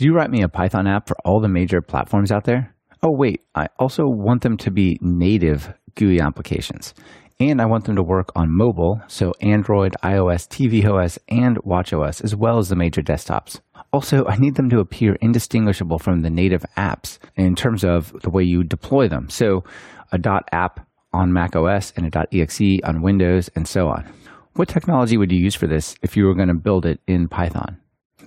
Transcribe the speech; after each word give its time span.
Could 0.00 0.06
you 0.06 0.14
write 0.14 0.30
me 0.30 0.40
a 0.40 0.48
Python 0.48 0.86
app 0.86 1.06
for 1.06 1.16
all 1.26 1.40
the 1.40 1.48
major 1.48 1.82
platforms 1.82 2.32
out 2.32 2.44
there? 2.44 2.74
Oh, 3.02 3.14
wait, 3.14 3.42
I 3.54 3.68
also 3.78 4.04
want 4.06 4.40
them 4.40 4.56
to 4.56 4.70
be 4.70 4.98
native 5.02 5.74
GUI 5.94 6.22
applications. 6.22 6.94
And 7.38 7.60
I 7.60 7.66
want 7.66 7.84
them 7.84 7.96
to 7.96 8.02
work 8.02 8.30
on 8.34 8.48
mobile, 8.50 9.02
so 9.08 9.34
Android, 9.42 9.94
iOS, 10.02 10.48
tvOS, 10.48 11.18
and 11.28 11.58
watchOS, 11.64 12.24
as 12.24 12.34
well 12.34 12.56
as 12.56 12.70
the 12.70 12.76
major 12.76 13.02
desktops. 13.02 13.60
Also, 13.92 14.24
I 14.24 14.38
need 14.38 14.54
them 14.54 14.70
to 14.70 14.80
appear 14.80 15.18
indistinguishable 15.20 15.98
from 15.98 16.20
the 16.20 16.30
native 16.30 16.64
apps 16.78 17.18
in 17.36 17.54
terms 17.54 17.84
of 17.84 18.10
the 18.22 18.30
way 18.30 18.42
you 18.42 18.64
deploy 18.64 19.06
them. 19.06 19.28
So, 19.28 19.64
a 20.12 20.42
.app 20.50 20.80
on 21.12 21.34
macOS 21.34 21.92
and 21.94 22.06
a 22.06 22.26
.exe 22.32 22.80
on 22.84 23.02
Windows, 23.02 23.50
and 23.54 23.68
so 23.68 23.88
on. 23.88 24.10
What 24.54 24.68
technology 24.68 25.18
would 25.18 25.30
you 25.30 25.38
use 25.38 25.54
for 25.54 25.66
this 25.66 25.94
if 26.00 26.16
you 26.16 26.24
were 26.24 26.34
going 26.34 26.48
to 26.48 26.54
build 26.54 26.86
it 26.86 27.00
in 27.06 27.28
Python? 27.28 27.76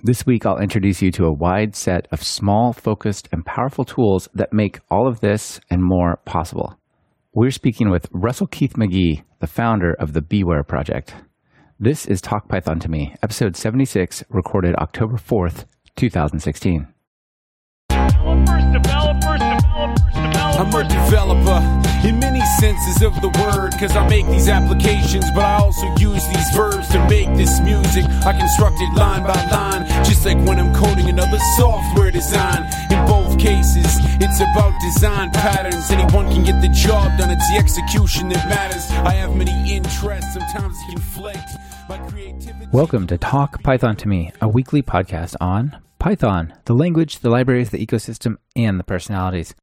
This 0.02 0.26
week, 0.26 0.44
I'll 0.44 0.58
introduce 0.58 1.00
you 1.00 1.10
to 1.12 1.24
a 1.24 1.32
wide 1.32 1.74
set 1.74 2.08
of 2.10 2.22
small, 2.22 2.72
focused, 2.72 3.28
and 3.32 3.44
powerful 3.44 3.84
tools 3.84 4.28
that 4.34 4.52
make 4.52 4.80
all 4.90 5.08
of 5.08 5.20
this 5.20 5.60
and 5.70 5.82
more 5.82 6.18
possible. 6.24 6.78
We're 7.32 7.50
speaking 7.50 7.90
with 7.90 8.08
Russell 8.12 8.46
Keith-Magee, 8.46 9.22
the 9.40 9.46
founder 9.46 9.94
of 9.94 10.12
the 10.12 10.20
BeeWare 10.20 10.66
Project. 10.66 11.14
This 11.80 12.06
is 12.06 12.20
Talk 12.20 12.48
Python 12.48 12.78
to 12.80 12.90
Me, 12.90 13.14
episode 13.22 13.56
76, 13.56 14.24
recorded 14.28 14.74
October 14.76 15.16
4th, 15.16 15.64
2016. 15.96 16.86
Developers, 17.88 18.64
developers, 18.72 19.40
developers. 19.40 20.56
I'm 20.56 20.74
a 20.74 20.88
developer 20.88 21.83
in 22.04 22.18
many 22.18 22.40
senses 22.60 23.02
of 23.02 23.14
the 23.22 23.28
word, 23.40 23.72
cause 23.80 23.96
I 23.96 24.06
make 24.08 24.26
these 24.26 24.48
applications, 24.48 25.24
but 25.34 25.44
I 25.44 25.56
also 25.56 25.86
use 25.96 26.22
these 26.28 26.50
verbs 26.54 26.88
to 26.88 27.00
make 27.08 27.34
this 27.36 27.60
music. 27.60 28.04
I 28.26 28.36
construct 28.36 28.80
it 28.80 28.92
line 28.94 29.22
by 29.22 29.40
line, 29.50 29.86
just 30.04 30.24
like 30.26 30.36
when 30.46 30.58
I'm 30.58 30.74
coding 30.74 31.08
another 31.08 31.38
software 31.56 32.10
design. 32.10 32.68
In 32.90 33.06
both 33.06 33.38
cases, 33.38 33.86
it's 34.20 34.40
about 34.40 34.78
design 34.80 35.30
patterns. 35.30 35.90
Anyone 35.90 36.28
can 36.30 36.44
get 36.44 36.60
the 36.60 36.68
job 36.68 37.16
done, 37.18 37.30
it's 37.30 37.48
the 37.48 37.56
execution 37.56 38.28
that 38.28 38.48
matters. 38.48 38.90
I 38.90 39.12
have 39.12 39.34
many 39.34 39.74
interests, 39.74 40.34
sometimes 40.34 40.76
conflict. 40.90 41.48
Welcome 42.72 43.06
to 43.08 43.18
Talk 43.18 43.62
Python 43.62 43.96
to 43.96 44.08
Me, 44.08 44.30
a 44.40 44.48
weekly 44.48 44.82
podcast 44.82 45.36
on 45.40 45.76
Python, 45.98 46.52
the 46.66 46.74
language, 46.74 47.20
the 47.20 47.30
libraries, 47.30 47.70
the 47.70 47.84
ecosystem, 47.84 48.36
and 48.54 48.78
the 48.78 48.84
personalities. 48.84 49.54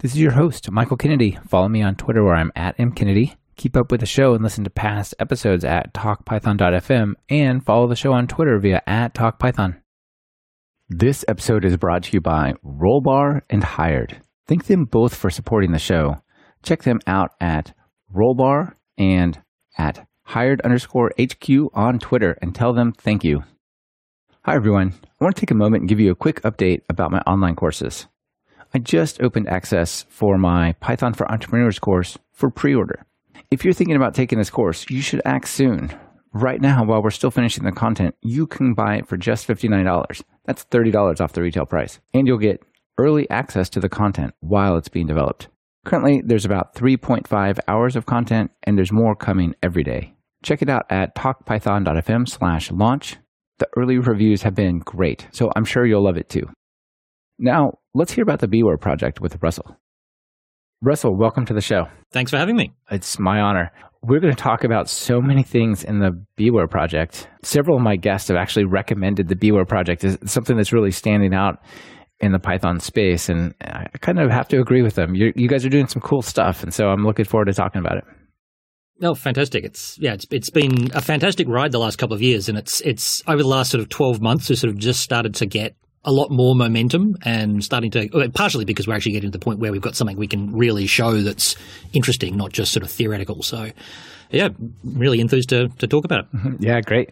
This 0.00 0.12
is 0.12 0.20
your 0.20 0.32
host, 0.32 0.70
Michael 0.70 0.96
Kennedy. 0.96 1.38
Follow 1.46 1.68
me 1.68 1.82
on 1.82 1.94
Twitter 1.94 2.24
where 2.24 2.34
I'm 2.34 2.52
at 2.56 2.78
mkennedy. 2.78 3.36
Keep 3.56 3.76
up 3.76 3.90
with 3.90 4.00
the 4.00 4.06
show 4.06 4.32
and 4.32 4.42
listen 4.42 4.64
to 4.64 4.70
past 4.70 5.14
episodes 5.18 5.62
at 5.62 5.92
talkpython.fm 5.92 7.12
and 7.28 7.62
follow 7.62 7.86
the 7.86 7.94
show 7.94 8.14
on 8.14 8.26
Twitter 8.26 8.58
via 8.58 8.80
at 8.86 9.12
talkpython. 9.12 9.78
This 10.88 11.22
episode 11.28 11.66
is 11.66 11.76
brought 11.76 12.04
to 12.04 12.12
you 12.14 12.22
by 12.22 12.54
Rollbar 12.64 13.42
and 13.50 13.62
Hired. 13.62 14.22
Thank 14.46 14.68
them 14.68 14.86
both 14.86 15.14
for 15.14 15.28
supporting 15.28 15.72
the 15.72 15.78
show. 15.78 16.22
Check 16.62 16.84
them 16.84 17.00
out 17.06 17.32
at 17.38 17.74
Rollbar 18.10 18.76
and 18.96 19.42
at 19.76 20.06
hired 20.22 20.62
underscore 20.62 21.12
HQ 21.20 21.50
on 21.74 21.98
Twitter 21.98 22.38
and 22.40 22.54
tell 22.54 22.72
them 22.72 22.92
thank 22.92 23.22
you. 23.22 23.44
Hi, 24.46 24.54
everyone. 24.54 24.94
I 25.04 25.24
want 25.24 25.36
to 25.36 25.40
take 25.40 25.50
a 25.50 25.54
moment 25.54 25.82
and 25.82 25.90
give 25.90 26.00
you 26.00 26.10
a 26.10 26.16
quick 26.16 26.40
update 26.40 26.84
about 26.88 27.10
my 27.10 27.18
online 27.26 27.54
courses. 27.54 28.06
I 28.72 28.78
just 28.78 29.20
opened 29.22 29.48
access 29.48 30.06
for 30.08 30.38
my 30.38 30.72
Python 30.80 31.14
for 31.14 31.30
Entrepreneurs 31.30 31.78
course 31.78 32.18
for 32.32 32.50
pre 32.50 32.74
order. 32.74 33.04
If 33.50 33.64
you're 33.64 33.74
thinking 33.74 33.96
about 33.96 34.14
taking 34.14 34.38
this 34.38 34.50
course, 34.50 34.86
you 34.88 35.00
should 35.00 35.22
act 35.24 35.48
soon. 35.48 35.92
Right 36.32 36.60
now, 36.60 36.84
while 36.84 37.02
we're 37.02 37.10
still 37.10 37.32
finishing 37.32 37.64
the 37.64 37.72
content, 37.72 38.14
you 38.22 38.46
can 38.46 38.74
buy 38.74 38.96
it 38.96 39.08
for 39.08 39.16
just 39.16 39.48
$59. 39.48 40.22
That's 40.44 40.64
$30 40.66 41.20
off 41.20 41.32
the 41.32 41.42
retail 41.42 41.66
price. 41.66 41.98
And 42.14 42.26
you'll 42.26 42.38
get 42.38 42.62
early 42.98 43.28
access 43.28 43.68
to 43.70 43.80
the 43.80 43.88
content 43.88 44.34
while 44.38 44.76
it's 44.76 44.88
being 44.88 45.08
developed. 45.08 45.48
Currently, 45.84 46.22
there's 46.24 46.44
about 46.44 46.74
3.5 46.74 47.58
hours 47.66 47.96
of 47.96 48.06
content, 48.06 48.52
and 48.62 48.78
there's 48.78 48.92
more 48.92 49.16
coming 49.16 49.54
every 49.62 49.82
day. 49.82 50.14
Check 50.44 50.62
it 50.62 50.68
out 50.68 50.86
at 50.90 51.16
talkpython.fm 51.16 52.28
slash 52.28 52.70
launch 52.70 53.16
the 53.60 53.68
early 53.76 53.98
reviews 53.98 54.42
have 54.42 54.54
been 54.54 54.78
great, 54.78 55.28
so 55.30 55.52
I'm 55.54 55.66
sure 55.66 55.86
you'll 55.86 56.02
love 56.02 56.16
it 56.16 56.30
too. 56.30 56.48
Now, 57.38 57.74
let's 57.94 58.12
hear 58.12 58.22
about 58.22 58.40
the 58.40 58.46
BeeWare 58.46 58.80
project 58.80 59.20
with 59.20 59.36
Russell. 59.42 59.76
Russell, 60.82 61.16
welcome 61.16 61.44
to 61.46 61.54
the 61.54 61.60
show. 61.60 61.86
Thanks 62.12 62.30
for 62.30 62.38
having 62.38 62.56
me. 62.56 62.72
It's 62.90 63.18
my 63.18 63.40
honor. 63.40 63.70
We're 64.02 64.20
going 64.20 64.34
to 64.34 64.42
talk 64.42 64.64
about 64.64 64.88
so 64.88 65.20
many 65.20 65.42
things 65.42 65.84
in 65.84 65.98
the 65.98 66.12
BeeWare 66.38 66.70
project. 66.70 67.28
Several 67.42 67.76
of 67.76 67.82
my 67.82 67.96
guests 67.96 68.28
have 68.28 68.38
actually 68.38 68.64
recommended 68.64 69.28
the 69.28 69.34
BeeWare 69.34 69.68
project 69.68 70.04
as 70.04 70.18
something 70.24 70.56
that's 70.56 70.72
really 70.72 70.90
standing 70.90 71.34
out 71.34 71.58
in 72.20 72.32
the 72.32 72.38
Python 72.38 72.80
space, 72.80 73.28
and 73.28 73.54
I 73.60 73.86
kind 74.00 74.18
of 74.18 74.30
have 74.30 74.48
to 74.48 74.60
agree 74.60 74.82
with 74.82 74.94
them. 74.94 75.14
you 75.14 75.32
you 75.36 75.48
guys 75.48 75.64
are 75.64 75.70
doing 75.70 75.86
some 75.86 76.02
cool 76.02 76.22
stuff, 76.22 76.62
and 76.62 76.72
so 76.72 76.88
I'm 76.88 77.02
looking 77.04 77.24
forward 77.24 77.46
to 77.46 77.54
talking 77.54 77.80
about 77.80 77.96
it. 77.96 78.04
Oh, 79.02 79.14
fantastic! 79.14 79.64
It's 79.64 79.98
yeah, 79.98 80.12
it's 80.12 80.26
it's 80.30 80.50
been 80.50 80.90
a 80.94 81.00
fantastic 81.00 81.48
ride 81.48 81.72
the 81.72 81.78
last 81.78 81.96
couple 81.96 82.14
of 82.14 82.22
years, 82.22 82.50
and 82.50 82.58
it's 82.58 82.82
it's 82.82 83.22
over 83.26 83.42
the 83.42 83.48
last 83.48 83.70
sort 83.70 83.80
of 83.82 83.88
twelve 83.88 84.20
months, 84.20 84.50
we 84.50 84.56
sort 84.56 84.70
of 84.70 84.78
just 84.78 85.00
started 85.00 85.34
to 85.36 85.46
get 85.46 85.74
a 86.04 86.12
lot 86.12 86.30
more 86.30 86.54
momentum 86.54 87.16
and 87.22 87.62
starting 87.62 87.90
to 87.90 88.30
partially 88.34 88.64
because 88.64 88.88
we're 88.88 88.94
actually 88.94 89.12
getting 89.12 89.30
to 89.30 89.38
the 89.38 89.44
point 89.44 89.58
where 89.58 89.70
we've 89.70 89.82
got 89.82 89.96
something 89.96 90.16
we 90.16 90.26
can 90.26 90.52
really 90.56 90.86
show 90.86 91.20
that's 91.20 91.56
interesting, 91.92 92.36
not 92.36 92.52
just 92.52 92.72
sort 92.72 92.82
of 92.82 92.90
theoretical. 92.90 93.42
So, 93.42 93.70
yeah, 94.30 94.48
really 94.84 95.20
enthused 95.20 95.50
to 95.50 95.68
to 95.78 95.86
talk 95.86 96.04
about 96.04 96.20
it. 96.20 96.36
Mm-hmm. 96.36 96.64
Yeah, 96.64 96.80
great. 96.80 97.10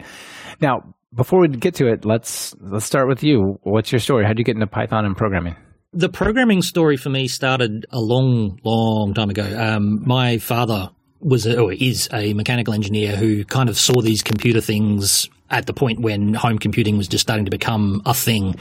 Now, 0.60 0.94
before 1.14 1.40
we 1.40 1.48
get 1.48 1.74
to 1.76 1.88
it, 1.88 2.04
let's 2.04 2.54
let's 2.60 2.86
start 2.86 3.08
with 3.08 3.22
you. 3.22 3.58
What's 3.62 3.92
your 3.92 4.00
story? 4.00 4.24
How 4.24 4.30
did 4.30 4.38
you 4.38 4.44
get 4.44 4.54
into 4.54 4.66
Python 4.66 5.04
and 5.04 5.16
programming? 5.16 5.56
The 5.92 6.08
programming 6.08 6.62
story 6.62 6.96
for 6.98 7.08
me 7.08 7.28
started 7.28 7.86
a 7.90 7.98
long, 7.98 8.60
long 8.62 9.14
time 9.14 9.30
ago. 9.30 9.44
Um, 9.58 10.06
my 10.06 10.36
father 10.36 10.90
was 11.20 11.46
a, 11.46 11.60
or 11.60 11.72
is 11.72 12.08
a 12.12 12.34
mechanical 12.34 12.74
engineer 12.74 13.16
who 13.16 13.44
kind 13.44 13.68
of 13.68 13.78
saw 13.78 14.00
these 14.00 14.22
computer 14.22 14.60
things 14.60 15.28
at 15.50 15.66
the 15.66 15.72
point 15.72 16.00
when 16.00 16.34
home 16.34 16.58
computing 16.58 16.96
was 16.96 17.08
just 17.08 17.22
starting 17.22 17.44
to 17.44 17.50
become 17.50 18.02
a 18.06 18.14
thing. 18.14 18.54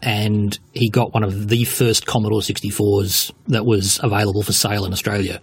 And 0.00 0.58
he 0.72 0.88
got 0.88 1.14
one 1.14 1.22
of 1.22 1.48
the 1.48 1.64
first 1.64 2.06
Commodore 2.06 2.40
64s 2.40 3.32
that 3.48 3.64
was 3.64 4.00
available 4.02 4.42
for 4.42 4.52
sale 4.52 4.84
in 4.84 4.92
Australia 4.92 5.40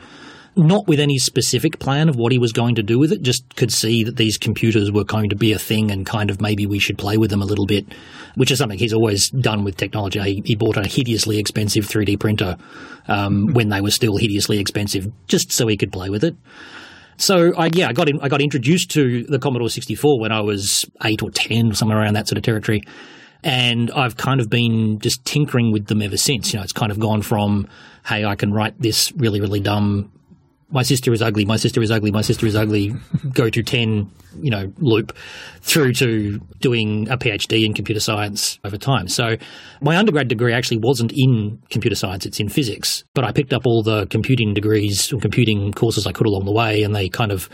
not 0.55 0.87
with 0.87 0.99
any 0.99 1.17
specific 1.17 1.79
plan 1.79 2.09
of 2.09 2.15
what 2.15 2.31
he 2.31 2.37
was 2.37 2.51
going 2.51 2.75
to 2.75 2.83
do 2.83 2.99
with 2.99 3.11
it, 3.11 3.21
just 3.21 3.55
could 3.55 3.71
see 3.71 4.03
that 4.03 4.17
these 4.17 4.37
computers 4.37 4.91
were 4.91 5.03
going 5.03 5.29
to 5.29 5.35
be 5.35 5.53
a 5.53 5.59
thing 5.59 5.91
and 5.91 6.05
kind 6.05 6.29
of 6.29 6.41
maybe 6.41 6.65
we 6.65 6.79
should 6.79 6.97
play 6.97 7.17
with 7.17 7.29
them 7.29 7.41
a 7.41 7.45
little 7.45 7.65
bit, 7.65 7.85
which 8.35 8.51
is 8.51 8.57
something 8.57 8.77
he's 8.77 8.93
always 8.93 9.29
done 9.29 9.63
with 9.63 9.77
technology. 9.77 10.19
He, 10.19 10.41
he 10.45 10.55
bought 10.55 10.77
a 10.77 10.87
hideously 10.87 11.37
expensive 11.37 11.85
3D 11.85 12.19
printer 12.19 12.57
um, 13.07 13.47
when 13.53 13.69
they 13.69 13.81
were 13.81 13.91
still 13.91 14.17
hideously 14.17 14.59
expensive, 14.59 15.11
just 15.27 15.51
so 15.51 15.67
he 15.67 15.77
could 15.77 15.91
play 15.91 16.09
with 16.09 16.23
it. 16.23 16.35
So 17.17 17.53
I 17.57 17.69
yeah 17.73 17.89
I 17.89 17.93
got 17.93 18.07
in, 18.07 18.19
I 18.21 18.29
got 18.29 18.41
introduced 18.41 18.91
to 18.91 19.23
the 19.23 19.39
Commodore 19.39 19.69
64 19.69 20.21
when 20.21 20.31
I 20.31 20.39
was 20.39 20.85
eight 21.03 21.21
or 21.21 21.29
ten, 21.29 21.73
somewhere 21.73 21.97
around 21.97 22.13
that 22.13 22.27
sort 22.29 22.37
of 22.37 22.43
territory. 22.43 22.81
And 23.43 23.91
I've 23.91 24.17
kind 24.17 24.39
of 24.39 24.49
been 24.49 24.99
just 24.99 25.23
tinkering 25.25 25.71
with 25.71 25.87
them 25.87 26.01
ever 26.01 26.17
since. 26.17 26.53
You 26.53 26.59
know, 26.59 26.63
it's 26.63 26.73
kind 26.73 26.91
of 26.91 26.99
gone 26.99 27.21
from, 27.21 27.67
hey, 28.05 28.25
I 28.25 28.35
can 28.35 28.51
write 28.51 28.79
this 28.79 29.13
really, 29.13 29.39
really 29.39 29.59
dumb 29.61 30.11
my 30.71 30.83
sister 30.83 31.11
is 31.13 31.21
ugly, 31.21 31.45
my 31.45 31.55
sister 31.55 31.81
is 31.81 31.89
ugly, 31.89 32.11
my 32.11 32.21
sister 32.21 32.45
is 32.45 32.55
ugly, 32.55 32.93
go 33.33 33.49
to 33.49 33.63
10, 33.63 34.09
you 34.41 34.51
know, 34.51 34.71
loop 34.77 35.15
through 35.61 35.93
to 35.93 36.39
doing 36.59 37.09
a 37.09 37.17
PhD 37.17 37.65
in 37.65 37.73
computer 37.73 37.99
science 37.99 38.59
over 38.63 38.77
time. 38.77 39.07
So 39.07 39.35
my 39.81 39.97
undergrad 39.97 40.27
degree 40.27 40.53
actually 40.53 40.77
wasn't 40.77 41.11
in 41.15 41.59
computer 41.69 41.95
science, 41.95 42.25
it's 42.25 42.39
in 42.39 42.49
physics, 42.49 43.03
but 43.15 43.23
I 43.23 43.31
picked 43.31 43.53
up 43.53 43.65
all 43.65 43.81
the 43.81 44.05
computing 44.07 44.53
degrees 44.53 45.11
or 45.11 45.19
computing 45.19 45.73
courses 45.73 46.05
I 46.05 46.11
could 46.11 46.27
along 46.27 46.45
the 46.45 46.53
way 46.53 46.83
and 46.83 46.95
they 46.95 47.09
kind 47.09 47.31
of 47.31 47.49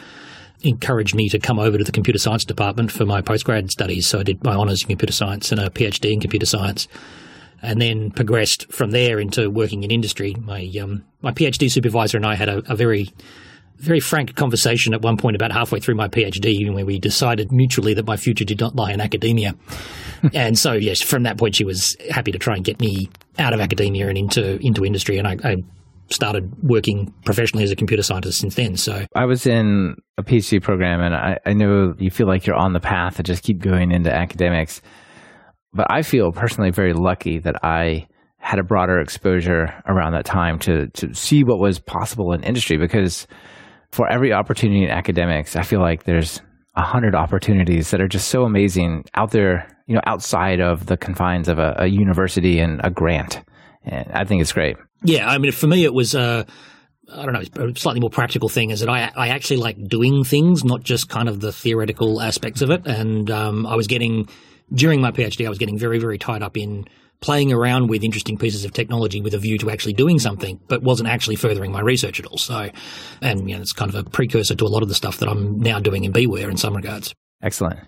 encouraged 0.63 1.15
me 1.15 1.29
to 1.29 1.39
come 1.39 1.59
over 1.59 1.77
to 1.77 1.83
the 1.83 1.91
computer 1.91 2.19
science 2.19 2.43
department 2.43 2.91
for 2.91 3.05
my 3.05 3.21
postgrad 3.21 3.69
studies. 3.69 4.07
So 4.07 4.19
I 4.19 4.23
did 4.23 4.43
my 4.43 4.55
honours 4.55 4.81
in 4.81 4.89
computer 4.89 5.13
science 5.13 5.51
and 5.51 5.61
a 5.61 5.69
PhD 5.69 6.11
in 6.11 6.19
computer 6.19 6.45
science 6.45 6.87
and 7.65 7.81
then 7.81 8.11
progressed 8.11 8.71
from 8.71 8.91
there 8.91 9.19
into 9.19 9.49
working 9.49 9.83
in 9.83 9.91
industry. 9.91 10.35
My 10.35 10.71
um, 10.81 11.03
my 11.21 11.31
PhD 11.31 11.69
supervisor 11.69 12.17
and 12.17 12.25
I 12.25 12.35
had 12.35 12.49
a, 12.49 12.59
a, 12.71 12.75
very 12.75 13.09
very 13.77 13.99
frank 13.99 14.35
conversation 14.35 14.93
at 14.93 15.01
one 15.01 15.17
point 15.17 15.35
about 15.35 15.51
halfway 15.51 15.79
through 15.79 15.95
my 15.95 16.07
PhD, 16.07 16.71
where 16.73 16.85
we 16.85 16.99
decided 16.99 17.51
mutually 17.51 17.93
that 17.93 18.05
my 18.05 18.17
future 18.17 18.45
did 18.45 18.59
not 18.59 18.75
lie 18.75 18.91
in 18.91 19.01
academia. 19.01 19.55
and 20.33 20.57
so, 20.57 20.73
yes, 20.73 21.01
from 21.01 21.23
that 21.23 21.37
point, 21.37 21.55
she 21.55 21.65
was 21.65 21.97
happy 22.09 22.31
to 22.31 22.39
try 22.39 22.55
and 22.55 22.63
get 22.63 22.79
me 22.79 23.09
out 23.37 23.53
of 23.53 23.59
academia 23.59 24.07
and 24.07 24.17
into 24.17 24.57
into 24.65 24.85
industry, 24.85 25.17
and 25.17 25.27
I, 25.27 25.37
I 25.43 25.55
started 26.09 26.51
working 26.63 27.11
professionally 27.25 27.63
as 27.63 27.71
a 27.71 27.75
computer 27.75 28.03
scientist 28.03 28.39
since 28.39 28.55
then. 28.55 28.77
So 28.77 29.05
I 29.15 29.25
was 29.25 29.47
in 29.47 29.95
a 30.17 30.23
PhD 30.23 30.61
program, 30.61 31.01
and 31.01 31.15
I, 31.15 31.39
I 31.45 31.53
know 31.53 31.95
you 31.97 32.11
feel 32.11 32.27
like 32.27 32.45
you're 32.45 32.55
on 32.55 32.73
the 32.73 32.79
path 32.79 33.17
to 33.17 33.23
just 33.23 33.43
keep 33.43 33.59
going 33.59 33.91
into 33.91 34.13
academics. 34.13 34.81
But 35.75 35.87
I 35.89 36.01
feel 36.01 36.31
personally 36.31 36.71
very 36.71 36.93
lucky 36.93 37.39
that 37.39 37.63
I 37.63 38.07
had 38.37 38.59
a 38.59 38.63
broader 38.63 38.99
exposure 38.99 39.73
around 39.87 40.13
that 40.13 40.25
time 40.25 40.59
to 40.59 40.87
to 40.87 41.13
see 41.13 41.43
what 41.43 41.59
was 41.59 41.79
possible 41.79 42.31
in 42.33 42.43
industry 42.43 42.77
because 42.77 43.27
for 43.91 44.11
every 44.11 44.33
opportunity 44.33 44.83
in 44.83 44.89
academics, 44.89 45.55
I 45.55 45.63
feel 45.63 45.81
like 45.81 46.03
there's 46.03 46.41
a 46.75 46.83
hundred 46.83 47.15
opportunities 47.15 47.91
that 47.91 48.01
are 48.01 48.07
just 48.07 48.27
so 48.27 48.43
amazing 48.43 49.05
out 49.15 49.31
there 49.31 49.67
you 49.87 49.93
know, 49.93 50.01
outside 50.05 50.59
of 50.59 50.87
the 50.87 50.97
confines 50.97 51.47
of 51.47 51.59
a, 51.59 51.75
a 51.77 51.87
university 51.87 52.59
and 52.59 52.81
a 52.83 52.89
grant. 52.89 53.41
And 53.83 54.11
I 54.11 54.23
think 54.23 54.41
it's 54.41 54.53
great. 54.53 54.77
Yeah, 55.03 55.29
I 55.29 55.37
mean, 55.37 55.51
for 55.51 55.67
me, 55.67 55.83
it 55.83 55.93
was. 55.93 56.15
Uh, 56.15 56.43
I 57.13 57.23
don't 57.23 57.33
know, 57.33 57.67
a 57.67 57.75
slightly 57.77 57.99
more 57.99 58.09
practical 58.09 58.49
thing 58.49 58.71
is 58.71 58.79
that 58.79 58.89
I, 58.89 59.11
I 59.15 59.27
actually 59.27 59.57
like 59.57 59.77
doing 59.87 60.23
things, 60.23 60.63
not 60.63 60.81
just 60.81 61.07
kind 61.07 61.29
of 61.29 61.39
the 61.39 61.51
theoretical 61.51 62.19
aspects 62.19 62.63
of 62.63 62.71
it. 62.71 62.87
And 62.87 63.29
um, 63.29 63.67
I 63.67 63.75
was 63.75 63.85
getting, 63.85 64.27
during 64.73 65.01
my 65.01 65.11
PhD, 65.11 65.45
I 65.45 65.49
was 65.49 65.57
getting 65.57 65.77
very, 65.77 65.99
very 65.99 66.17
tied 66.17 66.43
up 66.43 66.57
in 66.57 66.85
playing 67.21 67.51
around 67.51 67.87
with 67.87 68.03
interesting 68.03 68.37
pieces 68.37 68.65
of 68.65 68.73
technology 68.73 69.21
with 69.21 69.33
a 69.33 69.37
view 69.37 69.57
to 69.57 69.71
actually 69.71 69.93
doing 69.93 70.19
something, 70.19 70.59
but 70.67 70.83
wasn't 70.83 71.09
actually 71.09 71.35
furthering 71.35 71.71
my 71.71 71.81
research 71.81 72.19
at 72.19 72.25
all. 72.25 72.37
So, 72.37 72.69
and 73.21 73.49
you 73.49 73.55
know, 73.55 73.61
it's 73.61 73.73
kind 73.73 73.93
of 73.93 73.95
a 73.95 74.09
precursor 74.09 74.55
to 74.55 74.65
a 74.65 74.67
lot 74.67 74.83
of 74.83 74.89
the 74.89 74.95
stuff 74.95 75.17
that 75.19 75.29
I'm 75.29 75.59
now 75.59 75.79
doing 75.79 76.03
in 76.03 76.13
BeeWare 76.13 76.49
in 76.49 76.57
some 76.57 76.75
regards. 76.75 77.13
Excellent. 77.41 77.79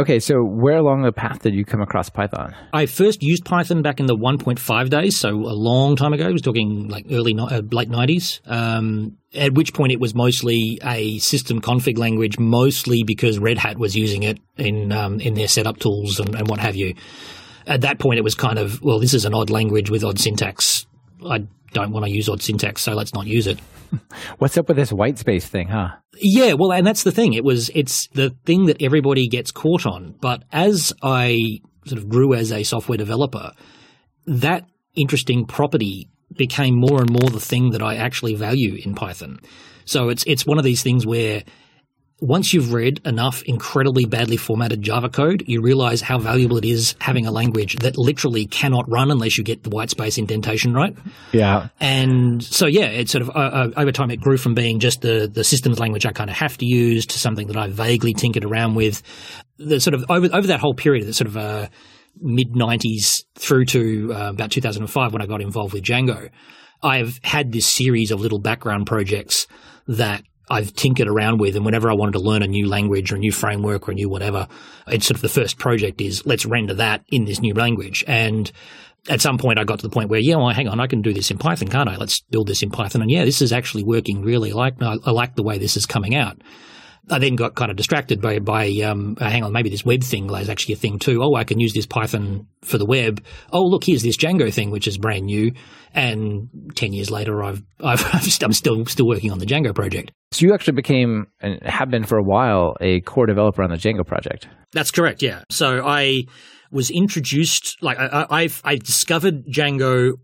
Okay, 0.00 0.18
so 0.18 0.36
where 0.42 0.76
along 0.76 1.02
the 1.02 1.12
path 1.12 1.42
did 1.42 1.54
you 1.54 1.64
come 1.64 1.82
across 1.82 2.08
Python? 2.08 2.54
I 2.72 2.86
first 2.86 3.22
used 3.22 3.44
Python 3.44 3.82
back 3.82 4.00
in 4.00 4.06
the 4.06 4.16
1.5 4.16 4.90
days, 4.90 5.18
so 5.18 5.30
a 5.30 5.52
long 5.52 5.96
time 5.96 6.12
ago. 6.12 6.26
I 6.26 6.30
was 6.30 6.42
talking 6.42 6.88
like 6.88 7.06
early, 7.10 7.36
uh, 7.38 7.60
late 7.70 7.90
90s. 7.90 8.40
Um, 8.46 9.18
at 9.34 9.52
which 9.52 9.74
point 9.74 9.92
it 9.92 10.00
was 10.00 10.14
mostly 10.14 10.78
a 10.82 11.18
system 11.18 11.60
config 11.60 11.98
language, 11.98 12.38
mostly 12.38 13.02
because 13.04 13.38
Red 13.38 13.58
Hat 13.58 13.78
was 13.78 13.94
using 13.96 14.22
it 14.22 14.38
in 14.56 14.92
um, 14.92 15.20
in 15.20 15.34
their 15.34 15.48
setup 15.48 15.78
tools 15.78 16.20
and, 16.20 16.34
and 16.34 16.48
what 16.48 16.60
have 16.60 16.76
you 16.76 16.94
at 17.66 17.82
that 17.82 17.98
point, 17.98 18.18
it 18.18 18.24
was 18.24 18.34
kind 18.34 18.58
of, 18.58 18.82
well, 18.82 18.98
this 18.98 19.14
is 19.14 19.24
an 19.24 19.34
odd 19.34 19.50
language 19.50 19.90
with 19.90 20.04
odd 20.04 20.18
syntax. 20.18 20.86
I 21.26 21.46
don't 21.74 21.92
want 21.92 22.06
to 22.06 22.10
use 22.10 22.28
odd 22.28 22.40
syntax, 22.40 22.82
so 22.82 22.92
let's 22.94 23.12
not 23.12 23.26
use 23.26 23.46
it. 23.46 23.58
What's 24.38 24.56
up 24.56 24.68
with 24.68 24.76
this 24.76 24.92
white 24.92 25.18
space 25.18 25.46
thing, 25.46 25.68
huh? 25.68 25.88
Yeah, 26.16 26.54
well, 26.54 26.72
and 26.72 26.86
that's 26.86 27.02
the 27.02 27.12
thing. 27.12 27.34
It 27.34 27.44
was, 27.44 27.70
it's 27.74 28.08
the 28.08 28.34
thing 28.46 28.66
that 28.66 28.80
everybody 28.80 29.28
gets 29.28 29.50
caught 29.50 29.84
on. 29.84 30.14
But 30.20 30.44
as 30.52 30.92
I 31.02 31.60
sort 31.86 31.98
of 31.98 32.08
grew 32.08 32.32
as 32.32 32.50
a 32.50 32.62
software 32.62 32.96
developer, 32.96 33.52
that 34.26 34.66
interesting 34.94 35.44
property 35.44 36.08
became 36.36 36.74
more 36.74 37.00
and 37.00 37.10
more 37.10 37.28
the 37.30 37.40
thing 37.40 37.70
that 37.70 37.82
I 37.82 37.96
actually 37.96 38.34
value 38.34 38.78
in 38.82 38.94
Python. 38.94 39.38
So 39.84 40.08
it's 40.08 40.24
it's 40.26 40.46
one 40.46 40.58
of 40.58 40.64
these 40.64 40.82
things 40.82 41.06
where 41.06 41.42
once 42.20 42.54
you've 42.54 42.72
read 42.72 43.00
enough 43.04 43.42
incredibly 43.42 44.04
badly 44.04 44.36
formatted 44.36 44.80
Java 44.80 45.08
code, 45.08 45.42
you 45.46 45.60
realize 45.60 46.00
how 46.00 46.18
valuable 46.18 46.56
it 46.56 46.64
is 46.64 46.94
having 47.00 47.26
a 47.26 47.30
language 47.30 47.76
that 47.76 47.98
literally 47.98 48.46
cannot 48.46 48.88
run 48.88 49.10
unless 49.10 49.36
you 49.36 49.42
get 49.42 49.62
the 49.64 49.70
white 49.70 49.90
space 49.90 50.16
indentation 50.16 50.72
right. 50.72 50.96
Yeah. 51.32 51.68
And 51.80 52.42
so, 52.42 52.66
yeah, 52.66 52.86
it 52.86 53.08
sort 53.08 53.22
of 53.22 53.30
uh, 53.30 53.32
uh, 53.32 53.70
over 53.76 53.90
time 53.90 54.10
it 54.10 54.20
grew 54.20 54.36
from 54.36 54.54
being 54.54 54.78
just 54.78 55.00
the, 55.00 55.28
the 55.32 55.44
systems 55.44 55.80
language 55.80 56.06
I 56.06 56.12
kind 56.12 56.30
of 56.30 56.36
have 56.36 56.56
to 56.58 56.66
use 56.66 57.04
to 57.06 57.18
something 57.18 57.48
that 57.48 57.56
I 57.56 57.68
vaguely 57.68 58.14
tinkered 58.14 58.44
around 58.44 58.74
with. 58.74 59.02
The 59.58 59.80
sort 59.80 59.94
of 59.94 60.04
over, 60.08 60.28
over 60.32 60.46
that 60.46 60.60
whole 60.60 60.74
period, 60.74 61.06
the 61.06 61.12
sort 61.12 61.28
of 61.28 61.36
uh, 61.36 61.66
mid 62.20 62.52
90s 62.52 63.24
through 63.34 63.64
to 63.66 64.12
uh, 64.14 64.30
about 64.30 64.50
2005 64.52 65.12
when 65.12 65.20
I 65.20 65.26
got 65.26 65.40
involved 65.40 65.74
with 65.74 65.82
Django, 65.82 66.30
I've 66.82 67.18
had 67.22 67.50
this 67.50 67.66
series 67.66 68.10
of 68.10 68.20
little 68.20 68.38
background 68.38 68.86
projects 68.86 69.46
that 69.88 70.22
I've 70.50 70.74
tinkered 70.74 71.08
around 71.08 71.40
with. 71.40 71.56
And 71.56 71.64
whenever 71.64 71.90
I 71.90 71.94
wanted 71.94 72.12
to 72.12 72.20
learn 72.20 72.42
a 72.42 72.46
new 72.46 72.68
language 72.68 73.12
or 73.12 73.16
a 73.16 73.18
new 73.18 73.32
framework 73.32 73.88
or 73.88 73.92
a 73.92 73.94
new 73.94 74.08
whatever, 74.08 74.48
it's 74.86 75.06
sort 75.06 75.16
of 75.16 75.22
the 75.22 75.28
first 75.28 75.58
project 75.58 76.00
is 76.00 76.24
let's 76.26 76.46
render 76.46 76.74
that 76.74 77.04
in 77.08 77.24
this 77.24 77.40
new 77.40 77.54
language. 77.54 78.04
And 78.06 78.50
at 79.08 79.20
some 79.20 79.38
point 79.38 79.58
I 79.58 79.64
got 79.64 79.80
to 79.80 79.86
the 79.86 79.92
point 79.92 80.10
where, 80.10 80.20
yeah, 80.20 80.36
well, 80.36 80.50
hang 80.50 80.68
on, 80.68 80.80
I 80.80 80.86
can 80.86 81.02
do 81.02 81.12
this 81.12 81.30
in 81.30 81.38
Python, 81.38 81.68
can't 81.68 81.88
I? 81.88 81.96
Let's 81.96 82.20
build 82.20 82.48
this 82.48 82.62
in 82.62 82.70
Python. 82.70 83.02
And 83.02 83.10
yeah, 83.10 83.24
this 83.24 83.42
is 83.42 83.52
actually 83.52 83.84
working 83.84 84.22
really 84.22 84.52
like, 84.52 84.80
I 84.82 85.10
like 85.10 85.36
the 85.36 85.42
way 85.42 85.58
this 85.58 85.76
is 85.76 85.86
coming 85.86 86.14
out. 86.14 86.40
I 87.10 87.18
then 87.18 87.36
got 87.36 87.54
kind 87.54 87.70
of 87.70 87.76
distracted 87.76 88.20
by, 88.20 88.38
by 88.38 88.68
um, 88.84 89.16
uh, 89.20 89.28
hang 89.28 89.42
on, 89.42 89.52
maybe 89.52 89.68
this 89.68 89.84
web 89.84 90.02
thing 90.02 90.30
is 90.30 90.48
actually 90.48 90.74
a 90.74 90.78
thing 90.78 90.98
too. 90.98 91.22
Oh, 91.22 91.34
I 91.34 91.44
can 91.44 91.60
use 91.60 91.74
this 91.74 91.86
Python 91.86 92.46
for 92.62 92.78
the 92.78 92.86
web. 92.86 93.22
Oh, 93.52 93.62
look, 93.62 93.84
here's 93.84 94.02
this 94.02 94.16
Django 94.16 94.52
thing, 94.52 94.70
which 94.70 94.88
is 94.88 94.96
brand 94.96 95.26
new. 95.26 95.52
And 95.92 96.48
10 96.74 96.92
years 96.92 97.10
later, 97.10 97.42
I've, 97.42 97.62
I've, 97.80 98.02
I'm 98.42 98.52
still, 98.52 98.86
still 98.86 99.06
working 99.06 99.30
on 99.30 99.38
the 99.38 99.46
Django 99.46 99.74
project. 99.74 100.12
So 100.32 100.46
you 100.46 100.54
actually 100.54 100.74
became 100.74 101.26
and 101.40 101.62
have 101.62 101.90
been 101.90 102.04
for 102.04 102.18
a 102.18 102.24
while 102.24 102.76
a 102.80 103.00
core 103.02 103.26
developer 103.26 103.62
on 103.62 103.70
the 103.70 103.76
Django 103.76 104.06
project. 104.06 104.48
That's 104.72 104.90
correct. 104.90 105.22
Yeah. 105.22 105.42
So 105.50 105.86
I 105.86 106.24
was 106.70 106.90
introduced, 106.90 107.76
like 107.82 107.98
I, 107.98 108.26
I've, 108.30 108.60
I 108.64 108.76
discovered 108.76 109.46
Django 109.46 110.14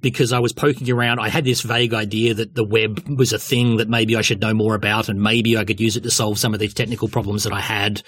because 0.00 0.32
I 0.32 0.38
was 0.38 0.52
poking 0.52 0.90
around. 0.90 1.20
I 1.20 1.28
had 1.28 1.44
this 1.44 1.62
vague 1.62 1.94
idea 1.94 2.34
that 2.34 2.54
the 2.54 2.64
web 2.64 3.02
was 3.18 3.32
a 3.32 3.38
thing 3.38 3.76
that 3.76 3.88
maybe 3.88 4.16
I 4.16 4.22
should 4.22 4.40
know 4.40 4.54
more 4.54 4.74
about 4.74 5.08
and 5.08 5.20
maybe 5.20 5.56
I 5.56 5.64
could 5.64 5.80
use 5.80 5.96
it 5.96 6.02
to 6.02 6.10
solve 6.10 6.38
some 6.38 6.54
of 6.54 6.60
these 6.60 6.74
technical 6.74 7.08
problems 7.08 7.44
that 7.44 7.52
I 7.52 7.60
had. 7.60 8.02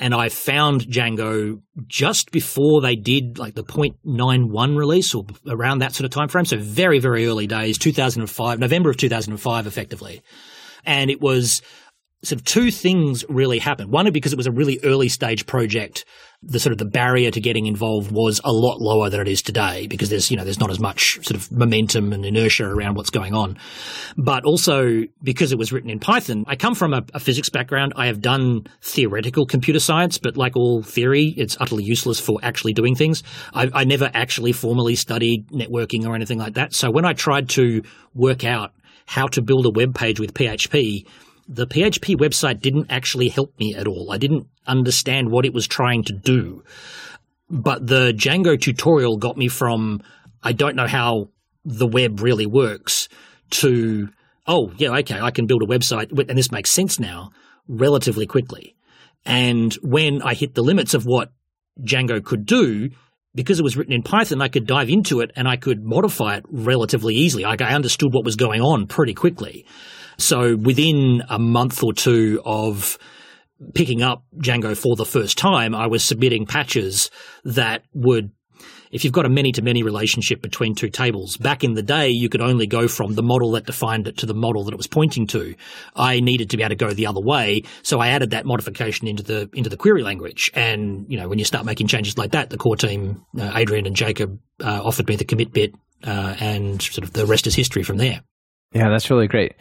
And 0.00 0.14
I 0.14 0.28
found 0.28 0.82
Django 0.82 1.60
just 1.88 2.30
before 2.30 2.80
they 2.80 2.94
did 2.94 3.38
like 3.38 3.54
the 3.54 3.64
0.91 3.64 4.76
release 4.76 5.12
or 5.12 5.24
around 5.48 5.78
that 5.78 5.92
sort 5.92 6.04
of 6.04 6.10
time 6.12 6.28
frame. 6.28 6.44
So 6.44 6.56
very, 6.56 7.00
very 7.00 7.26
early 7.26 7.48
days, 7.48 7.78
2005, 7.78 8.60
November 8.60 8.90
of 8.90 8.96
2005, 8.96 9.66
effectively. 9.66 10.22
And 10.84 11.10
it 11.10 11.20
was 11.20 11.62
sort 12.22 12.40
of 12.40 12.44
two 12.44 12.70
things 12.70 13.24
really 13.28 13.58
happened. 13.58 13.90
One, 13.90 14.10
because 14.12 14.32
it 14.32 14.36
was 14.36 14.46
a 14.46 14.52
really 14.52 14.78
early 14.84 15.08
stage 15.08 15.46
project, 15.46 16.04
the 16.42 16.60
sort 16.60 16.70
of 16.70 16.78
the 16.78 16.84
barrier 16.84 17.32
to 17.32 17.40
getting 17.40 17.66
involved 17.66 18.12
was 18.12 18.40
a 18.44 18.52
lot 18.52 18.80
lower 18.80 19.10
than 19.10 19.20
it 19.20 19.26
is 19.26 19.42
today 19.42 19.88
because 19.88 20.08
there's, 20.08 20.30
you 20.30 20.36
know, 20.36 20.44
there's 20.44 20.60
not 20.60 20.70
as 20.70 20.78
much 20.78 21.14
sort 21.24 21.32
of 21.34 21.50
momentum 21.50 22.12
and 22.12 22.24
inertia 22.24 22.64
around 22.64 22.94
what's 22.94 23.10
going 23.10 23.34
on. 23.34 23.58
But 24.16 24.44
also 24.44 25.02
because 25.20 25.50
it 25.50 25.58
was 25.58 25.72
written 25.72 25.90
in 25.90 25.98
Python, 25.98 26.44
I 26.46 26.54
come 26.54 26.76
from 26.76 26.94
a, 26.94 27.02
a 27.12 27.18
physics 27.18 27.48
background. 27.48 27.92
I 27.96 28.06
have 28.06 28.20
done 28.20 28.66
theoretical 28.80 29.46
computer 29.46 29.80
science, 29.80 30.18
but 30.18 30.36
like 30.36 30.56
all 30.56 30.82
theory, 30.82 31.34
it's 31.36 31.56
utterly 31.58 31.82
useless 31.82 32.20
for 32.20 32.38
actually 32.40 32.72
doing 32.72 32.94
things. 32.94 33.24
I, 33.52 33.68
I 33.74 33.84
never 33.84 34.08
actually 34.14 34.52
formally 34.52 34.94
studied 34.94 35.48
networking 35.48 36.06
or 36.06 36.14
anything 36.14 36.38
like 36.38 36.54
that. 36.54 36.72
So 36.72 36.88
when 36.92 37.04
I 37.04 37.14
tried 37.14 37.48
to 37.50 37.82
work 38.14 38.44
out 38.44 38.72
how 39.06 39.26
to 39.26 39.42
build 39.42 39.66
a 39.66 39.70
web 39.70 39.92
page 39.92 40.20
with 40.20 40.34
PHP, 40.34 41.04
the 41.48 41.66
PHP 41.66 42.16
website 42.16 42.60
didn't 42.60 42.90
actually 42.90 43.28
help 43.28 43.58
me 43.58 43.74
at 43.74 43.88
all. 43.88 44.12
I 44.12 44.18
didn't 44.18 44.46
understand 44.66 45.30
what 45.30 45.46
it 45.46 45.54
was 45.54 45.66
trying 45.66 46.04
to 46.04 46.12
do. 46.12 46.62
But 47.48 47.86
the 47.86 48.12
Django 48.12 48.60
tutorial 48.60 49.16
got 49.16 49.38
me 49.38 49.48
from, 49.48 50.02
I 50.42 50.52
don't 50.52 50.76
know 50.76 50.86
how 50.86 51.30
the 51.64 51.86
web 51.86 52.20
really 52.20 52.46
works 52.46 53.08
to, 53.50 54.10
oh, 54.46 54.72
yeah, 54.76 54.90
okay, 54.98 55.18
I 55.18 55.30
can 55.30 55.46
build 55.46 55.62
a 55.62 55.66
website, 55.66 56.10
and 56.10 56.38
this 56.38 56.52
makes 56.52 56.70
sense 56.70 57.00
now 57.00 57.30
relatively 57.66 58.26
quickly. 58.26 58.76
And 59.24 59.72
when 59.82 60.20
I 60.22 60.34
hit 60.34 60.54
the 60.54 60.62
limits 60.62 60.92
of 60.92 61.04
what 61.06 61.32
Django 61.82 62.22
could 62.22 62.44
do, 62.44 62.90
because 63.34 63.58
it 63.58 63.62
was 63.62 63.76
written 63.76 63.92
in 63.92 64.02
Python, 64.02 64.42
I 64.42 64.48
could 64.48 64.66
dive 64.66 64.90
into 64.90 65.20
it 65.20 65.30
and 65.36 65.48
I 65.48 65.56
could 65.56 65.84
modify 65.84 66.36
it 66.36 66.44
relatively 66.50 67.14
easily. 67.14 67.44
Like 67.44 67.62
I 67.62 67.74
understood 67.74 68.12
what 68.12 68.24
was 68.24 68.36
going 68.36 68.60
on 68.60 68.86
pretty 68.86 69.14
quickly. 69.14 69.64
So 70.18 70.56
within 70.56 71.22
a 71.28 71.38
month 71.38 71.82
or 71.82 71.92
two 71.92 72.42
of 72.44 72.98
picking 73.74 74.02
up 74.02 74.24
Django 74.36 74.76
for 74.76 74.96
the 74.96 75.04
first 75.04 75.38
time, 75.38 75.74
I 75.74 75.86
was 75.86 76.04
submitting 76.04 76.46
patches 76.46 77.10
that 77.44 77.82
would 77.94 78.30
if 78.90 79.04
you've 79.04 79.12
got 79.12 79.26
a 79.26 79.28
many 79.28 79.52
to 79.52 79.62
many 79.62 79.82
relationship 79.82 80.40
between 80.40 80.74
two 80.74 80.88
tables, 80.88 81.36
back 81.36 81.62
in 81.64 81.74
the 81.74 81.82
day, 81.82 82.08
you 82.08 82.28
could 82.28 82.40
only 82.40 82.66
go 82.66 82.88
from 82.88 83.14
the 83.14 83.22
model 83.22 83.52
that 83.52 83.66
defined 83.66 84.08
it 84.08 84.16
to 84.18 84.26
the 84.26 84.34
model 84.34 84.64
that 84.64 84.72
it 84.72 84.76
was 84.76 84.86
pointing 84.86 85.26
to. 85.28 85.54
I 85.94 86.20
needed 86.20 86.50
to 86.50 86.56
be 86.56 86.62
able 86.62 86.70
to 86.70 86.76
go 86.76 86.92
the 86.92 87.06
other 87.06 87.20
way. 87.20 87.64
So 87.82 88.00
I 88.00 88.08
added 88.08 88.30
that 88.30 88.46
modification 88.46 89.06
into 89.06 89.22
the, 89.22 89.50
into 89.52 89.70
the 89.70 89.76
query 89.76 90.02
language. 90.02 90.50
And, 90.54 91.06
you 91.08 91.18
know, 91.18 91.28
when 91.28 91.38
you 91.38 91.44
start 91.44 91.66
making 91.66 91.88
changes 91.88 92.16
like 92.16 92.32
that, 92.32 92.50
the 92.50 92.56
core 92.56 92.76
team, 92.76 93.24
uh, 93.38 93.52
Adrian 93.54 93.86
and 93.86 93.96
Jacob, 93.96 94.38
uh, 94.62 94.80
offered 94.82 95.08
me 95.08 95.16
the 95.16 95.24
commit 95.24 95.52
bit, 95.52 95.74
uh, 96.04 96.36
and 96.40 96.80
sort 96.80 97.04
of 97.04 97.12
the 97.12 97.26
rest 97.26 97.46
is 97.46 97.54
history 97.54 97.82
from 97.82 97.98
there. 97.98 98.22
Yeah, 98.72 98.90
that's 98.90 99.10
really 99.10 99.28
great. 99.28 99.54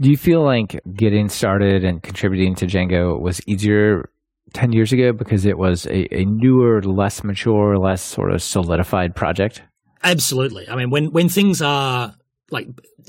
Do 0.00 0.10
you 0.10 0.16
feel 0.16 0.42
like 0.42 0.80
getting 0.92 1.28
started 1.28 1.84
and 1.84 2.02
contributing 2.02 2.54
to 2.56 2.66
Django 2.66 3.20
was 3.20 3.40
easier 3.46 4.10
10 4.52 4.72
years 4.72 4.92
ago 4.92 5.12
because 5.12 5.44
it 5.44 5.58
was 5.58 5.86
a, 5.86 6.12
a 6.14 6.24
newer, 6.24 6.82
less 6.82 7.22
mature, 7.22 7.78
less 7.78 8.02
sort 8.02 8.32
of 8.32 8.42
solidified 8.42 9.14
project? 9.14 9.62
Absolutely. 10.02 10.68
I 10.68 10.76
mean, 10.76 10.90
when, 10.90 11.12
when 11.12 11.28
things 11.28 11.62
are 11.62 12.14
like 12.50 12.66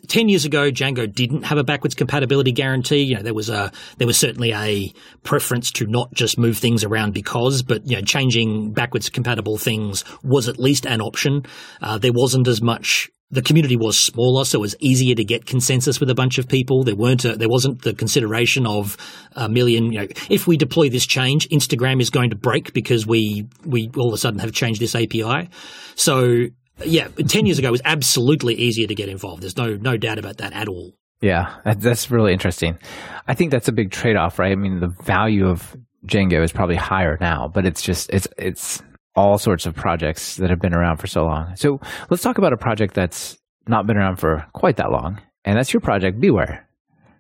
10 0.08 0.30
years 0.30 0.46
ago, 0.46 0.70
Django 0.70 1.12
didn't 1.12 1.44
have 1.44 1.58
a 1.58 1.64
backwards 1.64 1.96
compatibility 1.96 2.52
guarantee. 2.52 3.04
You 3.04 3.16
know, 3.16 3.24
there 3.24 3.34
was 3.34 3.50
a, 3.50 3.72
there 3.98 4.08
was 4.08 4.18
certainly 4.18 4.52
a 4.54 4.94
preference 5.24 5.72
to 5.74 5.86
not 5.88 6.14
just 6.14 6.38
move 6.38 6.58
things 6.58 6.84
around 6.84 7.14
because, 7.14 7.64
but, 7.64 7.88
you 7.88 7.96
know, 7.96 8.02
changing 8.02 8.74
backwards 8.74 9.10
compatible 9.10 9.58
things 9.58 10.04
was 10.24 10.48
at 10.48 10.60
least 10.60 10.86
an 10.86 11.02
option. 11.02 11.44
Uh, 11.82 11.98
there 11.98 12.14
wasn't 12.14 12.48
as 12.48 12.62
much 12.62 13.10
the 13.32 13.42
community 13.42 13.76
was 13.76 14.02
smaller, 14.04 14.44
so 14.44 14.58
it 14.58 14.62
was 14.62 14.76
easier 14.80 15.14
to 15.14 15.24
get 15.24 15.46
consensus 15.46 16.00
with 16.00 16.10
a 16.10 16.16
bunch 16.16 16.40
of 16.40 16.48
people. 16.48 16.84
There 16.84 16.96
weren't 16.96 17.26
a, 17.26 17.36
there 17.36 17.50
wasn't 17.50 17.84
the 17.84 17.94
consideration 17.94 18.66
of 18.66 18.98
a 19.34 19.48
million. 19.48 19.92
You 19.92 20.00
know, 20.00 20.08
if 20.30 20.48
we 20.48 20.58
deploy 20.58 20.90
this 20.90 21.06
change, 21.06 21.48
Instagram 21.50 22.02
is 22.02 22.10
going 22.10 22.32
to 22.32 22.36
break 22.36 22.74
because 22.74 23.06
we 23.06 23.48
we 23.66 23.92
all 23.96 24.08
of 24.08 24.14
a 24.14 24.18
sudden 24.18 24.40
have 24.40 24.52
changed 24.52 24.82
this 24.82 24.96
API. 24.96 25.50
So 25.96 26.46
yeah, 26.84 27.10
ten 27.28 27.46
years 27.46 27.60
ago 27.60 27.68
it 27.68 27.72
was 27.72 27.82
absolutely 27.86 28.56
easier 28.56 28.88
to 28.88 28.96
get 28.96 29.10
involved. 29.10 29.44
There's 29.44 29.58
no 29.58 29.76
no 29.76 29.96
doubt 29.96 30.18
about 30.18 30.38
that 30.38 30.54
at 30.54 30.68
all. 30.68 30.94
Yeah, 31.22 31.58
that's 31.66 32.10
really 32.10 32.34
interesting. 32.34 32.80
I 33.28 33.34
think 33.36 33.52
that's 33.52 33.68
a 33.68 33.74
big 33.74 33.92
trade 33.92 34.16
off, 34.16 34.40
right? 34.40 34.54
I 34.54 34.56
mean, 34.56 34.80
the 34.80 34.88
value 35.04 35.48
of 35.48 35.76
Django 36.08 36.42
is 36.44 36.52
probably 36.52 36.78
higher 36.78 37.18
now, 37.20 37.52
but 37.54 37.66
it's 37.66 37.82
just 37.82 38.10
it's 38.12 38.28
it's 38.38 38.82
all 39.20 39.38
sorts 39.38 39.66
of 39.66 39.76
projects 39.76 40.38
that 40.38 40.50
have 40.50 40.62
been 40.62 40.74
around 40.74 40.98
for 40.98 41.08
so 41.08 41.24
long. 41.24 41.56
So 41.56 41.80
let's 42.10 42.24
talk 42.24 42.38
about 42.38 42.54
a 42.54 42.58
project 42.58 42.94
that's 42.94 43.38
not 43.68 43.86
been 43.86 43.98
around 43.98 44.18
for 44.18 44.46
quite 44.54 44.78
that 44.78 44.92
long, 44.92 45.22
and 45.44 45.58
that's 45.58 45.74
your 45.74 45.82
project 45.82 46.20
BeeWare. 46.20 46.62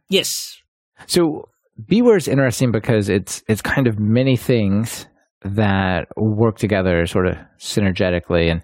Yes. 0.10 0.58
So 1.08 1.50
BeeWare 1.91 2.18
is 2.18 2.27
interesting 2.27 2.72
because 2.72 3.10
it's 3.10 3.44
it's 3.48 3.62
kind 3.62 3.88
of 3.88 4.00
many 4.00 4.38
things 4.38 5.08
that 5.44 6.08
work 6.18 6.58
together 6.58 7.06
sort 7.06 7.27
of 7.27 7.38
synergetically 7.60 8.51
and 8.51 8.62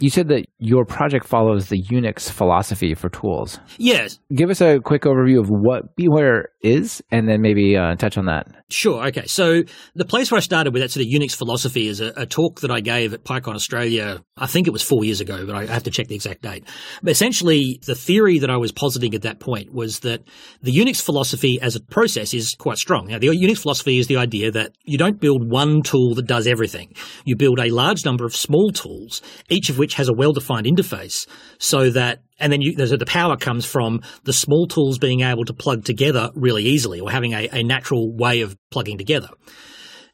you 0.00 0.10
said 0.10 0.28
that 0.28 0.46
your 0.58 0.84
project 0.84 1.26
follows 1.26 1.68
the 1.68 1.82
Unix 1.90 2.30
philosophy 2.30 2.94
for 2.94 3.08
tools. 3.08 3.60
Yes. 3.78 4.18
Give 4.34 4.50
us 4.50 4.60
a 4.60 4.80
quick 4.80 5.02
overview 5.02 5.38
of 5.40 5.48
what 5.48 5.96
BeeWare 5.96 6.44
is, 6.62 7.02
and 7.10 7.28
then 7.28 7.40
maybe 7.40 7.76
uh, 7.76 7.94
touch 7.96 8.18
on 8.18 8.26
that. 8.26 8.46
Sure. 8.70 9.06
Okay. 9.08 9.26
So 9.26 9.62
the 9.94 10.04
place 10.04 10.30
where 10.30 10.36
I 10.36 10.40
started 10.40 10.72
with 10.72 10.82
that 10.82 10.90
sort 10.90 11.04
of 11.04 11.12
Unix 11.12 11.34
philosophy 11.34 11.88
is 11.88 12.00
a, 12.00 12.12
a, 12.16 12.26
talk 12.26 12.60
that 12.60 12.70
I 12.70 12.80
gave 12.80 13.12
at 13.12 13.24
PyCon 13.24 13.54
Australia. 13.54 14.22
I 14.36 14.46
think 14.46 14.68
it 14.68 14.70
was 14.70 14.82
four 14.82 15.04
years 15.04 15.20
ago, 15.20 15.44
but 15.44 15.54
I 15.54 15.66
have 15.66 15.82
to 15.84 15.90
check 15.90 16.06
the 16.06 16.14
exact 16.14 16.42
date. 16.42 16.64
But 17.02 17.10
essentially, 17.10 17.80
the 17.86 17.94
theory 17.94 18.38
that 18.38 18.50
I 18.50 18.56
was 18.56 18.70
positing 18.70 19.14
at 19.14 19.22
that 19.22 19.40
point 19.40 19.74
was 19.74 20.00
that 20.00 20.22
the 20.62 20.72
Unix 20.72 21.02
philosophy 21.02 21.58
as 21.60 21.74
a 21.74 21.80
process 21.80 22.32
is 22.32 22.54
quite 22.54 22.78
strong. 22.78 23.08
Now, 23.08 23.18
the 23.18 23.28
Unix 23.28 23.58
philosophy 23.58 23.98
is 23.98 24.06
the 24.06 24.18
idea 24.18 24.50
that 24.52 24.72
you 24.84 24.98
don't 24.98 25.20
build 25.20 25.50
one 25.50 25.82
tool 25.82 26.14
that 26.14 26.26
does 26.26 26.46
everything. 26.46 26.94
You 27.24 27.36
build 27.36 27.58
a 27.58 27.70
large 27.70 28.04
number 28.04 28.24
of 28.24 28.36
small 28.36 28.70
tools, 28.70 29.20
each 29.48 29.68
of 29.68 29.78
which 29.78 29.89
which 29.90 29.96
has 29.96 30.08
a 30.08 30.12
well-defined 30.12 30.68
interface 30.68 31.26
so 31.58 31.90
that 31.90 32.22
and 32.38 32.52
then 32.52 32.62
you, 32.62 32.76
the 32.76 33.04
power 33.06 33.36
comes 33.36 33.66
from 33.66 34.02
the 34.22 34.32
small 34.32 34.68
tools 34.68 34.98
being 34.98 35.22
able 35.22 35.44
to 35.44 35.52
plug 35.52 35.84
together 35.84 36.30
really 36.36 36.62
easily 36.62 37.00
or 37.00 37.10
having 37.10 37.32
a, 37.32 37.48
a 37.52 37.64
natural 37.64 38.16
way 38.16 38.42
of 38.42 38.56
plugging 38.70 38.98
together. 38.98 39.28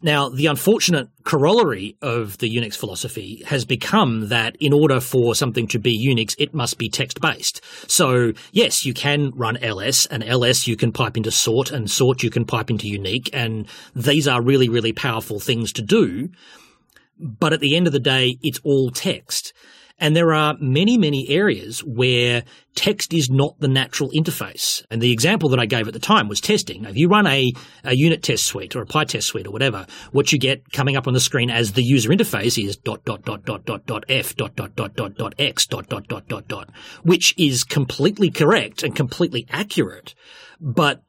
Now, 0.01 0.31
the 0.31 0.47
unfortunate 0.47 1.09
corollary 1.25 1.99
of 2.01 2.39
the 2.39 2.49
Unix 2.49 2.75
philosophy 2.75 3.43
has 3.47 3.67
become 3.67 4.29
that 4.29 4.57
in 4.61 4.73
order 4.73 4.99
for 4.99 5.35
something 5.35 5.67
to 5.69 5.79
be 5.79 6.09
Unix, 6.09 6.35
it 6.39 6.55
must 6.55 6.79
be 6.79 6.89
text 6.89 7.21
based. 7.21 7.61
So, 7.87 8.33
yes, 8.53 8.87
you 8.87 8.95
can 8.95 9.33
run 9.35 9.59
ls, 9.59 10.07
and 10.07 10.25
ls 10.25 10.67
you 10.67 10.77
can 10.77 10.91
pipe 10.91 11.19
into 11.19 11.31
sort, 11.31 11.71
and 11.71 11.91
sort 11.91 12.23
you 12.23 12.31
can 12.31 12.47
pipe 12.47 12.71
into 12.71 12.87
uniq, 12.87 13.29
and 13.35 13.67
these 13.95 14.27
are 14.27 14.43
really, 14.43 14.71
really 14.71 14.93
powerful 14.93 15.39
things 15.39 15.71
to 15.75 15.83
do. 15.83 16.31
But 17.19 17.53
at 17.53 17.61
the 17.61 17.77
end 17.77 17.87
of 17.87 17.93
the 17.93 18.01
day, 18.01 18.37
it's 18.43 18.61
all 18.65 18.91
text. 18.91 19.53
And 19.99 20.15
there 20.15 20.35
are 20.35 20.55
many, 20.61 20.99
many 20.99 21.31
areas 21.31 21.81
where 21.81 22.43
text 22.75 23.15
is 23.15 23.31
not 23.31 23.59
the 23.61 23.69
natural 23.69 24.11
interface. 24.11 24.85
And 24.91 25.01
the 25.01 25.11
example 25.11 25.49
that 25.49 25.59
I 25.59 25.65
gave 25.65 25.89
at 25.89 25.95
the 25.95 25.99
time 25.99 26.29
was 26.29 26.39
testing. 26.39 26.85
If 26.85 26.99
you 26.99 27.09
run 27.09 27.27
a, 27.27 27.51
a 27.83 27.97
unit 27.97 28.23
test 28.23 28.45
suite 28.45 28.77
or 28.77 28.83
a 28.83 28.87
PyTest 28.87 29.23
suite 29.23 29.47
or 29.47 29.53
whatever, 29.53 29.87
what 30.13 30.31
you 30.33 30.39
get 30.39 30.71
coming 30.71 30.99
up 30.99 31.07
on 31.07 31.15
the 31.15 31.21
screen 31.21 31.49
as 31.49 31.73
the 31.73 31.83
user 31.83 32.11
interface 32.11 32.63
is 32.63 32.77
dot 32.77 33.07
dot 33.07 33.25
dot 33.25 33.47
dot 33.47 33.65
dot 33.65 33.87
dot 33.87 34.05
f 34.11 34.37
dot 34.37 34.55
dot 34.55 34.77
dot 34.77 34.95
dot 34.97 35.15
dot 35.17 35.35
x 35.39 35.67
dot 35.67 35.89
dot 35.89 36.07
dot 36.09 36.29
dot 36.29 36.47
dot, 36.47 36.69
which 37.03 37.35
is 37.39 37.65
completely 37.65 38.31
correct 38.31 38.83
and 38.83 38.95
completely 38.95 39.47
accurate. 39.49 40.15
But 40.61 41.03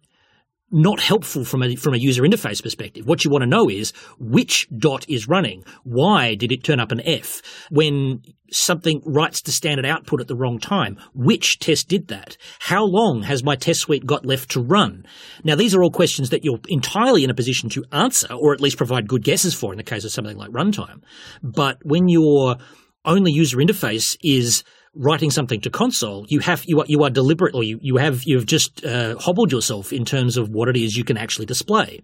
not 0.72 1.00
helpful 1.00 1.46
from 1.46 1.64
a 1.64 1.76
from 1.76 1.94
a 1.94 1.98
user 1.98 2.24
interface 2.24 2.62
perspective. 2.62 3.06
What 3.06 3.24
you 3.24 3.32
want 3.32 3.44
to 3.44 3.50
know 3.50 3.70
is 3.70 3.94
which 4.20 4.68
dot 4.78 5.06
is 5.10 5.28
running. 5.28 5.64
Why 5.84 6.36
did 6.36 6.52
it 6.52 6.64
turn 6.64 6.80
up 6.80 6.92
an 6.92 7.02
F 7.02 7.42
when 7.70 8.22
something 8.52 9.02
writes 9.06 9.42
to 9.42 9.52
standard 9.52 9.86
output 9.86 10.20
at 10.20 10.28
the 10.28 10.36
wrong 10.36 10.60
time? 10.60 10.98
Which 11.14 11.60
test 11.60 11.88
did 11.88 12.08
that? 12.10 12.38
How 12.60 12.84
long 12.84 13.24
has 13.24 13.44
my 13.44 13.56
test 13.56 13.82
suite 13.82 14.06
got 14.06 14.26
left 14.26 14.52
to 14.52 14.62
run? 14.62 15.06
Now 15.44 15.56
these 15.56 15.74
are 15.74 15.84
all 15.84 15.92
questions 15.92 16.32
that 16.32 16.44
you're 16.44 16.60
entirely 16.68 17.24
in 17.24 17.30
a 17.30 17.36
position 17.36 17.70
to 17.70 17.86
answer 17.92 18.34
or 18.34 18.54
at 18.54 18.62
least 18.62 18.78
provide 18.78 19.08
good 19.08 19.24
guesses 19.24 19.54
for 19.54 19.72
in 19.72 19.78
the 19.78 19.84
case 19.84 20.04
of 20.04 20.12
something 20.12 20.38
like 20.38 20.52
runtime. 20.52 21.02
But 21.42 21.80
when 21.84 22.10
your 22.10 22.58
only 23.06 23.32
user 23.32 23.58
interface 23.58 24.18
is 24.22 24.64
writing 24.98 25.32
something 25.32 25.62
to 25.62 25.70
console, 25.70 26.26
you 26.30 26.40
have 26.40 26.64
you 26.66 26.80
are 26.80 26.86
you 26.88 27.04
are 27.04 27.64
you, 27.64 27.80
you 27.82 27.98
have 27.98 28.24
you've 28.26 28.46
just 28.46 28.86
uh, 28.86 29.16
hobbled 29.18 29.52
yourself 29.52 29.94
in 29.94 30.06
terms 30.06 30.38
of 30.38 30.50
what 30.50 30.70
it 30.70 30.76
is 30.76 30.96
you 30.96 31.04
can 31.04 31.18
actually 31.18 31.46
display. 31.46 32.02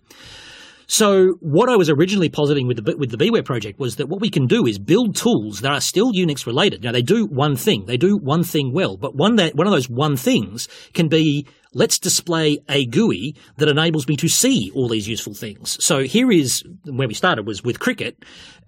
So 0.88 1.38
what 1.40 1.70
I 1.70 1.76
was 1.76 1.90
originally 1.90 2.30
positing 2.30 2.68
with 2.68 2.84
the 2.84 2.96
with 2.98 3.10
the 3.10 3.18
BeeWare 3.18 3.46
project 3.46 3.80
was 3.80 3.96
that 3.96 4.10
what 4.10 4.22
we 4.22 4.30
can 4.30 4.48
do 4.48 4.66
is 4.66 4.78
build 4.80 5.16
tools 5.16 5.62
that 5.62 5.72
are 5.72 5.82
still 5.82 6.12
Unix 6.12 6.46
related. 6.46 6.84
Now 6.84 6.92
they 6.92 7.02
do 7.02 7.26
one 7.26 7.56
thing, 7.56 7.86
they 7.86 7.98
do 7.98 8.18
one 8.18 8.44
thing 8.44 8.74
well, 8.74 8.98
but 8.98 9.16
one 9.16 9.38
that 9.38 9.56
one 9.56 9.66
of 9.66 9.74
those 9.74 9.90
one 9.90 10.18
things 10.18 10.68
can 10.94 11.08
be 11.08 11.48
let's 11.74 12.00
display 12.00 12.60
a 12.70 12.86
GUI 12.86 13.36
that 13.58 13.68
enables 13.68 14.08
me 14.08 14.16
to 14.18 14.28
see 14.28 14.72
all 14.76 14.88
these 14.88 15.08
useful 15.08 15.34
things. 15.34 15.78
So 15.84 16.04
here 16.04 16.32
is 16.32 16.64
where 16.86 17.08
we 17.08 17.14
started 17.14 17.46
was 17.46 17.64
with 17.64 17.80
Cricket. 17.80 18.24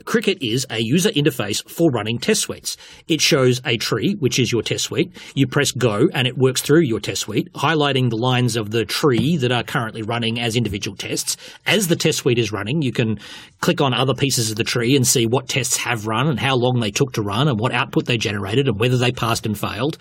Cricket 0.06 0.38
is 0.42 0.66
a 0.70 0.82
user 0.82 1.10
interface 1.12 1.68
for 1.70 1.90
running 1.90 2.20
test 2.20 2.42
suites. 2.42 2.78
It 3.08 3.22
shows 3.22 3.62
a 3.66 3.78
tree, 3.78 4.16
which 4.20 4.40
is 4.40 4.52
your 4.52 4.62
test 4.62 4.86
suite. 4.86 5.12
You 5.36 5.48
press 5.48 5.72
go 5.72 6.10
and 6.14 6.28
it 6.28 6.38
works 6.38 6.62
through 6.62 6.82
your 6.82 7.00
test 7.00 7.22
suite, 7.22 7.52
highlighting 7.54 8.10
the 8.10 8.18
lines 8.18 8.56
of 8.56 8.72
the 8.72 8.86
tree 8.86 9.38
that 9.38 9.52
are 9.52 9.64
currently 9.64 10.02
running 10.02 10.40
as 10.40 10.56
individual 10.56 10.98
tests. 10.98 11.38
As 11.66 11.88
the 11.88 11.96
test 11.96 12.20
suite 12.20 12.40
is 12.40 12.52
running, 12.52 12.82
you 12.82 12.92
can 12.92 13.20
click 13.62 13.82
on 13.82 13.94
other 13.94 14.14
pieces 14.14 14.52
of 14.52 14.58
the 14.58 14.64
tree 14.64 14.96
and 14.96 15.08
see 15.08 15.26
what 15.26 15.48
tests 15.48 15.78
have 15.78 16.08
run 16.08 16.28
and 16.28 16.40
how 16.40 16.56
long 16.56 16.80
they 16.80 16.92
took 16.92 17.14
to 17.14 17.22
run 17.22 17.48
and 17.48 17.60
what 17.60 17.72
output 17.72 18.06
they 18.06 18.18
generated 18.18 18.68
and 18.68 18.80
whether 18.80 18.98
they 18.98 19.12
passed 19.12 19.46
and 19.46 19.58
failed. 19.58 19.98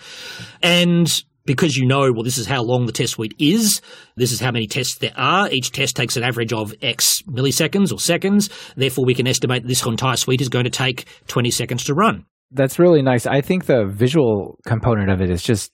And 0.61 1.23
because 1.45 1.75
you 1.75 1.85
know, 1.87 2.11
well, 2.11 2.23
this 2.23 2.37
is 2.37 2.47
how 2.47 2.63
long 2.63 2.85
the 2.85 2.91
test 2.91 3.13
suite 3.13 3.35
is. 3.39 3.81
This 4.15 4.31
is 4.31 4.39
how 4.39 4.51
many 4.51 4.67
tests 4.67 4.97
there 4.97 5.13
are. 5.15 5.49
Each 5.49 5.71
test 5.71 5.95
takes 5.95 6.17
an 6.17 6.23
average 6.23 6.53
of 6.53 6.73
X 6.81 7.21
milliseconds 7.23 7.91
or 7.91 7.99
seconds. 7.99 8.49
Therefore, 8.75 9.05
we 9.05 9.13
can 9.13 9.27
estimate 9.27 9.67
this 9.67 9.85
entire 9.85 10.15
suite 10.15 10.41
is 10.41 10.49
going 10.49 10.65
to 10.65 10.71
take 10.71 11.05
20 11.27 11.51
seconds 11.51 11.83
to 11.85 11.93
run. 11.93 12.25
That's 12.51 12.79
really 12.79 13.01
nice. 13.01 13.25
I 13.25 13.41
think 13.41 13.65
the 13.65 13.85
visual 13.85 14.59
component 14.65 15.11
of 15.11 15.21
it 15.21 15.29
is 15.29 15.43
just, 15.43 15.71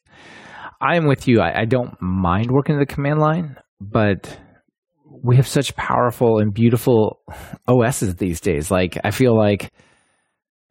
I'm 0.82 1.08
with 1.08 1.28
you. 1.28 1.40
I, 1.40 1.62
I 1.62 1.66
don't 1.66 1.96
mind 2.02 2.52
working 2.52 2.80
the 2.80 2.86
command 2.86 3.20
line, 3.20 3.58
but 3.80 4.38
we 5.24 5.36
have 5.36 5.48
such 5.48 5.76
powerful 5.76 6.40
and 6.40 6.54
beautiful 6.54 7.22
OSs 7.68 8.16
these 8.16 8.42
days. 8.42 8.72
Like, 8.72 8.98
I 9.04 9.12
feel 9.12 9.38
like 9.38 9.72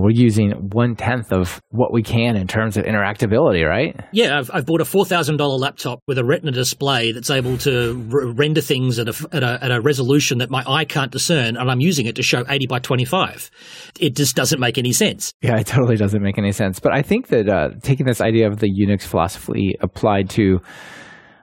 we're 0.01 0.11
using 0.11 0.51
one 0.73 0.97
tenth 0.97 1.33
of 1.33 1.61
what 1.71 1.93
we 1.93 2.03
can 2.03 2.37
in 2.37 2.47
terms 2.47 2.77
of 2.77 2.85
interactability, 2.85 3.67
right? 3.67 3.95
Yeah, 4.13 4.39
I've, 4.39 4.51
I've 4.53 4.67
bought 4.67 4.81
a 4.81 4.85
four 4.85 5.05
thousand 5.05 5.37
dollar 5.37 5.57
laptop 5.57 6.01
with 6.07 6.19
a 6.19 6.25
Retina 6.25 6.53
display 6.53 7.13
that's 7.13 7.31
able 7.31 7.59
to 7.59 8.09
r- 8.13 8.33
render 8.33 8.61
things 8.61 8.99
at 8.99 9.09
a, 9.09 9.29
at 9.33 9.43
a, 9.43 9.65
at 9.65 9.71
a 9.71 9.81
resolution 9.81 10.39
that 10.39 10.51
my 10.51 10.65
eye 10.67 10.85
can't 10.85 11.13
discern, 11.13 11.57
and 11.57 11.71
I'm 11.71 11.81
using 11.81 12.07
it 12.07 12.17
to 12.17 12.23
show 12.23 12.45
eighty 12.49 12.67
by 12.67 12.79
twenty 12.79 13.05
five. 13.05 13.51
It 13.99 14.17
just 14.17 14.37
doesn't 14.37 14.61
make 14.61 14.79
any 14.79 14.93
sense. 14.93 15.33
Yeah, 15.43 15.59
it 15.59 15.67
totally 15.67 15.97
doesn't 15.97 16.23
make 16.23 16.39
any 16.39 16.53
sense. 16.53 16.81
But 16.81 16.95
I 16.95 17.03
think 17.03 17.29
that 17.29 17.49
uh, 17.49 17.71
taking 17.83 18.07
this 18.07 18.21
idea 18.21 18.49
of 18.49 18.59
the 18.59 18.69
Unix 18.69 19.03
philosophy 19.03 19.77
applied 19.81 20.31
to 20.31 20.61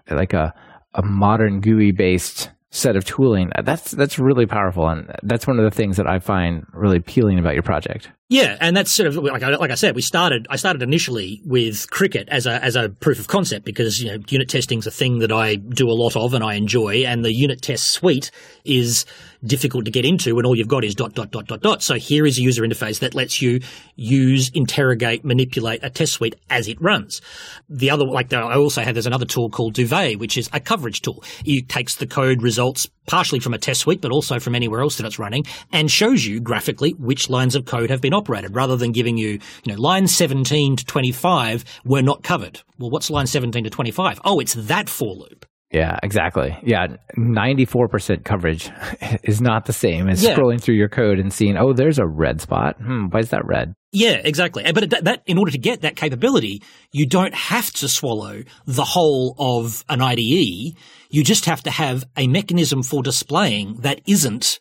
like 0.09 0.33
a 0.33 0.53
a 0.93 1.03
modern 1.03 1.61
GUI 1.61 1.91
based 1.91 2.49
set 2.69 2.95
of 2.95 3.05
tooling 3.05 3.49
that's 3.63 3.91
that's 3.91 4.19
really 4.19 4.45
powerful 4.45 4.87
and 4.87 5.09
that's 5.23 5.47
one 5.47 5.57
of 5.57 5.63
the 5.63 5.71
things 5.71 5.97
that 5.97 6.07
i 6.07 6.19
find 6.19 6.65
really 6.73 6.97
appealing 6.97 7.39
about 7.39 7.53
your 7.53 7.63
project 7.63 8.09
yeah, 8.29 8.57
and 8.59 8.75
that's 8.75 8.91
sort 8.91 9.07
of 9.07 9.15
like 9.15 9.41
I, 9.41 9.55
like 9.55 9.71
I 9.71 9.75
said, 9.75 9.95
we 9.95 10.01
started. 10.01 10.47
I 10.49 10.57
started 10.57 10.81
initially 10.81 11.41
with 11.45 11.89
cricket 11.89 12.27
as 12.27 12.45
a 12.45 12.61
as 12.61 12.75
a 12.75 12.89
proof 12.89 13.19
of 13.19 13.29
concept 13.29 13.63
because 13.63 13.99
you 14.01 14.11
know 14.11 14.21
unit 14.27 14.49
testing 14.49 14.79
is 14.79 14.87
a 14.87 14.91
thing 14.91 15.19
that 15.19 15.31
I 15.31 15.55
do 15.55 15.89
a 15.89 15.95
lot 15.95 16.17
of 16.17 16.33
and 16.33 16.43
I 16.43 16.55
enjoy, 16.55 17.05
and 17.05 17.23
the 17.23 17.33
unit 17.33 17.61
test 17.61 17.93
suite 17.93 18.31
is 18.65 19.05
difficult 19.43 19.85
to 19.85 19.91
get 19.91 20.05
into 20.05 20.35
when 20.35 20.45
all 20.45 20.55
you've 20.55 20.67
got 20.67 20.83
is 20.83 20.95
dot 20.95 21.13
dot 21.13 21.31
dot 21.31 21.47
dot 21.47 21.61
dot. 21.61 21.83
So 21.83 21.95
here 21.95 22.25
is 22.25 22.37
a 22.37 22.41
user 22.41 22.63
interface 22.63 22.99
that 22.99 23.13
lets 23.13 23.41
you 23.41 23.59
use, 23.95 24.49
interrogate, 24.53 25.23
manipulate 25.25 25.83
a 25.83 25.89
test 25.89 26.13
suite 26.13 26.35
as 26.49 26.67
it 26.67 26.81
runs. 26.81 27.21
The 27.69 27.89
other, 27.89 28.05
like 28.05 28.31
I 28.33 28.55
also 28.55 28.81
have, 28.81 28.95
there's 28.95 29.07
another 29.07 29.25
tool 29.25 29.49
called 29.49 29.73
Duvet, 29.73 30.19
which 30.19 30.37
is 30.37 30.49
a 30.53 30.59
coverage 30.59 31.01
tool. 31.01 31.23
It 31.45 31.69
takes 31.69 31.95
the 31.95 32.07
code 32.07 32.41
results 32.41 32.87
partially 33.07 33.39
from 33.39 33.53
a 33.53 33.57
test 33.57 33.81
suite, 33.81 34.01
but 34.01 34.11
also 34.11 34.39
from 34.39 34.53
anywhere 34.53 34.81
else 34.81 34.97
that 34.97 35.05
it's 35.05 35.17
running, 35.17 35.45
and 35.71 35.89
shows 35.89 36.25
you 36.25 36.39
graphically 36.39 36.91
which 36.99 37.29
lines 37.29 37.55
of 37.55 37.65
code 37.65 37.89
have 37.89 38.01
been 38.01 38.13
operated, 38.13 38.53
rather 38.55 38.75
than 38.75 38.91
giving 38.91 39.17
you, 39.17 39.39
you 39.63 39.73
know, 39.73 39.79
line 39.79 40.07
17 40.07 40.75
to 40.75 40.85
25 40.85 41.63
were 41.85 42.01
not 42.01 42.21
covered. 42.21 42.61
Well, 42.77 42.91
what's 42.91 43.09
line 43.09 43.27
17 43.27 43.63
to 43.63 43.69
25? 43.69 44.21
Oh, 44.25 44.39
it's 44.39 44.53
that 44.53 44.89
for 44.89 45.15
loop. 45.15 45.46
Yeah, 45.71 45.99
exactly. 46.01 46.57
Yeah, 46.63 46.87
94% 47.17 48.23
coverage 48.23 48.71
is 49.23 49.41
not 49.41 49.65
the 49.65 49.73
same 49.73 50.07
as 50.07 50.23
yeah. 50.23 50.33
scrolling 50.33 50.61
through 50.61 50.75
your 50.75 50.87
code 50.87 51.19
and 51.19 51.31
seeing, 51.33 51.57
oh, 51.57 51.73
there's 51.73 51.99
a 51.99 52.07
red 52.07 52.39
spot. 52.39 52.77
Hmm, 52.81 53.07
why 53.07 53.19
is 53.19 53.31
that 53.31 53.45
red? 53.45 53.73
Yeah, 53.91 54.21
exactly. 54.23 54.63
But 54.71 54.89
that, 54.91 55.03
that, 55.03 55.23
in 55.25 55.37
order 55.37 55.51
to 55.51 55.57
get 55.57 55.81
that 55.81 55.97
capability, 55.97 56.63
you 56.93 57.05
don't 57.05 57.33
have 57.33 57.71
to 57.73 57.89
swallow 57.89 58.43
the 58.65 58.85
whole 58.85 59.35
of 59.37 59.83
an 59.89 60.01
IDE. 60.01 60.77
You 61.09 61.23
just 61.23 61.45
have 61.45 61.63
to 61.63 61.71
have 61.71 62.05
a 62.15 62.27
mechanism 62.27 62.81
for 62.81 63.03
displaying 63.03 63.77
that 63.81 64.01
isn't 64.07 64.59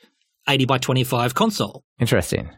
80 0.48 0.64
by 0.66 0.78
25 0.78 1.34
console. 1.34 1.84
Interesting. 2.00 2.50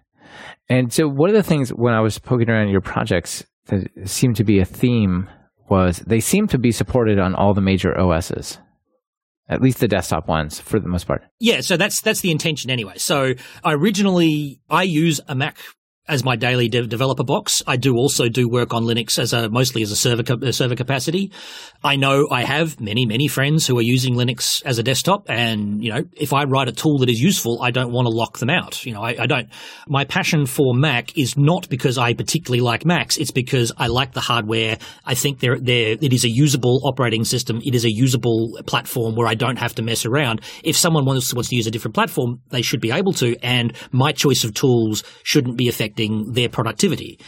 And 0.71 0.93
so 0.93 1.07
one 1.07 1.29
of 1.29 1.37
the 1.37 1.43
things 1.43 1.71
when 1.71 1.95
I 1.95 2.01
was 2.01 2.19
poking 2.19 2.49
around 2.49 2.69
your 2.69 2.81
projects 2.81 3.45
that 3.67 3.89
seemed 4.05 4.37
to 4.37 4.45
be 4.45 4.59
a 4.59 4.65
theme 4.65 5.29
was 5.71 5.99
they 5.99 6.21
seem 6.21 6.47
to 6.49 6.59
be 6.59 6.73
supported 6.73 7.19
on 7.19 7.35
all 7.35 7.55
the 7.55 7.61
major 7.61 7.99
OSs. 7.99 8.59
at 9.49 9.63
least 9.63 9.79
the 9.79 9.89
desktop 9.89 10.29
ones 10.29 10.61
for 10.61 10.79
the 10.79 10.89
most 10.89 11.07
part. 11.07 11.23
Yeah, 11.41 11.61
so 11.63 11.77
that's 11.77 12.03
that's 12.03 12.21
the 12.21 12.31
intention 12.31 12.71
anyway. 12.71 12.95
So 12.99 13.35
I 13.65 13.73
originally 13.73 14.61
I 14.69 14.83
use 14.83 15.21
a 15.27 15.35
Mac 15.35 15.59
as 16.09 16.25
my 16.25 16.37
daily 16.37 16.69
de- 16.69 16.87
developer 16.87 17.25
box. 17.25 17.63
I 17.67 17.77
do 17.77 17.97
also 17.97 18.29
do 18.29 18.49
work 18.49 18.73
on 18.73 18.85
Linux 18.85 19.19
as 19.19 19.33
a 19.33 19.49
mostly 19.49 19.83
as 19.83 19.93
a 19.93 19.97
server 19.97 20.23
a 20.43 20.53
server 20.53 20.75
capacity. 20.75 21.31
I 21.85 21.97
know 21.97 22.27
I 22.31 22.45
have 22.45 22.81
many 22.81 23.07
many 23.07 23.29
friends 23.29 23.67
who 23.67 23.79
are 23.79 23.83
using 23.83 24.15
Linux 24.15 24.63
as 24.65 24.79
a 24.79 24.83
desktop, 24.83 25.29
and 25.29 25.83
you 25.85 25.93
know 25.93 26.05
if 26.15 26.33
I 26.33 26.45
write 26.45 26.69
a 26.69 26.73
tool 26.73 26.99
that 26.99 27.11
is 27.11 27.21
useful, 27.21 27.63
I 27.63 27.71
don't 27.71 27.93
want 27.93 28.07
to 28.07 28.11
lock 28.11 28.39
them 28.39 28.51
out. 28.51 28.85
You 28.87 28.95
know, 28.95 29.03
I, 29.03 29.17
I 29.21 29.27
don't. 29.27 29.49
My 29.87 30.05
passion 30.05 30.47
for 30.47 30.75
Mac 30.75 31.17
is 31.19 31.37
not 31.37 31.69
because 31.69 31.99
I 31.99 32.15
particularly 32.15 32.63
like 32.63 32.85
Macs. 32.87 33.19
It's 33.19 33.31
because 33.31 33.73
I 33.77 33.89
like 33.89 34.13
the 34.13 34.21
hardware. 34.21 34.79
I 35.05 35.15
think 35.15 35.41
there 35.41 35.59
there 35.61 35.97
it 36.01 36.13
is 36.13 36.25
a 36.25 36.31
usable 36.31 36.81
operating 36.85 37.25
system. 37.25 37.61
It 37.65 37.75
is 37.75 37.85
a 37.85 37.93
usable 37.93 38.59
platform 38.67 39.15
where 39.15 39.27
I 39.27 39.35
don't 39.35 39.59
have 39.59 39.75
to 39.75 39.83
mess 39.83 40.07
around. 40.07 40.41
If 40.65 40.77
someone 40.77 41.05
wants 41.05 41.35
wants 41.35 41.51
to 41.51 41.57
use 41.57 41.67
a 41.67 41.71
different 41.71 41.95
platform, 41.95 42.41
they 42.49 42.63
should 42.63 42.81
be 42.81 42.93
able 42.93 43.13
to, 43.15 43.37
and 43.43 43.75
my 43.93 44.13
choice 44.13 44.45
of 44.45 44.55
tools 44.55 45.05
shouldn't 45.23 45.57
be 45.57 45.69
affected 45.69 45.98
their 46.33 46.49
productivity. 46.49 47.19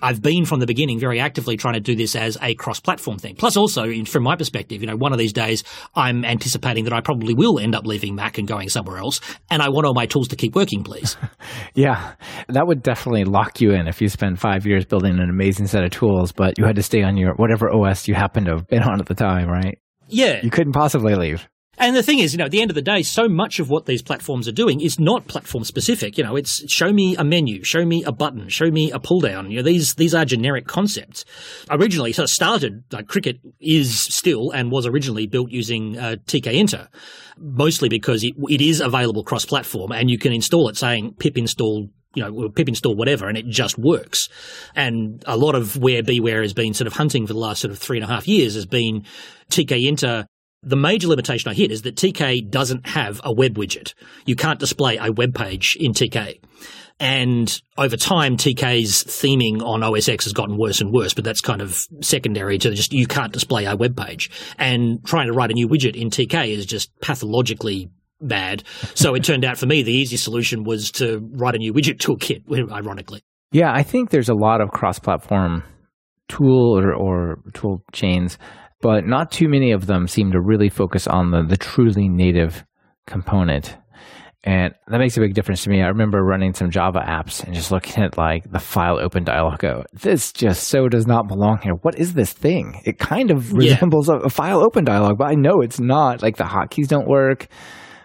I've 0.00 0.22
been 0.22 0.44
from 0.44 0.60
the 0.60 0.66
beginning 0.66 1.00
very 1.00 1.18
actively 1.18 1.56
trying 1.56 1.74
to 1.74 1.80
do 1.80 1.96
this 1.96 2.14
as 2.14 2.38
a 2.40 2.54
cross-platform 2.54 3.18
thing. 3.18 3.34
Plus, 3.34 3.56
also 3.56 3.92
from 4.04 4.22
my 4.22 4.36
perspective, 4.36 4.80
you 4.80 4.86
know, 4.86 4.96
one 4.96 5.12
of 5.12 5.18
these 5.18 5.32
days 5.32 5.64
I'm 5.94 6.24
anticipating 6.24 6.84
that 6.84 6.92
I 6.92 7.00
probably 7.00 7.34
will 7.34 7.58
end 7.58 7.74
up 7.74 7.84
leaving 7.84 8.14
Mac 8.14 8.38
and 8.38 8.46
going 8.46 8.68
somewhere 8.68 8.98
else, 8.98 9.20
and 9.50 9.60
I 9.60 9.70
want 9.70 9.86
all 9.86 9.94
my 9.94 10.06
tools 10.06 10.28
to 10.28 10.36
keep 10.36 10.54
working, 10.54 10.84
please. 10.84 11.16
yeah, 11.74 12.12
that 12.48 12.66
would 12.66 12.82
definitely 12.82 13.24
lock 13.24 13.60
you 13.60 13.72
in 13.72 13.88
if 13.88 14.00
you 14.00 14.08
spend 14.08 14.38
five 14.38 14.66
years 14.66 14.84
building 14.84 15.18
an 15.18 15.28
amazing 15.28 15.66
set 15.66 15.82
of 15.84 15.90
tools, 15.90 16.30
but 16.30 16.58
you 16.58 16.64
had 16.64 16.76
to 16.76 16.82
stay 16.82 17.02
on 17.02 17.16
your 17.16 17.34
whatever 17.34 17.68
OS 17.68 18.06
you 18.06 18.14
happened 18.14 18.46
to 18.46 18.52
have 18.52 18.68
been 18.68 18.82
on 18.82 19.00
at 19.00 19.06
the 19.06 19.14
time, 19.14 19.48
right? 19.48 19.78
Yeah, 20.06 20.40
you 20.42 20.50
couldn't 20.50 20.74
possibly 20.74 21.16
leave. 21.16 21.48
And 21.78 21.94
the 21.94 22.02
thing 22.02 22.18
is, 22.18 22.32
you 22.32 22.38
know, 22.38 22.46
at 22.46 22.50
the 22.50 22.60
end 22.60 22.70
of 22.70 22.74
the 22.74 22.82
day, 22.82 23.02
so 23.02 23.28
much 23.28 23.60
of 23.60 23.70
what 23.70 23.86
these 23.86 24.02
platforms 24.02 24.48
are 24.48 24.52
doing 24.52 24.80
is 24.80 24.98
not 24.98 25.28
platform 25.28 25.64
specific. 25.64 26.18
You 26.18 26.24
know, 26.24 26.36
it's 26.36 26.70
show 26.70 26.92
me 26.92 27.14
a 27.16 27.24
menu, 27.24 27.62
show 27.62 27.84
me 27.84 28.02
a 28.04 28.12
button, 28.12 28.48
show 28.48 28.70
me 28.70 28.90
a 28.90 28.98
pull 28.98 29.20
down. 29.20 29.50
You 29.50 29.58
know, 29.58 29.62
these 29.62 29.94
these 29.94 30.14
are 30.14 30.24
generic 30.24 30.66
concepts. 30.66 31.24
Originally, 31.70 32.12
so 32.12 32.24
it 32.24 32.28
started 32.28 32.82
like 32.92 33.06
Cricket 33.06 33.38
is 33.60 34.00
still 34.00 34.50
and 34.50 34.72
was 34.72 34.86
originally 34.86 35.26
built 35.26 35.50
using 35.50 35.96
uh, 35.96 36.16
Tkinter, 36.26 36.88
mostly 37.38 37.88
because 37.88 38.24
it, 38.24 38.34
it 38.48 38.60
is 38.60 38.80
available 38.80 39.22
cross 39.22 39.44
platform 39.44 39.92
and 39.92 40.10
you 40.10 40.18
can 40.18 40.32
install 40.32 40.68
it 40.68 40.76
saying 40.76 41.14
pip 41.18 41.38
install 41.38 41.88
you 42.14 42.22
know, 42.22 42.48
pip 42.48 42.68
install 42.68 42.96
whatever, 42.96 43.28
and 43.28 43.36
it 43.36 43.46
just 43.46 43.78
works. 43.78 44.28
And 44.74 45.22
a 45.26 45.36
lot 45.36 45.54
of 45.54 45.76
where 45.76 46.02
BeeWare 46.02 46.42
has 46.42 46.54
been 46.54 46.74
sort 46.74 46.86
of 46.86 46.94
hunting 46.94 47.26
for 47.26 47.34
the 47.34 47.38
last 47.38 47.60
sort 47.60 47.70
of 47.70 47.78
three 47.78 47.98
and 47.98 48.04
a 48.04 48.12
half 48.12 48.26
years 48.26 48.54
has 48.54 48.66
been 48.66 49.04
Tkinter 49.50 50.24
the 50.62 50.76
major 50.76 51.08
limitation 51.08 51.50
I 51.50 51.54
hit 51.54 51.70
is 51.70 51.82
that 51.82 51.96
TK 51.96 52.50
doesn't 52.50 52.86
have 52.86 53.20
a 53.24 53.32
web 53.32 53.54
widget. 53.54 53.94
You 54.26 54.36
can't 54.36 54.58
display 54.58 54.96
a 54.96 55.12
web 55.12 55.34
page 55.34 55.76
in 55.78 55.92
TK. 55.92 56.40
And 57.00 57.62
over 57.76 57.96
time, 57.96 58.36
TK's 58.36 59.04
theming 59.04 59.62
on 59.62 59.84
OS 59.84 60.08
X 60.08 60.24
has 60.24 60.32
gotten 60.32 60.58
worse 60.58 60.80
and 60.80 60.92
worse, 60.92 61.14
but 61.14 61.24
that's 61.24 61.40
kind 61.40 61.62
of 61.62 61.86
secondary 62.02 62.58
to 62.58 62.74
just 62.74 62.92
you 62.92 63.06
can't 63.06 63.32
display 63.32 63.66
a 63.66 63.76
web 63.76 63.96
page. 63.96 64.30
And 64.58 65.04
trying 65.04 65.28
to 65.28 65.32
write 65.32 65.50
a 65.50 65.54
new 65.54 65.68
widget 65.68 65.94
in 65.94 66.10
TK 66.10 66.48
is 66.48 66.66
just 66.66 66.90
pathologically 67.00 67.90
bad. 68.20 68.64
So 68.94 69.14
it 69.14 69.22
turned 69.22 69.44
out 69.44 69.58
for 69.58 69.66
me, 69.66 69.82
the 69.82 69.92
easy 69.92 70.16
solution 70.16 70.64
was 70.64 70.90
to 70.92 71.20
write 71.34 71.54
a 71.54 71.58
new 71.58 71.72
widget 71.72 71.98
toolkit, 71.98 72.42
ironically. 72.72 73.22
Yeah, 73.52 73.72
I 73.72 73.84
think 73.84 74.10
there's 74.10 74.28
a 74.28 74.34
lot 74.34 74.60
of 74.60 74.70
cross 74.70 74.98
platform 74.98 75.62
tool 76.28 76.78
or, 76.78 76.92
or 76.92 77.38
tool 77.54 77.82
chains 77.92 78.38
but 78.80 79.06
not 79.06 79.30
too 79.30 79.48
many 79.48 79.72
of 79.72 79.86
them 79.86 80.06
seem 80.06 80.32
to 80.32 80.40
really 80.40 80.68
focus 80.68 81.06
on 81.06 81.30
the, 81.30 81.42
the 81.42 81.56
truly 81.56 82.08
native 82.08 82.64
component. 83.06 83.76
And 84.44 84.72
that 84.86 84.98
makes 84.98 85.16
a 85.16 85.20
big 85.20 85.34
difference 85.34 85.64
to 85.64 85.70
me. 85.70 85.82
I 85.82 85.88
remember 85.88 86.22
running 86.22 86.54
some 86.54 86.70
Java 86.70 87.00
apps 87.00 87.42
and 87.42 87.54
just 87.54 87.72
looking 87.72 88.02
at 88.04 88.16
like 88.16 88.50
the 88.50 88.60
file 88.60 88.98
open 88.98 89.24
dialog. 89.24 89.58
Go, 89.58 89.84
this 89.92 90.32
just 90.32 90.68
so 90.68 90.88
does 90.88 91.06
not 91.06 91.26
belong 91.26 91.58
here. 91.62 91.74
What 91.82 91.98
is 91.98 92.14
this 92.14 92.32
thing? 92.32 92.80
It 92.84 92.98
kind 92.98 93.30
of 93.30 93.52
resembles 93.52 94.08
yeah. 94.08 94.14
a, 94.14 94.18
a 94.18 94.30
file 94.30 94.60
open 94.60 94.84
dialog, 94.84 95.18
but 95.18 95.26
I 95.26 95.34
know 95.34 95.60
it's 95.60 95.80
not. 95.80 96.22
Like 96.22 96.36
the 96.36 96.44
hotkeys 96.44 96.86
don't 96.86 97.08
work 97.08 97.48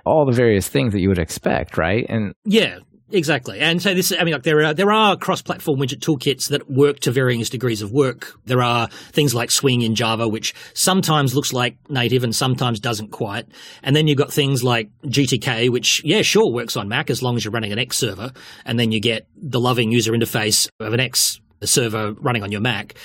all 0.05 0.25
the 0.25 0.35
various 0.35 0.67
things 0.67 0.93
that 0.93 1.01
you 1.01 1.09
would 1.09 1.19
expect, 1.19 1.77
right? 1.77 2.05
And 2.09 2.33
yeah, 2.45 2.79
Exactly. 3.13 3.59
And 3.59 3.79
so 3.79 3.93
this, 3.93 4.11
I 4.11 4.23
mean, 4.23 4.33
like 4.33 4.41
there 4.41 4.65
are, 4.65 4.73
there 4.73 4.91
are 4.91 5.15
cross-platform 5.15 5.79
widget 5.79 5.99
toolkits 5.99 6.49
that 6.49 6.67
work 6.67 6.99
to 7.01 7.11
varying 7.11 7.43
degrees 7.43 7.83
of 7.83 7.91
work. 7.91 8.33
There 8.45 8.63
are 8.63 8.87
things 8.87 9.35
like 9.35 9.51
Swing 9.51 9.83
in 9.83 9.93
Java, 9.93 10.27
which 10.27 10.55
sometimes 10.73 11.35
looks 11.35 11.53
like 11.53 11.77
native 11.89 12.23
and 12.23 12.35
sometimes 12.35 12.79
doesn't 12.79 13.11
quite. 13.11 13.45
And 13.83 13.95
then 13.95 14.07
you've 14.07 14.17
got 14.17 14.33
things 14.33 14.63
like 14.63 14.89
GTK, 15.05 15.69
which, 15.69 16.03
yeah, 16.03 16.23
sure 16.23 16.51
works 16.51 16.75
on 16.75 16.87
Mac 16.87 17.11
as 17.11 17.21
long 17.21 17.35
as 17.35 17.45
you're 17.45 17.51
running 17.51 17.71
an 17.71 17.77
X 17.77 17.99
server. 17.99 18.31
And 18.65 18.79
then 18.79 18.91
you 18.91 18.99
get 18.99 19.27
the 19.37 19.59
loving 19.59 19.91
user 19.91 20.11
interface 20.13 20.67
of 20.79 20.93
an 20.93 20.99
X 20.99 21.39
server 21.63 22.13
running 22.13 22.41
on 22.41 22.51
your 22.51 22.61
Mac. 22.61 22.95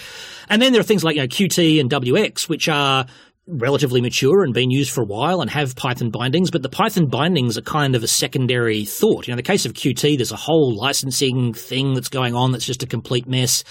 And 0.49 0.63
then 0.63 0.73
there 0.73 0.81
are 0.81 0.85
things 0.85 1.05
like 1.05 1.17
you 1.17 1.23
know, 1.23 1.29
Qt 1.29 1.81
and 1.81 1.91
WX, 1.91 2.49
which 2.49 2.69
are 2.69 3.07
relatively 3.49 4.01
mature 4.01 4.45
and 4.45 4.53
been 4.53 4.71
used 4.71 4.93
for 4.93 5.03
a 5.03 5.07
while 5.07 5.41
and 5.41 5.51
have 5.51 5.75
Python 5.75 6.11
bindings, 6.11 6.51
but 6.51 6.63
the 6.63 6.69
Python 6.69 7.09
bindings 7.09 7.57
are 7.57 7.63
kind 7.63 7.95
of 7.95 8.03
a 8.03 8.09
secondary 8.09 8.85
thought. 8.85 9.27
You 9.27 9.33
know, 9.33 9.35
in 9.35 9.39
the 9.39 9.43
case 9.43 9.65
of 9.67 9.73
Qt, 9.73 10.17
there's 10.17 10.33
a 10.33 10.37
whole 10.37 10.77
licensing 10.77 11.55
thing 11.55 11.95
that's 11.95 12.09
going 12.09 12.35
on 12.35 12.53
that's 12.53 12.67
just 12.67 12.83
a 12.83 12.87
complete 12.87 13.27
mess. 13.27 13.65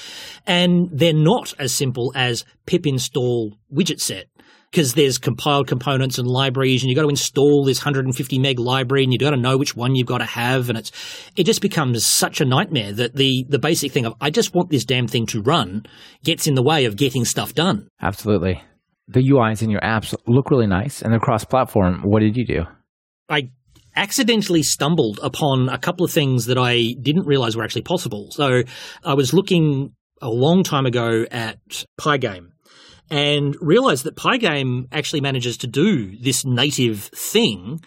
And 0.45 0.89
they're 0.91 1.13
not 1.13 1.53
as 1.59 1.73
simple 1.73 2.11
as 2.15 2.45
pip 2.65 2.85
install 2.85 3.57
widget 3.71 4.01
set 4.01 4.25
because 4.71 4.95
there's 4.95 5.17
compiled 5.17 5.67
components 5.67 6.17
and 6.17 6.27
libraries 6.27 6.83
and 6.83 6.89
you've 6.89 6.97
got 6.97 7.03
to 7.03 7.09
install 7.09 7.63
this 7.63 7.79
150 7.79 8.39
meg 8.39 8.59
library 8.59 9.03
and 9.03 9.13
you've 9.13 9.21
got 9.21 9.31
to 9.31 9.37
know 9.37 9.57
which 9.57 9.75
one 9.75 9.95
you've 9.95 10.07
got 10.07 10.17
to 10.17 10.25
have 10.25 10.67
and 10.69 10.77
it's 10.77 10.91
it 11.37 11.45
just 11.45 11.61
becomes 11.61 12.05
such 12.05 12.41
a 12.41 12.45
nightmare 12.45 12.91
that 12.91 13.15
the 13.15 13.45
the 13.47 13.59
basic 13.59 13.93
thing 13.93 14.05
of 14.05 14.13
I 14.19 14.29
just 14.29 14.53
want 14.53 14.69
this 14.69 14.83
damn 14.83 15.07
thing 15.07 15.25
to 15.27 15.41
run 15.41 15.85
gets 16.23 16.47
in 16.47 16.55
the 16.55 16.63
way 16.63 16.83
of 16.83 16.97
getting 16.97 17.23
stuff 17.23 17.53
done. 17.53 17.87
Absolutely 18.01 18.61
the 19.07 19.21
UIs 19.21 19.61
in 19.61 19.69
your 19.69 19.81
apps 19.81 20.13
look 20.27 20.51
really 20.51 20.67
nice 20.67 21.01
and 21.01 21.11
they're 21.11 21.19
cross 21.19 21.45
platform. 21.45 22.01
What 22.03 22.19
did 22.19 22.35
you 22.35 22.45
do? 22.45 22.63
I 23.29 23.49
accidentally 23.95 24.63
stumbled 24.63 25.19
upon 25.23 25.69
a 25.69 25.77
couple 25.77 26.05
of 26.05 26.11
things 26.11 26.45
that 26.45 26.57
I 26.57 26.93
didn't 27.01 27.25
realize 27.25 27.55
were 27.55 27.63
actually 27.63 27.81
possible. 27.81 28.29
So 28.31 28.63
I 29.03 29.13
was 29.13 29.33
looking 29.33 29.93
a 30.21 30.29
long 30.29 30.63
time 30.63 30.85
ago 30.85 31.25
at 31.31 31.57
Pygame 31.99 32.49
and 33.09 33.55
realized 33.61 34.03
that 34.03 34.15
Pygame 34.15 34.87
actually 34.91 35.21
manages 35.21 35.57
to 35.57 35.67
do 35.67 36.15
this 36.17 36.45
native 36.45 37.03
thing 37.03 37.79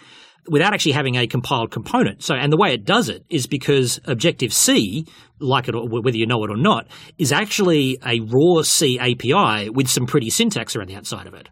without 0.48 0.72
actually 0.72 0.92
having 0.92 1.16
a 1.16 1.26
compiled 1.26 1.70
component. 1.70 2.22
So, 2.22 2.35
and 2.35 2.53
the 2.53 2.57
way 2.57 2.72
it 2.72 2.85
does 2.85 3.09
it 3.09 3.24
is 3.29 3.46
because 3.46 4.00
Objective 4.05 4.53
C, 4.53 5.07
like 5.38 5.68
it 5.68 5.74
or 5.74 5.87
whether 5.88 6.16
you 6.16 6.26
know 6.26 6.42
it 6.44 6.50
or 6.50 6.57
not, 6.57 6.87
is 7.18 7.33
actually 7.33 7.98
a 8.05 8.20
raw 8.20 8.62
C 8.62 8.98
API 8.98 9.70
with 9.70 9.88
some 9.88 10.07
pretty 10.07 10.31
syntax 10.31 10.74
around 10.74 10.88
the 10.88 10.96
outside 10.96 11.26
of 11.26 11.35
it. 11.35 11.48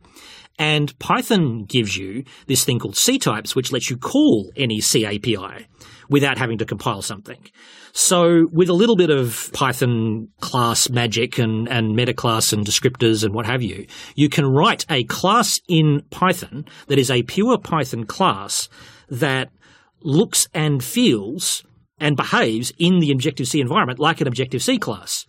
And 0.58 0.98
Python 0.98 1.64
gives 1.64 1.96
you 1.96 2.24
this 2.46 2.64
thing 2.64 2.80
called 2.80 2.96
ctypes, 2.96 3.54
which 3.54 3.70
lets 3.70 3.88
you 3.90 3.96
call 3.96 4.50
any 4.56 4.80
C 4.80 5.06
API 5.06 5.66
without 6.08 6.38
having 6.38 6.58
to 6.58 6.64
compile 6.64 7.02
something. 7.02 7.38
So 7.92 8.46
with 8.52 8.68
a 8.68 8.74
little 8.74 8.96
bit 8.96 9.10
of 9.10 9.50
Python 9.52 10.28
class 10.40 10.88
magic 10.88 11.38
and, 11.38 11.68
and 11.68 11.94
meta 11.94 12.14
class 12.14 12.52
and 12.52 12.64
descriptors 12.64 13.24
and 13.24 13.34
what 13.34 13.46
have 13.46 13.62
you, 13.62 13.86
you 14.14 14.28
can 14.28 14.46
write 14.46 14.86
a 14.90 15.04
class 15.04 15.60
in 15.68 16.02
Python 16.10 16.64
that 16.86 16.98
is 16.98 17.10
a 17.10 17.22
pure 17.22 17.58
Python 17.58 18.04
class 18.04 18.68
that 19.08 19.50
looks 20.02 20.48
and 20.54 20.82
feels 20.82 21.64
and 21.98 22.16
behaves 22.16 22.72
in 22.78 23.00
the 23.00 23.10
Objective-C 23.10 23.60
environment 23.60 23.98
like 23.98 24.20
an 24.20 24.28
Objective-C 24.28 24.78
class. 24.78 25.26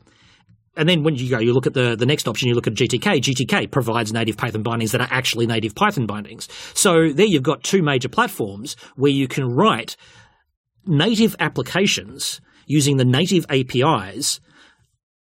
And 0.76 0.88
then 0.88 1.04
when 1.04 1.15
you 1.15 1.30
go, 1.30 1.39
you 1.39 1.54
look 1.54 1.68
at 1.68 1.74
the, 1.74 1.96
the 1.96 2.06
next 2.06 2.28
option, 2.28 2.48
you 2.48 2.56
look 2.56 2.68
at 2.68 2.74
GTK. 2.74 3.20
GTK 3.20 3.70
provides 3.70 4.13
native 4.13 4.38
Python 4.38 4.63
bindings 4.63 4.92
that 4.94 5.02
are 5.02 5.10
actually 5.12 5.46
native 5.46 5.76
Python 5.76 6.06
bindings. 6.06 6.48
So 6.74 7.12
there 7.12 7.26
you've 7.26 7.44
got 7.44 7.63
two 7.63 7.82
major 7.82 8.08
platforms 8.08 8.76
where 8.96 9.12
you 9.12 9.28
can 9.28 9.46
write 9.46 9.98
native 10.86 11.36
applications 11.39 12.42
using 12.65 12.98
the 12.98 13.06
native 13.06 13.46
APIs 13.50 14.39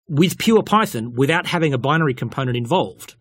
with 0.09 0.39
pure 0.39 0.63
Python 0.63 1.13
without 1.15 1.47
having 1.47 1.73
a 1.73 1.79
binary 1.79 2.15
component 2.15 2.57
involved. 2.57 3.17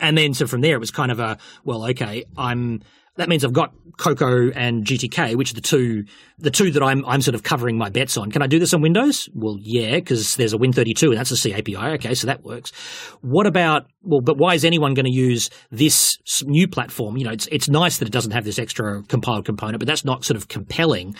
And 0.00 0.18
then 0.18 0.34
so 0.34 0.46
from 0.46 0.60
there 0.60 0.76
it 0.76 0.80
was 0.80 0.90
kind 0.90 1.12
of 1.12 1.20
a 1.20 1.38
well, 1.64 1.86
okay, 1.90 2.24
I'm 2.36 2.80
that 3.16 3.28
means 3.28 3.44
I've 3.44 3.52
got 3.52 3.72
Cocoa 3.96 4.50
and 4.50 4.84
GTK, 4.84 5.36
which 5.36 5.52
are 5.52 5.54
the 5.54 5.60
two 5.60 6.04
the 6.38 6.50
two 6.50 6.72
that 6.72 6.82
I'm 6.82 7.04
I'm 7.06 7.22
sort 7.22 7.36
of 7.36 7.44
covering 7.44 7.78
my 7.78 7.88
bets 7.88 8.16
on. 8.16 8.32
Can 8.32 8.42
I 8.42 8.48
do 8.48 8.58
this 8.58 8.74
on 8.74 8.80
Windows? 8.80 9.28
Well, 9.34 9.56
yeah, 9.60 9.94
because 9.94 10.34
there's 10.34 10.52
a 10.52 10.58
Win32 10.58 11.08
and 11.08 11.16
that's 11.16 11.30
a 11.30 11.36
C 11.36 11.54
API. 11.54 11.76
Okay, 11.76 12.14
so 12.14 12.26
that 12.26 12.42
works. 12.42 12.72
What 13.20 13.46
about 13.46 13.86
well, 14.02 14.20
but 14.20 14.36
why 14.36 14.54
is 14.54 14.64
anyone 14.64 14.94
going 14.94 15.06
to 15.06 15.12
use 15.12 15.48
this 15.70 16.18
new 16.42 16.66
platform? 16.66 17.16
You 17.16 17.26
know, 17.26 17.32
it's 17.32 17.46
it's 17.52 17.68
nice 17.68 17.98
that 17.98 18.08
it 18.08 18.12
doesn't 18.12 18.32
have 18.32 18.44
this 18.44 18.58
extra 18.58 19.02
compiled 19.04 19.44
component, 19.44 19.78
but 19.78 19.86
that's 19.86 20.04
not 20.04 20.24
sort 20.24 20.36
of 20.36 20.48
compelling 20.48 21.14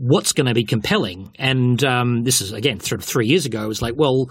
what's 0.00 0.32
going 0.32 0.46
to 0.46 0.54
be 0.54 0.64
compelling? 0.64 1.30
And 1.38 1.84
um, 1.84 2.24
this 2.24 2.40
is 2.40 2.52
again 2.52 2.80
sort 2.80 3.02
of 3.02 3.04
three 3.04 3.26
years 3.26 3.44
ago. 3.44 3.62
It 3.62 3.68
was 3.68 3.82
like, 3.82 3.94
well, 3.96 4.30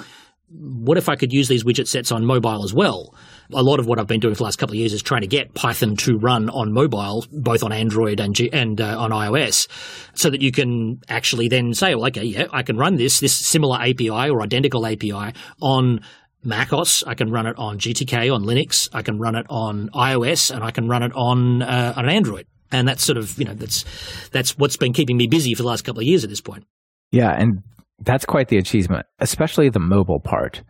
what 0.51 0.97
if 0.97 1.07
I 1.09 1.15
could 1.15 1.31
use 1.31 1.47
these 1.47 1.63
widget 1.63 1.87
sets 1.87 2.11
on 2.11 2.25
mobile 2.25 2.63
as 2.63 2.73
well? 2.73 3.13
A 3.53 3.61
lot 3.61 3.79
of 3.79 3.85
what 3.85 3.99
I've 3.99 4.07
been 4.07 4.19
doing 4.19 4.33
for 4.33 4.39
the 4.39 4.43
last 4.45 4.57
couple 4.57 4.73
of 4.73 4.79
years 4.79 4.93
is 4.93 5.03
trying 5.03 5.21
to 5.21 5.27
get 5.27 5.53
Python 5.53 5.95
to 5.97 6.17
run 6.17 6.49
on 6.49 6.73
mobile, 6.73 7.23
both 7.31 7.61
on 7.61 7.71
Android 7.71 8.19
and 8.19 8.35
G- 8.35 8.49
and 8.51 8.81
uh, 8.81 8.99
on 8.99 9.11
iOS, 9.11 9.67
so 10.15 10.31
that 10.31 10.41
you 10.41 10.51
can 10.51 11.01
actually 11.07 11.49
then 11.49 11.75
say, 11.75 11.93
well, 11.93 12.07
okay, 12.07 12.23
yeah, 12.23 12.47
I 12.51 12.63
can 12.63 12.75
run 12.77 12.95
this 12.95 13.19
this 13.19 13.37
similar 13.37 13.79
API 13.79 14.29
or 14.31 14.41
identical 14.41 14.87
API 14.87 15.33
on 15.61 16.01
macOS. 16.43 17.03
I 17.05 17.13
can 17.13 17.29
run 17.29 17.45
it 17.45 17.57
on 17.59 17.77
GTK 17.77 18.33
on 18.33 18.43
Linux. 18.43 18.89
I 18.91 19.03
can 19.03 19.19
run 19.19 19.35
it 19.35 19.45
on 19.49 19.89
iOS, 19.89 20.49
and 20.49 20.63
I 20.63 20.71
can 20.71 20.87
run 20.87 21.03
it 21.03 21.11
on 21.13 21.61
uh, 21.61 21.93
on 21.95 22.09
Android. 22.09 22.47
And 22.71 22.87
that's 22.87 23.03
sort 23.03 23.17
of 23.17 23.37
you 23.39 23.45
know 23.45 23.53
that's 23.53 23.85
that's 24.31 24.57
what's 24.57 24.77
been 24.77 24.93
keeping 24.93 25.17
me 25.17 25.27
busy 25.27 25.53
for 25.53 25.63
the 25.63 25.67
last 25.67 25.83
couple 25.83 26.01
of 26.01 26.05
years 26.05 26.23
at 26.23 26.29
this 26.29 26.41
point. 26.41 26.65
Yeah, 27.11 27.31
and 27.31 27.63
that's 27.99 28.25
quite 28.25 28.49
the 28.49 28.57
achievement, 28.57 29.05
especially 29.19 29.69
the 29.69 29.79
mobile 29.79 30.19
part. 30.19 30.63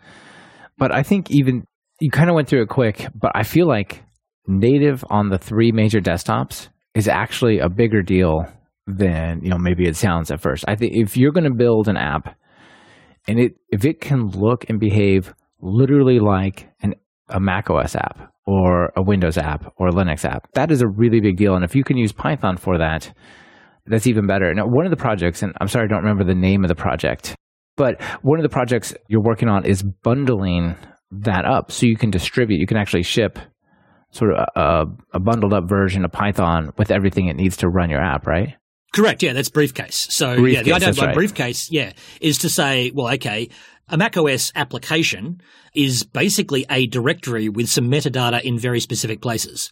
But 0.78 0.94
I 0.94 1.04
think 1.04 1.30
even 1.30 1.66
you 2.00 2.10
kind 2.10 2.30
of 2.30 2.36
went 2.36 2.48
through 2.48 2.64
it 2.64 2.70
quick, 2.70 3.08
but 3.14 3.32
I 3.36 3.44
feel 3.44 3.68
like 3.68 4.04
native 4.48 5.04
on 5.10 5.30
the 5.30 5.38
three 5.38 5.72
major 5.72 6.00
desktops 6.00 6.70
is 6.96 7.08
actually 7.08 7.60
a 7.60 7.70
bigger 7.70 8.02
deal 8.02 8.46
than 8.88 9.42
you 9.44 9.50
know 9.50 9.58
maybe 9.58 9.88
it 9.88 9.96
sounds 9.96 10.32
at 10.32 10.42
first. 10.42 10.66
I 10.68 10.76
think 10.76 10.94
if 10.96 11.18
you're 11.18 11.32
going 11.32 11.44
to 11.44 11.54
build 11.54 11.88
an 11.88 11.98
app 11.98 12.36
and 13.28 13.40
it 13.40 13.54
if 13.70 13.86
it 13.86 14.02
can 14.02 14.30
look 14.30 14.68
and 14.70 14.80
behave 14.80 15.34
literally 15.62 16.20
like 16.20 16.70
an 16.82 16.96
a 17.28 17.40
Mac 17.40 17.70
OS 17.70 17.96
app 17.96 18.34
or 18.50 18.92
a 18.96 19.04
Windows 19.04 19.38
app 19.38 19.72
or 19.78 19.90
a 19.90 19.92
Linux 19.92 20.26
app, 20.26 20.52
that 20.54 20.72
is 20.72 20.82
a 20.82 20.88
really 20.88 21.22
big 21.22 21.38
deal. 21.38 21.56
And 21.56 21.64
if 21.64 21.76
you 21.76 21.84
can 21.84 21.98
use 21.98 22.12
Python 22.12 22.58
for 22.58 22.80
that, 22.80 23.14
that's 23.86 24.08
even 24.08 24.26
better. 24.26 24.54
Now, 24.54 24.66
one 24.66 24.86
of 24.86 24.92
the 24.92 24.98
projects, 24.98 25.44
and 25.44 25.54
I'm 25.62 25.68
sorry, 25.68 25.86
I 25.86 25.88
don't 25.88 26.04
remember 26.04 26.24
the 26.24 26.34
name 26.34 26.64
of 26.64 26.68
the 26.68 26.76
project, 26.76 27.36
but 27.78 28.02
one 28.24 28.40
of 28.40 28.44
the 28.44 28.50
projects 28.50 28.94
you're 29.08 29.22
working 29.22 29.50
on 29.50 29.66
is 29.66 29.84
bundling 29.84 30.76
that 31.12 31.46
up 31.46 31.72
so 31.72 31.86
you 31.86 31.96
can 31.96 32.10
distribute, 32.10 32.60
you 32.60 32.68
can 32.68 32.78
actually 32.78 33.04
ship 33.04 33.38
sort 34.12 34.34
of 34.34 34.48
a, 34.56 34.86
a 35.14 35.20
bundled 35.20 35.54
up 35.54 35.70
version 35.70 36.04
of 36.04 36.12
Python 36.12 36.72
with 36.78 36.90
everything 36.92 37.28
it 37.28 37.36
needs 37.36 37.58
to 37.58 37.70
run 37.70 37.90
your 37.90 38.02
app, 38.02 38.26
right? 38.26 38.56
Correct. 38.94 39.22
Yeah, 39.22 39.34
that's 39.34 39.50
briefcase. 39.50 40.08
So 40.10 40.36
briefcase, 40.36 40.56
yeah, 40.56 40.64
the 40.64 40.74
idea 40.74 40.90
of 40.90 40.98
right. 40.98 41.14
briefcase, 41.14 41.68
yeah, 41.70 41.94
is 42.22 42.40
to 42.40 42.50
say, 42.50 42.92
well, 42.94 43.14
okay, 43.14 43.50
a 43.90 43.98
macOS 43.98 44.52
application 44.56 45.42
is 45.74 46.04
basically 46.04 46.66
a 46.70 46.88
directory 46.88 47.50
with 47.50 47.68
some 47.68 47.90
metadata 47.90 48.42
in 48.42 48.58
very 48.58 48.80
specific 48.80 49.22
places. 49.22 49.72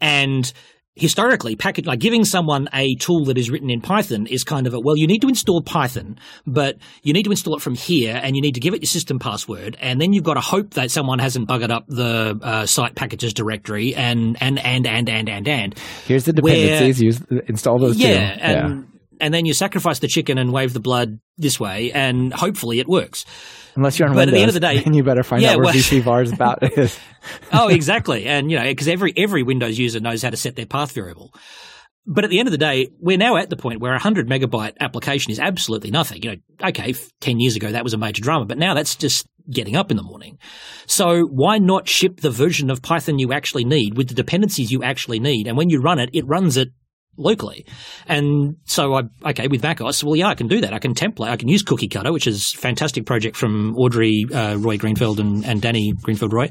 And 0.00 0.52
historically, 0.94 1.56
package, 1.56 1.86
like 1.86 2.00
giving 2.00 2.24
someone 2.24 2.68
a 2.72 2.94
tool 2.96 3.26
that 3.26 3.36
is 3.36 3.50
written 3.50 3.70
in 3.70 3.80
Python 3.80 4.26
is 4.26 4.44
kind 4.44 4.66
of 4.66 4.74
a, 4.74 4.80
well, 4.80 4.96
you 4.96 5.06
need 5.06 5.20
to 5.20 5.28
install 5.28 5.62
Python, 5.62 6.18
but 6.46 6.76
you 7.02 7.12
need 7.12 7.24
to 7.24 7.30
install 7.30 7.54
it 7.54 7.62
from 7.62 7.74
here 7.74 8.18
and 8.22 8.34
you 8.34 8.42
need 8.42 8.54
to 8.54 8.60
give 8.60 8.72
it 8.72 8.80
your 8.80 8.88
system 8.88 9.18
password. 9.18 9.76
And 9.80 10.00
then 10.00 10.12
you've 10.12 10.24
got 10.24 10.34
to 10.34 10.40
hope 10.40 10.74
that 10.74 10.90
someone 10.90 11.18
hasn't 11.18 11.48
buggered 11.48 11.70
up 11.70 11.84
the 11.86 12.38
uh, 12.42 12.66
site 12.66 12.94
packages 12.94 13.34
directory 13.34 13.94
and, 13.94 14.36
and, 14.40 14.58
and, 14.58 14.86
and, 14.86 15.08
and, 15.08 15.28
and, 15.28 15.48
and. 15.48 15.78
Here's 16.06 16.24
the 16.24 16.32
dependencies. 16.32 17.02
Use, 17.02 17.20
install 17.46 17.78
those 17.78 17.98
yeah, 17.98 18.34
too. 18.34 18.40
And, 18.40 18.88
and 19.20 19.32
then 19.34 19.46
you 19.46 19.54
sacrifice 19.54 19.98
the 19.98 20.08
chicken 20.08 20.38
and 20.38 20.52
wave 20.52 20.72
the 20.72 20.80
blood 20.80 21.18
this 21.38 21.58
way, 21.60 21.92
and 21.92 22.32
hopefully 22.32 22.78
it 22.80 22.88
works. 22.88 23.24
Unless 23.74 23.98
you're 23.98 24.08
on 24.08 24.14
But 24.14 24.20
Windows, 24.28 24.32
at 24.32 24.36
the 24.36 24.42
end 24.42 24.48
of 24.48 24.54
the 24.54 24.60
day- 24.60 24.78
then 24.84 24.94
you 24.94 25.02
better 25.02 25.22
find 25.22 25.42
Yeah, 25.42 25.50
out 25.52 25.56
where 25.58 25.64
well- 25.66 25.74
VC 25.74 26.00
vars 26.02 26.32
about 26.32 26.62
is. 26.78 26.98
oh, 27.52 27.68
exactly. 27.68 28.24
And, 28.26 28.50
you 28.50 28.58
know, 28.58 28.64
because 28.64 28.88
every, 28.88 29.12
every 29.16 29.42
Windows 29.42 29.78
user 29.78 30.00
knows 30.00 30.22
how 30.22 30.30
to 30.30 30.36
set 30.36 30.56
their 30.56 30.66
path 30.66 30.92
variable. 30.92 31.34
But 32.08 32.22
at 32.24 32.30
the 32.30 32.38
end 32.38 32.46
of 32.46 32.52
the 32.52 32.58
day, 32.58 32.88
we're 33.00 33.18
now 33.18 33.36
at 33.36 33.50
the 33.50 33.56
point 33.56 33.80
where 33.80 33.90
a 33.90 33.96
100 33.96 34.28
megabyte 34.28 34.74
application 34.80 35.32
is 35.32 35.40
absolutely 35.40 35.90
nothing. 35.90 36.22
You 36.22 36.30
know, 36.30 36.68
okay, 36.68 36.94
10 37.20 37.40
years 37.40 37.56
ago 37.56 37.72
that 37.72 37.82
was 37.82 37.94
a 37.94 37.98
major 37.98 38.22
drama, 38.22 38.44
but 38.46 38.58
now 38.58 38.74
that's 38.74 38.94
just 38.94 39.26
getting 39.50 39.74
up 39.76 39.90
in 39.90 39.96
the 39.96 40.04
morning. 40.04 40.38
So 40.86 41.22
why 41.24 41.58
not 41.58 41.88
ship 41.88 42.20
the 42.20 42.30
version 42.30 42.70
of 42.70 42.80
Python 42.80 43.18
you 43.18 43.32
actually 43.32 43.64
need 43.64 43.96
with 43.96 44.06
the 44.08 44.14
dependencies 44.14 44.70
you 44.70 44.84
actually 44.84 45.18
need? 45.18 45.48
And 45.48 45.56
when 45.56 45.68
you 45.68 45.80
run 45.82 45.98
it, 45.98 46.10
it 46.12 46.24
runs 46.28 46.56
it 46.56 46.68
locally. 47.16 47.66
And 48.06 48.56
so 48.64 48.94
I, 48.94 49.02
okay, 49.30 49.48
with 49.48 49.62
macOS, 49.62 50.04
well, 50.04 50.16
yeah, 50.16 50.28
I 50.28 50.34
can 50.34 50.48
do 50.48 50.60
that. 50.60 50.72
I 50.72 50.78
can 50.78 50.94
template, 50.94 51.28
I 51.28 51.36
can 51.36 51.48
use 51.48 51.62
Cookie 51.62 51.88
Cutter, 51.88 52.12
which 52.12 52.26
is 52.26 52.52
a 52.54 52.58
fantastic 52.58 53.06
project 53.06 53.36
from 53.36 53.76
Audrey, 53.76 54.26
uh, 54.32 54.56
Roy 54.56 54.76
Greenfeld 54.76 55.18
and, 55.18 55.44
and 55.44 55.60
Danny 55.60 55.92
Greenfeld 55.92 56.32
Roy 56.32 56.50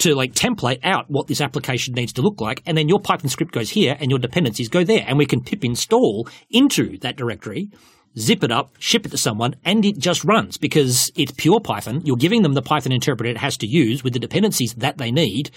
to 0.00 0.14
like 0.14 0.32
template 0.32 0.80
out 0.82 1.06
what 1.08 1.26
this 1.26 1.40
application 1.40 1.94
needs 1.94 2.14
to 2.14 2.22
look 2.22 2.40
like. 2.40 2.62
And 2.66 2.76
then 2.76 2.88
your 2.88 3.00
Python 3.00 3.28
script 3.28 3.52
goes 3.52 3.70
here 3.70 3.96
and 4.00 4.10
your 4.10 4.18
dependencies 4.18 4.68
go 4.68 4.82
there. 4.82 5.04
And 5.06 5.18
we 5.18 5.26
can 5.26 5.42
pip 5.42 5.64
install 5.64 6.28
into 6.50 6.98
that 6.98 7.16
directory, 7.16 7.70
zip 8.18 8.42
it 8.42 8.50
up, 8.50 8.74
ship 8.78 9.06
it 9.06 9.10
to 9.10 9.16
someone, 9.16 9.54
and 9.64 9.84
it 9.84 9.98
just 9.98 10.24
runs 10.24 10.56
because 10.56 11.10
it's 11.16 11.32
pure 11.32 11.60
Python. 11.60 12.00
You're 12.04 12.16
giving 12.16 12.42
them 12.42 12.54
the 12.54 12.62
Python 12.62 12.92
interpreter 12.92 13.30
it 13.30 13.38
has 13.38 13.56
to 13.58 13.66
use 13.66 14.02
with 14.02 14.12
the 14.12 14.18
dependencies 14.18 14.74
that 14.74 14.98
they 14.98 15.10
need, 15.10 15.50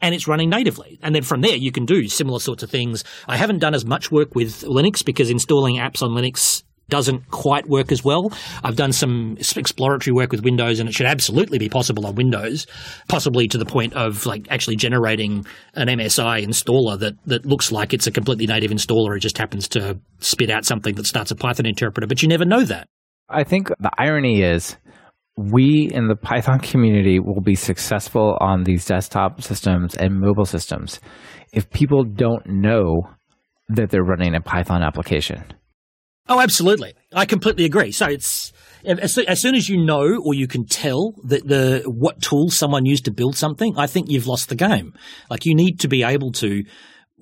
and 0.00 0.14
it's 0.14 0.28
running 0.28 0.50
natively. 0.50 0.98
And 1.02 1.14
then 1.14 1.22
from 1.22 1.40
there, 1.40 1.56
you 1.56 1.72
can 1.72 1.86
do 1.86 2.08
similar 2.08 2.40
sorts 2.40 2.62
of 2.62 2.70
things. 2.70 3.04
I 3.26 3.36
haven't 3.36 3.60
done 3.60 3.74
as 3.74 3.84
much 3.84 4.10
work 4.10 4.34
with 4.34 4.62
Linux 4.62 5.04
because 5.04 5.30
installing 5.30 5.76
apps 5.76 6.02
on 6.02 6.10
Linux 6.10 6.62
doesn't 6.88 7.30
quite 7.30 7.68
work 7.68 7.92
as 7.92 8.04
well. 8.04 8.32
I've 8.62 8.76
done 8.76 8.92
some 8.92 9.36
exploratory 9.56 10.14
work 10.14 10.32
with 10.32 10.44
Windows 10.44 10.80
and 10.80 10.88
it 10.88 10.92
should 10.92 11.06
absolutely 11.06 11.58
be 11.58 11.68
possible 11.68 12.06
on 12.06 12.14
Windows, 12.14 12.66
possibly 13.08 13.48
to 13.48 13.58
the 13.58 13.64
point 13.64 13.94
of 13.94 14.26
like 14.26 14.46
actually 14.50 14.76
generating 14.76 15.46
an 15.74 15.88
MSI 15.88 16.44
installer 16.44 16.98
that, 16.98 17.14
that 17.26 17.46
looks 17.46 17.72
like 17.72 17.94
it's 17.94 18.06
a 18.06 18.12
completely 18.12 18.46
native 18.46 18.70
installer. 18.70 19.16
It 19.16 19.20
just 19.20 19.38
happens 19.38 19.68
to 19.68 19.98
spit 20.20 20.50
out 20.50 20.64
something 20.64 20.94
that 20.96 21.06
starts 21.06 21.30
a 21.30 21.36
Python 21.36 21.66
interpreter, 21.66 22.06
but 22.06 22.22
you 22.22 22.28
never 22.28 22.44
know 22.44 22.64
that. 22.64 22.86
I 23.28 23.44
think 23.44 23.68
the 23.68 23.90
irony 23.98 24.42
is 24.42 24.76
we 25.36 25.90
in 25.92 26.08
the 26.08 26.16
Python 26.16 26.60
community 26.60 27.18
will 27.18 27.40
be 27.40 27.54
successful 27.54 28.36
on 28.40 28.64
these 28.64 28.84
desktop 28.84 29.42
systems 29.42 29.94
and 29.96 30.20
mobile 30.20 30.44
systems 30.44 31.00
if 31.52 31.70
people 31.70 32.04
don't 32.04 32.46
know 32.46 33.08
that 33.68 33.90
they're 33.90 34.04
running 34.04 34.34
a 34.34 34.40
Python 34.40 34.82
application. 34.82 35.42
Oh, 36.28 36.40
absolutely. 36.40 36.94
I 37.12 37.26
completely 37.26 37.64
agree. 37.64 37.92
So 37.92 38.06
it's 38.06 38.52
as, 38.86 39.40
soon 39.40 39.54
as 39.54 39.68
you 39.68 39.76
know 39.76 40.20
or 40.24 40.34
you 40.34 40.46
can 40.46 40.64
tell 40.64 41.14
that 41.24 41.46
the 41.46 41.82
what 41.86 42.22
tool 42.22 42.50
someone 42.50 42.86
used 42.86 43.04
to 43.06 43.10
build 43.10 43.36
something, 43.36 43.74
I 43.76 43.86
think 43.86 44.10
you've 44.10 44.26
lost 44.26 44.48
the 44.48 44.54
game. 44.54 44.94
Like 45.30 45.46
you 45.46 45.54
need 45.54 45.80
to 45.80 45.88
be 45.88 46.02
able 46.02 46.32
to 46.32 46.64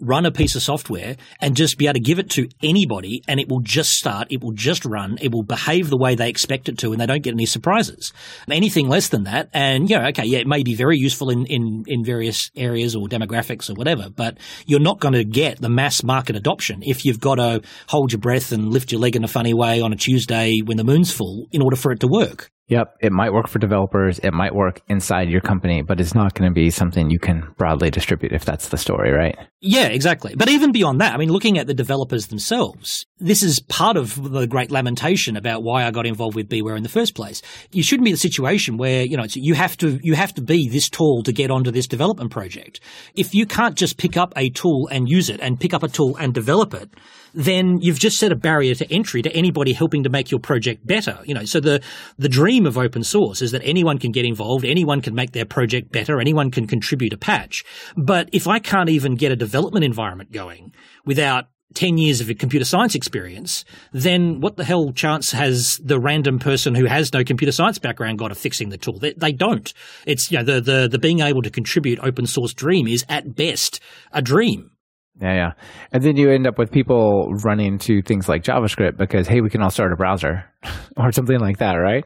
run 0.01 0.27
a 0.27 0.33
piece 0.33 0.55
of 0.55 0.63
software 0.63 1.17
and 1.41 1.57
just 1.57 1.79
be 1.79 1.87
able 1.87 1.95
to 1.95 2.01
give 2.01 2.19
it 2.19 2.31
to 2.31 2.49
anybody 2.63 3.23
and 3.29 3.39
it 3.39 3.49
will 3.49 3.61
just 3.61 3.91
start, 3.91 4.29
it 4.31 4.43
will 4.43 4.53
just 4.53 4.85
run, 4.85 5.19
it 5.21 5.33
will 5.33 5.43
behave 5.43 5.91
the 5.91 5.97
way 5.97 6.15
they 6.15 6.29
expect 6.29 6.69
it 6.69 6.79
to 6.79 6.93
and 6.93 7.01
they 7.01 7.07
don't 7.07 7.23
get 7.23 7.33
any 7.33 7.47
surprises. 7.47 8.13
Anything 8.51 8.89
less 8.89 9.09
than 9.09 9.25
that, 9.25 9.49
and 9.53 9.89
yeah, 9.89 10.09
okay, 10.09 10.25
yeah, 10.25 10.39
it 10.39 10.47
may 10.47 10.63
be 10.63 10.75
very 10.75 10.97
useful 10.97 11.31
in, 11.31 11.47
in, 11.47 11.85
in 11.87 12.05
various 12.05 12.51
areas 12.57 12.97
or 12.97 13.07
demographics 13.07 13.71
or 13.71 13.75
whatever, 13.75 14.09
but 14.11 14.39
you're 14.67 14.81
not 14.81 15.01
going 15.01 15.15
to 15.15 15.25
get 15.25 15.61
the 15.61 15.69
mass 15.69 16.03
market 16.03 16.37
adoption 16.37 16.83
if 16.83 17.05
you've 17.05 17.21
got 17.21 17.37
to 17.37 17.63
hold 17.89 18.13
your 18.13 18.21
breath 18.21 18.53
and 18.53 18.73
lift 18.73 18.93
your 18.93 19.01
leg 19.01 19.17
in 19.17 19.25
a 19.25 19.29
funny 19.29 19.55
way 19.55 19.81
on 19.81 19.93
a 19.93 19.97
Tuesday 19.97 20.61
when 20.65 20.77
the 20.77 20.85
moon's 20.85 21.13
full 21.13 21.47
in 21.53 21.63
order 21.63 21.77
for 21.77 21.93
it 21.93 22.01
to 22.01 22.09
work. 22.09 22.51
Yep, 22.69 22.97
it 23.01 23.13
might 23.13 23.33
work 23.33 23.49
for 23.49 23.59
developers, 23.59 24.19
it 24.21 24.31
might 24.33 24.55
work 24.55 24.81
inside 24.89 25.29
your 25.29 25.41
company, 25.41 25.83
but 25.83 26.01
it's 26.01 26.15
not 26.15 26.35
going 26.35 26.49
to 26.49 26.55
be 26.55 26.71
something 26.71 27.11
you 27.11 27.19
can 27.19 27.53
broadly 27.59 27.91
distribute 27.91 28.33
if 28.33 28.45
that's 28.45 28.69
the 28.69 28.79
story, 28.79 29.11
right? 29.11 29.37
Yeah, 29.61 29.89
exactly. 29.89 30.35
But 30.37 30.49
even 30.49 30.73
beyond 30.73 31.01
that, 31.01 31.13
I 31.13 31.19
mean, 31.19 31.29
looking 31.29 31.59
at 31.59 31.67
the 31.67 31.75
developers 31.75 32.29
themselves, 32.29 33.05
this 33.19 33.43
is 33.43 33.61
part 33.61 33.97
of 33.97 34.33
the 34.33 34.47
great 34.47 34.71
lamentation 34.71 35.37
about 35.37 35.63
why 35.63 35.85
I 35.85 35.91
got 35.91 36.07
involved 36.07 36.37
with 36.37 36.49
BeeWare 36.49 36.77
in 36.77 36.83
the 36.83 36.89
first 36.89 37.15
place. 37.15 37.43
You 37.73 37.83
shouldn't 37.83 38.05
be 38.05 38.11
in 38.11 38.15
a 38.15 38.19
situation 38.19 38.77
where, 38.77 39.05
you 39.05 39.17
know, 39.17 39.27
you 39.35 39.55
have 39.55 39.77
to, 39.79 39.99
you 40.03 40.15
have 40.15 40.33
to 40.35 40.41
be 40.41 40.69
this 40.69 40.89
tall 40.89 41.23
to 41.25 41.33
get 41.33 41.51
onto 41.51 41.73
this 41.73 41.89
development 41.89 42.31
project. 42.31 42.81
If 43.15 43.35
you 43.35 43.45
can't 43.45 43.77
just 43.77 43.99
pick 43.99 44.17
up 44.17 44.33
a 44.37 44.51
tool 44.51 44.89
and 44.91 45.09
use 45.09 45.29
it 45.29 45.41
and 45.41 45.61
pick 45.61 45.75
up 45.75 45.83
a 45.83 45.89
tool 45.89 46.17
and 46.17 46.33
develop 46.33 46.75
it, 46.75 46.91
then 47.35 47.79
you've 47.81 47.99
just 47.99 48.19
set 48.19 48.33
a 48.33 48.37
barrier 48.37 48.75
to 48.75 48.91
entry 48.93 49.23
to 49.23 49.33
anybody 49.33 49.73
helping 49.73 50.03
to 50.03 50.11
make 50.11 50.31
your 50.31 50.41
project 50.41 50.87
better. 50.87 51.19
You 51.25 51.35
know, 51.35 51.45
so 51.45 51.61
the 51.61 51.83
the 52.19 52.29
dream 52.29 52.67
of 52.67 52.79
open 52.79 53.03
source 53.03 53.43
is 53.43 53.53
that 53.53 53.63
anyone 53.65 53.99
can 53.99 54.13
get 54.13 54.25
involved, 54.25 54.65
anyone 54.65 55.01
can 55.01 55.15
make 55.15 55.33
their 55.33 55.45
project 55.45 55.93
better, 55.93 56.21
anyone 56.21 56.51
can 56.51 56.67
contribute 56.67 57.13
a 57.13 57.19
patch. 57.19 57.65
But 57.97 58.29
if 58.33 58.47
I 58.47 58.59
can't 58.59 58.89
even 58.89 59.15
get 59.15 59.33
a 59.33 59.37
development 59.37 59.85
environment 59.85 60.33
going 60.33 60.73
without 61.05 61.47
10 61.75 61.99
years 61.99 62.21
of 62.21 62.31
computer 62.39 62.65
science 62.65 62.95
experience, 62.95 63.65
then 63.93 64.41
what 64.41 64.57
the 64.57 64.65
hell 64.65 64.93
chance 64.93 65.33
has 65.33 65.81
the 65.83 65.99
random 65.99 66.39
person 66.39 66.75
who 66.75 66.87
has 66.87 67.13
no 67.13 67.25
computer 67.25 67.53
science 67.53 67.79
background 67.79 68.19
got 68.19 68.31
of 68.31 68.39
fixing 68.39 68.69
the 68.69 68.77
tool? 68.77 68.99
They, 68.99 69.15
they 69.15 69.33
don't. 69.33 69.73
It's, 70.07 70.31
you 70.31 70.39
know, 70.39 70.45
the, 70.45 70.61
the, 70.61 70.89
the 70.89 70.99
being 70.99 71.21
able 71.21 71.43
to 71.43 71.51
contribute 71.51 71.99
open 72.03 72.27
source 72.27 72.53
dream 72.53 72.87
is 72.87 73.05
at 73.09 73.35
best 73.35 73.81
a 74.13 74.23
dream. 74.23 74.72
Yeah, 75.21 75.35
yeah. 75.35 75.53
And 75.93 76.03
then 76.03 76.17
you 76.17 76.31
end 76.31 76.47
up 76.47 76.59
with 76.59 76.73
people 76.73 77.33
running 77.45 77.79
to 77.81 78.03
things 78.03 78.29
like 78.29 78.43
JavaScript 78.43 78.97
because, 78.97 79.29
hey, 79.29 79.41
we 79.41 79.51
can 79.51 79.63
all 79.63 79.71
start 79.71 79.93
a 79.93 79.97
browser 79.97 80.45
or 80.97 81.13
something 81.13 81.39
like 81.39 81.59
that, 81.59 81.75
right? 81.75 82.05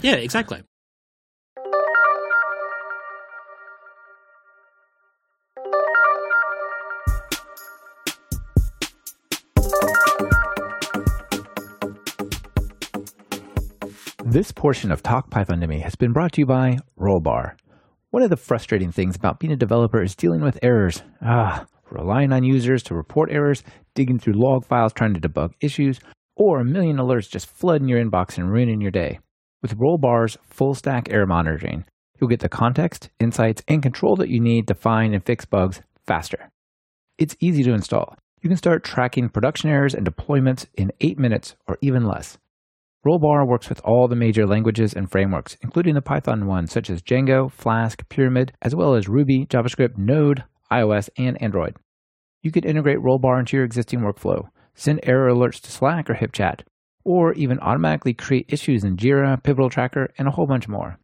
Yeah, 0.00 0.14
exactly. 0.14 0.62
This 14.24 14.50
portion 14.50 14.90
of 14.90 15.02
Talk 15.02 15.28
Python 15.28 15.60
to 15.60 15.66
Me 15.66 15.80
has 15.80 15.94
been 15.94 16.14
brought 16.14 16.32
to 16.32 16.40
you 16.40 16.46
by 16.46 16.78
Rollbar. 16.98 17.52
One 18.12 18.22
of 18.22 18.30
the 18.30 18.36
frustrating 18.38 18.90
things 18.90 19.14
about 19.14 19.38
being 19.38 19.52
a 19.52 19.56
developer 19.56 20.02
is 20.02 20.16
dealing 20.16 20.40
with 20.40 20.58
errors. 20.62 21.02
Ah, 21.20 21.66
relying 21.92 22.32
on 22.32 22.44
users 22.44 22.82
to 22.84 22.94
report 22.94 23.30
errors, 23.30 23.62
digging 23.94 24.18
through 24.18 24.34
log 24.34 24.64
files 24.64 24.92
trying 24.92 25.14
to 25.14 25.20
debug 25.20 25.52
issues, 25.60 26.00
or 26.36 26.60
a 26.60 26.64
million 26.64 26.96
alerts 26.96 27.30
just 27.30 27.46
flooding 27.46 27.88
your 27.88 28.02
inbox 28.02 28.38
and 28.38 28.50
ruining 28.50 28.80
your 28.80 28.90
day. 28.90 29.18
With 29.60 29.78
Rollbar's 29.78 30.38
full 30.44 30.74
stack 30.74 31.08
error 31.10 31.26
monitoring, 31.26 31.84
you'll 32.20 32.30
get 32.30 32.40
the 32.40 32.48
context, 32.48 33.10
insights, 33.20 33.62
and 33.68 33.82
control 33.82 34.16
that 34.16 34.28
you 34.28 34.40
need 34.40 34.66
to 34.68 34.74
find 34.74 35.14
and 35.14 35.24
fix 35.24 35.44
bugs 35.44 35.82
faster. 36.06 36.50
It's 37.18 37.36
easy 37.40 37.62
to 37.64 37.72
install. 37.72 38.16
You 38.40 38.48
can 38.48 38.56
start 38.56 38.82
tracking 38.82 39.28
production 39.28 39.70
errors 39.70 39.94
and 39.94 40.04
deployments 40.06 40.66
in 40.74 40.90
8 41.00 41.18
minutes 41.18 41.54
or 41.68 41.78
even 41.80 42.06
less. 42.06 42.38
Rollbar 43.06 43.46
works 43.46 43.68
with 43.68 43.80
all 43.84 44.06
the 44.08 44.16
major 44.16 44.46
languages 44.46 44.94
and 44.94 45.10
frameworks, 45.10 45.56
including 45.60 45.94
the 45.94 46.02
Python 46.02 46.46
ones 46.46 46.72
such 46.72 46.88
as 46.88 47.02
Django, 47.02 47.50
Flask, 47.50 48.08
Pyramid, 48.08 48.52
as 48.62 48.74
well 48.74 48.94
as 48.94 49.08
Ruby, 49.08 49.46
JavaScript, 49.46 49.98
Node, 49.98 50.44
iOS, 50.80 51.08
and 51.16 51.40
Android. 51.42 51.76
You 52.42 52.50
could 52.50 52.64
integrate 52.64 52.98
Rollbar 52.98 53.38
into 53.38 53.56
your 53.56 53.64
existing 53.64 54.00
workflow, 54.00 54.48
send 54.74 55.00
error 55.02 55.32
alerts 55.32 55.60
to 55.60 55.70
Slack 55.70 56.10
or 56.10 56.14
HipChat, 56.14 56.60
or 57.04 57.32
even 57.34 57.60
automatically 57.60 58.14
create 58.14 58.52
issues 58.52 58.84
in 58.84 58.96
Jira, 58.96 59.42
Pivotal 59.42 59.70
Tracker, 59.70 60.08
and 60.18 60.26
a 60.26 60.32
whole 60.32 60.46
bunch 60.46 60.68
more. 60.68 60.98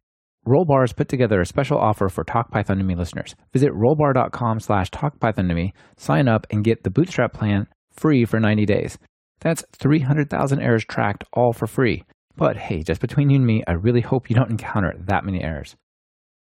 Rollbar 0.47 0.81
has 0.81 0.93
put 0.93 1.09
together 1.09 1.41
a 1.41 1.45
special 1.45 1.77
offer 1.77 2.09
for 2.09 2.23
Talk 2.23 2.49
Python 2.51 2.77
to 2.77 2.83
Me 2.83 2.95
listeners. 2.95 3.35
Visit 3.53 3.71
rollbar.com 3.71 4.59
slash 4.59 4.89
talkpython 4.89 5.47
to 5.47 5.53
me, 5.53 5.73
sign 5.97 6.27
up, 6.27 6.47
and 6.49 6.63
get 6.63 6.83
the 6.83 6.89
Bootstrap 6.89 7.33
plan 7.33 7.67
free 7.91 8.25
for 8.25 8.39
90 8.39 8.65
days. 8.65 8.97
That's 9.41 9.63
300,000 9.73 10.59
errors 10.61 10.85
tracked 10.85 11.23
all 11.33 11.53
for 11.53 11.67
free. 11.67 12.03
But 12.35 12.57
hey, 12.57 12.83
just 12.83 13.01
between 13.01 13.29
you 13.29 13.35
and 13.35 13.45
me, 13.45 13.63
I 13.67 13.73
really 13.73 14.01
hope 14.01 14.29
you 14.29 14.35
don't 14.35 14.49
encounter 14.49 14.93
that 14.97 15.25
many 15.25 15.43
errors. 15.43 15.75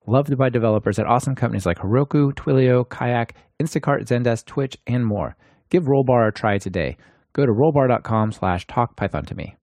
Loved 0.09 0.37
by 0.37 0.47
developers 0.47 0.99
at 0.99 1.05
awesome 1.05 1.35
companies 1.35 1.65
like 1.65 1.79
Heroku, 1.79 2.31
Twilio, 2.31 2.89
Kayak, 2.89 3.35
Instacart, 3.61 4.05
Zendesk, 4.05 4.45
Twitch, 4.45 4.77
and 4.87 5.05
more. 5.05 5.35
Give 5.69 5.83
Rollbar 5.83 6.29
a 6.29 6.31
try 6.31 6.59
today. 6.59 6.95
Go 7.33 7.45
to 7.45 7.51
rollbar.com 7.51 8.31
slash 8.31 8.65
talkpython 8.67 9.25
to 9.27 9.35
me. 9.35 9.57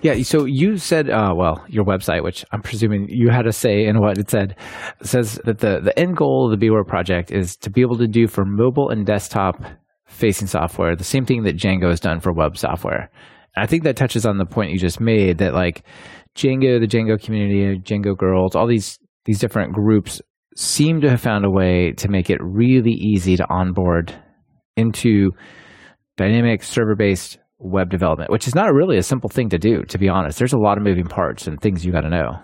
Yeah, 0.00 0.22
so 0.22 0.44
you 0.44 0.76
said, 0.76 1.10
uh, 1.10 1.34
well, 1.36 1.66
your 1.68 1.84
website, 1.84 2.22
which 2.22 2.44
I'm 2.52 2.62
presuming 2.62 3.08
you 3.08 3.30
had 3.30 3.48
a 3.48 3.52
say 3.52 3.84
in 3.84 3.98
what 3.98 4.16
it 4.16 4.30
said, 4.30 4.54
says 5.02 5.40
that 5.44 5.58
the, 5.58 5.80
the 5.80 5.98
end 5.98 6.16
goal 6.16 6.48
of 6.48 6.56
the 6.56 6.64
BeeWare 6.64 6.86
project 6.86 7.32
is 7.32 7.56
to 7.56 7.70
be 7.70 7.80
able 7.80 7.98
to 7.98 8.06
do 8.06 8.28
for 8.28 8.44
mobile 8.44 8.90
and 8.90 9.04
desktop 9.04 9.60
facing 10.08 10.48
software 10.48 10.96
the 10.96 11.04
same 11.04 11.24
thing 11.24 11.44
that 11.44 11.56
Django 11.56 11.88
has 11.88 12.00
done 12.00 12.20
for 12.20 12.32
web 12.32 12.56
software. 12.56 13.10
And 13.54 13.62
I 13.62 13.66
think 13.66 13.84
that 13.84 13.96
touches 13.96 14.26
on 14.26 14.38
the 14.38 14.46
point 14.46 14.72
you 14.72 14.78
just 14.78 15.00
made 15.00 15.38
that 15.38 15.54
like 15.54 15.84
Django, 16.34 16.80
the 16.80 16.86
Django 16.86 17.20
community, 17.20 17.78
Django 17.80 18.16
girls, 18.16 18.54
all 18.54 18.66
these 18.66 18.98
these 19.24 19.38
different 19.38 19.72
groups 19.72 20.20
seem 20.56 21.00
to 21.02 21.10
have 21.10 21.20
found 21.20 21.44
a 21.44 21.50
way 21.50 21.92
to 21.92 22.08
make 22.08 22.30
it 22.30 22.38
really 22.42 22.92
easy 22.92 23.36
to 23.36 23.46
onboard 23.48 24.14
into 24.76 25.30
dynamic 26.16 26.62
server 26.62 26.96
based 26.96 27.38
web 27.58 27.90
development, 27.90 28.30
which 28.30 28.48
is 28.48 28.54
not 28.54 28.72
really 28.72 28.96
a 28.96 29.02
simple 29.02 29.28
thing 29.28 29.48
to 29.50 29.58
do, 29.58 29.82
to 29.84 29.98
be 29.98 30.08
honest. 30.08 30.38
There's 30.38 30.52
a 30.52 30.58
lot 30.58 30.78
of 30.78 30.84
moving 30.84 31.06
parts 31.06 31.46
and 31.46 31.60
things 31.60 31.84
you 31.84 31.92
got 31.92 32.02
to 32.02 32.10
know. 32.10 32.38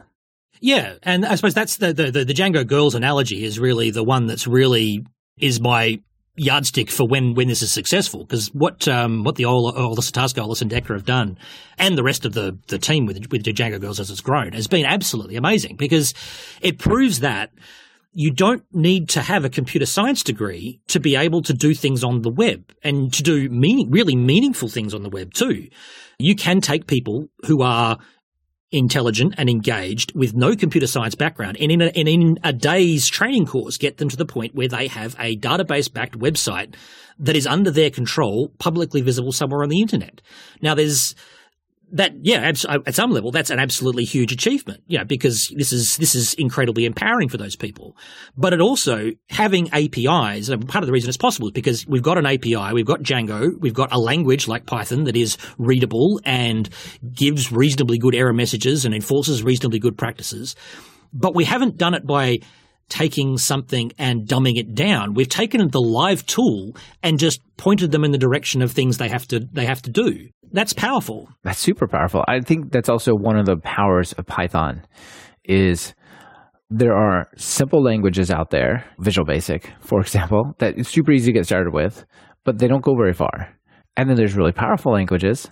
Yeah, 0.60 0.94
and 1.02 1.26
I 1.26 1.34
suppose 1.34 1.54
that's 1.54 1.76
the, 1.76 1.92
the 1.92 2.10
the 2.10 2.34
Django 2.34 2.66
girls 2.66 2.94
analogy 2.94 3.44
is 3.44 3.58
really 3.58 3.90
the 3.90 4.04
one 4.04 4.26
that's 4.26 4.46
really 4.46 5.04
is 5.38 5.60
my 5.60 6.00
yardstick 6.36 6.90
for 6.90 7.06
when 7.06 7.34
when 7.34 7.48
this 7.48 7.62
is 7.62 7.72
successful. 7.72 8.24
Because 8.24 8.48
what 8.48 8.88
um, 8.88 9.24
what 9.24 9.36
the 9.36 9.44
Ola, 9.44 9.74
Ola 9.74 9.96
Sitarska, 9.96 10.42
Ola 10.42 10.54
Sendecka 10.54 10.92
have 10.94 11.04
done, 11.04 11.38
and 11.78 11.96
the 11.96 12.02
rest 12.02 12.24
of 12.24 12.32
the 12.32 12.58
the 12.68 12.78
team 12.78 13.06
with 13.06 13.30
with 13.30 13.44
Django 13.44 13.80
girls 13.80 14.00
as 14.00 14.10
it's 14.10 14.20
grown, 14.20 14.52
has 14.52 14.66
been 14.66 14.86
absolutely 14.86 15.36
amazing. 15.36 15.76
Because 15.76 16.14
it 16.60 16.78
proves 16.78 17.20
that 17.20 17.50
you 18.14 18.30
don't 18.30 18.64
need 18.72 19.08
to 19.10 19.20
have 19.20 19.44
a 19.44 19.50
computer 19.50 19.86
science 19.86 20.22
degree 20.22 20.80
to 20.86 21.00
be 21.00 21.16
able 21.16 21.42
to 21.42 21.52
do 21.52 21.74
things 21.74 22.04
on 22.04 22.22
the 22.22 22.30
web 22.30 22.72
and 22.82 23.12
to 23.12 23.22
do 23.22 23.48
meaning, 23.48 23.90
really 23.90 24.14
meaningful 24.14 24.68
things 24.68 24.94
on 24.94 25.02
the 25.02 25.08
web 25.08 25.34
too. 25.34 25.68
You 26.18 26.36
can 26.36 26.60
take 26.60 26.86
people 26.86 27.26
who 27.44 27.62
are 27.62 27.98
intelligent 28.74 29.34
and 29.38 29.48
engaged 29.48 30.14
with 30.14 30.34
no 30.34 30.56
computer 30.56 30.86
science 30.86 31.14
background 31.14 31.56
and 31.60 31.70
in 31.70 31.80
a, 31.80 31.86
and 31.86 32.08
in 32.08 32.38
a 32.42 32.52
day's 32.52 33.08
training 33.08 33.46
course 33.46 33.78
get 33.78 33.98
them 33.98 34.08
to 34.08 34.16
the 34.16 34.26
point 34.26 34.54
where 34.54 34.68
they 34.68 34.88
have 34.88 35.14
a 35.18 35.36
database 35.36 35.92
backed 35.92 36.18
website 36.18 36.74
that 37.18 37.36
is 37.36 37.46
under 37.46 37.70
their 37.70 37.90
control, 37.90 38.48
publicly 38.58 39.00
visible 39.00 39.32
somewhere 39.32 39.62
on 39.62 39.68
the 39.68 39.80
internet. 39.80 40.20
Now 40.60 40.74
there's 40.74 41.14
that 41.94 42.12
yeah 42.22 42.52
uh, 42.68 42.80
at 42.86 42.94
some 42.94 43.10
level 43.10 43.30
that's 43.30 43.50
an 43.50 43.58
absolutely 43.58 44.04
huge 44.04 44.32
achievement. 44.32 44.82
You 44.86 44.98
know 44.98 45.04
because 45.04 45.52
this 45.56 45.72
is 45.72 45.96
this 45.96 46.14
is 46.14 46.34
incredibly 46.34 46.84
empowering 46.84 47.28
for 47.28 47.36
those 47.36 47.56
people. 47.56 47.96
But 48.36 48.52
it 48.52 48.60
also 48.60 49.12
having 49.30 49.68
apis 49.72 50.50
uh, 50.50 50.58
part 50.58 50.82
of 50.82 50.86
the 50.86 50.92
reason 50.92 51.08
it's 51.08 51.16
possible 51.16 51.48
is 51.48 51.52
because 51.52 51.86
we've 51.86 52.02
got 52.02 52.18
an 52.18 52.26
api 52.26 52.72
we've 52.72 52.84
got 52.86 53.02
django 53.02 53.52
we've 53.60 53.74
got 53.74 53.92
a 53.92 53.98
language 53.98 54.48
like 54.48 54.66
python 54.66 55.04
that 55.04 55.16
is 55.16 55.38
readable 55.56 56.20
and 56.24 56.68
gives 57.12 57.50
reasonably 57.52 57.98
good 57.98 58.14
error 58.14 58.32
messages 58.32 58.84
and 58.84 58.94
enforces 58.94 59.42
reasonably 59.42 59.78
good 59.78 59.96
practices. 59.96 60.56
But 61.12 61.34
we 61.34 61.44
haven't 61.44 61.76
done 61.76 61.94
it 61.94 62.04
by 62.04 62.40
taking 62.88 63.36
something 63.38 63.92
and 63.98 64.26
dumbing 64.26 64.56
it 64.56 64.74
down. 64.74 65.14
We've 65.14 65.28
taken 65.28 65.66
the 65.68 65.80
live 65.80 66.26
tool 66.26 66.76
and 67.02 67.18
just 67.18 67.40
pointed 67.56 67.90
them 67.90 68.04
in 68.04 68.10
the 68.10 68.18
direction 68.18 68.62
of 68.62 68.72
things 68.72 68.98
they 68.98 69.08
have 69.08 69.26
to 69.28 69.40
they 69.40 69.66
have 69.66 69.82
to 69.82 69.90
do. 69.90 70.28
That's 70.52 70.72
powerful. 70.72 71.28
That's 71.42 71.58
super 71.58 71.88
powerful. 71.88 72.24
I 72.28 72.40
think 72.40 72.70
that's 72.70 72.88
also 72.88 73.12
one 73.12 73.36
of 73.36 73.46
the 73.46 73.56
powers 73.56 74.12
of 74.12 74.26
Python 74.26 74.82
is 75.44 75.94
there 76.70 76.94
are 76.94 77.28
simple 77.36 77.82
languages 77.82 78.30
out 78.30 78.50
there, 78.50 78.84
Visual 78.98 79.26
Basic, 79.26 79.70
for 79.80 80.00
example, 80.00 80.54
that 80.58 80.78
it's 80.78 80.88
super 80.88 81.12
easy 81.12 81.32
to 81.32 81.38
get 81.38 81.46
started 81.46 81.72
with, 81.72 82.04
but 82.44 82.58
they 82.58 82.68
don't 82.68 82.84
go 82.84 82.94
very 82.96 83.12
far. 83.12 83.54
And 83.96 84.08
then 84.08 84.16
there's 84.16 84.34
really 84.34 84.52
powerful 84.52 84.92
languages 84.92 85.48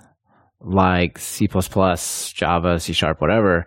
like 0.60 1.18
C++, 1.18 1.48
Java, 1.48 2.78
C 2.78 2.92
Sharp, 2.92 3.20
whatever, 3.20 3.66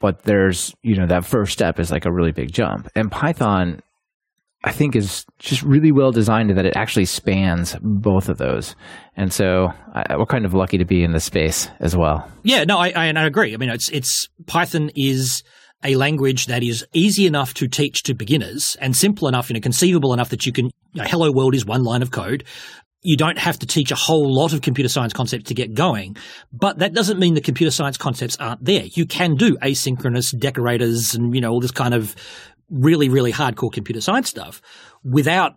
but 0.00 0.22
there's 0.22 0.74
you 0.82 0.96
know 0.96 1.06
that 1.06 1.24
first 1.24 1.52
step 1.52 1.78
is 1.78 1.90
like 1.90 2.04
a 2.04 2.12
really 2.12 2.32
big 2.32 2.52
jump. 2.52 2.88
And 2.94 3.10
python 3.10 3.80
i 4.62 4.72
think 4.72 4.94
is 4.94 5.24
just 5.38 5.62
really 5.62 5.90
well 5.90 6.12
designed 6.12 6.50
that 6.50 6.66
it 6.66 6.76
actually 6.76 7.06
spans 7.06 7.76
both 7.80 8.28
of 8.28 8.38
those. 8.38 8.74
And 9.16 9.32
so 9.32 9.72
I, 9.94 10.16
we're 10.16 10.26
kind 10.26 10.44
of 10.44 10.54
lucky 10.54 10.78
to 10.78 10.84
be 10.84 11.02
in 11.02 11.12
this 11.12 11.24
space 11.24 11.68
as 11.80 11.96
well. 11.96 12.28
Yeah 12.42 12.64
no 12.64 12.78
i, 12.78 12.88
I, 12.88 13.06
I 13.06 13.26
agree. 13.26 13.54
I 13.54 13.56
mean 13.56 13.70
it's 13.70 13.88
it's 13.90 14.28
python 14.46 14.90
is 14.94 15.42
a 15.82 15.96
language 15.96 16.46
that 16.46 16.62
is 16.62 16.86
easy 16.92 17.26
enough 17.26 17.54
to 17.54 17.66
teach 17.66 18.02
to 18.02 18.14
beginners 18.14 18.76
and 18.82 18.94
simple 18.94 19.28
enough, 19.28 19.48
you 19.48 19.54
know, 19.54 19.60
conceivable 19.60 20.12
enough 20.12 20.28
that 20.28 20.44
you 20.44 20.52
can, 20.52 20.66
you 20.92 21.02
know, 21.02 21.04
hello 21.04 21.32
world 21.32 21.54
is 21.54 21.64
one 21.64 21.84
line 21.84 22.02
of 22.02 22.10
code 22.10 22.44
you 23.02 23.16
don't 23.16 23.38
have 23.38 23.58
to 23.58 23.66
teach 23.66 23.90
a 23.90 23.94
whole 23.94 24.34
lot 24.34 24.52
of 24.52 24.60
computer 24.60 24.88
science 24.88 25.12
concepts 25.12 25.44
to 25.44 25.54
get 25.54 25.74
going. 25.74 26.16
But 26.52 26.78
that 26.78 26.92
doesn't 26.92 27.18
mean 27.18 27.34
the 27.34 27.40
computer 27.40 27.70
science 27.70 27.96
concepts 27.96 28.36
aren't 28.36 28.64
there. 28.64 28.84
You 28.84 29.06
can 29.06 29.36
do 29.36 29.56
asynchronous 29.58 30.38
decorators 30.38 31.14
and, 31.14 31.34
you 31.34 31.40
know, 31.40 31.50
all 31.50 31.60
this 31.60 31.70
kind 31.70 31.94
of 31.94 32.14
really, 32.68 33.08
really 33.08 33.32
hardcore 33.32 33.72
computer 33.72 34.00
science 34.00 34.28
stuff 34.28 34.60
without 35.02 35.56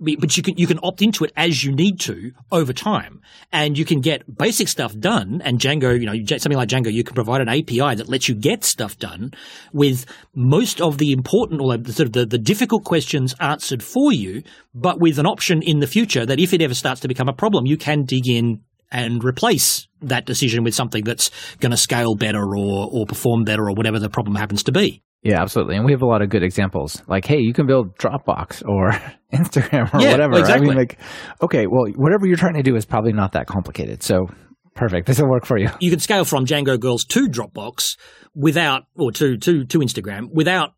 but 0.00 0.36
you 0.36 0.42
can 0.42 0.56
you 0.56 0.66
can 0.66 0.80
opt 0.82 1.02
into 1.02 1.24
it 1.24 1.32
as 1.36 1.62
you 1.62 1.72
need 1.72 2.00
to 2.00 2.32
over 2.50 2.72
time, 2.72 3.20
and 3.52 3.76
you 3.76 3.84
can 3.84 4.00
get 4.00 4.36
basic 4.36 4.68
stuff 4.68 4.96
done. 4.98 5.42
And 5.44 5.58
Django, 5.58 5.98
you 5.98 6.06
know, 6.06 6.14
something 6.38 6.56
like 6.56 6.68
Django, 6.68 6.92
you 6.92 7.04
can 7.04 7.14
provide 7.14 7.40
an 7.40 7.48
API 7.48 7.94
that 7.94 8.08
lets 8.08 8.28
you 8.28 8.34
get 8.34 8.64
stuff 8.64 8.98
done 8.98 9.32
with 9.72 10.06
most 10.34 10.80
of 10.80 10.98
the 10.98 11.12
important 11.12 11.60
or 11.60 11.76
the, 11.76 11.92
sort 11.92 12.06
of 12.08 12.12
the, 12.12 12.26
the 12.26 12.38
difficult 12.38 12.84
questions 12.84 13.34
answered 13.40 13.82
for 13.82 14.12
you, 14.12 14.42
but 14.74 15.00
with 15.00 15.18
an 15.18 15.26
option 15.26 15.62
in 15.62 15.80
the 15.80 15.86
future 15.86 16.24
that 16.24 16.40
if 16.40 16.52
it 16.54 16.62
ever 16.62 16.74
starts 16.74 17.00
to 17.02 17.08
become 17.08 17.28
a 17.28 17.34
problem, 17.34 17.66
you 17.66 17.76
can 17.76 18.04
dig 18.04 18.26
in 18.26 18.60
and 18.90 19.22
replace 19.22 19.86
that 20.00 20.26
decision 20.26 20.64
with 20.64 20.74
something 20.74 21.04
that's 21.04 21.30
going 21.58 21.70
to 21.70 21.76
scale 21.76 22.14
better 22.14 22.56
or 22.56 22.88
or 22.90 23.06
perform 23.06 23.44
better 23.44 23.68
or 23.68 23.74
whatever 23.74 23.98
the 23.98 24.08
problem 24.08 24.34
happens 24.34 24.62
to 24.64 24.72
be. 24.72 25.02
Yeah, 25.22 25.42
absolutely. 25.42 25.76
And 25.76 25.84
we 25.84 25.92
have 25.92 26.02
a 26.02 26.06
lot 26.06 26.22
of 26.22 26.30
good 26.30 26.42
examples. 26.42 27.02
Like, 27.06 27.26
hey, 27.26 27.38
you 27.38 27.52
can 27.52 27.66
build 27.66 27.96
Dropbox 27.98 28.66
or 28.66 28.92
Instagram 29.32 29.92
or 29.92 30.00
yeah, 30.00 30.12
whatever. 30.12 30.38
Exactly. 30.38 30.66
I 30.66 30.70
mean, 30.70 30.78
like, 30.78 30.98
okay, 31.42 31.66
well, 31.66 31.86
whatever 31.96 32.26
you're 32.26 32.38
trying 32.38 32.54
to 32.54 32.62
do 32.62 32.74
is 32.74 32.86
probably 32.86 33.12
not 33.12 33.32
that 33.32 33.46
complicated. 33.46 34.02
So 34.02 34.28
perfect. 34.74 35.06
This 35.06 35.20
will 35.20 35.28
work 35.28 35.44
for 35.44 35.58
you. 35.58 35.68
You 35.80 35.90
can 35.90 36.00
scale 36.00 36.24
from 36.24 36.46
Django 36.46 36.80
Girls 36.80 37.04
to 37.04 37.28
Dropbox 37.28 37.96
without, 38.34 38.84
or 38.96 39.12
to, 39.12 39.36
to, 39.36 39.64
to 39.64 39.78
Instagram 39.80 40.28
without 40.32 40.72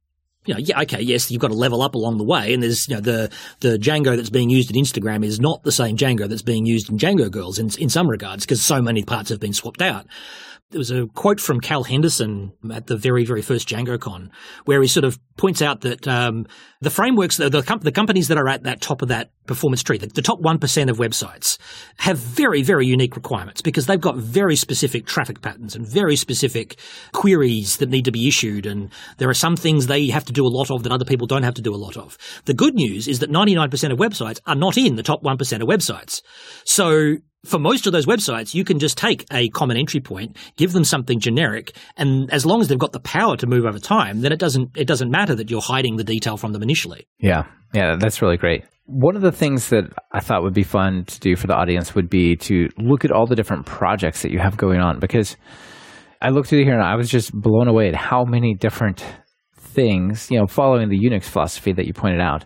you 0.45 0.55
know, 0.55 0.61
yeah, 0.61 0.81
okay, 0.81 1.01
yes, 1.01 1.31
you've 1.31 1.41
got 1.41 1.49
to 1.49 1.57
level 1.57 1.83
up 1.83 1.95
along 1.95 2.19
the 2.19 2.25
way, 2.25 2.53
and 2.53 2.61
there's, 2.63 2.89
you 2.89 2.97
know, 2.97 3.01
the 3.01 3.31
the 3.61 3.79
Django 3.79 4.17
that's 4.17 4.31
being 4.31 4.51
used 4.51 4.75
in 4.75 4.83
Instagram 4.83 5.25
is 5.25 5.39
not 5.39 5.63
the 5.63 5.71
same 5.71 5.97
Django 5.97 6.29
that's 6.29 6.43
being 6.43 6.67
used 6.67 6.91
in 6.91 6.99
Django 6.99 7.31
Girls 7.31 7.61
in 7.61 7.71
in 7.79 7.89
some 7.89 8.09
regards 8.09 8.45
because 8.45 8.61
so 8.61 8.83
many 8.83 9.05
parts 9.05 9.31
have 9.31 9.39
been 9.39 9.53
swapped 9.53 9.83
out. 9.83 10.07
There 10.73 10.79
was 10.79 10.91
a 10.91 11.07
quote 11.09 11.41
from 11.41 11.61
Cal 11.61 11.85
Henderson 11.85 12.53
at 12.73 12.87
the 12.87 12.97
very, 12.97 13.25
very 13.25 13.43
first 13.43 13.69
DjangoCon 13.69 14.31
where 14.65 14.81
he 14.83 14.89
sort 14.89 15.05
of 15.05 15.19
points 15.37 15.63
out 15.63 15.83
that 15.83 16.09
um, 16.09 16.47
the 16.81 16.91
frameworks, 16.91 17.37
the, 17.37 17.49
the, 17.49 17.63
com- 17.63 17.81
the, 17.81 17.93
companies 17.93 18.29
that 18.29 18.39
are 18.39 18.49
at 18.49 18.65
that 18.65 18.81
top 18.81 19.03
of 19.03 19.09
that 19.09 19.31
performance 19.47 19.83
tree, 19.83 19.99
the, 19.99 20.07
the 20.07 20.23
top 20.23 20.41
1% 20.41 20.91
of 20.91 20.99
websites, 20.99 21.59
have 21.99 22.19
very, 22.19 22.63
very 22.63 22.87
unique 22.87 23.15
requirements 23.15 23.61
because 23.63 23.87
they've 23.87 24.01
got 24.01 24.17
very 24.17 24.57
specific 24.57 25.07
traffic 25.07 25.41
patterns 25.43 25.77
and 25.77 25.87
very 25.87 26.17
specific 26.17 26.77
queries 27.13 27.77
that 27.77 27.91
need 27.91 28.05
to 28.05 28.13
be 28.13 28.27
issued. 28.27 28.67
And 28.67 28.91
there 29.19 29.29
are 29.29 29.35
some 29.35 29.57
things 29.57 29.87
they 29.87 30.09
have 30.09 30.25
to 30.25 30.33
do 30.33 30.47
a 30.47 30.49
lot 30.49 30.71
of 30.71 30.83
that 30.83 30.93
other 30.93 31.05
people 31.05 31.27
don't 31.27 31.45
have 31.45 31.55
to 31.55 31.63
do 31.63 31.75
a 31.75 31.77
lot 31.77 31.97
of. 31.97 32.17
The 32.47 32.55
good 32.55 32.75
news 32.75 33.09
is 33.09 33.19
that 33.21 33.31
99% 33.31 33.93
of 33.93 33.99
websites 33.99 34.41
are 34.47 34.57
not 34.57 34.77
in 34.77 34.97
the 34.97 35.03
top 35.03 35.23
1% 35.23 35.61
of 35.61 35.69
websites. 35.69 36.23
So 36.65 37.17
for 37.45 37.59
most 37.59 37.87
of 37.87 37.93
those 37.93 38.07
websites, 38.07 38.55
you 38.55 38.65
can 38.65 38.79
just 38.79 38.97
take 38.97 39.27
a 39.33 39.49
common 39.49 39.77
entry 39.77 40.01
point, 40.01 40.37
give 40.57 40.73
them 40.73 40.85
something 40.85 41.19
generic, 41.19 41.77
and 41.97 42.31
as 42.33 42.47
long 42.47 42.61
as 42.61 42.69
they've 42.69 42.79
got 42.79 42.93
the 42.93 43.01
power 43.01 43.37
to 43.37 43.47
move 43.47 43.65
over 43.65 43.79
time, 43.79 44.21
then 44.21 44.33
it 44.33 44.39
doesn't 44.39 44.77
it 44.77 44.87
doesn't 44.87 45.11
matter 45.11 45.35
that 45.35 45.51
you're 45.51 45.61
hiding 45.61 45.97
the 45.97 46.05
detail 46.05 46.37
from 46.37 46.53
them 46.53 46.63
initially. 46.63 47.07
Yeah, 47.19 47.45
yeah, 47.75 47.97
that's 47.99 48.23
really 48.23 48.37
great. 48.37 48.65
One 48.87 49.17
of 49.17 49.23
the 49.23 49.33
things 49.33 49.71
that 49.71 49.85
I 50.13 50.21
thought 50.21 50.43
would 50.43 50.55
be 50.55 50.65
fun 50.65 51.05
to 51.07 51.21
do 51.21 51.37
for 51.37 51.47
the 51.47 51.55
audience 51.55 51.95
would 51.95 52.11
be 52.11 52.37
to 52.37 52.69
look 52.79 53.05
at 53.05 53.11
all 53.13 53.27
the 53.27 53.37
different 53.37 53.67
projects 53.67 54.23
that 54.23 54.33
you 54.33 54.39
have 54.39 54.57
going 54.57 54.81
on 54.81 54.99
because 54.99 55.37
I 56.21 56.31
looked 56.31 56.49
through 56.49 56.65
here 56.65 56.75
and 56.75 56.83
I 56.83 56.97
was 56.97 57.09
just 57.09 57.33
blown 57.33 57.69
away 57.69 57.89
at 57.89 57.97
how 57.97 58.25
many 58.25 58.55
different 58.55 59.05
things, 59.57 60.31
you 60.31 60.39
know, 60.39 60.47
following 60.47 60.89
the 60.89 60.99
Unix 60.99 61.25
philosophy 61.25 61.73
that 61.73 61.87
you 61.87 61.93
pointed 61.93 62.21
out, 62.21 62.45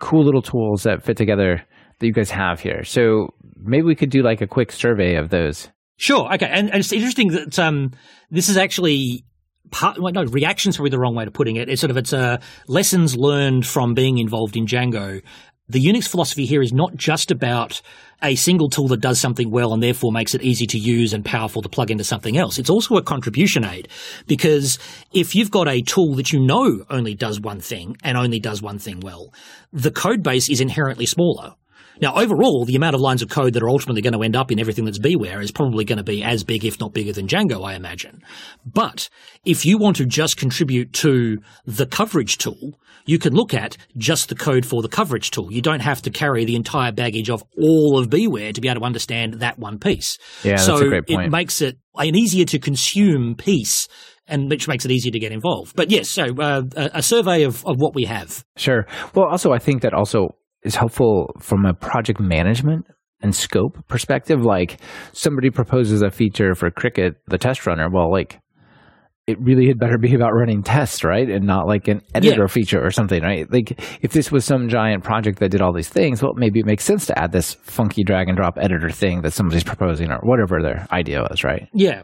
cool 0.00 0.24
little 0.24 0.42
tools 0.42 0.82
that 0.82 1.02
fit 1.02 1.16
together 1.16 1.62
that 1.98 2.06
you 2.06 2.12
guys 2.12 2.30
have 2.30 2.60
here. 2.60 2.82
So 2.82 3.28
maybe 3.64 3.84
we 3.84 3.94
could 3.94 4.10
do 4.10 4.22
like 4.22 4.40
a 4.40 4.46
quick 4.46 4.72
survey 4.72 5.16
of 5.16 5.30
those. 5.30 5.68
Sure. 5.96 6.32
Okay. 6.34 6.48
And, 6.50 6.70
and 6.70 6.80
it's 6.80 6.92
interesting 6.92 7.28
that 7.28 7.58
um, 7.58 7.92
this 8.30 8.48
is 8.48 8.56
actually 8.56 9.24
part. 9.70 10.00
Well, 10.00 10.12
no, 10.12 10.24
reactions 10.24 10.76
probably 10.76 10.90
the 10.90 10.98
wrong 10.98 11.14
way 11.14 11.24
of 11.24 11.32
putting 11.32 11.56
it. 11.56 11.68
It's 11.68 11.80
sort 11.80 11.90
of 11.90 11.96
it's 11.96 12.12
uh, 12.12 12.38
lessons 12.66 13.16
learned 13.16 13.66
from 13.66 13.94
being 13.94 14.18
involved 14.18 14.56
in 14.56 14.66
Django. 14.66 15.22
The 15.66 15.82
Unix 15.82 16.06
philosophy 16.06 16.44
here 16.44 16.60
is 16.60 16.74
not 16.74 16.94
just 16.94 17.30
about 17.30 17.80
a 18.22 18.34
single 18.34 18.68
tool 18.68 18.88
that 18.88 19.00
does 19.00 19.18
something 19.18 19.50
well 19.50 19.72
and 19.72 19.82
therefore 19.82 20.12
makes 20.12 20.34
it 20.34 20.42
easy 20.42 20.66
to 20.66 20.78
use 20.78 21.14
and 21.14 21.24
powerful 21.24 21.62
to 21.62 21.70
plug 21.70 21.90
into 21.90 22.04
something 22.04 22.36
else. 22.36 22.58
It's 22.58 22.68
also 22.68 22.96
a 22.96 23.02
contribution 23.02 23.64
aid 23.64 23.88
because 24.26 24.78
if 25.12 25.34
you've 25.34 25.50
got 25.50 25.66
a 25.66 25.80
tool 25.80 26.16
that 26.16 26.32
you 26.34 26.40
know 26.40 26.84
only 26.90 27.14
does 27.14 27.40
one 27.40 27.60
thing 27.60 27.96
and 28.04 28.18
only 28.18 28.40
does 28.40 28.60
one 28.60 28.78
thing 28.78 29.00
well, 29.00 29.32
the 29.72 29.90
code 29.90 30.22
base 30.22 30.50
is 30.50 30.60
inherently 30.60 31.06
smaller 31.06 31.54
now, 32.00 32.14
overall, 32.14 32.64
the 32.64 32.74
amount 32.74 32.94
of 32.94 33.00
lines 33.00 33.22
of 33.22 33.28
code 33.28 33.52
that 33.54 33.62
are 33.62 33.68
ultimately 33.68 34.02
going 34.02 34.14
to 34.14 34.22
end 34.22 34.36
up 34.36 34.50
in 34.50 34.58
everything 34.58 34.84
that's 34.84 34.98
BeeWare 34.98 35.42
is 35.42 35.52
probably 35.52 35.84
going 35.84 35.98
to 35.98 36.04
be 36.04 36.22
as 36.22 36.42
big, 36.42 36.64
if 36.64 36.80
not 36.80 36.92
bigger 36.92 37.12
than 37.12 37.26
Django, 37.26 37.64
I 37.64 37.74
imagine. 37.74 38.22
But 38.66 39.08
if 39.44 39.64
you 39.64 39.78
want 39.78 39.96
to 39.96 40.06
just 40.06 40.36
contribute 40.36 40.92
to 40.94 41.38
the 41.66 41.86
coverage 41.86 42.38
tool, 42.38 42.78
you 43.06 43.18
can 43.18 43.34
look 43.34 43.54
at 43.54 43.76
just 43.96 44.28
the 44.28 44.34
code 44.34 44.66
for 44.66 44.82
the 44.82 44.88
coverage 44.88 45.30
tool. 45.30 45.52
You 45.52 45.62
don't 45.62 45.80
have 45.80 46.02
to 46.02 46.10
carry 46.10 46.44
the 46.44 46.56
entire 46.56 46.90
baggage 46.90 47.30
of 47.30 47.44
all 47.60 47.98
of 47.98 48.08
BeeWare 48.08 48.54
to 48.54 48.60
be 48.60 48.68
able 48.68 48.80
to 48.80 48.86
understand 48.86 49.34
that 49.34 49.58
one 49.58 49.78
piece. 49.78 50.18
Yeah, 50.42 50.56
so 50.56 50.72
that's 50.72 50.82
a 50.82 50.88
great 50.88 51.06
point. 51.06 51.26
it 51.26 51.30
makes 51.30 51.60
it 51.60 51.78
an 51.96 52.16
easier 52.16 52.44
to 52.46 52.58
consume 52.58 53.34
piece 53.36 53.88
and 54.26 54.48
which 54.48 54.66
makes 54.66 54.84
it 54.86 54.90
easier 54.90 55.12
to 55.12 55.18
get 55.18 55.32
involved. 55.32 55.76
But 55.76 55.90
yes, 55.90 56.08
so 56.08 56.24
uh, 56.40 56.62
a, 56.76 56.90
a 56.94 57.02
survey 57.02 57.42
of, 57.42 57.64
of 57.66 57.76
what 57.78 57.94
we 57.94 58.04
have. 58.04 58.42
Sure. 58.56 58.86
Well, 59.14 59.26
also, 59.26 59.52
I 59.52 59.58
think 59.58 59.82
that 59.82 59.92
also 59.92 60.34
is 60.64 60.74
helpful 60.76 61.34
from 61.40 61.64
a 61.64 61.74
project 61.74 62.20
management 62.20 62.86
and 63.20 63.34
scope 63.34 63.76
perspective. 63.88 64.40
Like 64.44 64.78
somebody 65.12 65.50
proposes 65.50 66.02
a 66.02 66.10
feature 66.10 66.54
for 66.54 66.70
Cricket, 66.70 67.14
the 67.26 67.38
test 67.38 67.66
runner. 67.66 67.88
Well, 67.90 68.10
like 68.10 68.40
it 69.26 69.38
really 69.40 69.66
had 69.66 69.78
better 69.78 69.96
be 69.96 70.14
about 70.14 70.34
running 70.34 70.62
tests, 70.62 71.02
right? 71.02 71.30
And 71.30 71.46
not 71.46 71.66
like 71.66 71.88
an 71.88 72.02
editor 72.14 72.42
Yeah. 72.42 72.46
feature 72.46 72.84
or 72.84 72.90
something, 72.90 73.22
right? 73.22 73.50
Like 73.50 73.80
if 74.02 74.12
this 74.12 74.30
was 74.30 74.44
some 74.44 74.68
giant 74.68 75.02
project 75.02 75.38
that 75.38 75.50
did 75.50 75.62
all 75.62 75.72
these 75.72 75.88
things, 75.88 76.22
well, 76.22 76.34
maybe 76.36 76.60
it 76.60 76.66
makes 76.66 76.84
sense 76.84 77.06
to 77.06 77.18
add 77.18 77.32
this 77.32 77.54
funky 77.62 78.04
drag 78.04 78.28
and 78.28 78.36
drop 78.36 78.58
editor 78.58 78.90
thing 78.90 79.22
that 79.22 79.32
somebody's 79.32 79.64
proposing 79.64 80.10
or 80.10 80.18
whatever 80.22 80.60
their 80.62 80.86
idea 80.92 81.22
was, 81.22 81.42
right? 81.42 81.68
Yeah. 81.72 82.02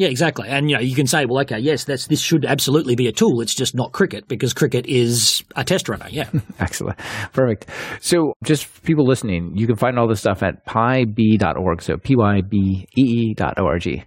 Yeah, 0.00 0.08
exactly. 0.08 0.48
And 0.48 0.70
you 0.70 0.76
know, 0.76 0.80
you 0.80 0.94
can 0.94 1.06
say, 1.06 1.26
well, 1.26 1.42
okay, 1.42 1.58
yes, 1.58 1.84
that's 1.84 2.06
this 2.06 2.22
should 2.22 2.46
absolutely 2.46 2.96
be 2.96 3.06
a 3.06 3.12
tool. 3.12 3.42
It's 3.42 3.54
just 3.54 3.74
not 3.74 3.92
Cricket 3.92 4.28
because 4.28 4.54
Cricket 4.54 4.86
is 4.86 5.42
a 5.56 5.62
test 5.62 5.90
runner. 5.90 6.06
Yeah. 6.08 6.30
Excellent. 6.58 6.98
Perfect. 7.34 7.66
So, 8.00 8.32
just 8.42 8.64
for 8.64 8.80
people 8.80 9.04
listening, 9.04 9.52
you 9.56 9.66
can 9.66 9.76
find 9.76 9.98
all 9.98 10.08
this 10.08 10.20
stuff 10.20 10.42
at 10.42 10.64
pybee.org. 10.64 11.82
So, 11.82 11.98
P-Y-B-E-E 11.98 13.34
dot 13.34 13.58
O-R-G. 13.58 14.02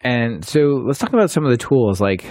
And 0.00 0.44
so, 0.44 0.82
let's 0.84 0.98
talk 0.98 1.12
about 1.12 1.30
some 1.30 1.44
of 1.44 1.52
the 1.52 1.56
tools. 1.58 2.00
Like, 2.00 2.24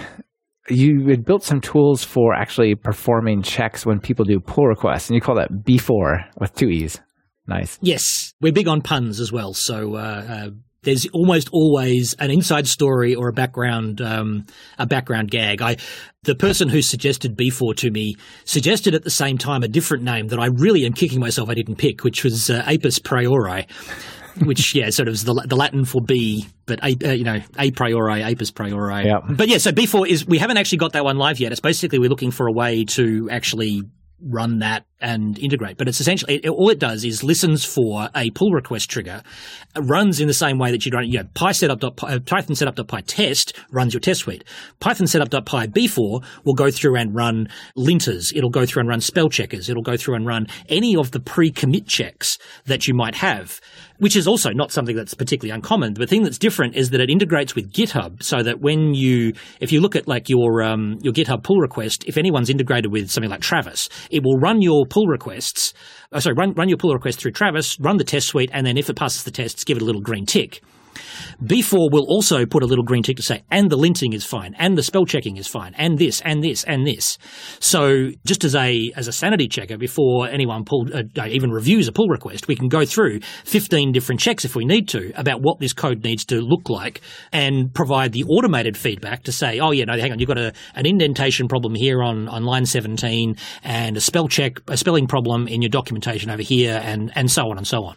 you 0.68 1.06
had 1.08 1.24
built 1.24 1.42
some 1.42 1.62
tools 1.62 2.04
for 2.04 2.34
actually 2.34 2.74
performing 2.74 3.40
checks 3.40 3.86
when 3.86 4.00
people 4.00 4.26
do 4.26 4.40
pull 4.40 4.66
requests, 4.66 5.08
and 5.08 5.14
you 5.14 5.22
call 5.22 5.36
that 5.36 5.64
Beefore 5.64 6.20
with 6.38 6.54
two 6.54 6.68
E's. 6.68 7.00
Nice. 7.46 7.78
yes, 7.80 8.34
we're 8.42 8.52
big 8.52 8.68
on 8.68 8.82
puns 8.82 9.20
as 9.20 9.32
well. 9.32 9.54
So 9.54 9.94
uh, 9.96 10.24
uh, 10.28 10.50
there's 10.82 11.06
almost 11.12 11.48
always 11.52 12.14
an 12.14 12.30
inside 12.30 12.66
story 12.66 13.14
or 13.14 13.28
a 13.28 13.32
background 13.32 14.00
um, 14.00 14.46
a 14.78 14.86
background 14.86 15.30
gag. 15.30 15.62
I 15.62 15.76
the 16.22 16.34
person 16.34 16.68
who 16.68 16.82
suggested 16.82 17.36
Beefore 17.36 17.74
to 17.74 17.90
me 17.90 18.16
suggested 18.44 18.94
at 18.94 19.04
the 19.04 19.10
same 19.10 19.38
time 19.38 19.62
a 19.62 19.68
different 19.68 20.04
name 20.04 20.28
that 20.28 20.38
I 20.38 20.46
really 20.46 20.84
am 20.84 20.92
kicking 20.92 21.20
myself 21.20 21.48
I 21.48 21.54
didn't 21.54 21.76
pick, 21.76 22.04
which 22.04 22.24
was 22.24 22.50
uh, 22.50 22.62
Apis 22.66 22.98
priori. 22.98 23.66
which 24.44 24.74
yeah, 24.74 24.88
sort 24.90 25.08
of 25.08 25.14
is 25.14 25.24
the 25.24 25.34
the 25.48 25.56
Latin 25.56 25.84
for 25.84 26.00
bee, 26.00 26.46
but 26.64 26.78
a, 26.82 26.96
uh, 27.04 27.12
you 27.12 27.24
know 27.24 27.40
a 27.58 27.70
priori, 27.72 28.22
apis 28.22 28.50
priori. 28.50 29.04
Yeah. 29.04 29.18
But 29.28 29.48
yeah, 29.48 29.58
so 29.58 29.72
Beefore 29.72 30.06
is 30.06 30.26
we 30.26 30.38
haven't 30.38 30.56
actually 30.56 30.78
got 30.78 30.92
that 30.92 31.04
one 31.04 31.18
live 31.18 31.40
yet. 31.40 31.52
It's 31.52 31.60
basically 31.60 31.98
we're 31.98 32.10
looking 32.10 32.30
for 32.30 32.46
a 32.46 32.52
way 32.52 32.84
to 32.90 33.28
actually 33.30 33.82
run 34.22 34.60
that 34.60 34.84
and 35.00 35.38
integrate. 35.38 35.76
But 35.76 35.88
it's 35.88 36.00
essentially 36.00 36.36
it, 36.36 36.48
all 36.48 36.70
it 36.70 36.78
does 36.78 37.04
is 37.04 37.22
listens 37.22 37.64
for 37.64 38.08
a 38.14 38.30
pull 38.30 38.52
request 38.52 38.90
trigger, 38.90 39.22
runs 39.76 40.20
in 40.20 40.26
the 40.26 40.34
same 40.34 40.58
way 40.58 40.70
that 40.70 40.84
you'd 40.84 40.94
run. 40.94 41.06
You 41.06 41.20
know, 41.20 41.28
Py 41.34 41.52
setup 41.52 41.82
uh, 41.84 42.18
Python 42.20 42.54
setup.py 42.54 43.02
test 43.02 43.56
runs 43.70 43.94
your 43.94 44.00
test 44.00 44.20
suite. 44.20 44.44
Python 44.80 45.06
setup.py 45.06 45.68
beefore 45.68 46.20
will 46.44 46.54
go 46.54 46.70
through 46.70 46.96
and 46.96 47.14
run 47.14 47.48
linters. 47.76 48.34
It'll 48.34 48.50
go 48.50 48.66
through 48.66 48.80
and 48.80 48.88
run 48.88 49.00
spell 49.00 49.28
checkers. 49.28 49.68
It'll 49.68 49.82
go 49.82 49.96
through 49.96 50.16
and 50.16 50.26
run 50.26 50.46
any 50.68 50.96
of 50.96 51.10
the 51.10 51.20
pre-commit 51.20 51.86
checks 51.86 52.38
that 52.66 52.86
you 52.86 52.94
might 52.94 53.16
have. 53.16 53.60
Which 53.98 54.16
is 54.16 54.26
also 54.26 54.48
not 54.50 54.72
something 54.72 54.96
that's 54.96 55.12
particularly 55.12 55.54
uncommon. 55.54 55.92
The 55.92 56.06
thing 56.06 56.22
that's 56.22 56.38
different 56.38 56.74
is 56.74 56.88
that 56.90 57.02
it 57.02 57.10
integrates 57.10 57.54
with 57.54 57.70
GitHub, 57.70 58.22
so 58.22 58.42
that 58.42 58.58
when 58.58 58.94
you, 58.94 59.34
if 59.60 59.72
you 59.72 59.82
look 59.82 59.94
at 59.94 60.08
like 60.08 60.30
your 60.30 60.62
um, 60.62 60.96
your 61.02 61.12
GitHub 61.12 61.42
pull 61.42 61.58
request, 61.58 62.04
if 62.06 62.16
anyone's 62.16 62.48
integrated 62.48 62.90
with 62.90 63.10
something 63.10 63.30
like 63.30 63.42
Travis, 63.42 63.90
it 64.10 64.22
will 64.24 64.38
run 64.38 64.62
your 64.62 64.86
pull 64.90 65.06
requests. 65.06 65.72
Oh, 66.12 66.18
sorry, 66.18 66.34
run 66.34 66.52
run 66.54 66.68
your 66.68 66.78
pull 66.78 66.92
request 66.92 67.20
through 67.20 67.32
Travis, 67.32 67.80
run 67.80 67.96
the 67.96 68.04
test 68.04 68.26
suite, 68.28 68.50
and 68.52 68.66
then 68.66 68.76
if 68.76 68.90
it 68.90 68.94
passes 68.96 69.24
the 69.24 69.30
tests, 69.30 69.64
give 69.64 69.78
it 69.78 69.82
a 69.82 69.86
little 69.86 70.02
green 70.02 70.26
tick. 70.26 70.62
Beefore 71.44 71.88
will 71.90 72.04
also 72.08 72.46
put 72.46 72.62
a 72.62 72.66
little 72.66 72.84
green 72.84 73.02
tick 73.02 73.16
to 73.16 73.22
say, 73.22 73.42
and 73.50 73.70
the 73.70 73.76
linting 73.76 74.14
is 74.14 74.24
fine, 74.24 74.54
and 74.58 74.76
the 74.76 74.82
spell 74.82 75.04
checking 75.04 75.36
is 75.36 75.46
fine, 75.46 75.74
and 75.76 75.98
this, 75.98 76.20
and 76.22 76.42
this, 76.42 76.64
and 76.64 76.86
this. 76.86 77.18
So 77.58 78.10
just 78.24 78.44
as 78.44 78.54
a 78.54 78.92
as 78.96 79.08
a 79.08 79.12
sanity 79.12 79.48
checker, 79.48 79.78
before 79.78 80.28
anyone 80.28 80.64
pulled 80.64 80.92
uh, 80.92 81.26
even 81.26 81.50
reviews 81.50 81.88
a 81.88 81.92
pull 81.92 82.08
request, 82.08 82.48
we 82.48 82.56
can 82.56 82.68
go 82.68 82.84
through 82.84 83.20
15 83.44 83.92
different 83.92 84.20
checks 84.20 84.44
if 84.44 84.54
we 84.54 84.64
need 84.64 84.88
to 84.88 85.12
about 85.16 85.40
what 85.42 85.58
this 85.58 85.72
code 85.72 86.04
needs 86.04 86.24
to 86.26 86.40
look 86.40 86.68
like, 86.68 87.00
and 87.32 87.72
provide 87.74 88.12
the 88.12 88.24
automated 88.24 88.76
feedback 88.76 89.22
to 89.24 89.32
say, 89.32 89.60
oh 89.60 89.70
yeah, 89.70 89.84
no, 89.84 89.98
hang 89.98 90.12
on, 90.12 90.18
you've 90.18 90.28
got 90.28 90.38
a, 90.38 90.52
an 90.74 90.86
indentation 90.86 91.48
problem 91.48 91.74
here 91.74 92.02
on 92.02 92.28
on 92.28 92.44
line 92.44 92.66
17, 92.66 93.36
and 93.62 93.96
a 93.96 94.00
spell 94.00 94.28
check, 94.28 94.58
a 94.68 94.76
spelling 94.76 95.06
problem 95.06 95.48
in 95.48 95.62
your 95.62 95.70
documentation 95.70 96.30
over 96.30 96.42
here, 96.42 96.80
and 96.82 97.12
and 97.14 97.30
so 97.30 97.50
on 97.50 97.58
and 97.58 97.66
so 97.66 97.84
on. 97.84 97.96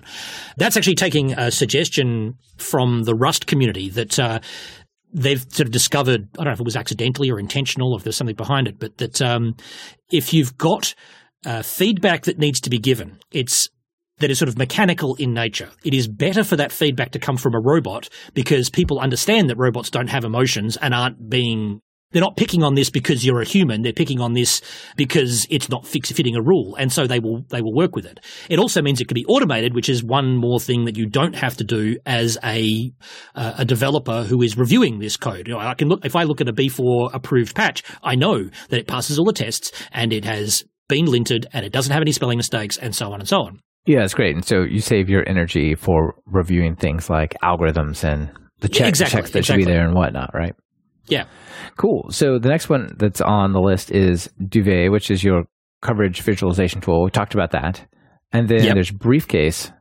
That's 0.57 0.77
actually 0.77 0.95
taking 0.95 1.33
a 1.33 1.51
suggestion 1.51 2.37
from 2.57 3.03
the 3.03 3.12
Rust 3.15 3.47
community 3.47 3.89
that 3.89 4.19
uh, 4.19 4.39
they've 5.13 5.41
sort 5.41 5.67
of 5.67 5.71
discovered. 5.71 6.27
I 6.33 6.37
don't 6.37 6.45
know 6.45 6.53
if 6.53 6.59
it 6.59 6.65
was 6.65 6.75
accidentally 6.75 7.29
or 7.29 7.39
intentional, 7.39 7.93
or 7.93 7.97
if 7.97 8.03
there's 8.03 8.17
something 8.17 8.35
behind 8.35 8.67
it, 8.67 8.79
but 8.79 8.97
that 8.97 9.21
um, 9.21 9.55
if 10.11 10.33
you've 10.33 10.57
got 10.57 10.93
uh, 11.45 11.61
feedback 11.61 12.23
that 12.23 12.39
needs 12.39 12.61
to 12.61 12.69
be 12.69 12.79
given, 12.79 13.19
it's 13.31 13.69
that 14.19 14.31
is 14.31 14.37
sort 14.37 14.49
of 14.49 14.57
mechanical 14.57 15.15
in 15.15 15.33
nature. 15.33 15.69
It 15.83 15.93
is 15.93 16.07
better 16.07 16.43
for 16.43 16.55
that 16.55 16.71
feedback 16.71 17.11
to 17.11 17.19
come 17.19 17.35
from 17.35 17.55
a 17.55 17.59
robot 17.59 18.09
because 18.33 18.69
people 18.69 18.99
understand 18.99 19.49
that 19.49 19.57
robots 19.57 19.89
don't 19.89 20.09
have 20.09 20.23
emotions 20.23 20.77
and 20.77 20.93
aren't 20.93 21.29
being 21.29 21.81
they're 22.13 22.21
not 22.21 22.37
picking 22.37 22.63
on 22.63 22.75
this 22.75 22.89
because 22.89 23.25
you're 23.25 23.41
a 23.41 23.45
human. 23.45 23.81
They're 23.81 23.91
picking 23.91 24.21
on 24.21 24.33
this 24.33 24.61
because 24.95 25.45
it's 25.49 25.67
not 25.69 25.85
fix 25.85 26.11
fitting 26.11 26.35
a 26.35 26.41
rule, 26.41 26.75
and 26.79 26.91
so 26.91 27.07
they 27.07 27.19
will 27.19 27.43
they 27.49 27.61
will 27.61 27.73
work 27.73 27.95
with 27.95 28.05
it. 28.05 28.19
It 28.49 28.59
also 28.59 28.81
means 28.81 29.01
it 29.01 29.07
can 29.07 29.15
be 29.15 29.25
automated, 29.25 29.73
which 29.73 29.89
is 29.89 30.03
one 30.03 30.37
more 30.37 30.59
thing 30.59 30.85
that 30.85 30.97
you 30.97 31.07
don't 31.07 31.35
have 31.35 31.57
to 31.57 31.63
do 31.63 31.97
as 32.05 32.37
a 32.43 32.91
uh, 33.35 33.53
a 33.57 33.65
developer 33.65 34.23
who 34.23 34.41
is 34.41 34.57
reviewing 34.57 34.99
this 34.99 35.17
code. 35.17 35.47
You 35.47 35.55
know, 35.55 35.59
I 35.59 35.73
can 35.73 35.89
look 35.89 36.05
if 36.05 36.15
I 36.15 36.23
look 36.23 36.39
at 36.39 36.47
a 36.47 36.53
Beefore 36.53 37.09
approved 37.13 37.55
patch, 37.55 37.83
I 38.03 38.15
know 38.15 38.49
that 38.69 38.79
it 38.79 38.87
passes 38.87 39.19
all 39.19 39.25
the 39.25 39.33
tests 39.33 39.71
and 39.91 40.13
it 40.13 40.23
has 40.23 40.63
been 40.87 41.05
linted 41.05 41.45
and 41.53 41.65
it 41.65 41.71
doesn't 41.71 41.91
have 41.91 42.01
any 42.01 42.11
spelling 42.11 42.37
mistakes 42.37 42.77
and 42.77 42.95
so 42.95 43.11
on 43.11 43.19
and 43.19 43.27
so 43.27 43.41
on. 43.41 43.59
Yeah, 43.85 44.03
it's 44.03 44.13
great. 44.13 44.35
And 44.35 44.45
so 44.45 44.61
you 44.61 44.79
save 44.79 45.09
your 45.09 45.27
energy 45.27 45.75
for 45.75 46.15
reviewing 46.25 46.75
things 46.75 47.09
like 47.09 47.35
algorithms 47.43 48.03
and 48.03 48.31
the 48.59 48.69
check, 48.69 48.87
exactly, 48.87 49.17
checks 49.17 49.31
that 49.31 49.39
exactly. 49.39 49.63
should 49.63 49.67
be 49.67 49.73
there 49.73 49.85
and 49.85 49.93
whatnot, 49.93 50.31
right? 50.33 50.55
Yeah. 51.07 51.25
Cool. 51.77 52.07
So 52.09 52.39
the 52.39 52.49
next 52.49 52.69
one 52.69 52.95
that's 52.97 53.21
on 53.21 53.51
the 53.53 53.59
list 53.59 53.91
is 53.91 54.29
Duvet, 54.39 54.91
which 54.91 55.11
is 55.11 55.23
your 55.23 55.43
coverage 55.81 56.21
visualization 56.21 56.81
tool. 56.81 57.03
We 57.03 57.11
talked 57.11 57.33
about 57.33 57.51
that. 57.51 57.85
And 58.31 58.47
then 58.47 58.63
Yep. 58.63 58.73
there's 58.75 58.91
Briefcase. 58.91 59.71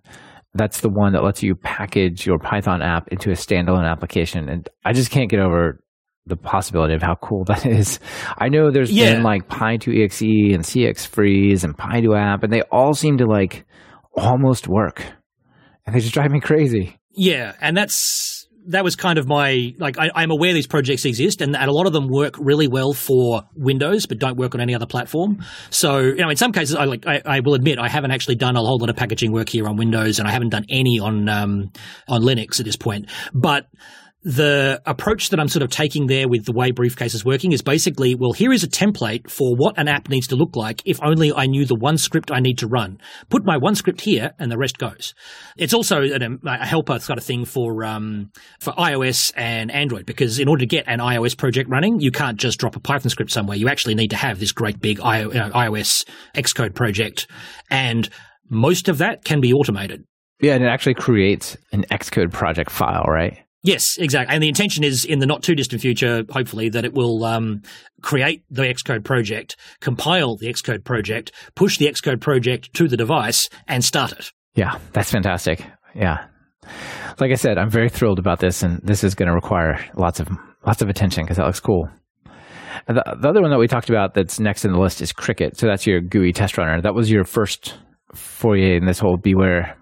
That's 0.55 0.81
the 0.81 0.91
one 0.91 1.13
that 1.13 1.23
lets 1.25 1.43
you 1.43 1.55
package 1.55 2.27
your 2.27 2.39
Python 2.39 2.83
app 2.83 3.09
into 3.09 3.31
a 3.31 3.35
standalone 3.35 3.89
application. 3.89 4.49
And 4.49 4.69
I 4.85 4.93
just 4.93 5.11
can't 5.11 5.31
get 5.31 5.41
over 5.41 5.81
the 6.27 6.37
possibility 6.37 6.95
of 6.95 7.03
how 7.03 7.15
cool 7.15 7.45
that 7.47 7.65
is. 7.65 7.99
I 8.39 8.49
know 8.49 8.71
there's 8.71 8.93
Yeah. 8.93 9.15
been 9.15 9.23
like 9.23 9.49
Py2exe 9.49 10.55
and 10.55 10.63
cx_Freeze 10.65 11.65
and 11.65 11.77
Py2app, 11.77 12.43
and 12.45 12.53
they 12.53 12.63
all 12.71 12.95
seem 12.95 13.19
to 13.19 13.27
like 13.27 13.65
almost 14.17 14.69
work. 14.69 15.03
And 15.87 15.95
they 15.97 16.01
just 16.01 16.15
drive 16.15 16.31
me 16.31 16.41
crazy. 16.41 16.97
Yeah, 17.15 17.53
and 17.61 17.77
that's 17.77 18.32
that 18.69 18.85
was 18.85 18.97
kind 18.97 19.19
of 19.19 19.27
my 19.27 19.75
like 19.79 19.99
I, 19.99 20.11
I'm 20.15 20.31
aware 20.31 20.53
these 20.53 20.67
projects 20.67 21.05
exist, 21.05 21.41
and, 21.41 21.57
and 21.57 21.69
a 21.69 21.73
lot 21.73 21.87
of 21.87 21.93
them 21.93 22.09
work 22.09 22.37
really 22.39 22.69
well 22.69 22.93
for 22.93 23.43
Windows, 23.55 24.07
but 24.07 24.19
don't 24.19 24.37
work 24.37 24.55
on 24.55 24.61
any 24.61 24.75
other 24.75 24.87
platform. 24.87 25.45
So 25.71 25.99
you 25.99 26.17
know, 26.17 26.31
in 26.31 26.37
some 26.37 26.53
cases, 26.53 26.77
I 26.77 26.85
like 26.85 27.07
I, 27.07 27.23
I 27.25 27.41
will 27.41 27.55
admit 27.55 27.79
I 27.79 27.89
haven't 27.89 28.11
actually 28.11 28.37
done 28.37 28.57
a 28.57 28.61
whole 28.61 28.79
lot 28.79 28.91
of 28.91 28.97
packaging 28.97 29.33
work 29.33 29.49
here 29.49 29.67
on 29.67 29.77
Windows, 29.77 30.19
and 30.19 30.29
I 30.29 30.33
haven't 30.33 30.51
done 30.51 30.65
any 30.69 30.99
on 30.99 31.29
um, 31.29 31.73
on 32.09 32.23
Linux 32.23 32.61
at 32.61 32.67
this 32.67 32.77
point, 32.77 33.11
but. 33.33 33.67
The 34.25 34.81
approach 34.87 35.31
that 35.31 35.41
I'm 35.41 35.49
sort 35.49 35.65
of 35.65 35.71
taking 35.71 36.07
there 36.07 36.29
with 36.29 36.45
the 36.45 36.53
way 36.53 36.71
Briefcase 36.71 37.15
is 37.15 37.25
working 37.25 37.51
is 37.51 37.61
basically, 37.61 38.15
well, 38.15 38.33
here 38.33 38.53
is 38.53 38.63
a 38.63 38.69
template 38.69 39.29
for 39.29 39.57
what 39.57 39.77
an 39.79 39.89
app 39.89 40.09
needs 40.09 40.29
to 40.29 40.37
look 40.37 40.55
like 40.55 40.81
if 40.85 41.03
only 41.03 41.33
I 41.33 41.47
knew 41.47 41.65
the 41.65 41.75
one 41.75 41.99
script 41.99 42.31
I 42.31 42.39
need 42.39 42.59
to 42.59 42.69
run. 42.69 42.99
Put 43.31 43.45
my 43.45 43.57
one 43.57 43.75
script 43.75 44.01
here 44.01 44.31
and 44.39 44.51
the 44.51 44.57
rest 44.57 44.79
goes. 44.79 45.15
It's 45.57 45.75
also 45.75 46.03
an, 46.03 46.39
a 46.47 46.65
helper 46.65 47.01
sort 47.01 47.19
of 47.19 47.25
thing 47.25 47.45
for 47.45 47.85
um, 47.85 48.31
for 48.61 48.73
iOS 48.75 49.33
and 49.37 49.73
Android 49.73 50.07
because 50.07 50.39
in 50.39 50.49
order 50.49 50.61
to 50.61 50.67
get 50.67 50.85
an 50.87 51.01
iOS 51.01 51.37
project 51.37 51.69
running, 51.69 52.01
you 52.01 52.13
can't 52.13 52.39
just 52.39 52.61
drop 52.61 52.77
a 52.77 52.81
Python 52.81 53.11
script 53.11 53.33
somewhere. 53.33 53.57
You 53.57 53.69
actually 53.69 53.97
need 53.97 54.11
to 54.11 54.17
have 54.17 54.39
this 54.39 54.53
great 54.53 54.81
big 54.81 54.99
iOS 54.99 56.05
Xcode 56.37 56.75
project, 56.75 57.27
and 57.71 58.09
most 58.49 58.89
of 58.89 58.99
that 58.99 59.25
can 59.25 59.41
be 59.41 59.53
automated. 59.53 60.05
Yeah, 60.41 60.55
and 60.55 60.65
it 60.65 60.69
actually 60.69 60.95
creates 60.95 61.57
an 61.73 61.85
Xcode 61.91 62.33
project 62.33 62.71
file, 62.71 63.05
right? 63.09 63.39
Yes, 63.65 63.97
exactly. 63.97 64.35
And 64.35 64.43
the 64.43 64.49
intention 64.49 64.83
is 64.83 65.05
in 65.05 65.21
the 65.21 65.27
not 65.27 65.43
too 65.43 65.55
distant 65.55 65.81
future, 65.81 66.25
hopefully, 66.29 66.69
that 66.71 66.85
it 66.85 66.95
will 66.95 67.25
um, 67.25 67.63
create 68.03 68.43
the 68.51 68.63
Xcode 68.63 69.05
project, 69.05 69.57
compile 69.81 70.37
the 70.37 70.49
Xcode 70.53 70.85
project, 70.85 71.31
push 71.55 71.79
the 71.79 71.87
Xcode 71.87 72.21
project 72.21 72.75
to 72.75 72.89
the 72.89 72.97
device, 72.97 73.49
and 73.69 73.85
start 73.85 74.13
it. 74.13 74.33
Yeah, 74.55 74.79
that's 74.93 75.13
fantastic. 75.13 75.65
Yeah. 75.95 76.27
Like 77.21 77.31
I 77.31 77.35
said, 77.35 77.57
I'm 77.57 77.71
very 77.71 77.89
thrilled 77.89 78.19
about 78.19 78.41
this, 78.41 78.65
and 78.65 78.81
this 78.83 79.05
is 79.05 79.15
going 79.15 79.29
to 79.29 79.35
require 79.35 79.79
lots 79.97 80.19
of 80.19 80.29
lots 80.67 80.83
of 80.83 80.89
attention 80.89 81.25
because 81.25 81.37
that 81.37 81.47
looks 81.47 81.61
cool. 81.61 81.89
The, 82.89 82.95
the 83.21 83.29
other 83.29 83.43
one 83.43 83.51
that 83.51 83.59
we 83.59 83.69
talked 83.69 83.91
about 83.91 84.15
that's 84.15 84.41
next 84.41 84.65
in 84.65 84.73
the 84.73 84.79
list 84.79 85.01
is 85.01 85.13
Cricket. 85.13 85.57
So 85.57 85.67
that's 85.67 85.87
your 85.87 86.01
GUI 86.01 86.33
test 86.33 86.59
runner. 86.59 86.81
That 86.81 86.95
was 86.95 87.11
your 87.11 87.25
first 87.25 87.75
foyer 88.15 88.77
in 88.77 88.87
this 88.87 88.99
whole 88.99 89.19
BeeWare 89.19 89.75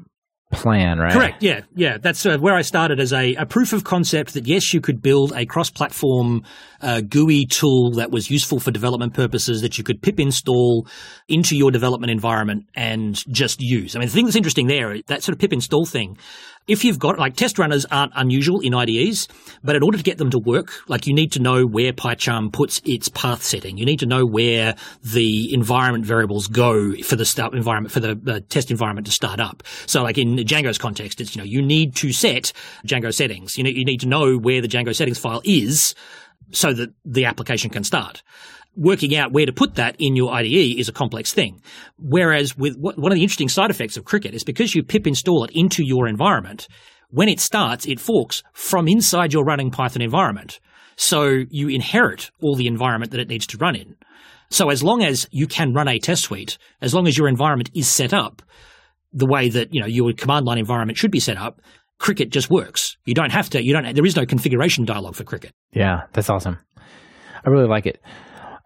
plan, 0.51 0.99
right? 0.99 1.13
Correct. 1.13 1.43
Yeah, 1.43 1.63
yeah. 1.75 1.99
That's 1.99 2.27
uh, 2.27 2.39
where 2.39 2.55
I 2.55 2.63
started 2.63 3.01
as 3.01 3.13
a, 3.13 3.35
a 3.35 3.47
proof 3.47 3.73
of 3.73 3.85
concept 3.85 4.35
that 4.35 4.47
yes, 4.47 4.75
you 4.75 4.81
could 4.81 5.01
build 5.01 5.33
a 5.35 5.47
cross-platform 5.47 6.45
uh, 6.81 7.01
GUI 7.03 7.47
tool 7.47 7.93
that 7.93 8.11
was 8.11 8.31
useful 8.31 8.59
for 8.59 8.71
development 8.71 9.15
purposes 9.15 9.63
that 9.63 9.79
you 9.79 9.85
could 9.85 10.03
pip 10.03 10.19
install 10.19 10.87
into 11.29 11.57
your 11.57 11.71
development 11.71 12.11
environment 12.11 12.67
and 12.75 13.25
just 13.33 13.61
use. 13.61 13.95
I 13.95 14.01
mean, 14.01 14.09
the 14.09 14.15
thing 14.15 14.25
that's 14.25 14.37
interesting 14.37 14.67
there, 14.67 15.01
that 15.07 15.23
sort 15.23 15.35
of 15.35 15.39
pip 15.39 15.53
install 15.53 15.87
thing. 15.87 16.19
If 16.67 16.85
you've 16.85 16.99
got 16.99 17.19
like 17.19 17.35
test 17.37 17.59
runners 17.59 17.85
aren't 17.87 18.13
unusual 18.15 18.61
in 18.61 18.75
IDEs, 18.75 19.29
but 19.65 19.77
in 19.77 19.83
order 19.83 19.99
to 19.99 20.05
get 20.05 20.19
them 20.19 20.31
to 20.31 20.39
work, 20.39 20.71
like 20.89 21.07
you 21.07 21.15
need 21.15 21.33
to 21.33 21.41
know 21.41 21.65
where 21.65 21.93
PyCharm 21.93 22.53
puts 22.53 22.81
its 22.85 23.09
path 23.09 23.43
setting. 23.43 23.77
You 23.77 23.85
need 23.85 23.99
to 24.01 24.07
know 24.07 24.25
where 24.25 24.77
the 25.03 25.53
environment 25.53 26.05
variables 26.05 26.47
go 26.47 26.95
for 27.03 27.17
the 27.17 27.25
start 27.25 27.55
environment 27.55 27.93
for 27.93 28.01
the 28.01 28.21
uh, 28.27 28.41
test 28.49 28.71
environment 28.71 29.07
to 29.07 29.13
start 29.13 29.41
up. 29.41 29.63
So, 29.87 30.03
like 30.03 30.19
in 30.19 30.37
Django's 30.37 30.79
context, 30.79 31.21
it's 31.21 31.35
you 31.35 31.43
know 31.43 31.47
you 31.47 31.63
need 31.63 31.97
to 31.97 32.13
set 32.13 32.53
Django 32.87 33.13
settings. 33.13 33.59
You 33.59 33.65
know 33.65 33.71
you 33.71 33.85
need 33.85 34.01
to 34.01 34.09
know 34.09 34.37
where 34.37 34.61
the 34.61 34.69
Django 34.69 34.95
settings 34.95 35.19
file 35.19 35.43
is 35.45 35.95
so 36.53 36.73
that 36.73 36.91
the 37.05 37.25
application 37.25 37.71
can 37.71 37.85
start. 37.85 38.23
Working 38.81 39.15
out 39.15 39.31
where 39.31 39.45
to 39.45 39.53
put 39.53 39.75
that 39.75 39.95
in 39.99 40.17
your 40.17 40.33
IDE 40.33 40.79
is 40.79 40.89
a 40.89 40.93
complex 40.93 41.35
thing. 41.35 41.61
Whereas 41.99 42.57
with 42.57 42.79
one 42.79 43.13
of 43.13 43.15
the 43.15 43.23
interesting 43.23 43.51
side 43.51 43.69
effects 43.69 43.99
of 43.99 44.07
Cricket 44.07 44.33
is 44.33 44.43
because 44.43 44.75
you 44.75 44.83
pip 44.83 45.07
install 45.07 45.45
it 45.45 45.51
into 45.53 45.85
your 45.85 46.09
environment, 46.09 46.67
when 47.11 47.29
it 47.29 47.41
starts, 47.41 47.85
it 47.85 48.01
forks 48.01 48.43
from 48.55 48.89
inside 48.89 49.35
your 49.35 49.45
running 49.45 49.71
Python 49.71 50.01
environment. 50.01 50.61
So 50.97 51.45
you 51.51 51.69
inherit 51.69 52.31
all 52.41 52.57
the 52.57 52.67
environment 52.67 53.13
that 53.13 53.21
it 53.21 53.29
needs 53.29 53.47
to 53.49 53.59
run 53.59 53.77
in. 53.77 53.97
So 54.49 54.71
as 54.71 54.83
long 54.83 55.03
as 55.03 55.29
you 55.31 55.47
can 55.47 55.75
run 55.75 55.87
a 55.87 55.99
test 55.99 56.23
suite, 56.23 56.57
as 56.81 56.95
long 56.95 57.07
as 57.07 57.19
your 57.19 57.29
environment 57.29 57.71
is 57.75 57.87
set 57.87 58.15
up 58.15 58.41
the 59.13 59.27
way 59.27 59.51
that, 59.51 59.75
you 59.75 59.81
know, 59.83 59.87
your 59.87 60.13
command 60.15 60.47
line 60.47 60.57
environment 60.57 60.97
should 60.97 61.11
be 61.11 61.21
set 61.21 61.37
up, 61.37 61.61
Cricket 61.99 62.31
just 62.31 62.49
works. 62.49 62.97
You 63.05 63.13
don't 63.13 63.33
have 63.33 63.51
to, 63.51 63.63
you 63.63 63.75
don't, 63.75 63.95
there 63.95 64.07
is 64.07 64.17
no 64.17 64.25
configuration 64.25 64.87
dialog 64.87 65.17
for 65.17 65.25
Cricket. 65.25 65.53
Yeah, 65.73 66.05
that's 66.15 66.31
awesome. 66.31 66.59
I 67.45 67.51
really 67.51 67.69
like 67.69 67.85
it. 67.85 68.01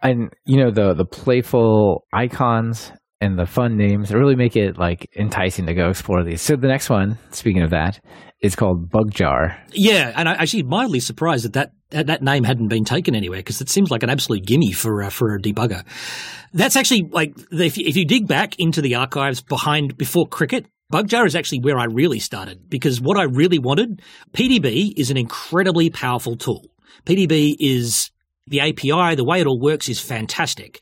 And 0.09 0.33
you 0.45 0.57
know 0.57 0.71
the 0.71 0.93
the 0.93 1.05
playful 1.05 2.05
icons 2.13 2.91
and 3.21 3.39
the 3.39 3.45
fun 3.45 3.77
names 3.77 4.13
really 4.13 4.35
make 4.35 4.55
it 4.55 4.77
like 4.77 5.09
enticing 5.15 5.65
to 5.67 5.73
go 5.73 5.89
explore 5.89 6.23
these. 6.23 6.41
So 6.41 6.55
the 6.55 6.67
next 6.67 6.89
one, 6.89 7.17
speaking 7.31 7.61
of 7.61 7.71
that, 7.71 7.99
is 8.41 8.55
called 8.55 8.89
Bugjar. 8.89 9.57
Yeah, 9.71 10.11
and 10.15 10.27
I 10.27 10.33
actually 10.33 10.63
mildly 10.63 10.99
surprised 10.99 11.45
that 11.45 11.71
that, 11.91 12.07
that, 12.07 12.21
name 12.21 12.43
hadn't 12.43 12.67
been 12.67 12.83
taken 12.83 13.15
anywhere 13.15 13.39
because 13.39 13.61
it 13.61 13.69
seems 13.69 13.89
like 13.89 14.03
an 14.03 14.09
absolute 14.09 14.45
gimme 14.45 14.73
for 14.73 15.03
uh, 15.03 15.09
for 15.09 15.35
a 15.35 15.39
debugger. 15.39 15.83
That's 16.53 16.75
actually 16.75 17.09
like 17.11 17.35
if 17.51 17.77
you, 17.77 17.85
if 17.87 17.95
you 17.95 18.05
dig 18.05 18.27
back 18.27 18.59
into 18.59 18.81
the 18.81 18.95
archives 18.95 19.41
behind 19.41 19.97
before 19.97 20.27
Cricket. 20.27 20.67
Bugjar 20.93 21.25
is 21.25 21.35
actually 21.35 21.61
where 21.61 21.79
I 21.79 21.85
really 21.85 22.19
started 22.19 22.69
because 22.69 23.01
what 23.01 23.17
I 23.17 23.23
really 23.23 23.57
wanted, 23.57 24.03
PDB 24.33 24.93
is 24.95 25.09
an 25.09 25.17
incredibly 25.17 25.89
powerful 25.89 26.37
tool. 26.37 26.63
PDB 27.07 27.55
is 27.59 28.11
the 28.47 28.61
API, 28.61 29.15
the 29.15 29.25
way 29.25 29.41
it 29.41 29.47
all 29.47 29.59
works 29.59 29.89
is 29.89 29.99
fantastic. 29.99 30.81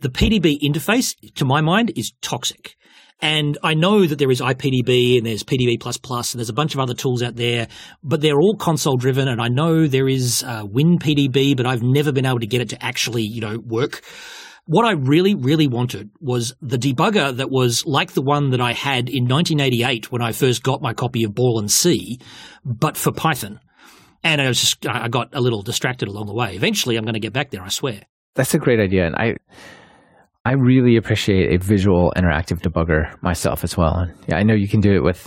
The 0.00 0.08
PDB 0.08 0.60
interface, 0.62 1.14
to 1.34 1.44
my 1.44 1.60
mind, 1.60 1.92
is 1.96 2.12
toxic. 2.22 2.76
And 3.20 3.56
I 3.62 3.74
know 3.74 4.04
that 4.04 4.18
there 4.18 4.32
is 4.32 4.40
IPDB 4.40 5.16
and 5.16 5.24
there's 5.24 5.44
PDB++ 5.44 5.78
and 5.80 6.40
there's 6.40 6.48
a 6.48 6.52
bunch 6.52 6.74
of 6.74 6.80
other 6.80 6.92
tools 6.94 7.22
out 7.22 7.36
there, 7.36 7.68
but 8.02 8.20
they're 8.20 8.40
all 8.40 8.56
console 8.56 8.96
driven. 8.96 9.28
And 9.28 9.40
I 9.40 9.46
know 9.46 9.86
there 9.86 10.08
is 10.08 10.42
uh, 10.42 10.64
WinPDB, 10.64 11.56
but 11.56 11.64
I've 11.64 11.84
never 11.84 12.10
been 12.10 12.26
able 12.26 12.40
to 12.40 12.48
get 12.48 12.60
it 12.60 12.70
to 12.70 12.84
actually, 12.84 13.22
you 13.22 13.40
know, 13.40 13.58
work. 13.64 14.02
What 14.66 14.84
I 14.84 14.92
really, 14.92 15.36
really 15.36 15.68
wanted 15.68 16.10
was 16.20 16.52
the 16.60 16.78
debugger 16.78 17.36
that 17.36 17.50
was 17.50 17.86
like 17.86 18.12
the 18.12 18.22
one 18.22 18.50
that 18.50 18.60
I 18.60 18.72
had 18.72 19.08
in 19.08 19.28
1988 19.28 20.10
when 20.10 20.20
I 20.20 20.32
first 20.32 20.64
got 20.64 20.82
my 20.82 20.92
copy 20.92 21.22
of 21.22 21.32
Borland 21.32 21.70
C, 21.70 22.18
but 22.64 22.96
for 22.96 23.12
Python. 23.12 23.60
And 24.24 24.40
I 24.40 24.46
was 24.48 24.60
just, 24.60 24.86
I 24.86 25.08
got 25.08 25.30
a 25.34 25.40
little 25.40 25.62
distracted 25.62 26.08
along 26.08 26.26
the 26.26 26.34
way. 26.34 26.54
Eventually, 26.54 26.96
I'm 26.96 27.04
going 27.04 27.14
to 27.14 27.20
get 27.20 27.32
back 27.32 27.50
there, 27.50 27.62
I 27.62 27.68
swear. 27.68 28.02
That's 28.34 28.54
a 28.54 28.58
great 28.58 28.80
idea, 28.80 29.06
and 29.06 29.14
I 29.16 29.34
I 30.44 30.52
really 30.54 30.96
appreciate 30.96 31.54
a 31.54 31.58
visual 31.64 32.12
interactive 32.16 32.60
debugger 32.62 33.14
myself 33.22 33.62
as 33.62 33.76
well. 33.76 33.94
And 33.94 34.14
yeah, 34.28 34.36
I 34.36 34.42
know 34.42 34.54
you 34.54 34.68
can 34.68 34.80
do 34.80 34.92
it 34.94 35.02
with 35.04 35.20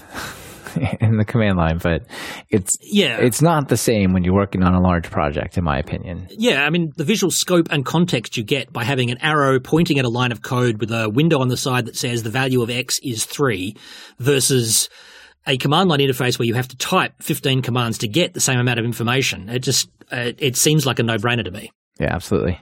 in 0.99 1.17
the 1.17 1.23
command 1.23 1.57
line, 1.57 1.77
but 1.81 2.01
it's 2.49 2.75
Yeah. 2.81 3.17
it's 3.21 3.41
not 3.41 3.69
the 3.69 3.77
same 3.77 4.11
when 4.11 4.23
you're 4.23 4.33
working 4.33 4.63
on 4.63 4.73
a 4.73 4.81
large 4.81 5.09
project, 5.09 5.57
in 5.57 5.63
my 5.63 5.77
opinion. 5.77 6.27
Yeah, 6.31 6.65
I 6.65 6.69
mean, 6.69 6.91
the 6.97 7.05
visual 7.05 7.31
scope 7.31 7.67
and 7.71 7.85
context 7.85 8.35
you 8.35 8.43
get 8.43 8.73
by 8.73 8.83
having 8.83 9.09
an 9.09 9.17
arrow 9.21 9.59
pointing 9.59 9.99
at 9.99 10.05
a 10.05 10.09
line 10.09 10.31
of 10.33 10.41
code 10.41 10.79
with 10.81 10.91
a 10.91 11.09
window 11.09 11.39
on 11.39 11.47
the 11.47 11.57
side 11.57 11.85
that 11.85 11.95
says 11.95 12.23
the 12.23 12.29
value 12.29 12.61
of 12.61 12.69
X 12.69 12.95
is 13.03 13.23
three 13.25 13.75
versus 14.19 14.89
a 15.47 15.57
command 15.57 15.89
line 15.89 15.99
interface 15.99 16.39
where 16.39 16.45
you 16.45 16.53
have 16.53 16.67
to 16.69 16.77
type 16.77 17.13
15 17.21 17.61
commands 17.61 17.99
to 17.99 18.07
get 18.07 18.33
the 18.33 18.39
same 18.39 18.59
amount 18.59 18.79
of 18.79 18.85
information. 18.85 19.49
It 19.49 19.59
just, 19.59 19.89
uh, 20.11 20.31
it 20.37 20.55
seems 20.55 20.85
like 20.85 20.99
a 20.99 21.03
no 21.03 21.17
brainer 21.17 21.43
to 21.43 21.51
me. 21.51 21.71
Yeah, 21.99 22.13
absolutely. 22.13 22.59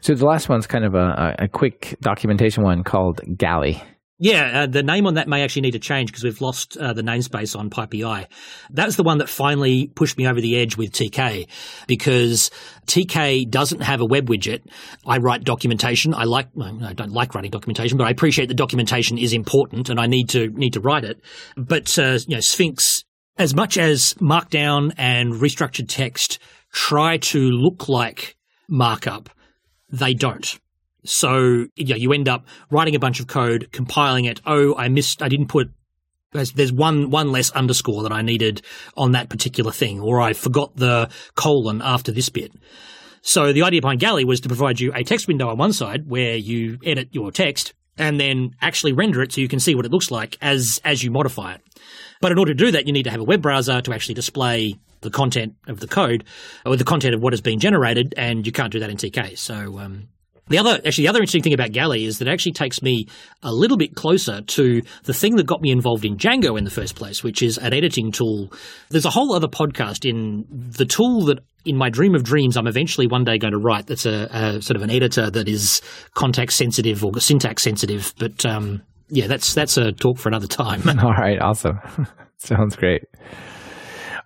So 0.00 0.14
the 0.14 0.26
last 0.26 0.48
one's 0.48 0.66
kind 0.66 0.84
of 0.84 0.94
a, 0.94 1.36
a 1.40 1.48
quick 1.48 1.96
documentation 2.00 2.62
one 2.62 2.84
called 2.84 3.20
Galley. 3.36 3.82
Yeah, 4.18 4.62
uh, 4.62 4.66
the 4.66 4.82
name 4.82 5.06
on 5.06 5.14
that 5.14 5.28
may 5.28 5.42
actually 5.42 5.62
need 5.62 5.72
to 5.72 5.78
change 5.78 6.10
because 6.10 6.24
we've 6.24 6.40
lost 6.40 6.78
uh, 6.78 6.94
the 6.94 7.02
namespace 7.02 7.58
on 7.58 7.68
PyPI. 7.68 8.26
That's 8.70 8.96
the 8.96 9.02
one 9.02 9.18
that 9.18 9.28
finally 9.28 9.88
pushed 9.88 10.16
me 10.16 10.26
over 10.26 10.40
the 10.40 10.58
edge 10.58 10.78
with 10.78 10.92
TK 10.92 11.46
because 11.86 12.50
TK 12.86 13.50
doesn't 13.50 13.82
have 13.82 14.00
a 14.00 14.06
web 14.06 14.26
widget. 14.30 14.62
I 15.06 15.18
write 15.18 15.44
documentation. 15.44 16.14
I 16.14 16.24
like, 16.24 16.48
well, 16.54 16.82
I 16.82 16.94
don't 16.94 17.12
like 17.12 17.34
writing 17.34 17.50
documentation, 17.50 17.98
but 17.98 18.06
I 18.06 18.10
appreciate 18.10 18.48
that 18.48 18.54
documentation 18.54 19.18
is 19.18 19.34
important 19.34 19.90
and 19.90 20.00
I 20.00 20.06
need 20.06 20.30
to 20.30 20.48
need 20.48 20.72
to 20.72 20.80
write 20.80 21.04
it. 21.04 21.20
But 21.58 21.98
uh, 21.98 22.18
you 22.26 22.36
know, 22.36 22.40
Sphinx, 22.40 23.04
as 23.36 23.54
much 23.54 23.76
as 23.76 24.14
Markdown 24.14 24.94
and 24.96 25.34
restructured 25.34 25.88
text 25.88 26.38
try 26.72 27.18
to 27.18 27.38
look 27.38 27.90
like 27.90 28.36
markup, 28.66 29.28
they 29.90 30.14
don't. 30.14 30.58
So 31.08 31.66
yeah, 31.76 31.96
you 31.96 32.12
end 32.12 32.28
up 32.28 32.46
writing 32.70 32.94
a 32.94 32.98
bunch 32.98 33.20
of 33.20 33.26
code, 33.26 33.70
compiling 33.72 34.24
it. 34.24 34.40
Oh, 34.46 34.74
I 34.76 34.88
missed, 34.88 35.22
I 35.22 35.28
didn't 35.28 35.48
put 35.48 35.70
There's, 36.32 36.52
there's 36.52 36.72
one 36.72 37.10
one 37.10 37.32
less 37.32 37.50
underscore 37.50 38.02
that 38.02 38.12
I 38.12 38.22
needed 38.22 38.62
on 38.96 39.12
that 39.12 39.28
particular 39.28 39.72
thing, 39.72 40.00
or 40.00 40.20
I 40.20 40.32
forgot 40.32 40.76
the 40.76 41.08
colon 41.34 41.80
after 41.82 42.12
this 42.12 42.28
bit. 42.28 42.52
So 43.22 43.52
the 43.52 43.62
idea 43.62 43.80
behind 43.80 44.00
Galley 44.00 44.24
was 44.24 44.40
to 44.40 44.48
provide 44.48 44.78
you 44.78 44.92
a 44.94 45.02
text 45.02 45.26
window 45.26 45.48
on 45.48 45.58
one 45.58 45.72
side 45.72 46.08
where 46.08 46.36
you 46.36 46.78
edit 46.84 47.08
your 47.10 47.32
text 47.32 47.74
and 47.98 48.20
then 48.20 48.50
actually 48.60 48.92
render 48.92 49.22
it 49.22 49.32
so 49.32 49.40
you 49.40 49.48
can 49.48 49.58
see 49.58 49.74
what 49.74 49.84
it 49.84 49.90
looks 49.90 50.10
like 50.10 50.36
as 50.40 50.80
as 50.84 51.02
you 51.02 51.10
modify 51.10 51.54
it. 51.54 51.60
But 52.20 52.32
in 52.32 52.38
order 52.38 52.54
to 52.54 52.64
do 52.64 52.70
that, 52.72 52.86
you 52.86 52.92
need 52.92 53.04
to 53.04 53.10
have 53.10 53.20
a 53.20 53.24
web 53.24 53.42
browser 53.42 53.80
to 53.80 53.92
actually 53.92 54.14
display 54.14 54.76
the 55.00 55.10
content 55.10 55.54
of 55.66 55.80
the 55.80 55.86
code 55.86 56.24
or 56.64 56.76
the 56.76 56.84
content 56.84 57.14
of 57.14 57.20
what 57.20 57.34
is 57.34 57.40
being 57.40 57.58
generated, 57.58 58.14
and 58.16 58.46
you 58.46 58.52
can't 58.52 58.72
do 58.72 58.80
that 58.80 58.90
in 58.90 58.96
TK. 58.96 59.38
So 59.38 59.78
um, 59.78 60.08
the 60.48 60.58
other, 60.58 60.80
actually, 60.86 61.04
the 61.04 61.08
other 61.08 61.18
interesting 61.18 61.42
thing 61.42 61.54
about 61.54 61.72
Galley 61.72 62.04
is 62.04 62.18
that 62.18 62.28
it 62.28 62.30
actually 62.30 62.52
takes 62.52 62.80
me 62.80 63.06
a 63.42 63.52
little 63.52 63.76
bit 63.76 63.96
closer 63.96 64.42
to 64.42 64.82
the 65.04 65.14
thing 65.14 65.36
that 65.36 65.46
got 65.46 65.60
me 65.60 65.72
involved 65.72 66.04
in 66.04 66.16
Django 66.16 66.56
in 66.56 66.64
the 66.64 66.70
first 66.70 66.94
place, 66.94 67.24
which 67.24 67.42
is 67.42 67.58
an 67.58 67.72
editing 67.72 68.12
tool. 68.12 68.52
There's 68.90 69.04
a 69.04 69.10
whole 69.10 69.34
other 69.34 69.48
podcast 69.48 70.08
in 70.08 70.44
the 70.50 70.84
tool 70.84 71.24
that 71.26 71.40
in 71.64 71.76
my 71.76 71.90
dream 71.90 72.14
of 72.14 72.22
dreams, 72.22 72.56
I'm 72.56 72.68
eventually 72.68 73.08
one 73.08 73.24
day 73.24 73.38
going 73.38 73.52
to 73.52 73.58
write. 73.58 73.88
That's 73.88 74.06
a, 74.06 74.28
a 74.30 74.62
sort 74.62 74.76
of 74.76 74.82
an 74.82 74.90
editor 74.90 75.30
that 75.30 75.48
is 75.48 75.82
context 76.14 76.56
sensitive 76.56 77.04
or 77.04 77.18
syntax 77.18 77.62
sensitive. 77.62 78.14
But 78.18 78.46
um, 78.46 78.82
yeah, 79.08 79.26
that's 79.26 79.52
that's 79.54 79.76
a 79.76 79.90
talk 79.90 80.18
for 80.18 80.28
another 80.28 80.46
time. 80.46 80.82
All 81.02 81.12
right, 81.12 81.40
awesome. 81.40 81.80
Sounds 82.38 82.76
great. 82.76 83.02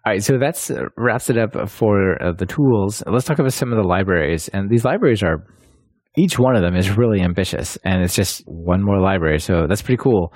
All 0.05 0.13
right, 0.13 0.23
so 0.23 0.39
that's 0.39 0.71
uh, 0.71 0.85
wraps 0.97 1.31
it 1.31 1.39
up 1.39 1.69
for 1.69 2.23
uh, 2.23 2.33
the 2.33 2.47
tools. 2.47 3.03
Let's 3.07 3.25
talk 3.25 3.39
about 3.39 3.53
some 3.53 3.73
of 3.73 3.77
the 3.77 3.89
libraries, 3.89 4.49
and 4.49 4.69
these 4.69 4.85
libraries 4.85 5.23
are 5.23 5.45
each 6.17 6.39
one 6.39 6.57
of 6.57 6.63
them 6.63 6.77
is 6.77 6.97
really 6.97 7.21
ambitious 7.21 7.79
and 7.85 8.03
it's 8.03 8.15
just 8.15 8.43
one 8.47 8.83
more 8.83 9.01
library. 9.01 9.39
So 9.39 9.67
that's 9.69 9.83
pretty 9.83 10.03
cool. 10.03 10.33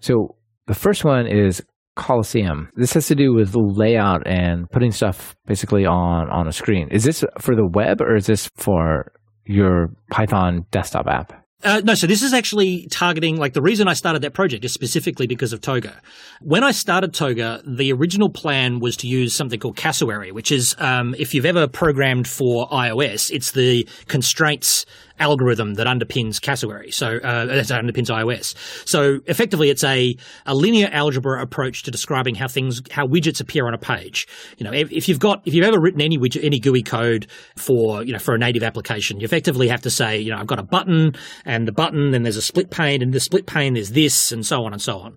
So 0.00 0.36
the 0.66 0.74
first 0.74 1.04
one 1.04 1.26
is 1.26 1.62
Colosseum. 1.96 2.68
This 2.76 2.92
has 2.94 3.06
to 3.06 3.14
do 3.14 3.34
with 3.34 3.54
layout 3.54 4.26
and 4.26 4.68
putting 4.70 4.90
stuff 4.90 5.36
basically 5.46 5.86
on, 5.86 6.28
on 6.28 6.48
a 6.48 6.52
screen. 6.52 6.88
Is 6.90 7.04
this 7.04 7.24
for 7.38 7.54
the 7.54 7.66
web 7.66 8.00
or 8.00 8.16
is 8.16 8.26
this 8.26 8.50
for 8.56 9.12
your 9.46 9.88
Python 10.10 10.66
desktop 10.70 11.06
app? 11.06 11.44
Uh, 11.62 11.80
no, 11.82 11.94
so 11.94 12.06
this 12.06 12.22
is 12.22 12.34
actually 12.34 12.86
targeting, 12.90 13.36
like 13.36 13.54
the 13.54 13.62
reason 13.62 13.88
I 13.88 13.94
started 13.94 14.20
that 14.20 14.34
project 14.34 14.66
is 14.66 14.74
specifically 14.74 15.26
because 15.26 15.54
of 15.54 15.62
Toga. 15.62 15.98
When 16.42 16.62
I 16.62 16.72
started 16.72 17.14
Toga, 17.14 17.62
the 17.66 17.90
original 17.92 18.28
plan 18.28 18.80
was 18.80 18.98
to 18.98 19.06
use 19.06 19.34
something 19.34 19.58
called 19.58 19.76
Cassowary, 19.76 20.30
which 20.30 20.52
is, 20.52 20.74
um, 20.78 21.14
if 21.18 21.32
you've 21.32 21.46
ever 21.46 21.66
programmed 21.66 22.28
for 22.28 22.68
iOS, 22.68 23.30
it's 23.30 23.52
the 23.52 23.88
constraints 24.08 24.84
algorithm 25.18 25.74
that 25.74 25.86
underpins 25.86 26.40
Cassowary. 26.40 26.92
So 26.92 27.18
uh, 27.18 27.46
that 27.46 27.66
underpins 27.66 28.08
iOS. 28.08 28.54
So 28.88 29.20
effectively, 29.26 29.70
it's 29.70 29.84
a, 29.84 30.16
a 30.46 30.54
linear 30.54 30.88
algebra 30.92 31.42
approach 31.42 31.82
to 31.84 31.90
describing 31.90 32.34
how 32.34 32.48
things 32.48 32.82
how 32.90 33.06
widgets 33.06 33.40
appear 33.40 33.66
on 33.66 33.74
a 33.74 33.78
page. 33.78 34.26
You 34.58 34.64
know, 34.64 34.72
if, 34.72 34.90
if 34.92 35.08
you've 35.08 35.18
got 35.18 35.42
if 35.44 35.54
you've 35.54 35.66
ever 35.66 35.80
written 35.80 36.00
any 36.00 36.18
widget 36.18 36.44
any 36.44 36.58
GUI 36.58 36.82
code 36.82 37.26
for 37.56 38.02
you 38.02 38.12
know 38.12 38.18
for 38.18 38.34
a 38.34 38.38
native 38.38 38.62
application, 38.62 39.20
you 39.20 39.24
effectively 39.24 39.68
have 39.68 39.82
to 39.82 39.90
say 39.90 40.18
you 40.18 40.30
know 40.30 40.38
I've 40.38 40.46
got 40.46 40.58
a 40.58 40.64
button 40.64 41.14
and 41.44 41.66
the 41.66 41.72
button, 41.72 42.10
then 42.10 42.22
there's 42.22 42.36
a 42.36 42.42
split 42.42 42.70
pane, 42.70 43.02
and 43.02 43.12
the 43.12 43.20
split 43.20 43.46
pane 43.46 43.74
there's 43.74 43.90
this, 43.90 44.32
and 44.32 44.44
so 44.44 44.64
on 44.64 44.72
and 44.72 44.82
so 44.82 44.98
on. 44.98 45.16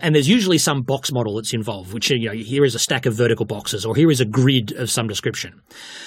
And 0.00 0.14
there's 0.14 0.28
usually 0.28 0.58
some 0.58 0.82
box 0.82 1.12
model 1.12 1.36
that's 1.36 1.52
involved, 1.54 1.92
which, 1.92 2.10
you 2.10 2.28
know, 2.28 2.34
here 2.34 2.64
is 2.64 2.74
a 2.74 2.78
stack 2.78 3.06
of 3.06 3.14
vertical 3.14 3.44
boxes 3.46 3.84
or 3.84 3.94
here 3.94 4.10
is 4.10 4.20
a 4.20 4.24
grid 4.24 4.72
of 4.72 4.90
some 4.90 5.06
description. 5.06 5.60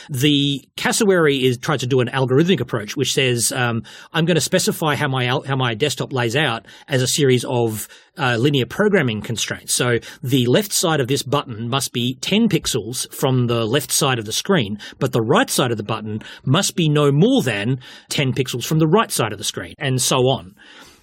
The 0.10 0.64
cassowary 0.76 1.38
is 1.38 1.58
tries 1.58 1.82
to 1.82 1.88
do 1.88 2.02
an 2.02 2.08
algorithmic 2.08 2.60
approach, 2.60 2.98
which 2.98 3.14
says, 3.14 3.52
um, 3.52 3.84
I'm 4.12 4.26
going 4.26 4.36
to 4.36 4.42
specify 4.42 4.96
how 4.96 5.08
my, 5.08 5.28
how 5.46 5.56
my 5.56 5.74
desktop 5.76 6.12
lays 6.12 6.36
out 6.36 6.66
as 6.88 7.02
a 7.02 7.08
series 7.08 7.46
of 7.46 7.88
uh, 8.18 8.38
linear 8.38 8.66
programming 8.66 9.22
constraints. 9.22 9.76
So 9.76 10.00
the 10.22 10.46
left 10.48 10.74
side 10.74 11.00
of 11.00 11.08
this 11.08 11.24
button 11.24 11.70
must 11.70 11.94
be 11.94 12.16
10 12.22 12.50
pixels 12.50 13.12
from 13.14 13.48
the 13.48 13.66
left 13.66 13.92
side 13.92 14.20
of 14.20 14.26
the 14.26 14.32
screen, 14.32 14.80
but 15.00 15.12
the 15.12 15.22
right 15.22 15.50
side 15.50 15.72
of 15.72 15.78
the 15.78 15.84
button 15.84 16.22
must 16.46 16.76
be 16.76 16.90
no 16.90 17.12
more 17.12 17.42
than 17.42 17.80
10 18.10 18.34
pixels 18.34 18.66
from 18.66 18.80
the 18.80 18.88
right 18.88 19.12
side 19.12 19.32
of 19.32 19.38
the 19.38 19.44
screen, 19.44 19.74
and 19.78 20.02
so 20.02 20.18
on. 20.28 20.56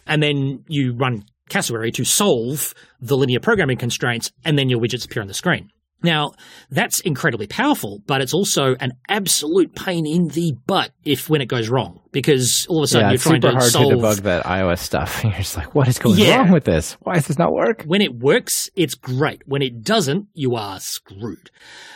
And 0.07 0.23
then 0.23 0.65
you 0.69 0.95
run 0.97 1.25
cassowary 1.51 1.93
to 1.93 2.05
solve 2.05 2.75
the 3.01 3.17
linear 3.17 3.41
programming 3.41 3.77
constraints, 3.77 4.33
and 4.45 4.59
then 4.59 4.71
your 4.71 4.81
widgets 4.81 5.05
appear 5.05 5.21
on 5.21 5.29
the 5.29 5.35
screen. 5.35 5.71
Now, 6.03 6.33
that's 6.71 7.01
incredibly 7.01 7.47
powerful, 7.47 8.03
but 8.07 8.23
it's 8.23 8.33
also 8.33 8.75
an 8.81 8.93
absolute 9.09 9.75
pain 9.75 10.07
in 10.07 10.29
the 10.29 10.55
butt 10.67 10.93
if 11.05 11.29
when 11.29 11.43
it 11.43 11.47
goes 11.47 11.69
wrong, 11.69 12.01
because 12.11 12.67
all 12.71 12.79
of 12.79 12.85
a 12.85 12.87
sudden 12.87 13.09
yeah, 13.09 13.13
you're 13.13 13.19
trying 13.19 13.41
to 13.43 13.61
solve. 13.61 13.91
to 13.91 13.97
debug 13.97 14.23
that 14.23 14.45
iOS 14.47 14.79
stuff. 14.79 15.23
And 15.23 15.25
You're 15.33 15.41
just 15.41 15.57
like, 15.57 15.75
what 15.75 15.89
is 15.89 15.99
going 15.99 16.19
yeah. 16.19 16.39
wrong 16.39 16.53
with 16.53 16.65
this? 16.65 16.95
Why 17.03 17.15
does 17.15 17.27
this 17.27 17.39
not 17.39 17.53
work? 17.53 17.83
When 17.85 18.01
it 18.01 18.15
works, 18.15 18.71
it's 18.77 18.95
great. 18.95 19.43
When 19.45 19.61
it 19.61 19.83
doesn't, 19.83 20.29
you 20.33 20.55
are 20.55 20.81
screwed. 20.81 21.51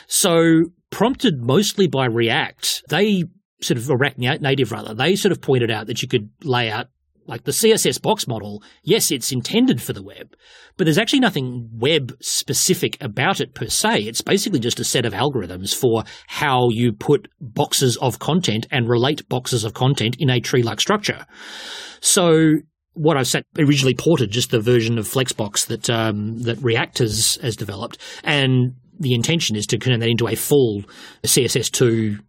So, 0.07 0.65
prompted 0.91 1.43
mostly 1.43 1.87
by 1.87 2.05
React, 2.07 2.85
they 2.91 3.25
sort 3.63 3.79
of 3.79 3.89
React 3.89 4.19
Native 4.19 4.71
rather, 4.71 4.95
they 4.95 5.17
sort 5.17 5.33
of 5.33 5.41
pointed 5.41 5.71
out 5.71 5.87
that 5.87 6.03
you 6.03 6.09
could 6.09 6.29
lay 6.43 6.71
out 6.71 6.89
like 7.27 7.45
the 7.45 7.53
CSS 7.53 8.01
box 8.01 8.27
model, 8.27 8.63
yes, 8.83 9.11
it's 9.11 9.33
intended 9.33 9.81
for 9.81 9.93
the 9.93 10.03
web, 10.03 10.35
but 10.77 10.85
there's 10.85 10.99
actually 10.99 11.21
nothing 11.21 11.69
web 11.73 12.17
specific 12.21 12.97
about 13.01 13.41
it 13.41 13.55
per 13.55 13.67
se. 13.67 14.03
It's 14.03 14.21
basically 14.21 14.61
just 14.61 14.81
a 14.81 14.85
set 14.85 15.07
of 15.07 15.13
algorithms 15.13 15.75
for 15.75 16.05
how 16.27 16.69
you 16.71 16.93
put 16.93 17.29
boxes 17.41 17.97
of 17.99 18.19
content 18.19 18.67
and 18.71 18.89
relate 18.89 19.29
boxes 19.29 19.65
of 19.65 19.75
content 19.75 20.17
in 20.19 20.31
a 20.31 20.41
tree 20.41 20.63
like 20.63 20.81
structure. 20.81 21.27
So 22.01 22.55
what 22.95 23.17
I've 23.17 23.33
originally 23.59 23.95
ported 23.95 24.31
just 24.31 24.51
the 24.51 24.61
version 24.61 24.99
of 24.99 25.07
Flexbox 25.07 25.67
that 25.67 25.91
um, 25.91 26.39
that 26.43 26.59
React 26.63 26.99
has, 26.99 27.39
has 27.43 27.57
developed, 27.57 27.99
and 28.23 28.75
the 28.99 29.15
intention 29.15 29.57
is 29.57 29.67
to 29.67 29.79
turn 29.79 29.99
that 29.99 30.09
into 30.09 30.29
a 30.29 30.37
full 30.37 30.83
CSS2 31.25 32.21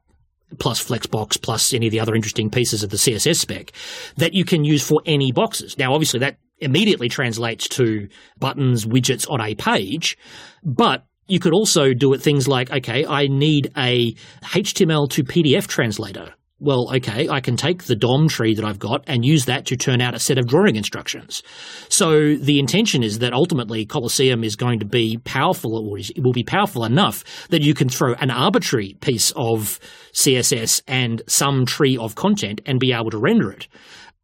plus 0.59 0.83
Flexbox 0.83 1.41
plus 1.41 1.73
any 1.73 1.87
of 1.87 1.91
the 1.91 1.99
other 1.99 2.15
interesting 2.15 2.49
pieces 2.49 2.83
of 2.83 2.89
the 2.89 2.97
CSS 2.97 3.37
spec 3.37 3.71
that 4.17 4.33
you 4.33 4.45
can 4.45 4.63
use 4.63 4.85
for 4.87 5.01
any 5.05 5.31
boxes. 5.31 5.77
Now, 5.77 5.93
obviously, 5.93 6.19
that 6.19 6.37
immediately 6.59 7.09
translates 7.09 7.67
to 7.69 8.07
buttons, 8.39 8.85
widgets 8.85 9.29
on 9.29 9.41
a 9.41 9.55
page, 9.55 10.17
but 10.63 11.05
you 11.27 11.39
could 11.39 11.53
also 11.53 11.93
do 11.93 12.13
it 12.13 12.21
things 12.21 12.47
like, 12.47 12.71
okay, 12.71 13.05
I 13.05 13.27
need 13.27 13.71
a 13.75 14.13
HTML 14.43 15.09
to 15.11 15.23
PDF 15.23 15.67
translator 15.67 16.33
well, 16.59 16.89
okay, 16.95 17.27
I 17.27 17.41
can 17.41 17.57
take 17.57 17.83
the 17.83 17.95
DOM 17.95 18.29
tree 18.29 18.55
that 18.55 18.63
I've 18.63 18.79
got 18.79 19.03
and 19.07 19.25
use 19.25 19.45
that 19.45 19.65
to 19.65 19.75
turn 19.75 19.99
out 19.99 20.15
a 20.15 20.19
set 20.19 20.37
of 20.37 20.47
drawing 20.47 20.77
instructions. 20.77 21.43
So 21.89 22.35
the 22.35 22.59
intention 22.59 23.03
is 23.03 23.19
that 23.19 23.33
ultimately 23.33 23.85
Colosseum 23.85 24.43
is 24.43 24.55
going 24.55 24.79
to 24.79 24.85
be 24.85 25.17
powerful, 25.25 25.77
or 25.77 25.97
it 25.97 26.23
will 26.23 26.31
be 26.31 26.43
powerful 26.43 26.85
enough 26.85 27.23
that 27.49 27.61
you 27.61 27.73
can 27.73 27.89
throw 27.89 28.13
an 28.15 28.31
arbitrary 28.31 28.95
piece 29.01 29.31
of 29.35 29.79
CSS 30.13 30.81
and 30.87 31.21
some 31.27 31.65
tree 31.65 31.97
of 31.97 32.15
content 32.15 32.61
and 32.65 32.79
be 32.79 32.93
able 32.93 33.09
to 33.09 33.17
render 33.17 33.51
it. 33.51 33.67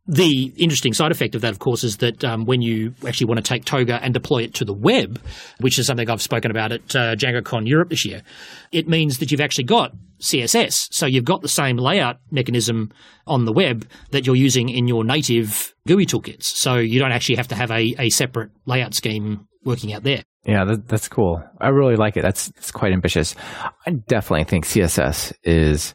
The 0.07 0.51
interesting 0.57 0.93
side 0.93 1.11
effect 1.11 1.35
of 1.35 1.41
that, 1.41 1.51
of 1.51 1.59
course, 1.59 1.83
is 1.83 1.97
that 1.97 2.23
um, 2.23 2.45
when 2.45 2.61
you 2.61 2.93
actually 3.07 3.27
want 3.27 3.37
to 3.37 3.43
take 3.43 3.65
Toga 3.65 3.99
and 4.01 4.13
deploy 4.13 4.43
it 4.43 4.53
to 4.55 4.65
the 4.65 4.73
web, 4.73 5.21
which 5.59 5.77
is 5.77 5.85
something 5.85 6.09
I've 6.09 6.21
spoken 6.21 6.49
about 6.49 6.71
at 6.71 6.95
uh, 6.95 7.15
DjangoCon 7.15 7.67
Europe 7.67 7.89
this 7.89 8.03
year, 8.03 8.23
it 8.71 8.87
means 8.87 9.19
that 9.19 9.31
you've 9.31 9.41
actually 9.41 9.65
got 9.65 9.91
CSS. 10.19 10.87
So 10.91 11.05
you've 11.05 11.25
got 11.25 11.41
the 11.41 11.47
same 11.47 11.77
layout 11.77 12.17
mechanism 12.31 12.91
on 13.27 13.45
the 13.45 13.53
web 13.53 13.87
that 14.09 14.25
you're 14.25 14.35
using 14.35 14.69
in 14.69 14.87
your 14.87 15.03
native 15.03 15.73
GUI 15.87 16.05
toolkits. 16.05 16.43
So 16.43 16.75
you 16.75 16.99
don't 16.99 17.11
actually 17.11 17.35
have 17.35 17.49
to 17.49 17.55
have 17.55 17.69
a, 17.69 17.95
a 17.99 18.09
separate 18.09 18.49
layout 18.65 18.95
scheme 18.95 19.47
working 19.63 19.93
out 19.93 20.03
there. 20.03 20.23
Yeah, 20.45 20.65
that, 20.65 20.87
that's 20.87 21.07
cool. 21.07 21.43
I 21.59 21.69
really 21.69 21.95
like 21.95 22.17
it. 22.17 22.23
That's, 22.23 22.47
that's 22.49 22.71
quite 22.71 22.93
ambitious. 22.93 23.35
I 23.85 23.91
definitely 23.91 24.45
think 24.45 24.65
CSS 24.65 25.33
is 25.43 25.93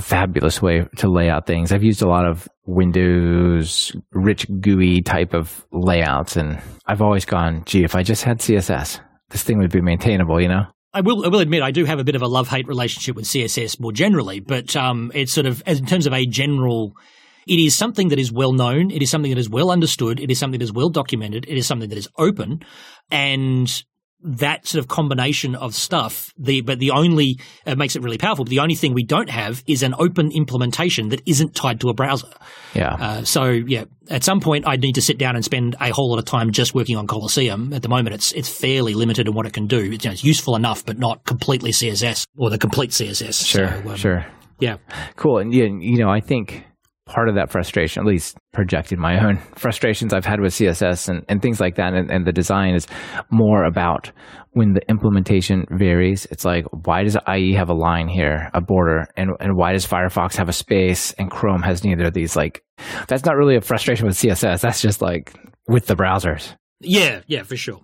fabulous 0.00 0.62
way 0.62 0.86
to 0.96 1.10
lay 1.10 1.28
out 1.28 1.46
things. 1.46 1.72
I've 1.72 1.82
used 1.82 2.02
a 2.02 2.08
lot 2.08 2.26
of 2.26 2.48
Windows 2.66 3.92
rich 4.12 4.46
GUI 4.60 5.02
type 5.02 5.34
of 5.34 5.66
layouts, 5.72 6.36
and 6.36 6.60
I've 6.86 7.02
always 7.02 7.24
gone, 7.24 7.62
gee, 7.66 7.84
if 7.84 7.94
I 7.94 8.02
just 8.02 8.24
had 8.24 8.38
CSS, 8.38 9.00
this 9.30 9.42
thing 9.42 9.58
would 9.58 9.72
be 9.72 9.80
maintainable, 9.80 10.40
you 10.40 10.48
know? 10.48 10.64
I 10.94 11.00
will, 11.02 11.24
I 11.24 11.28
will 11.28 11.40
admit, 11.40 11.62
I 11.62 11.70
do 11.70 11.84
have 11.84 11.98
a 11.98 12.04
bit 12.04 12.14
of 12.14 12.22
a 12.22 12.26
love 12.26 12.48
hate 12.48 12.66
relationship 12.66 13.14
with 13.14 13.26
CSS 13.26 13.78
more 13.78 13.92
generally, 13.92 14.40
but 14.40 14.74
um, 14.74 15.12
it's 15.14 15.32
sort 15.32 15.46
of, 15.46 15.62
in 15.66 15.84
terms 15.84 16.06
of 16.06 16.12
a 16.12 16.24
general, 16.26 16.94
it 17.46 17.58
is 17.58 17.74
something 17.74 18.08
that 18.08 18.18
is 18.18 18.32
well 18.32 18.52
known. 18.52 18.90
It 18.90 19.02
is 19.02 19.10
something 19.10 19.30
that 19.30 19.38
is 19.38 19.48
well 19.48 19.70
understood. 19.70 20.20
It 20.20 20.30
is 20.30 20.38
something 20.38 20.58
that 20.58 20.64
is 20.64 20.72
well 20.72 20.90
documented. 20.90 21.46
It 21.48 21.56
is 21.56 21.66
something 21.66 21.88
that 21.88 21.98
is 21.98 22.08
open. 22.18 22.60
And 23.10 23.82
that 24.22 24.66
sort 24.66 24.82
of 24.82 24.88
combination 24.88 25.54
of 25.54 25.74
stuff, 25.74 26.32
the 26.38 26.60
but 26.60 26.78
the 26.78 26.90
only 26.90 27.38
uh, 27.66 27.74
makes 27.76 27.94
it 27.96 28.02
really 28.02 28.18
powerful. 28.18 28.44
But 28.44 28.50
the 28.50 28.58
only 28.58 28.74
thing 28.74 28.94
we 28.94 29.04
don't 29.04 29.30
have 29.30 29.62
is 29.66 29.82
an 29.82 29.94
open 29.98 30.30
implementation 30.32 31.10
that 31.10 31.22
isn't 31.26 31.54
tied 31.54 31.80
to 31.80 31.88
a 31.88 31.94
browser. 31.94 32.28
Yeah. 32.74 32.94
Uh, 32.94 33.24
so 33.24 33.44
yeah, 33.44 33.84
at 34.10 34.24
some 34.24 34.40
point 34.40 34.66
I 34.66 34.76
need 34.76 34.94
to 34.94 35.02
sit 35.02 35.18
down 35.18 35.36
and 35.36 35.44
spend 35.44 35.76
a 35.80 35.90
whole 35.90 36.10
lot 36.10 36.18
of 36.18 36.24
time 36.24 36.50
just 36.50 36.74
working 36.74 36.96
on 36.96 37.06
Colosseum. 37.06 37.72
At 37.72 37.82
the 37.82 37.88
moment, 37.88 38.14
it's 38.14 38.32
it's 38.32 38.48
fairly 38.48 38.94
limited 38.94 39.28
in 39.28 39.34
what 39.34 39.46
it 39.46 39.52
can 39.52 39.66
do. 39.66 39.92
It's, 39.92 40.04
you 40.04 40.10
know, 40.10 40.12
it's 40.12 40.24
useful 40.24 40.56
enough, 40.56 40.84
but 40.84 40.98
not 40.98 41.24
completely 41.24 41.70
CSS 41.70 42.26
or 42.36 42.50
the 42.50 42.58
complete 42.58 42.90
CSS. 42.90 43.46
Sure. 43.46 43.68
So, 43.68 43.90
um, 43.90 43.96
sure. 43.96 44.26
Yeah. 44.58 44.78
Cool. 45.16 45.38
And 45.38 45.54
yeah, 45.54 45.66
you 45.66 45.98
know, 45.98 46.10
I 46.10 46.20
think 46.20 46.64
part 47.08 47.28
of 47.28 47.34
that 47.34 47.50
frustration, 47.50 48.02
at 48.02 48.06
least 48.06 48.36
projected 48.52 48.98
my 48.98 49.24
own 49.24 49.38
frustrations 49.56 50.14
I've 50.14 50.24
had 50.24 50.40
with 50.40 50.52
CSS 50.52 51.08
and, 51.08 51.24
and 51.28 51.42
things 51.42 51.60
like 51.60 51.76
that. 51.76 51.94
And, 51.94 52.10
and 52.10 52.26
the 52.26 52.32
design 52.32 52.74
is 52.74 52.86
more 53.30 53.64
about 53.64 54.12
when 54.52 54.74
the 54.74 54.88
implementation 54.88 55.64
varies. 55.70 56.26
It's 56.30 56.44
like, 56.44 56.64
why 56.84 57.02
does 57.02 57.16
IE 57.28 57.54
have 57.54 57.70
a 57.70 57.74
line 57.74 58.08
here, 58.08 58.50
a 58.54 58.60
border? 58.60 59.08
And, 59.16 59.30
and 59.40 59.56
why 59.56 59.72
does 59.72 59.86
Firefox 59.86 60.36
have 60.36 60.48
a 60.48 60.52
space 60.52 61.12
and 61.12 61.30
Chrome 61.30 61.62
has 61.62 61.84
neither 61.84 62.06
of 62.06 62.14
these? 62.14 62.36
Like, 62.36 62.62
that's 63.08 63.24
not 63.24 63.36
really 63.36 63.56
a 63.56 63.60
frustration 63.60 64.06
with 64.06 64.16
CSS. 64.16 64.60
That's 64.60 64.80
just 64.80 65.02
like 65.02 65.32
with 65.66 65.86
the 65.86 65.96
browsers. 65.96 66.54
Yeah, 66.80 67.22
yeah, 67.26 67.42
for 67.42 67.56
sure. 67.56 67.82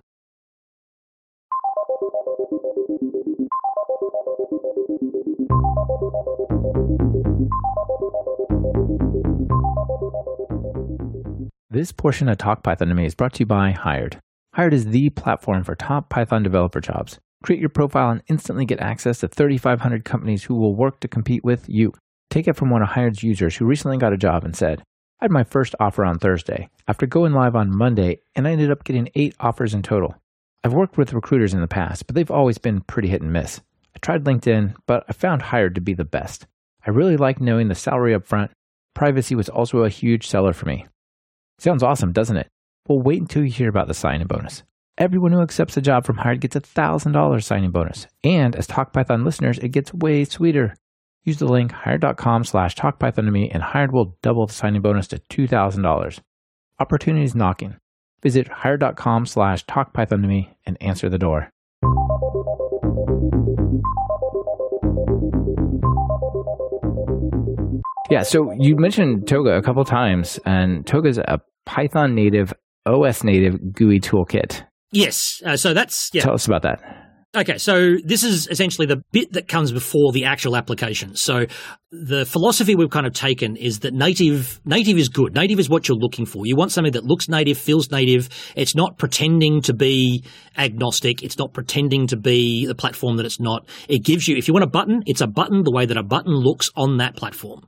This 11.75 11.91
portion 11.91 12.29
of 12.29 12.37
Talk 12.37 12.63
Python 12.63 12.87
to 12.87 12.93
Me 12.93 13.05
is 13.05 13.15
brought 13.15 13.33
to 13.33 13.41
you 13.41 13.45
by 13.45 13.71
Hired. 13.71 14.17
Hired 14.53 14.73
is 14.73 14.85
the 14.85 15.09
platform 15.09 15.65
for 15.65 15.75
top 15.75 16.07
Python 16.07 16.41
developer 16.41 16.79
jobs. 16.79 17.19
Create 17.43 17.59
your 17.59 17.67
profile 17.67 18.11
and 18.11 18.23
instantly 18.29 18.63
get 18.63 18.79
access 18.79 19.19
to 19.19 19.27
3,500 19.27 20.05
companies 20.05 20.45
who 20.45 20.55
will 20.55 20.73
work 20.73 21.01
to 21.01 21.09
compete 21.09 21.43
with 21.43 21.67
you. 21.67 21.91
Take 22.29 22.47
it 22.47 22.55
from 22.55 22.69
one 22.69 22.81
of 22.81 22.87
Hired's 22.87 23.23
users 23.23 23.57
who 23.57 23.65
recently 23.65 23.97
got 23.97 24.13
a 24.13 24.17
job 24.17 24.45
and 24.45 24.55
said, 24.55 24.83
I 25.19 25.25
had 25.25 25.31
my 25.31 25.43
first 25.43 25.75
offer 25.77 26.05
on 26.05 26.17
Thursday. 26.17 26.69
After 26.87 27.05
going 27.05 27.33
live 27.33 27.57
on 27.57 27.75
Monday, 27.75 28.19
and 28.37 28.47
I 28.47 28.51
ended 28.53 28.71
up 28.71 28.85
getting 28.85 29.09
eight 29.13 29.35
offers 29.41 29.73
in 29.73 29.83
total. 29.83 30.15
I've 30.63 30.71
worked 30.71 30.97
with 30.97 31.11
recruiters 31.11 31.53
in 31.53 31.59
the 31.59 31.67
past, 31.67 32.07
but 32.07 32.15
they've 32.15 32.31
always 32.31 32.57
been 32.57 32.79
pretty 32.79 33.09
hit 33.09 33.21
and 33.21 33.33
miss. 33.33 33.59
I 33.93 33.99
tried 33.99 34.23
LinkedIn, 34.23 34.75
but 34.87 35.03
I 35.09 35.11
found 35.11 35.41
Hired 35.41 35.75
to 35.75 35.81
be 35.81 35.93
the 35.93 36.05
best. 36.05 36.47
I 36.87 36.91
really 36.91 37.17
like 37.17 37.41
knowing 37.41 37.67
the 37.67 37.75
salary 37.75 38.13
up 38.13 38.25
front. 38.25 38.51
Privacy 38.93 39.35
was 39.35 39.49
also 39.49 39.79
a 39.79 39.89
huge 39.89 40.25
seller 40.25 40.53
for 40.53 40.67
me. 40.67 40.87
Sounds 41.59 41.83
awesome, 41.83 42.11
doesn't 42.11 42.37
it? 42.37 42.47
Well, 42.87 43.01
wait 43.01 43.21
until 43.21 43.43
you 43.43 43.51
hear 43.51 43.69
about 43.69 43.87
the 43.87 43.93
signing 43.93 44.27
bonus. 44.27 44.63
Everyone 44.97 45.31
who 45.31 45.41
accepts 45.41 45.75
a 45.75 45.81
job 45.81 46.05
from 46.05 46.17
Hired 46.17 46.41
gets 46.41 46.55
a 46.55 46.61
$1,000 46.61 47.43
signing 47.43 47.71
bonus. 47.71 48.07
And 48.23 48.55
as 48.55 48.67
TalkPython 48.67 49.25
listeners, 49.25 49.57
it 49.59 49.69
gets 49.69 49.93
way 49.93 50.23
sweeter. 50.23 50.75
Use 51.23 51.39
the 51.39 51.47
link 51.47 51.71
hired.com 51.71 52.43
slash 52.43 52.75
talkpython 52.75 53.25
to 53.25 53.31
me 53.31 53.49
and 53.49 53.63
Hired 53.63 53.91
will 53.91 54.15
double 54.21 54.47
the 54.47 54.53
signing 54.53 54.81
bonus 54.81 55.07
to 55.07 55.17
$2,000. 55.17 56.19
Opportunities 56.79 57.35
knocking. 57.35 57.75
Visit 58.21 58.47
hired.com 58.47 59.25
slash 59.25 59.65
talkpython 59.65 60.21
to 60.21 60.27
me 60.27 60.57
and 60.65 60.77
answer 60.81 61.09
the 61.09 61.17
door. 61.17 61.49
Yeah, 68.09 68.23
so 68.23 68.51
you 68.57 68.75
mentioned 68.77 69.27
Toga 69.27 69.57
a 69.57 69.61
couple 69.61 69.83
times, 69.83 70.39
and 70.45 70.85
Toga's 70.85 71.17
a 71.17 71.39
Python 71.65 72.13
native, 72.13 72.53
OS 72.85 73.23
native 73.23 73.73
GUI 73.73 73.99
toolkit. 73.99 74.63
Yes. 74.91 75.41
Uh, 75.45 75.57
so 75.57 75.73
that's 75.73 76.09
yeah. 76.13 76.21
Tell 76.21 76.33
us 76.33 76.45
about 76.45 76.61
that. 76.63 77.04
Okay, 77.35 77.57
so 77.57 77.97
this 78.05 78.23
is 78.23 78.47
essentially 78.47 78.87
the 78.87 79.03
bit 79.11 79.33
that 79.33 79.49
comes 79.49 79.73
before 79.73 80.13
the 80.13 80.23
actual 80.23 80.55
application. 80.55 81.17
So 81.17 81.47
the 81.91 82.25
philosophy 82.25 82.75
we've 82.75 82.89
kind 82.89 83.05
of 83.05 83.11
taken 83.11 83.57
is 83.57 83.79
that 83.79 83.93
native 83.93 84.61
native 84.63 84.97
is 84.97 85.09
good. 85.09 85.35
Native 85.35 85.59
is 85.59 85.69
what 85.69 85.87
you're 85.87 85.97
looking 85.97 86.25
for. 86.25 86.45
You 86.45 86.55
want 86.55 86.71
something 86.71 86.93
that 86.93 87.03
looks 87.03 87.27
native, 87.27 87.57
feels 87.57 87.91
native. 87.91 88.29
It's 88.55 88.73
not 88.73 88.97
pretending 88.97 89.61
to 89.63 89.73
be 89.73 90.23
agnostic. 90.57 91.23
It's 91.23 91.37
not 91.37 91.53
pretending 91.53 92.07
to 92.07 92.17
be 92.17 92.65
the 92.67 92.75
platform 92.75 93.17
that 93.17 93.25
it's 93.25 93.39
not. 93.39 93.67
It 93.89 94.05
gives 94.05 94.29
you 94.29 94.37
if 94.37 94.47
you 94.47 94.53
want 94.53 94.63
a 94.63 94.69
button, 94.69 95.03
it's 95.05 95.21
a 95.21 95.27
button 95.27 95.63
the 95.63 95.71
way 95.71 95.85
that 95.85 95.97
a 95.97 96.03
button 96.03 96.33
looks 96.33 96.69
on 96.77 96.97
that 96.97 97.17
platform. 97.17 97.65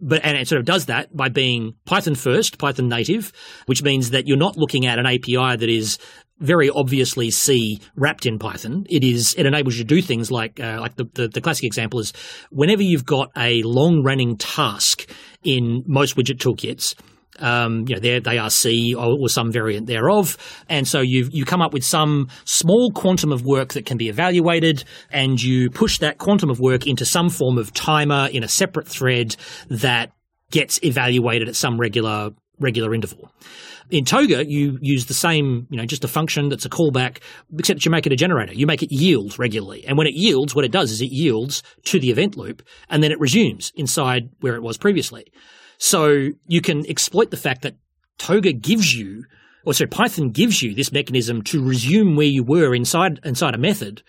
But 0.00 0.24
and 0.24 0.36
it 0.36 0.46
sort 0.46 0.60
of 0.60 0.64
does 0.64 0.86
that 0.86 1.16
by 1.16 1.28
being 1.28 1.74
Python 1.86 2.14
first, 2.14 2.58
Python 2.58 2.88
native, 2.88 3.32
which 3.66 3.82
means 3.82 4.10
that 4.10 4.28
you're 4.28 4.36
not 4.36 4.56
looking 4.56 4.86
at 4.86 5.00
an 5.00 5.06
API 5.06 5.56
that 5.56 5.68
is 5.68 5.98
very 6.40 6.70
obviously 6.70 7.30
C 7.30 7.80
wrapped 7.96 8.26
in 8.26 8.38
Python. 8.38 8.84
It 8.88 9.04
is 9.04 9.34
it 9.36 9.46
enables 9.46 9.76
you 9.76 9.84
to 9.84 9.94
do 9.94 10.02
things 10.02 10.30
like 10.30 10.60
uh, 10.60 10.78
like 10.80 10.96
the, 10.96 11.04
the, 11.14 11.28
the 11.28 11.40
classic 11.40 11.64
example 11.64 12.00
is 12.00 12.12
whenever 12.50 12.82
you've 12.82 13.06
got 13.06 13.30
a 13.36 13.62
long 13.64 14.02
running 14.04 14.36
task 14.36 15.10
in 15.42 15.82
most 15.86 16.16
widget 16.16 16.38
toolkits. 16.38 16.94
Um, 17.40 17.84
you 17.86 17.94
know, 17.94 18.20
they 18.20 18.36
are 18.36 18.50
C 18.50 18.94
or, 18.94 19.16
or, 19.20 19.28
some 19.28 19.52
variant 19.52 19.86
thereof, 19.86 20.36
and 20.68 20.88
so 20.88 21.00
you 21.00 21.28
you 21.30 21.44
come 21.44 21.62
up 21.62 21.72
with 21.72 21.84
some 21.84 22.26
small 22.44 22.90
quantum 22.92 23.30
of 23.30 23.44
work 23.44 23.74
that 23.74 23.86
can 23.86 23.96
be 23.96 24.08
evaluated, 24.08 24.82
and 25.12 25.40
you 25.40 25.70
push 25.70 25.98
that 25.98 26.18
quantum 26.18 26.50
of 26.50 26.58
work 26.58 26.88
into 26.88 27.04
some 27.04 27.28
form 27.28 27.56
of 27.56 27.72
timer 27.72 28.28
in 28.32 28.42
a 28.42 28.48
separate 28.48 28.88
thread 28.88 29.36
that 29.70 30.10
gets 30.50 30.82
evaluated 30.82 31.48
at 31.48 31.54
some 31.54 31.78
regular 31.78 32.30
regular 32.58 32.92
interval. 32.92 33.30
In 33.90 34.04
Toga, 34.04 34.44
you 34.46 34.78
use 34.80 35.06
the 35.06 35.14
same, 35.14 35.66
you 35.70 35.76
know, 35.78 35.86
just 35.86 36.04
a 36.04 36.08
function 36.08 36.48
that's 36.48 36.64
a 36.64 36.68
callback, 36.68 37.18
except 37.58 37.84
you 37.84 37.90
make 37.90 38.06
it 38.06 38.12
a 38.12 38.16
generator. 38.16 38.52
You 38.52 38.66
make 38.66 38.82
it 38.82 38.92
yield 38.92 39.38
regularly. 39.38 39.84
And 39.86 39.96
when 39.96 40.06
it 40.06 40.14
yields, 40.14 40.54
what 40.54 40.64
it 40.64 40.72
does 40.72 40.90
is 40.90 41.00
it 41.00 41.10
yields 41.10 41.62
to 41.84 41.98
the 41.98 42.10
event 42.10 42.36
loop 42.36 42.62
and 42.90 43.02
then 43.02 43.12
it 43.12 43.20
resumes 43.20 43.72
inside 43.76 44.30
where 44.40 44.56
it 44.56 44.62
was 44.62 44.76
previously. 44.76 45.32
So 45.78 46.28
you 46.46 46.60
can 46.60 46.84
exploit 46.86 47.30
the 47.30 47.36
fact 47.36 47.62
that 47.62 47.76
Toga 48.18 48.52
gives 48.52 48.94
you 48.94 49.24
or 49.64 49.74
sorry, 49.74 49.88
Python 49.88 50.30
gives 50.30 50.62
you 50.62 50.74
this 50.74 50.92
mechanism 50.92 51.42
to 51.42 51.62
resume 51.62 52.16
where 52.16 52.26
you 52.26 52.42
were 52.42 52.74
inside 52.74 53.20
inside 53.24 53.54
a 53.54 53.58
method 53.58 54.02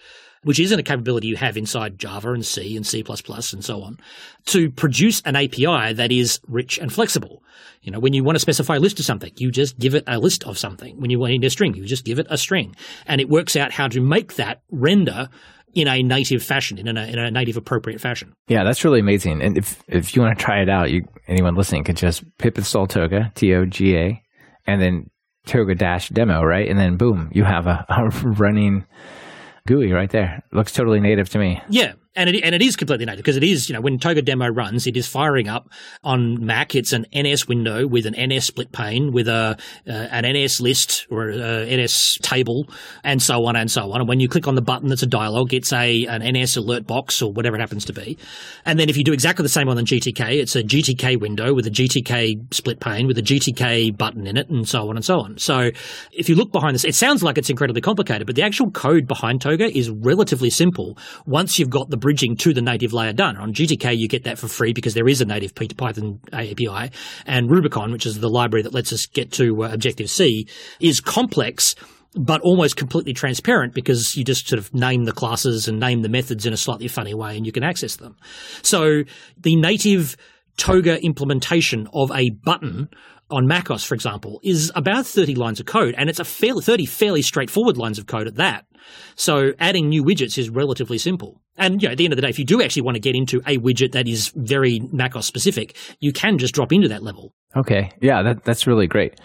which 0.43 0.59
isn't 0.59 0.79
a 0.79 0.83
capability 0.83 1.27
you 1.27 1.35
have 1.35 1.57
inside 1.57 1.99
Java 1.99 2.31
and 2.31 2.45
C 2.45 2.75
and 2.75 2.85
C++ 2.85 3.03
and 3.07 3.65
so 3.65 3.81
on, 3.81 3.97
to 4.45 4.69
produce 4.71 5.21
an 5.25 5.35
API 5.35 5.93
that 5.93 6.11
is 6.11 6.39
rich 6.47 6.77
and 6.77 6.91
flexible. 6.91 7.43
You 7.81 7.91
know, 7.91 7.99
when 7.99 8.13
you 8.13 8.23
want 8.23 8.35
to 8.35 8.39
specify 8.39 8.77
a 8.77 8.79
list 8.79 8.99
of 8.99 9.05
something, 9.05 9.31
you 9.37 9.51
just 9.51 9.77
give 9.77 9.95
it 9.95 10.03
a 10.07 10.19
list 10.19 10.45
of 10.45 10.57
something. 10.57 10.99
When 10.99 11.09
you 11.09 11.19
want 11.19 11.43
a 11.43 11.49
string, 11.49 11.75
you 11.75 11.85
just 11.85 12.05
give 12.05 12.19
it 12.19 12.27
a 12.29 12.37
string. 12.37 12.75
And 13.05 13.21
it 13.21 13.29
works 13.29 13.55
out 13.55 13.71
how 13.71 13.87
to 13.87 14.01
make 14.01 14.35
that 14.35 14.61
render 14.71 15.29
in 15.73 15.87
a 15.87 16.01
native 16.01 16.43
fashion, 16.43 16.77
in 16.77 16.97
a, 16.97 17.05
in 17.05 17.19
a 17.19 17.31
native 17.31 17.57
appropriate 17.57 18.01
fashion. 18.01 18.33
Yeah, 18.47 18.63
that's 18.63 18.83
really 18.83 18.99
amazing. 18.99 19.41
And 19.41 19.57
if 19.57 19.81
if 19.87 20.15
you 20.15 20.21
want 20.21 20.37
to 20.37 20.43
try 20.43 20.61
it 20.61 20.69
out, 20.69 20.89
you 20.89 21.03
anyone 21.27 21.55
listening 21.55 21.83
can 21.83 21.95
just 21.95 22.23
pip 22.37 22.57
install 22.57 22.87
Toga, 22.87 23.31
T 23.35 23.53
O 23.53 23.65
G 23.65 23.95
A, 23.95 24.21
and 24.65 24.81
then 24.81 25.09
Toga 25.45 25.75
dash 25.75 26.09
demo, 26.09 26.41
right? 26.41 26.67
And 26.67 26.79
then 26.79 26.97
boom, 26.97 27.29
you 27.33 27.43
have 27.43 27.67
a, 27.67 27.85
a 27.89 28.09
running 28.31 28.85
GUI 29.69 29.91
right 29.93 30.09
there. 30.09 30.41
Looks 30.51 30.71
totally 30.71 30.99
native 30.99 31.29
to 31.29 31.37
me. 31.37 31.61
Yeah, 31.69 31.93
and 32.15 32.29
it, 32.29 32.43
and 32.43 32.55
it 32.55 32.61
is 32.61 32.75
completely 32.75 33.05
native 33.05 33.19
because 33.19 33.37
it 33.37 33.43
is, 33.43 33.69
you 33.69 33.75
know, 33.75 33.81
when 33.81 33.99
Toga 33.99 34.23
demo 34.23 34.47
runs, 34.47 34.87
it 34.87 34.97
is 34.97 35.07
firing 35.07 35.47
up 35.47 35.69
on 36.03 36.43
Mac. 36.43 36.73
It's 36.73 36.91
an 36.91 37.05
NS 37.15 37.47
window 37.47 37.87
with 37.87 38.07
an 38.07 38.15
NS 38.17 38.45
split 38.45 38.71
pane 38.71 39.11
with 39.13 39.27
a 39.27 39.57
uh, 39.87 39.91
an 39.91 40.25
NS 40.25 40.59
list 40.59 41.05
or 41.11 41.29
a 41.29 41.65
NS 41.65 42.17
table 42.23 42.65
and 43.03 43.21
so 43.21 43.45
on 43.45 43.55
and 43.55 43.69
so 43.69 43.91
on. 43.91 44.01
And 44.01 44.09
when 44.09 44.19
you 44.19 44.27
click 44.27 44.47
on 44.47 44.55
the 44.55 44.61
button 44.61 44.89
that's 44.89 45.03
a 45.03 45.07
dialog, 45.07 45.53
it's 45.53 45.71
a 45.71 46.05
an 46.07 46.23
NS 46.23 46.57
alert 46.57 46.87
box 46.87 47.21
or 47.21 47.31
whatever 47.31 47.55
it 47.57 47.59
happens 47.59 47.85
to 47.85 47.93
be. 47.93 48.17
And 48.65 48.79
then 48.79 48.89
if 48.89 48.97
you 48.97 49.03
do 49.03 49.13
exactly 49.13 49.43
the 49.43 49.49
same 49.49 49.69
on 49.69 49.75
the 49.75 49.83
GTK, 49.83 50.41
it's 50.41 50.55
a 50.55 50.63
GTK 50.63 51.19
window 51.19 51.53
with 51.53 51.67
a 51.67 51.71
GTK 51.71 52.51
split 52.51 52.79
pane 52.79 53.05
with 53.05 53.19
a 53.19 53.23
GTK 53.23 53.95
button 53.95 54.25
in 54.25 54.35
it 54.35 54.49
and 54.49 54.67
so 54.67 54.89
on 54.89 54.95
and 54.95 55.05
so 55.05 55.19
on. 55.19 55.37
So 55.37 55.69
if 56.11 56.27
you 56.27 56.33
look 56.33 56.51
behind 56.51 56.73
this, 56.73 56.85
it 56.85 56.95
sounds 56.95 57.21
like 57.21 57.37
it's 57.37 57.51
incredibly 57.51 57.81
complicated, 57.81 58.25
but 58.25 58.35
the 58.35 58.43
actual 58.43 58.71
code 58.71 59.07
behind 59.07 59.41
Toga 59.41 59.65
is 59.77 59.91
relatively 59.91 60.49
simple 60.49 60.97
once 61.27 61.59
you've 61.59 61.69
got 61.69 61.91
the 61.91 61.98
bridging 61.99 62.35
to 62.37 62.53
the 62.53 62.61
native 62.61 62.93
layer 62.93 63.13
done. 63.13 63.37
On 63.37 63.53
GTK, 63.53 63.97
you 63.97 64.07
get 64.07 64.23
that 64.23 64.39
for 64.39 64.47
free 64.47 64.73
because 64.73 64.93
there 64.93 65.07
is 65.07 65.21
a 65.21 65.25
native 65.25 65.53
Python 65.55 66.19
API. 66.33 66.91
And 67.25 67.49
Rubicon, 67.49 67.91
which 67.91 68.05
is 68.05 68.19
the 68.19 68.29
library 68.29 68.63
that 68.63 68.73
lets 68.73 68.91
us 68.91 69.05
get 69.05 69.31
to 69.33 69.63
uh, 69.63 69.73
Objective 69.73 70.09
C, 70.09 70.47
is 70.79 70.99
complex 70.99 71.75
but 72.15 72.41
almost 72.41 72.75
completely 72.75 73.13
transparent 73.13 73.73
because 73.75 74.15
you 74.15 74.23
just 74.23 74.47
sort 74.47 74.57
of 74.57 74.73
name 74.73 75.05
the 75.05 75.11
classes 75.11 75.67
and 75.67 75.79
name 75.79 76.01
the 76.01 76.09
methods 76.09 76.45
in 76.45 76.53
a 76.53 76.57
slightly 76.57 76.87
funny 76.87 77.13
way 77.13 77.37
and 77.37 77.45
you 77.45 77.51
can 77.51 77.63
access 77.63 77.97
them. 77.97 78.15
So 78.63 79.03
the 79.37 79.55
native 79.55 80.17
Toga 80.57 81.01
implementation 81.03 81.87
of 81.93 82.11
a 82.11 82.31
button 82.31 82.89
on 83.29 83.47
macOS, 83.47 83.83
for 83.83 83.95
example, 83.95 84.39
is 84.43 84.71
about 84.75 85.05
30 85.05 85.35
lines 85.35 85.59
of 85.59 85.65
code, 85.65 85.95
and 85.97 86.09
it's 86.09 86.19
a 86.19 86.25
fairly, 86.25 86.61
30 86.61 86.85
fairly 86.85 87.21
straightforward 87.21 87.77
lines 87.77 87.99
of 87.99 88.07
code 88.07 88.27
at 88.27 88.35
that. 88.35 88.65
So 89.15 89.51
adding 89.59 89.89
new 89.89 90.03
widgets 90.03 90.37
is 90.37 90.49
relatively 90.49 90.97
simple. 90.97 91.41
And 91.57 91.81
you 91.81 91.87
know, 91.87 91.91
at 91.91 91.97
the 91.97 92.05
end 92.05 92.13
of 92.13 92.17
the 92.17 92.21
day, 92.21 92.29
if 92.29 92.39
you 92.39 92.45
do 92.45 92.61
actually 92.61 92.83
want 92.83 92.95
to 92.95 93.01
get 93.01 93.15
into 93.15 93.39
a 93.45 93.57
widget 93.57 93.91
that 93.91 94.07
is 94.07 94.31
very 94.35 94.79
macOS 94.91 95.27
specific, 95.27 95.75
you 95.99 96.13
can 96.13 96.37
just 96.37 96.55
drop 96.55 96.71
into 96.71 96.87
that 96.87 97.03
level. 97.03 97.33
Okay. 97.55 97.91
Yeah, 98.01 98.23
that, 98.23 98.43
that's 98.43 98.65
really 98.65 98.87
great. 98.87 99.19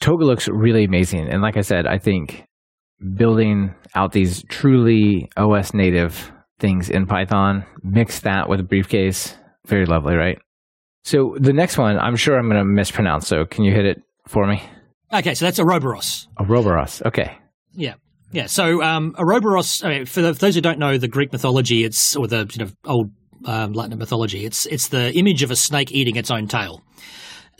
Toga 0.00 0.24
looks 0.24 0.48
really 0.48 0.84
amazing. 0.84 1.28
And 1.28 1.42
like 1.42 1.56
I 1.56 1.62
said, 1.62 1.86
I 1.86 1.98
think 1.98 2.44
building 3.16 3.74
out 3.94 4.12
these 4.12 4.44
truly 4.48 5.28
OS 5.36 5.74
native 5.74 6.32
things 6.58 6.88
in 6.88 7.06
Python, 7.06 7.64
mix 7.82 8.20
that 8.20 8.48
with 8.48 8.60
a 8.60 8.64
briefcase, 8.64 9.34
very 9.66 9.86
lovely, 9.86 10.14
right? 10.14 10.38
So 11.04 11.36
the 11.38 11.52
next 11.52 11.76
one, 11.78 11.98
I'm 11.98 12.16
sure 12.16 12.38
I'm 12.38 12.48
going 12.48 12.58
to 12.58 12.64
mispronounce. 12.64 13.28
So 13.28 13.44
can 13.44 13.64
you 13.64 13.72
hit 13.72 13.84
it 13.84 14.02
for 14.26 14.46
me? 14.46 14.62
Okay, 15.12 15.34
so 15.34 15.44
that's 15.44 15.60
Ouroboros. 15.60 16.26
Ouroboros. 16.40 17.02
Okay. 17.04 17.36
Yeah. 17.72 17.94
Yeah. 18.32 18.46
So 18.46 18.82
um, 18.82 19.14
Ouroboros, 19.18 19.84
I 19.84 19.88
mean, 19.90 20.06
for, 20.06 20.22
the, 20.22 20.34
for, 20.34 20.40
those 20.40 20.54
who 20.54 20.60
don't 20.60 20.78
know 20.78 20.98
the 20.98 21.06
Greek 21.06 21.30
mythology, 21.30 21.84
it's 21.84 22.16
or 22.16 22.26
the 22.26 22.48
sort 22.50 22.62
of 22.62 22.76
old 22.84 23.10
um, 23.44 23.74
Latin 23.74 23.98
mythology. 23.98 24.44
It's 24.44 24.66
it's 24.66 24.88
the 24.88 25.12
image 25.12 25.42
of 25.42 25.50
a 25.50 25.56
snake 25.56 25.92
eating 25.92 26.16
its 26.16 26.30
own 26.30 26.48
tail. 26.48 26.82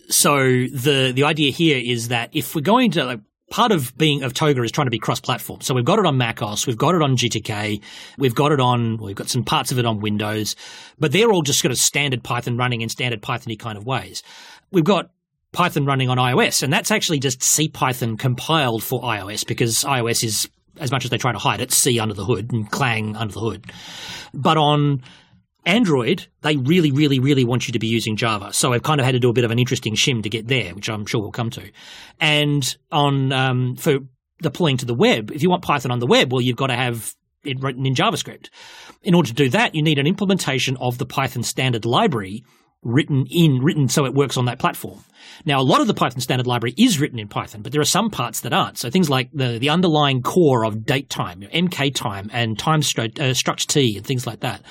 So 0.09 0.39
the 0.39 1.13
the 1.15 1.25
idea 1.25 1.53
here 1.53 1.79
is 1.79 2.09
that 2.09 2.31
if 2.33 2.55
we're 2.55 2.63
going 2.63 2.91
to 2.93 3.05
like, 3.05 3.21
part 3.55 3.71
of 3.71 3.97
being 3.97 4.25
of 4.25 4.35
Toga 4.35 4.65
is 4.65 4.73
trying 4.73 4.89
to 4.89 4.91
be 4.91 4.99
cross-platform. 4.99 5.61
So 5.61 5.75
we've 5.75 5.85
got 5.85 6.01
it 6.01 6.07
on 6.07 6.19
macOS, 6.19 6.67
we've 6.67 6.77
got 6.77 6.97
it 6.97 7.03
on 7.03 7.17
GTK, 7.17 7.81
we've 8.19 8.35
got 8.35 8.51
it 8.51 8.59
on, 8.59 8.97
we've 8.97 9.15
got 9.15 9.29
some 9.29 9.45
parts 9.45 9.71
of 9.71 9.79
it 9.79 9.87
on 9.87 10.01
Windows, 10.01 10.57
but 10.99 11.13
they're 11.13 11.31
all 11.31 11.43
just 11.43 11.61
sort 11.61 11.71
of 11.71 11.79
standard 11.79 12.25
Python 12.25 12.57
running 12.57 12.81
in 12.81 12.89
standard 12.89 13.23
Pythony 13.23 13.57
kind 13.57 13.79
of 13.79 13.87
ways. 13.87 14.25
We've 14.73 14.83
got 14.83 15.13
Python 15.53 15.87
running 15.87 16.11
on 16.11 16.19
iOS, 16.19 16.65
and 16.65 16.73
that's 16.73 16.91
actually 16.91 17.21
just 17.21 17.43
CPython 17.43 18.19
compiled 18.19 18.83
for 18.83 19.01
iOS 19.03 19.47
because 19.47 19.85
iOS 19.85 20.25
is, 20.25 20.49
as 20.81 20.91
much 20.91 21.05
as 21.05 21.13
they 21.13 21.19
try 21.19 21.31
to 21.31 21.39
hide 21.39 21.61
it, 21.61 21.71
C 21.71 22.01
under 22.01 22.15
the 22.15 22.25
hood 22.25 22.51
and 22.53 22.69
Clang 22.69 23.15
under 23.15 23.35
the 23.35 23.41
hood. 23.41 23.71
But 24.33 24.57
on 24.57 25.01
Android, 25.67 26.27
they 26.43 26.57
really, 26.57 26.93
really, 26.93 27.19
really 27.19 27.45
want 27.45 27.67
you 27.67 27.73
to 27.73 27.79
be 27.79 27.87
using 27.87 28.17
Java. 28.17 28.53
So 28.53 28.73
I've 28.73 28.83
kind 28.83 29.01
of 29.01 29.07
had 29.07 29.13
to 29.13 29.19
do 29.19 29.31
a 29.31 29.33
bit 29.33 29.45
of 29.45 29.51
an 29.51 29.59
interesting 29.59 29.95
shim 29.95 30.23
to 30.23 30.29
get 30.29 30.47
there, 30.47 30.75
which 30.75 30.89
I'm 30.89 31.07
sure 31.07 31.21
we'll 31.21 31.33
come 31.33 31.51
to. 31.51 31.71
And 32.21 32.77
on 32.93 33.33
um, 33.33 33.77
for 33.77 33.99
deploying 34.43 34.77
to 34.79 34.87
the 34.87 34.95
web, 34.95 35.31
if 35.31 35.43
you 35.43 35.51
want 35.51 35.63
Python 35.63 35.91
on 35.91 36.01
the 36.01 36.07
web, 36.07 36.33
well, 36.33 36.43
you've 36.43 36.57
got 36.57 36.69
to 36.69 36.77
have 36.77 37.15
it 37.45 37.61
written 37.61 37.87
in 37.87 37.95
JavaScript. 37.95 38.49
In 39.03 39.15
order 39.15 39.29
to 39.29 39.35
do 39.35 39.49
that, 39.51 39.75
you 39.75 39.83
need 39.83 39.99
an 39.99 40.07
implementation 40.07 40.77
of 40.79 40.99
the 40.99 41.07
Python 41.07 41.43
standard 41.43 41.85
library 41.85 42.45
written 42.83 43.25
in 43.31 43.63
written 43.63 43.89
so 43.89 44.05
it 44.05 44.13
works 44.13 44.37
on 44.37 44.45
that 44.45 44.59
platform. 44.59 45.03
Now, 45.47 45.59
a 45.59 45.63
lot 45.63 45.81
of 45.81 45.87
the 45.87 45.95
Python 45.95 46.21
standard 46.21 46.47
library 46.47 46.75
is 46.77 47.01
written 47.01 47.19
in 47.19 47.29
Python, 47.29 47.63
but 47.63 47.73
there 47.73 47.81
are 47.81 47.87
some 47.87 48.11
parts 48.11 48.41
that 48.43 48.53
aren't. 48.53 48.77
So 48.77 48.91
things 48.91 49.09
like 49.09 49.31
the 49.33 49.59
the 49.59 49.71
underlying 49.71 50.23
core 50.23 50.65
of 50.65 50.85
date 50.85 51.09
time, 51.09 51.41
MK 51.41 51.95
time, 51.95 52.31
and 52.33 52.59
time 52.59 52.83
stru- 52.83 53.19
uh, 53.19 53.33
struct 53.33 53.67
T, 53.67 53.97
and 53.97 54.07
things 54.07 54.27
like 54.27 54.41
that 54.41 54.63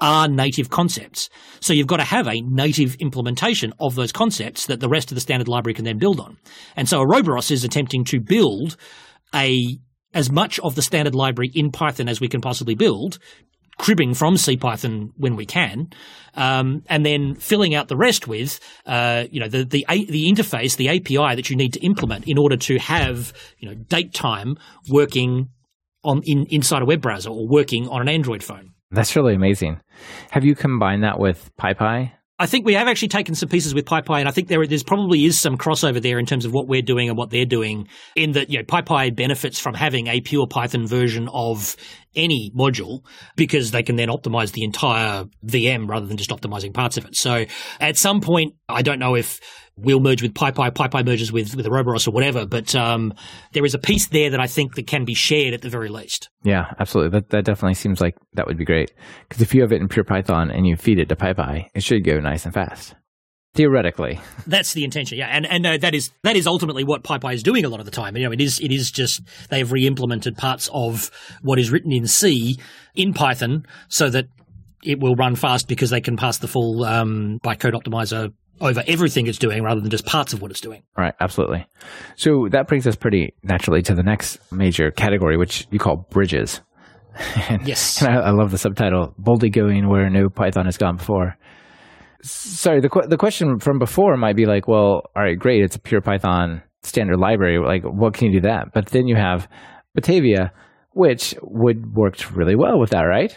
are 0.00 0.28
native 0.28 0.70
concepts. 0.70 1.30
So 1.60 1.72
you've 1.72 1.86
got 1.86 1.98
to 1.98 2.04
have 2.04 2.28
a 2.28 2.40
native 2.40 2.96
implementation 2.96 3.72
of 3.80 3.94
those 3.94 4.12
concepts 4.12 4.66
that 4.66 4.80
the 4.80 4.88
rest 4.88 5.10
of 5.10 5.14
the 5.14 5.20
standard 5.20 5.48
library 5.48 5.74
can 5.74 5.84
then 5.84 5.98
build 5.98 6.20
on. 6.20 6.36
And 6.76 6.88
so 6.88 7.00
Ouroboros 7.00 7.50
is 7.50 7.64
attempting 7.64 8.04
to 8.06 8.20
build 8.20 8.76
a 9.34 9.78
as 10.14 10.30
much 10.30 10.58
of 10.60 10.74
the 10.74 10.82
standard 10.82 11.14
library 11.14 11.50
in 11.54 11.70
Python 11.70 12.08
as 12.08 12.20
we 12.20 12.28
can 12.28 12.40
possibly 12.40 12.74
build, 12.74 13.18
cribbing 13.76 14.14
from 14.14 14.34
CPython 14.34 15.10
when 15.16 15.36
we 15.36 15.44
can, 15.44 15.88
um, 16.34 16.82
and 16.86 17.04
then 17.04 17.34
filling 17.34 17.74
out 17.74 17.88
the 17.88 17.96
rest 17.96 18.26
with, 18.26 18.58
uh, 18.86 19.24
you 19.30 19.40
know, 19.40 19.48
the, 19.48 19.64
the 19.64 19.84
the 19.88 20.32
interface, 20.32 20.76
the 20.76 20.88
API 20.88 21.34
that 21.36 21.50
you 21.50 21.56
need 21.56 21.74
to 21.74 21.80
implement 21.80 22.26
in 22.26 22.38
order 22.38 22.56
to 22.56 22.78
have, 22.78 23.32
you 23.58 23.68
know, 23.68 23.74
date 23.74 24.14
time 24.14 24.56
working 24.88 25.50
on 26.02 26.22
in 26.24 26.46
inside 26.46 26.82
a 26.82 26.86
web 26.86 27.02
browser 27.02 27.30
or 27.30 27.46
working 27.46 27.88
on 27.88 28.00
an 28.00 28.08
Android 28.08 28.42
phone. 28.42 28.72
That's 28.90 29.16
really 29.16 29.34
amazing. 29.34 29.80
Have 30.30 30.44
you 30.44 30.54
combined 30.54 31.02
that 31.04 31.18
with 31.18 31.50
PyPy? 31.58 32.12
I 32.38 32.44
think 32.44 32.66
we 32.66 32.74
have 32.74 32.86
actually 32.86 33.08
taken 33.08 33.34
some 33.34 33.48
pieces 33.48 33.74
with 33.74 33.86
PyPy, 33.86 34.20
and 34.20 34.28
I 34.28 34.30
think 34.30 34.48
there 34.48 34.66
there's 34.66 34.82
probably 34.82 35.24
is 35.24 35.40
some 35.40 35.56
crossover 35.56 36.02
there 36.02 36.18
in 36.18 36.26
terms 36.26 36.44
of 36.44 36.52
what 36.52 36.68
we're 36.68 36.82
doing 36.82 37.08
and 37.08 37.16
what 37.16 37.30
they're 37.30 37.46
doing. 37.46 37.88
In 38.14 38.32
that, 38.32 38.50
you 38.50 38.58
know, 38.58 38.64
PyPy 38.64 39.14
benefits 39.14 39.58
from 39.58 39.72
having 39.72 40.06
a 40.08 40.20
pure 40.20 40.46
Python 40.46 40.86
version 40.86 41.28
of 41.32 41.76
any 42.14 42.52
module 42.54 43.00
because 43.36 43.70
they 43.70 43.82
can 43.82 43.96
then 43.96 44.08
optimize 44.08 44.52
the 44.52 44.64
entire 44.64 45.24
VM 45.46 45.88
rather 45.88 46.04
than 46.06 46.18
just 46.18 46.30
optimizing 46.30 46.74
parts 46.74 46.98
of 46.98 47.06
it. 47.06 47.16
So 47.16 47.46
at 47.80 47.96
some 47.96 48.20
point, 48.20 48.54
I 48.68 48.82
don't 48.82 48.98
know 48.98 49.14
if 49.14 49.40
we'll 49.76 50.00
merge 50.00 50.22
with 50.22 50.34
PyPy, 50.34 50.70
PyPy 50.70 51.04
merges 51.04 51.30
with, 51.30 51.54
with 51.54 51.66
Ouroboros 51.66 52.06
or 52.08 52.10
whatever. 52.10 52.46
But 52.46 52.74
um, 52.74 53.12
there 53.52 53.64
is 53.64 53.74
a 53.74 53.78
piece 53.78 54.08
there 54.08 54.30
that 54.30 54.40
I 54.40 54.46
think 54.46 54.74
that 54.74 54.86
can 54.86 55.04
be 55.04 55.14
shared 55.14 55.54
at 55.54 55.62
the 55.62 55.68
very 55.68 55.88
least. 55.88 56.30
Yeah, 56.42 56.72
absolutely. 56.78 57.18
That 57.18 57.30
that 57.30 57.44
definitely 57.44 57.74
seems 57.74 58.00
like 58.00 58.16
that 58.34 58.46
would 58.46 58.58
be 58.58 58.64
great. 58.64 58.92
Because 59.28 59.42
if 59.42 59.54
you 59.54 59.62
have 59.62 59.72
it 59.72 59.80
in 59.80 59.88
pure 59.88 60.04
Python 60.04 60.50
and 60.50 60.66
you 60.66 60.76
feed 60.76 60.98
it 60.98 61.08
to 61.08 61.16
PyPy, 61.16 61.66
it 61.74 61.82
should 61.82 62.04
go 62.04 62.18
nice 62.20 62.44
and 62.44 62.54
fast. 62.54 62.94
Theoretically, 63.54 64.20
that's 64.46 64.74
the 64.74 64.84
intention. 64.84 65.18
Yeah, 65.18 65.28
and 65.28 65.46
and 65.46 65.66
uh, 65.66 65.78
that 65.78 65.94
is 65.94 66.10
that 66.22 66.36
is 66.36 66.46
ultimately 66.46 66.84
what 66.84 67.02
PyPy 67.02 67.34
is 67.34 67.42
doing 67.42 67.64
a 67.64 67.68
lot 67.68 67.80
of 67.80 67.86
the 67.86 67.92
time. 67.92 68.16
You 68.16 68.24
know, 68.24 68.32
it 68.32 68.40
is 68.40 68.60
it 68.60 68.70
is 68.70 68.90
just 68.90 69.22
they 69.48 69.58
have 69.58 69.72
re-implemented 69.72 70.36
parts 70.36 70.68
of 70.72 71.10
what 71.42 71.58
is 71.58 71.70
written 71.70 71.92
in 71.92 72.06
C 72.06 72.58
in 72.94 73.14
Python 73.14 73.66
so 73.88 74.10
that 74.10 74.26
it 74.84 75.00
will 75.00 75.16
run 75.16 75.36
fast 75.36 75.68
because 75.68 75.90
they 75.90 76.00
can 76.00 76.16
pass 76.16 76.38
the 76.38 76.48
full 76.48 76.84
um, 76.84 77.40
bytecode 77.42 77.72
optimizer 77.72 78.32
over 78.60 78.82
everything 78.86 79.26
it's 79.26 79.38
doing 79.38 79.62
rather 79.62 79.80
than 79.80 79.90
just 79.90 80.06
parts 80.06 80.32
of 80.32 80.40
what 80.40 80.50
it's 80.50 80.60
doing. 80.60 80.82
Right, 80.96 81.14
absolutely. 81.20 81.66
So 82.16 82.48
that 82.50 82.68
brings 82.68 82.86
us 82.86 82.96
pretty 82.96 83.34
naturally 83.42 83.82
to 83.82 83.94
the 83.94 84.02
next 84.02 84.38
major 84.52 84.90
category, 84.90 85.36
which 85.36 85.66
you 85.70 85.78
call 85.78 86.06
bridges. 86.10 86.60
and, 87.48 87.66
yes. 87.66 88.02
And 88.02 88.14
I, 88.14 88.28
I, 88.28 88.30
love 88.30 88.50
the 88.50 88.58
subtitle, 88.58 89.14
boldly 89.18 89.50
going 89.50 89.88
where 89.88 90.10
no 90.10 90.28
Python 90.28 90.66
has 90.66 90.76
gone 90.76 90.96
before. 90.96 91.36
Sorry, 92.22 92.80
the, 92.80 93.06
the 93.08 93.16
question 93.16 93.58
from 93.58 93.78
before 93.78 94.16
might 94.16 94.36
be 94.36 94.46
like, 94.46 94.66
well, 94.66 95.02
all 95.14 95.22
right, 95.22 95.38
great, 95.38 95.62
it's 95.62 95.76
a 95.76 95.80
pure 95.80 96.00
Python 96.00 96.62
standard 96.82 97.18
library. 97.18 97.58
Like, 97.58 97.84
what 97.84 98.14
can 98.14 98.28
you 98.28 98.40
do 98.40 98.48
that? 98.48 98.72
But 98.72 98.86
then 98.86 99.06
you 99.06 99.16
have 99.16 99.48
Batavia, 99.94 100.52
which 100.92 101.34
would 101.42 101.94
work 101.94 102.16
really 102.34 102.56
well 102.56 102.78
with 102.78 102.90
that, 102.90 103.02
right? 103.02 103.36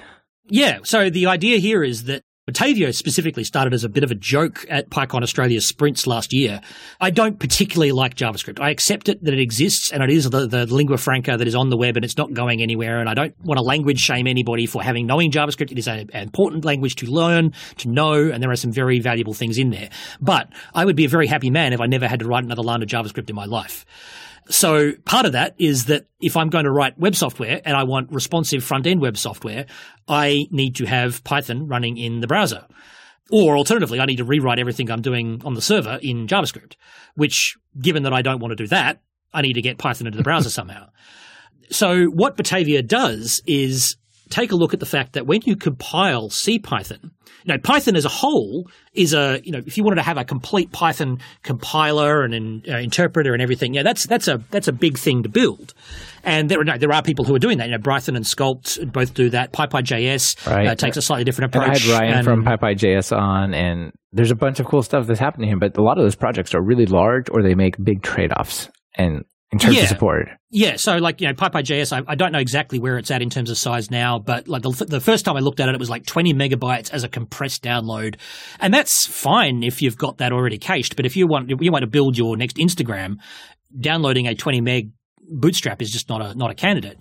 Yeah. 0.50 0.80
So 0.84 1.10
the 1.10 1.28
idea 1.28 1.60
here 1.60 1.84
is 1.84 2.06
that 2.06 2.24
Batavia 2.50 2.92
specifically 2.94 3.44
started 3.44 3.76
as 3.76 3.84
a 3.84 3.90
bit 3.90 4.04
of 4.04 4.10
a 4.10 4.16
joke 4.16 4.66
at 4.72 4.90
PyCon 4.90 5.22
Australia's 5.22 5.68
sprints 5.68 6.08
last 6.08 6.34
year. 6.34 6.62
I 7.00 7.12
don't 7.12 7.38
particularly 7.38 7.92
like 7.92 8.16
JavaScript. 8.16 8.60
I 8.60 8.72
accept 8.72 9.08
it 9.08 9.24
that 9.24 9.36
it 9.36 9.40
exists 9.40 9.92
and 9.92 10.02
it 10.02 10.10
is 10.10 10.28
the, 10.28 10.48
the 10.48 10.66
lingua 10.66 10.98
franca 10.98 11.38
that 11.38 11.48
is 11.48 11.54
on 11.54 11.70
the 11.70 11.78
web 11.78 11.96
and 11.96 12.04
it's 12.04 12.18
not 12.18 12.34
going 12.34 12.64
anywhere. 12.64 13.02
And 13.02 13.08
I 13.08 13.14
don't 13.14 13.36
want 13.44 13.60
to 13.60 13.64
language 13.64 14.00
shame 14.00 14.26
anybody 14.26 14.66
for 14.66 14.82
having 14.82 15.06
knowing 15.06 15.30
JavaScript. 15.30 15.72
It 15.72 15.78
is 15.78 15.88
an 15.88 16.10
important 16.12 16.66
language 16.66 16.96
to 16.96 17.06
learn, 17.06 17.54
to 17.78 17.88
know, 17.88 18.16
and 18.16 18.42
there 18.42 18.50
are 18.50 18.56
some 18.56 18.72
very 18.72 19.00
valuable 19.00 19.36
things 19.36 19.60
in 19.60 19.70
there. 19.70 19.92
But 20.20 20.50
I 20.74 20.86
would 20.86 20.96
be 20.96 21.06
a 21.06 21.10
very 21.10 21.28
happy 21.28 21.52
man 21.52 21.72
if 21.72 21.82
I 21.82 21.86
never 21.86 22.08
had 22.08 22.22
to 22.22 22.28
write 22.28 22.46
another 22.46 22.64
line 22.64 22.82
of 22.82 22.90
JavaScript 22.90 23.30
in 23.30 23.36
my 23.36 23.46
life. 23.46 23.86
So 24.50 24.94
part 25.06 25.26
of 25.26 25.34
that 25.34 25.56
is 25.60 25.86
that 25.86 26.08
if 26.22 26.36
I'm 26.36 26.50
going 26.50 26.66
to 26.66 26.72
write 26.72 26.98
web 26.98 27.16
software 27.16 27.62
and 27.64 27.78
I 27.78 27.84
want 27.84 28.12
responsive 28.12 28.64
front 28.64 28.88
end 28.88 29.00
web 29.00 29.16
software, 29.18 29.68
I 30.08 30.48
need 30.50 30.76
to 30.78 30.86
have 30.86 31.24
Python 31.24 31.68
running 31.68 31.98
in 31.98 32.20
the 32.20 32.28
browser. 32.28 32.66
Or 33.32 33.56
alternatively, 33.58 34.00
I 34.00 34.06
need 34.06 34.18
to 34.18 34.24
rewrite 34.24 34.58
everything 34.58 34.90
I'm 34.90 35.04
doing 35.04 35.44
on 35.46 35.54
the 35.54 35.62
server 35.62 36.00
in 36.02 36.26
JavaScript, 36.26 36.74
which 37.14 37.58
given 37.80 38.04
that 38.04 38.14
I 38.14 38.24
don't 38.24 38.40
want 38.40 38.52
to 38.52 38.56
do 38.56 38.68
that, 38.68 39.02
I 39.32 39.44
need 39.44 39.54
to 39.54 39.62
get 39.62 39.78
Python 39.78 40.08
into 40.08 40.18
the 40.18 40.24
browser 40.24 40.50
somehow. 40.50 40.90
So 41.70 42.06
what 42.06 42.36
Batavia 42.36 42.82
does 42.82 43.44
is 43.46 43.98
take 44.30 44.52
a 44.52 44.56
look 44.56 44.74
at 44.74 44.80
the 44.80 44.86
fact 44.86 45.14
that 45.14 45.26
when 45.26 45.42
you 45.46 45.56
compile 45.56 46.30
CPython, 46.30 47.12
you 47.44 47.54
know, 47.54 47.58
Python 47.58 47.96
as 47.96 48.06
a 48.06 48.10
whole 48.10 48.70
is 48.94 49.14
a, 49.14 49.40
you 49.44 49.52
know, 49.52 49.62
if 49.66 49.78
you 49.78 49.84
wanted 49.84 49.96
to 49.96 50.02
have 50.04 50.18
a 50.18 50.26
complete 50.26 50.72
Python 50.72 51.20
compiler 51.44 52.24
and 52.24 52.34
an 52.34 52.64
uh, 52.68 52.78
interpreter 52.78 53.34
and 53.34 53.42
everything, 53.42 53.74
yeah, 53.74 53.84
that's 53.84 54.06
that's 54.06 54.28
a 54.28 54.44
that's 54.52 54.68
a 54.68 54.74
big 54.74 54.98
thing 54.98 55.24
to 55.24 55.30
build. 55.30 55.74
And 56.24 56.50
there 56.50 56.60
are 56.60 56.64
no, 56.66 56.78
there 56.78 56.92
are 56.92 57.02
people 57.02 57.24
who 57.26 57.34
are 57.34 57.40
doing 57.40 57.60
that. 57.60 57.70
You 57.70 57.78
know, 57.78 57.82
Brython 57.82 58.16
and 58.16 58.26
Skulpt 58.26 58.92
both 58.92 59.14
do 59.14 59.30
that. 59.30 59.54
PyPy.js 59.54 60.48
right. 60.48 60.68
uh, 60.68 60.76
takes 60.76 60.98
a 60.98 61.02
slightly 61.02 61.24
different 61.24 61.56
approach. 61.56 61.86
And 61.86 61.92
I 61.92 61.94
had 61.94 62.02
Ryan 62.02 62.14
and, 62.18 62.26
from 62.26 62.44
PyPy.js 62.44 63.16
on, 63.18 63.54
and 63.54 63.92
there's 64.12 64.32
a 64.32 64.36
bunch 64.36 64.60
of 64.60 64.66
cool 64.66 64.84
stuff 64.84 65.08
that's 65.08 65.20
happening 65.20 65.48
here. 65.50 65.58
But 65.58 65.78
a 65.78 65.82
lot 65.82 65.98
of 65.98 66.04
those 66.04 66.16
projects 66.16 66.54
are 66.54 66.62
really 66.62 66.86
large, 66.86 67.30
or 67.32 67.42
they 67.42 67.56
make 67.56 67.82
big 67.82 68.04
trade 68.04 68.34
offs. 68.34 68.70
And 68.96 69.24
in 69.52 69.60
terms 69.60 69.76
yeah. 69.76 69.84
of 69.84 69.90
support. 69.90 70.30
Yeah, 70.52 70.76
so 70.76 70.98
like 70.98 71.22
you 71.22 71.28
know, 71.28 71.34
PyPy.js, 71.34 71.92
I, 71.96 72.04
I 72.08 72.16
don't 72.16 72.32
know 72.32 72.40
exactly 72.40 72.80
where 72.80 72.98
it's 72.98 73.10
at 73.12 73.22
in 73.22 73.30
terms 73.30 73.50
of 73.50 73.58
size 73.58 73.90
now, 73.90 74.20
but 74.20 74.48
like 74.48 74.62
the, 74.62 74.86
the 74.86 75.00
first 75.00 75.26
time 75.26 75.36
I 75.38 75.40
looked 75.40 75.60
at 75.60 75.70
it, 75.70 75.76
it 75.76 75.80
was 75.80 75.90
like 75.90 76.06
20 76.06 76.34
megabytes 76.34 76.92
as 76.92 77.04
a 77.04 77.10
compressed 77.10 77.64
download, 77.64 78.16
and 78.60 78.74
that's 78.74 79.08
fine 79.08 79.64
if 79.64 79.82
you've 79.82 79.98
got 79.98 80.18
that 80.18 80.32
already 80.32 80.58
cached. 80.58 80.96
But 80.96 81.06
if 81.06 81.16
you 81.16 81.28
want 81.28 81.50
you 81.50 81.72
want 81.72 81.84
to 81.84 81.90
build 81.90 82.18
your 82.18 82.38
next 82.38 82.58
Instagram, 82.58 83.18
downloading 83.80 84.28
a 84.28 84.36
20 84.36 84.62
meg 84.62 84.92
Bootstrap 85.32 85.82
is 85.82 85.92
just 85.92 86.10
not 86.10 86.22
a 86.22 86.36
not 86.36 86.50
a 86.50 86.56
candidate. 86.56 86.98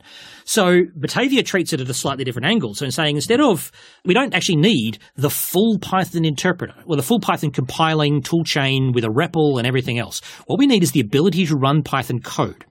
So 0.49 0.85
Batavia 0.97 1.43
treats 1.43 1.75
it 1.75 1.81
at 1.83 1.91
a 1.91 1.95
slightly 1.95 2.25
different 2.25 2.47
angle. 2.47 2.73
So 2.73 2.87
in 2.87 2.91
saying 2.91 3.17
instead 3.17 3.39
of 3.39 3.71
we 4.07 4.15
don't 4.15 4.33
actually 4.33 4.57
need 4.57 4.99
the 5.15 5.29
full 5.29 5.79
Python 5.79 6.25
interpreter 6.25 6.73
or 6.87 6.97
the 6.97 7.03
full 7.03 7.21
Python 7.21 7.51
compiling 7.51 8.23
toolchain 8.23 8.95
with 8.95 9.05
a 9.05 9.09
REPL 9.09 9.59
and 9.59 9.67
everything 9.67 9.99
else. 9.99 10.23
What 10.47 10.59
we 10.59 10.67
need 10.67 10.83
is 10.83 10.93
the 10.93 11.01
ability 11.01 11.45
to 11.45 11.55
run 11.55 11.83
Python 11.83 12.21
code. 12.21 12.65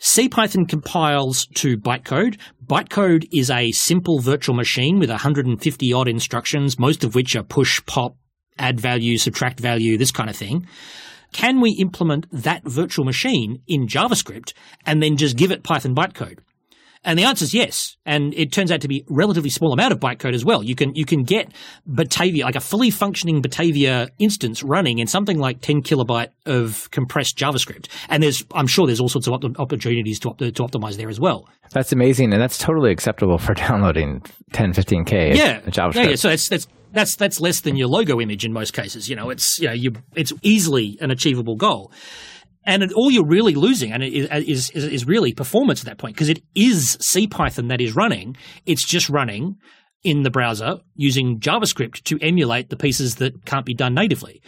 CPython 0.00 0.68
compiles 0.68 1.46
to 1.54 1.76
bytecode. 1.76 2.36
Bytecode 2.66 3.28
is 3.32 3.48
a 3.48 3.70
simple 3.70 4.18
virtual 4.18 4.56
machine 4.56 4.98
with 4.98 5.08
150 5.08 5.92
odd 5.92 6.08
instructions, 6.08 6.80
most 6.80 7.04
of 7.04 7.14
which 7.14 7.36
are 7.36 7.44
push, 7.44 7.80
pop, 7.86 8.16
add 8.58 8.80
value, 8.80 9.18
subtract 9.18 9.60
value, 9.60 9.98
this 9.98 10.10
kind 10.10 10.28
of 10.28 10.34
thing. 10.34 10.66
Can 11.30 11.60
we 11.60 11.76
implement 11.78 12.26
that 12.32 12.64
virtual 12.64 13.04
machine 13.04 13.62
in 13.68 13.86
JavaScript 13.86 14.52
and 14.84 15.00
then 15.00 15.16
just 15.16 15.36
give 15.36 15.52
it 15.52 15.62
Python 15.62 15.94
bytecode? 15.94 16.38
And 17.04 17.18
the 17.18 17.24
answer 17.24 17.44
is 17.44 17.54
yes. 17.54 17.96
And 18.04 18.34
it 18.34 18.52
turns 18.52 18.70
out 18.72 18.80
to 18.82 18.88
be 18.88 19.00
a 19.00 19.04
relatively 19.08 19.50
small 19.50 19.72
amount 19.72 19.92
of 19.92 20.00
bytecode 20.00 20.34
as 20.34 20.44
well. 20.44 20.62
You 20.62 20.74
can 20.74 20.94
you 20.94 21.04
can 21.04 21.22
get 21.22 21.52
Batavia, 21.86 22.44
like 22.44 22.56
a 22.56 22.60
fully 22.60 22.90
functioning 22.90 23.40
Batavia 23.40 24.08
instance 24.18 24.62
running 24.62 24.98
in 24.98 25.06
something 25.06 25.38
like 25.38 25.60
10 25.60 25.82
kilobyte 25.82 26.28
of 26.46 26.90
compressed 26.90 27.36
JavaScript. 27.38 27.86
And 28.08 28.22
there's 28.22 28.44
I'm 28.52 28.66
sure 28.66 28.86
there's 28.86 29.00
all 29.00 29.08
sorts 29.08 29.26
of 29.26 29.34
op- 29.34 29.58
opportunities 29.58 30.18
to, 30.20 30.30
op- 30.30 30.38
to 30.38 30.50
optimize 30.52 30.96
there 30.96 31.08
as 31.08 31.20
well. 31.20 31.48
That's 31.72 31.92
amazing, 31.92 32.32
and 32.32 32.40
that's 32.40 32.58
totally 32.58 32.90
acceptable 32.90 33.38
for 33.38 33.54
downloading 33.68 34.22
10, 34.52 34.72
15k 34.72 35.36
Yeah, 35.36 35.60
JavaScript. 35.60 35.94
yeah, 35.94 36.08
yeah. 36.10 36.14
So 36.16 36.28
that's 36.30 36.48
that's 36.48 36.66
that's 36.92 37.16
that's 37.16 37.40
less 37.40 37.60
than 37.60 37.76
your 37.76 37.88
logo 37.88 38.20
image 38.20 38.44
in 38.44 38.52
most 38.52 38.72
cases. 38.72 39.08
You 39.08 39.16
know, 39.16 39.28
it's 39.30 39.58
you 39.58 39.66
know 39.68 39.74
you 39.74 39.92
it's 40.14 40.32
easily 40.42 40.96
an 41.00 41.10
achievable 41.10 41.56
goal. 41.56 41.92
And 42.68 42.92
all 42.92 43.10
you're 43.10 43.26
really 43.26 43.54
losing, 43.54 43.92
and 43.92 44.02
it 44.02 44.12
is, 44.12 44.70
is, 44.72 44.84
is 44.84 45.06
really 45.06 45.32
performance 45.32 45.80
at 45.80 45.86
that 45.86 45.96
point, 45.96 46.14
because 46.14 46.28
it 46.28 46.42
is 46.54 46.98
CPython 46.98 47.70
that 47.70 47.80
is 47.80 47.96
running. 47.96 48.36
It's 48.66 48.86
just 48.86 49.08
running 49.08 49.56
in 50.04 50.22
the 50.22 50.30
browser 50.30 50.74
using 50.94 51.40
JavaScript 51.40 52.02
to 52.04 52.18
emulate 52.20 52.68
the 52.68 52.76
pieces 52.76 53.16
that 53.16 53.46
can't 53.46 53.64
be 53.64 53.72
done 53.72 53.94
natively. 53.94 54.42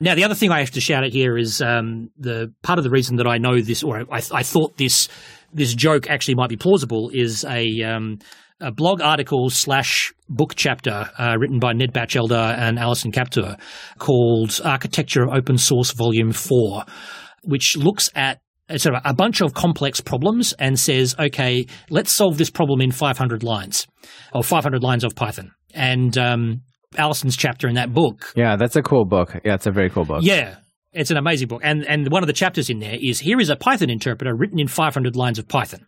Now, 0.00 0.14
the 0.14 0.22
other 0.22 0.34
thing 0.34 0.50
I 0.50 0.58
have 0.60 0.72
to 0.72 0.82
shout 0.82 1.02
at 1.02 1.14
here 1.14 1.38
is 1.38 1.62
um, 1.62 2.10
the 2.18 2.52
part 2.62 2.78
of 2.78 2.84
the 2.84 2.90
reason 2.90 3.16
that 3.16 3.26
I 3.26 3.38
know 3.38 3.62
this, 3.62 3.82
or 3.82 4.00
I, 4.00 4.20
I 4.32 4.42
thought 4.42 4.76
this 4.76 5.08
this 5.54 5.74
joke 5.74 6.10
actually 6.10 6.34
might 6.34 6.50
be 6.50 6.56
plausible, 6.56 7.10
is 7.14 7.42
a 7.44 7.82
um, 7.84 8.18
a 8.60 8.70
blog 8.70 9.00
article 9.00 9.48
slash 9.48 10.12
book 10.28 10.54
chapter 10.56 11.08
uh, 11.18 11.36
written 11.38 11.58
by 11.58 11.72
Ned 11.72 11.94
Batchelder 11.94 12.54
and 12.58 12.78
Allison 12.78 13.12
Kaptur 13.12 13.58
called 13.98 14.60
Architecture 14.62 15.22
of 15.22 15.30
Open 15.30 15.56
Source 15.56 15.92
Volume 15.92 16.32
4 16.32 16.84
which 17.44 17.76
looks 17.76 18.08
at 18.14 18.40
sort 18.76 18.94
of 18.94 19.02
a 19.04 19.14
bunch 19.14 19.40
of 19.40 19.54
complex 19.54 20.00
problems 20.00 20.52
and 20.54 20.78
says, 20.78 21.14
okay, 21.18 21.66
let's 21.90 22.14
solve 22.14 22.38
this 22.38 22.50
problem 22.50 22.80
in 22.80 22.90
500 22.90 23.42
lines 23.42 23.86
or 24.32 24.42
500 24.42 24.82
lines 24.82 25.04
of 25.04 25.14
Python. 25.14 25.52
And 25.74 26.16
um, 26.16 26.62
Allison's 26.96 27.36
chapter 27.36 27.68
in 27.68 27.74
that 27.74 27.92
book. 27.92 28.32
Yeah, 28.36 28.56
that's 28.56 28.76
a 28.76 28.82
cool 28.82 29.04
book. 29.04 29.34
Yeah, 29.44 29.54
it's 29.54 29.66
a 29.66 29.72
very 29.72 29.90
cool 29.90 30.04
book. 30.04 30.20
Yeah. 30.22 30.56
It's 30.92 31.10
an 31.10 31.16
amazing 31.16 31.48
book. 31.48 31.62
And 31.64 31.86
and 31.86 32.10
one 32.10 32.22
of 32.22 32.26
the 32.26 32.34
chapters 32.34 32.68
in 32.68 32.78
there 32.78 32.98
is 33.00 33.18
here 33.18 33.40
is 33.40 33.48
a 33.48 33.56
Python 33.56 33.88
interpreter 33.88 34.34
written 34.36 34.60
in 34.60 34.68
500 34.68 35.16
lines 35.16 35.38
of 35.38 35.48
Python. 35.48 35.86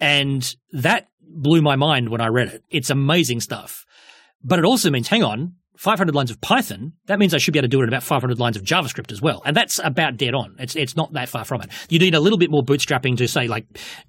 And 0.00 0.54
that 0.72 1.08
blew 1.20 1.60
my 1.60 1.74
mind 1.74 2.08
when 2.08 2.20
I 2.20 2.28
read 2.28 2.48
it. 2.48 2.62
It's 2.70 2.90
amazing 2.90 3.40
stuff. 3.40 3.84
But 4.44 4.58
it 4.58 4.64
also 4.64 4.90
means, 4.90 5.08
hang 5.08 5.24
on, 5.24 5.54
500 5.76 6.14
lines 6.14 6.30
of 6.30 6.40
Python, 6.40 6.92
that 7.06 7.18
means 7.18 7.34
I 7.34 7.38
should 7.38 7.52
be 7.52 7.58
able 7.58 7.64
to 7.64 7.70
do 7.70 7.80
it 7.80 7.84
in 7.84 7.88
about 7.88 8.02
500 8.02 8.38
lines 8.38 8.56
of 8.56 8.62
JavaScript 8.62 9.10
as 9.10 9.20
well. 9.20 9.42
And 9.44 9.56
that's 9.56 9.80
about 9.82 10.16
dead 10.16 10.34
on. 10.34 10.54
It's, 10.58 10.76
it's 10.76 10.96
not 10.96 11.12
that 11.14 11.28
far 11.28 11.44
from 11.44 11.62
it. 11.62 11.70
You 11.88 11.98
need 11.98 12.14
a 12.14 12.20
little 12.20 12.38
bit 12.38 12.50
more 12.50 12.62
bootstrapping 12.62 13.16
to 13.18 13.28
say 13.28 13.48
like 13.48 13.66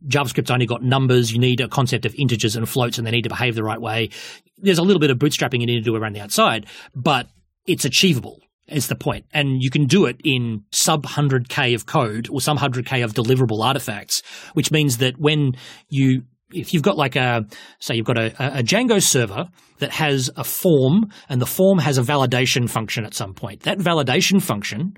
JavaScript's 0.08 0.52
only 0.52 0.66
got 0.66 0.84
numbers. 0.84 1.32
You 1.32 1.40
need 1.40 1.62
a 1.62 1.68
concept 1.68 2.06
of 2.06 2.14
integers 2.16 2.56
and 2.56 2.68
floats 2.70 2.98
and 2.98 3.06
they 3.06 3.12
need 3.12 3.24
to 3.24 3.30
behave 3.30 3.56
the 3.56 3.64
right 3.64 3.82
way. 3.82 4.10
There's 4.58 4.78
a 4.78 4.84
little 4.84 5.00
bit 5.00 5.10
of 5.10 5.18
bootstrapping 5.18 5.60
you 5.60 5.66
need 5.66 5.80
to 5.80 5.82
do 5.82 5.96
around 5.96 6.14
the 6.14 6.22
outside, 6.22 6.68
but 6.96 7.28
it's 7.66 7.86
achievable 7.86 8.40
is 8.68 8.88
the 8.88 8.96
point. 8.96 9.26
And 9.32 9.62
you 9.62 9.70
can 9.70 9.86
do 9.86 10.06
it 10.06 10.18
in 10.24 10.64
sub 10.72 11.06
100k 11.06 11.76
of 11.76 11.86
code 11.86 12.28
or 12.32 12.42
some 12.42 12.58
100k 12.58 13.04
of 13.04 13.14
deliverable 13.14 13.64
artifacts, 13.64 14.24
which 14.54 14.72
means 14.72 14.98
that 14.98 15.20
when 15.20 15.54
you 15.90 16.24
if 16.56 16.74
you've 16.74 16.84
got 16.84 16.98
like 16.98 17.16
a 17.16 17.46
say 17.80 17.96
you've 17.96 18.06
got 18.06 18.18
a, 18.18 18.60
a 18.60 18.64
Django 18.64 19.02
server 19.02 19.48
that 19.80 19.92
has 19.92 20.30
a 20.36 20.44
form 20.44 21.12
and 21.30 21.42
the 21.42 21.46
form 21.46 21.80
has 21.80 21.98
a 21.98 22.02
validation 22.02 22.70
function 22.70 23.06
at 23.06 23.14
some 23.14 23.34
point. 23.34 23.62
That 23.62 23.78
validation 23.78 24.42
function 24.42 24.98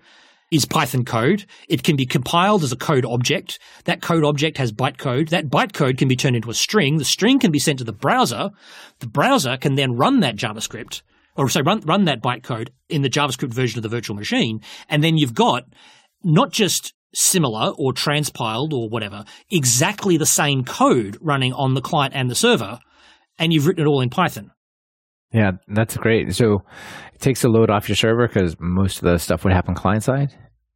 is 0.51 0.65
Python 0.65 1.03
code. 1.03 1.45
It 1.67 1.83
can 1.83 1.95
be 1.95 2.05
compiled 2.05 2.63
as 2.63 2.71
a 2.71 2.77
code 2.77 3.05
object. 3.05 3.59
That 3.85 4.01
code 4.01 4.23
object 4.23 4.57
has 4.57 4.71
bytecode. 4.71 5.29
That 5.29 5.49
bytecode 5.49 5.97
can 5.97 6.07
be 6.07 6.15
turned 6.15 6.35
into 6.35 6.49
a 6.49 6.53
string. 6.53 6.97
The 6.97 7.05
string 7.05 7.39
can 7.39 7.51
be 7.51 7.59
sent 7.59 7.79
to 7.79 7.83
the 7.83 7.93
browser. 7.93 8.51
The 8.99 9.07
browser 9.07 9.57
can 9.57 9.75
then 9.75 9.93
run 9.93 10.21
that 10.21 10.37
JavaScript 10.37 11.01
or 11.35 11.49
say 11.49 11.61
run, 11.61 11.81
run 11.81 12.05
that 12.05 12.21
bytecode 12.21 12.69
in 12.89 13.01
the 13.01 13.09
JavaScript 13.09 13.53
version 13.53 13.77
of 13.77 13.83
the 13.83 13.89
virtual 13.89 14.15
machine. 14.15 14.61
And 14.89 15.03
then 15.03 15.17
you've 15.17 15.35
got 15.35 15.63
not 16.23 16.51
just 16.51 16.93
similar 17.17 17.73
or 17.77 17.93
transpiled 17.93 18.73
or 18.73 18.89
whatever, 18.89 19.25
exactly 19.49 20.17
the 20.17 20.25
same 20.25 20.63
code 20.63 21.17
running 21.19 21.51
on 21.53 21.73
the 21.73 21.81
client 21.81 22.13
and 22.15 22.29
the 22.29 22.35
server, 22.35 22.79
and 23.39 23.51
you've 23.51 23.65
written 23.65 23.85
it 23.85 23.87
all 23.87 24.01
in 24.01 24.09
Python. 24.09 24.51
Yeah, 25.33 25.53
that's 25.67 25.97
great. 25.97 26.35
So 26.35 26.63
it 27.13 27.19
takes 27.19 27.43
a 27.43 27.49
load 27.49 27.69
off 27.69 27.89
your 27.89 27.95
server 27.95 28.27
because 28.27 28.55
most 28.59 28.97
of 28.97 29.03
the 29.03 29.17
stuff 29.17 29.43
would 29.43 29.53
happen 29.53 29.75
client 29.75 30.03
side. 30.03 30.33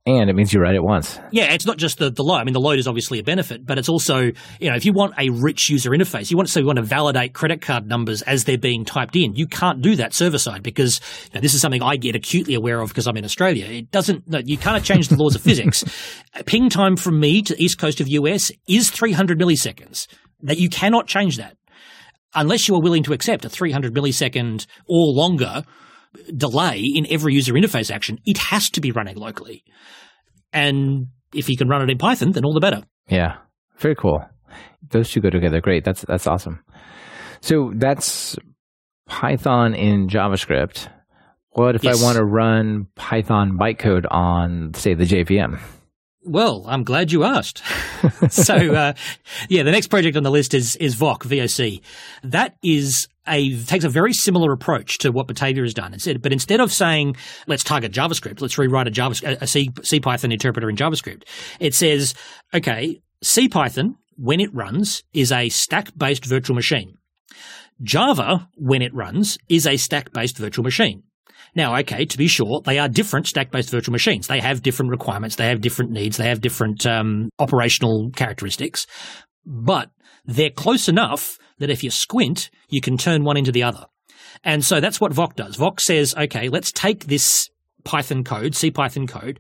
And 0.08 0.32
it 0.32 0.34
means 0.34 0.52
you 0.52 0.60
write 0.60 0.74
it 0.74 0.84
once. 0.84 1.20
Yeah, 1.32 1.54
it's 1.54 1.68
not 1.68 1.78
just 1.78 2.00
the, 2.00 2.10
the 2.10 2.24
load. 2.24 2.38
I 2.38 2.44
mean, 2.44 2.54
the 2.54 2.60
load 2.60 2.80
is 2.80 2.88
obviously 2.88 3.20
a 3.20 3.24
benefit, 3.24 3.68
but 3.68 3.78
it's 3.78 3.88
also, 3.88 4.32
you 4.60 4.70
know, 4.70 4.76
if 4.76 4.84
you 4.84 4.94
want 4.94 5.14
a 5.20 5.30
rich 5.30 5.70
user 5.70 5.92
interface, 5.92 6.32
you 6.32 6.38
want 6.38 6.48
to 6.48 6.52
say 6.52 6.62
you 6.62 6.66
want 6.66 6.78
to 6.78 6.84
validate 6.84 7.34
credit 7.34 7.62
card 7.62 7.86
numbers 7.86 8.24
as 8.24 8.46
they're 8.46 8.58
being 8.58 8.84
typed 8.84 9.16
in. 9.16 9.36
You 9.36 9.46
can't 9.46 9.80
do 9.80 9.96
that 9.98 10.16
server 10.16 10.40
side 10.40 10.64
because 10.64 11.00
you 11.26 11.36
know, 11.36 11.42
this 11.42 11.54
is 11.54 11.62
something 11.62 11.84
I 11.84 11.98
get 11.98 12.16
acutely 12.16 12.56
aware 12.56 12.82
of 12.82 12.90
because 12.90 13.06
I'm 13.06 13.16
in 13.16 13.24
Australia. 13.24 13.68
It 13.68 13.92
doesn't, 13.92 14.28
no, 14.28 14.42
you 14.44 14.58
can't 14.58 14.84
change 14.84 15.10
the 15.10 15.18
laws 15.18 15.36
of 15.36 15.42
physics. 15.42 15.84
Ping 16.48 16.70
time 16.70 16.96
from 16.96 17.20
me 17.20 17.44
to 17.44 17.54
the 17.54 17.64
east 17.64 17.78
coast 17.78 18.02
of 18.02 18.08
US 18.08 18.52
is 18.68 18.90
300 18.90 19.40
milliseconds. 19.40 20.08
That 20.42 20.58
you 20.58 20.70
cannot 20.70 21.06
change 21.06 21.38
that 21.38 21.58
unless 22.34 22.68
you 22.68 22.74
are 22.74 22.82
willing 22.82 23.04
to 23.04 23.14
accept 23.14 23.46
a 23.46 23.50
300 23.50 23.94
millisecond 23.94 24.66
or 24.88 25.14
longer 25.14 25.64
delay 26.36 26.80
in 26.80 27.08
every 27.10 27.34
user 27.34 27.54
interface 27.54 27.92
action, 27.92 28.20
it 28.26 28.38
has 28.38 28.70
to 28.72 28.82
be 28.82 28.92
running 28.92 29.18
locally. 29.18 29.64
And 30.54 31.08
if 31.34 31.50
you 31.50 31.58
can 31.58 31.68
run 31.68 31.82
it 31.82 31.90
in 31.90 31.98
Python, 31.98 32.32
then 32.32 32.46
all 32.46 32.54
the 32.54 32.60
better. 32.60 32.84
Yeah, 33.08 33.38
very 33.78 33.96
cool. 33.96 34.24
Those 34.90 35.10
two 35.10 35.22
go 35.22 35.30
together 35.30 35.62
great. 35.62 35.84
That's 35.86 36.02
that's 36.02 36.28
awesome. 36.28 36.64
So 37.42 37.72
that's 37.76 38.38
Python 39.08 39.74
in 39.74 40.08
JavaScript. 40.08 40.90
What 41.52 41.76
if 41.76 41.84
yes. 41.84 42.02
I 42.02 42.06
want 42.06 42.18
to 42.18 42.24
run 42.24 42.88
Python 42.96 43.58
bytecode 43.60 44.06
on, 44.10 44.74
say, 44.74 44.94
the 44.94 45.04
JVM? 45.04 45.60
Well, 46.24 46.64
I'm 46.68 46.84
glad 46.84 47.12
you 47.12 47.24
asked. 47.24 47.62
so, 48.30 48.56
uh, 48.56 48.94
yeah, 49.50 49.64
the 49.64 49.72
next 49.72 49.88
project 49.88 50.16
on 50.16 50.24
the 50.24 50.32
list 50.32 50.54
is 50.54 50.76
is 50.78 50.96
VOC 50.96 51.20
VOC. 51.24 51.82
That 52.24 52.56
is 52.64 53.08
a 53.28 53.56
takes 53.64 53.86
a 53.86 53.90
very 53.90 54.14
similar 54.14 54.52
approach 54.52 54.98
to 55.00 55.12
what 55.12 55.28
Batavia 55.28 55.64
has 55.64 55.74
done. 55.74 55.94
Instead, 55.94 56.22
but 56.22 56.34
instead 56.34 56.60
of 56.60 56.72
saying 56.72 57.16
let's 57.48 57.64
target 57.64 57.92
JavaScript, 57.92 58.42
let's 58.42 58.58
rewrite 58.58 58.88
a 58.88 58.92
Java 58.92 59.16
a 59.42 59.48
C, 59.48 59.70
C 59.84 60.00
Python 60.00 60.32
interpreter 60.32 60.70
in 60.70 60.76
JavaScript, 60.76 61.24
it 61.60 61.74
says, 61.74 62.14
okay, 62.54 63.02
C 63.24 63.48
Python 63.48 63.96
when 64.18 64.40
it 64.40 64.54
runs 64.54 65.04
is 65.14 65.32
a 65.32 65.50
stack 65.50 65.90
based 65.98 66.26
virtual 66.26 66.56
machine. 66.56 66.98
Java 67.82 68.48
when 68.56 68.82
it 68.82 68.94
runs 68.94 69.38
is 69.50 69.66
a 69.66 69.78
stack 69.78 70.12
based 70.14 70.38
virtual 70.38 70.64
machine. 70.64 71.04
Now, 71.56 71.76
okay, 71.80 72.06
to 72.06 72.18
be 72.18 72.28
sure, 72.28 72.62
they 72.64 72.80
are 72.80 72.88
different 72.88 73.28
stack-based 73.28 73.70
virtual 73.70 73.92
machines. 73.92 74.28
They 74.28 74.40
have 74.40 74.62
different 74.62 74.92
requirements. 74.92 75.36
They 75.36 75.48
have 75.48 75.60
different 75.60 75.92
needs. 75.92 76.16
They 76.16 76.30
have 76.30 76.40
different 76.40 76.86
um, 76.86 77.30
operational 77.40 78.10
characteristics, 78.16 78.88
but 79.46 79.90
they're 80.26 80.50
close 80.50 80.88
enough 80.88 81.38
that 81.60 81.70
if 81.70 81.84
you 81.84 81.92
squint, 81.92 82.50
you 82.70 82.82
can 82.82 82.98
turn 82.98 83.24
one 83.24 83.38
into 83.38 83.52
the 83.52 83.64
other. 83.64 83.86
And 84.44 84.64
so 84.66 84.80
that's 84.80 85.00
what 85.00 85.12
VOC 85.12 85.36
does. 85.36 85.58
VOC 85.58 85.80
says, 85.80 86.16
okay, 86.18 86.50
let's 86.50 86.72
take 86.72 87.06
this 87.06 87.50
Python 87.84 88.24
code, 88.24 88.56
C 88.56 88.72
Python 88.72 89.08
code, 89.08 89.40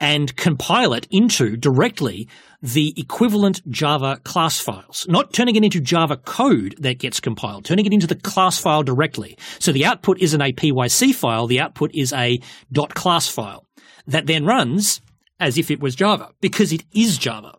and 0.00 0.34
compile 0.36 0.92
it 0.92 1.06
into 1.10 1.56
directly 1.56 2.28
the 2.62 2.92
equivalent 2.96 3.62
Java 3.70 4.20
class 4.24 4.60
files, 4.60 5.06
not 5.08 5.32
turning 5.32 5.56
it 5.56 5.64
into 5.64 5.80
Java 5.80 6.16
code 6.16 6.74
that 6.78 6.98
gets 6.98 7.20
compiled, 7.20 7.64
turning 7.64 7.86
it 7.86 7.92
into 7.92 8.06
the 8.06 8.16
class 8.16 8.58
file 8.58 8.82
directly. 8.82 9.38
So 9.58 9.72
the 9.72 9.84
output 9.84 10.20
isn't 10.20 10.40
a 10.40 10.52
PYC 10.52 11.14
file, 11.14 11.46
the 11.46 11.60
output 11.60 11.90
is 11.94 12.12
a 12.12 12.40
.class 12.94 13.28
file 13.28 13.64
that 14.06 14.26
then 14.26 14.44
runs 14.44 15.00
as 15.38 15.58
if 15.58 15.70
it 15.70 15.80
was 15.80 15.94
Java 15.94 16.30
because 16.40 16.72
it 16.72 16.84
is 16.94 17.18
Java. 17.18 17.56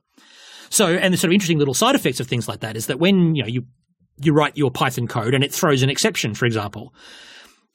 So, 0.70 0.88
and 0.88 1.14
the 1.14 1.18
sort 1.18 1.30
of 1.30 1.34
interesting 1.34 1.60
little 1.60 1.74
side 1.74 1.96
effects 1.96 2.20
of 2.20 2.28
things 2.28 2.48
like 2.48 2.62
that 2.62 2.76
is 2.76 2.88
that 2.88 3.00
when, 3.00 3.36
you 3.36 3.44
know, 3.44 3.48
you, 3.48 3.66
you 4.22 4.34
write 4.34 4.58
your 4.58 4.72
Python 4.72 5.08
code 5.08 5.34
and 5.34 5.44
it 5.44 5.54
throws 5.54 5.84
an 5.84 5.90
exception, 5.90 6.34
for 6.34 6.46
example, 6.46 6.94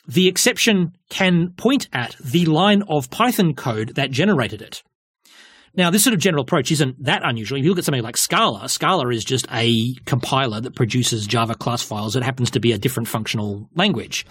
the 0.06 0.28
exception 0.28 0.92
can 1.10 1.50
point 1.56 1.88
at 1.92 2.16
the 2.18 2.46
line 2.46 2.82
of 2.88 3.10
Python 3.10 3.54
code 3.54 3.94
that 3.94 4.10
generated 4.10 4.60
it. 4.60 4.82
Now, 5.74 5.90
this 5.90 6.04
sort 6.04 6.12
of 6.12 6.20
general 6.20 6.42
approach 6.42 6.70
isn't 6.70 7.02
that 7.04 7.22
unusual. 7.24 7.58
If 7.58 7.64
you 7.64 7.70
look 7.70 7.78
at 7.78 7.84
something 7.84 8.02
like 8.02 8.18
Scala, 8.18 8.68
Scala 8.68 9.08
is 9.08 9.24
just 9.24 9.46
a 9.50 9.94
compiler 10.04 10.60
that 10.60 10.74
produces 10.74 11.26
Java 11.26 11.54
class 11.54 11.82
files. 11.82 12.14
It 12.14 12.22
happens 12.22 12.50
to 12.50 12.60
be 12.60 12.72
a 12.72 12.78
different 12.78 13.08
functional 13.08 13.70
language. 13.74 14.26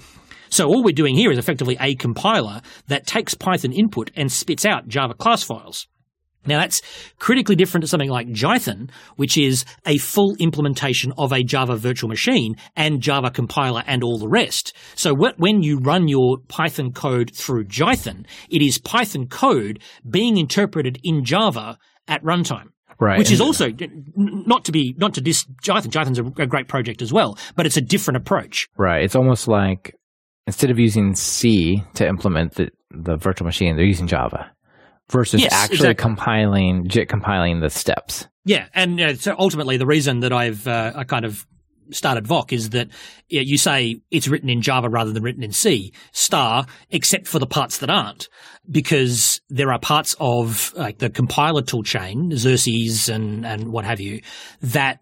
So 0.50 0.68
all 0.68 0.84
we're 0.84 0.94
doing 0.94 1.16
here 1.16 1.32
is 1.32 1.40
effectively 1.40 1.78
a 1.80 1.96
compiler 1.96 2.62
that 2.90 3.08
takes 3.08 3.34
Python 3.34 3.72
input 3.72 4.12
and 4.16 4.32
spits 4.32 4.66
out 4.66 4.88
Java 4.88 5.16
class 5.16 5.42
files. 5.42 5.88
Now 6.46 6.60
that's 6.60 6.82
critically 7.20 7.56
different 7.56 7.84
to 7.84 7.88
something 7.88 8.10
like 8.10 8.28
Jython, 8.28 8.90
which 9.16 9.38
is 9.38 9.64
a 9.86 9.98
full 9.98 10.36
implementation 10.40 11.14
of 11.18 11.32
a 11.32 11.44
Java 11.44 11.76
virtual 11.76 12.10
machine 12.10 12.56
and 12.76 13.02
Java 13.02 13.30
compiler 13.30 13.84
and 13.86 14.04
all 14.04 14.18
the 14.18 14.28
rest. 14.28 14.74
So 14.96 15.14
when 15.14 15.62
you 15.62 15.80
run 15.80 16.08
your 16.08 16.38
Python 16.48 16.92
code 16.92 17.32
through 17.36 17.66
Jython, 17.66 18.26
it 18.50 18.62
is 18.62 18.78
Python 18.80 19.28
code 19.28 19.82
being 20.10 20.38
interpreted 20.38 21.00
in 21.04 21.24
Java 21.24 21.78
at 22.08 22.24
runtime. 22.24 22.70
Right. 23.00 23.18
Which 23.18 23.32
is 23.32 23.42
also 23.42 23.70
not 24.16 24.66
to 24.66 24.72
be 24.72 24.94
not 24.98 25.16
to 25.16 25.22
dis 25.22 25.46
Jython. 25.64 25.90
Jython's 25.90 26.20
a, 26.20 26.44
a 26.44 26.48
great 26.48 26.68
project 26.68 27.02
as 27.02 27.12
well, 27.12 27.38
but 27.56 27.66
it's 27.66 27.78
a 27.78 27.82
different 27.82 28.18
approach. 28.18 28.68
Right. 28.78 29.04
It's 29.04 29.16
almost 29.16 29.48
like 29.48 29.96
instead 30.46 30.70
of 30.70 30.78
using 30.78 31.16
C 31.16 31.84
to 31.96 32.08
implement 32.08 32.56
the, 32.56 32.70
the 32.92 33.16
virtual 33.16 33.46
machine, 33.46 33.76
they're 33.76 33.86
using 33.86 34.08
Java 34.08 34.52
versus 35.12 35.42
Yes, 35.42 35.54
actually 35.54 35.76
exactly. 35.76 35.96
compiling, 35.96 36.88
JIT 36.88 37.10
compiling 37.10 37.60
the 37.60 37.70
steps. 37.70 38.28
Yeah, 38.46 38.68
and 38.74 39.00
uh, 39.00 39.16
so 39.16 39.36
ultimately, 39.38 39.78
the 39.78 39.86
reason 39.86 40.22
that 40.22 40.34
I've 40.34 40.68
uh, 40.68 40.94
I 40.96 41.04
kind 41.04 41.26
of 41.26 41.46
started 41.92 42.26
VOC 42.26 42.54
is 42.54 42.70
that 42.72 42.88
you 43.30 43.58
say 43.58 44.02
it's 44.10 44.28
written 44.28 44.50
in 44.50 44.62
Java 44.62 44.90
rather 44.90 45.12
than 45.12 45.24
written 45.24 45.44
in 45.44 45.52
C, 45.52 45.94
star, 46.12 46.66
except 46.90 47.28
for 47.28 47.38
the 47.38 47.46
parts 47.46 47.80
that 47.80 47.90
aren't, 47.90 48.30
because 48.70 49.42
there 49.50 49.72
are 49.72 49.80
parts 49.80 50.16
of 50.20 50.74
like 50.76 51.00
the 51.00 51.10
compiler 51.10 51.62
tool 51.62 51.84
chain, 51.84 52.32
Xerces 52.32 53.14
and 53.14 53.46
and 53.46 53.72
what 53.72 53.86
have 53.86 54.00
you, 54.00 54.22
that 54.62 55.02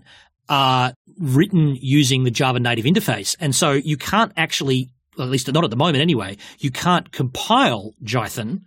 are 0.50 0.94
written 1.20 1.78
using 1.80 2.24
the 2.24 2.32
Java 2.32 2.60
native 2.60 2.86
interface, 2.86 3.36
and 3.40 3.56
so 3.56 3.72
you 3.72 3.96
can't 3.98 4.34
actually, 4.36 4.90
at 5.18 5.30
least 5.30 5.52
not 5.52 5.64
at 5.64 5.70
the 5.70 5.78
moment 5.78 6.02
anyway, 6.02 6.38
you 6.60 6.72
can't 6.72 7.12
compile 7.12 7.94
Jython 8.04 8.62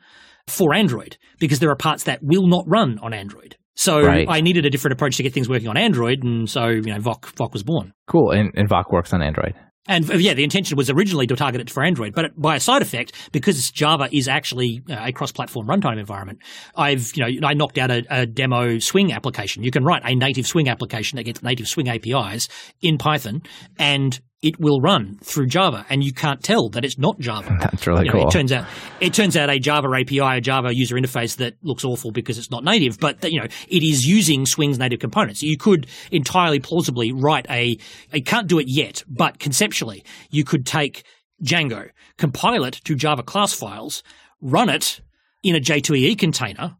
for 0.53 0.74
Android 0.74 1.16
because 1.38 1.59
there 1.59 1.70
are 1.70 1.76
parts 1.76 2.05
that 2.05 2.20
will 2.22 2.46
not 2.46 2.64
run 2.66 2.98
on 3.00 3.12
Android. 3.12 3.57
So 3.74 4.00
Right. 4.00 4.26
I 4.28 4.40
needed 4.40 4.66
a 4.66 4.70
different 4.70 4.92
approach 4.92 5.16
to 5.16 5.22
get 5.22 5.32
things 5.32 5.48
working 5.48 5.68
on 5.68 5.76
Android, 5.76 6.22
and 6.22 6.48
so 6.48 6.66
you 6.68 6.82
know 6.82 6.98
VOC 6.98 7.34
VOC 7.34 7.53
was 7.53 7.62
born. 7.62 7.92
Cool. 8.07 8.30
And, 8.30 8.53
and 8.55 8.68
VOC 8.68 8.92
works 8.92 9.12
on 9.12 9.22
Android. 9.22 9.55
And 9.88 10.09
uh, 10.09 10.14
yeah, 10.14 10.34
the 10.34 10.44
intention 10.44 10.76
was 10.76 10.90
originally 10.90 11.26
to 11.26 11.34
target 11.34 11.61
it 11.61 11.68
for 11.70 11.82
Android, 11.82 12.14
but 12.14 12.40
by 12.40 12.55
a 12.55 12.61
side 12.61 12.82
effect, 12.82 13.30
because 13.32 13.70
Java 13.70 14.09
is 14.12 14.28
actually 14.28 14.80
uh, 14.88 14.96
a 15.07 15.12
cross-platform 15.12 15.66
runtime 15.66 15.98
environment, 15.98 16.38
I've 16.76 17.11
you 17.16 17.24
know 17.24 17.48
I 17.48 17.55
knocked 17.55 17.78
out 17.78 17.90
a, 17.90 18.05
a 18.09 18.26
demo 18.26 18.78
Swing 18.78 19.12
application. 19.12 19.64
You 19.64 19.72
can 19.72 19.84
write 19.84 20.03
a 20.05 20.14
native 20.14 20.46
Swing 20.46 20.68
application 20.68 21.16
that 21.16 21.24
gets 21.24 21.42
native 21.42 21.66
Swing 21.66 21.88
APIs 21.88 22.48
in 22.80 22.98
Python, 22.98 23.42
and 23.78 24.20
it 24.43 24.59
will 24.59 24.80
run 24.80 25.18
through 25.22 25.47
Java, 25.47 25.86
and 25.88 26.03
you 26.03 26.12
can't 26.12 26.43
tell 26.43 26.68
that 26.70 26.84
it's 26.84 26.99
not 26.99 27.18
Java. 27.20 27.57
That's 27.61 27.86
really 27.86 28.07
You 28.07 28.12
know, 28.12 28.18
cool. 28.18 28.28
It 28.28 28.32
turns 28.32 28.53
out 28.53 28.66
it 29.01 29.14
turns 29.14 29.36
out 29.36 29.49
a 29.49 29.59
Java 29.59 29.88
API, 29.95 30.18
a 30.18 30.40
Java 30.40 30.74
user 30.74 30.97
interface 30.97 31.36
that 31.36 31.55
looks 31.62 31.84
awful 31.84 32.11
because 32.11 32.38
it's 32.38 32.51
not 32.51 32.64
native, 32.64 32.99
but 32.99 33.20
that, 33.20 33.32
you 33.32 33.40
know 33.40 33.47
it 33.68 33.82
is 33.82 34.05
using 34.05 34.45
Swing's 34.45 34.78
native 34.78 34.99
components. 34.99 35.43
You 35.43 35.57
could 35.57 35.86
entirely 36.11 36.59
plausibly 36.61 37.12
write 37.12 37.47
a. 37.49 37.78
You 38.12 38.22
can't 38.22 38.49
do 38.49 38.59
it 38.59 38.66
yet, 38.68 39.05
but 39.09 39.38
conceptually 39.38 40.05
you 40.30 40.45
could 40.45 40.66
take 40.66 41.05
Django, 41.43 41.90
compile 42.18 42.64
it 42.64 42.80
to 42.84 42.95
Java 42.95 43.22
class 43.22 43.53
files, 43.53 44.03
run 44.40 44.68
it 44.68 45.01
in 45.43 45.57
a 45.57 45.61
J2EE 45.61 46.18
container. 46.18 46.76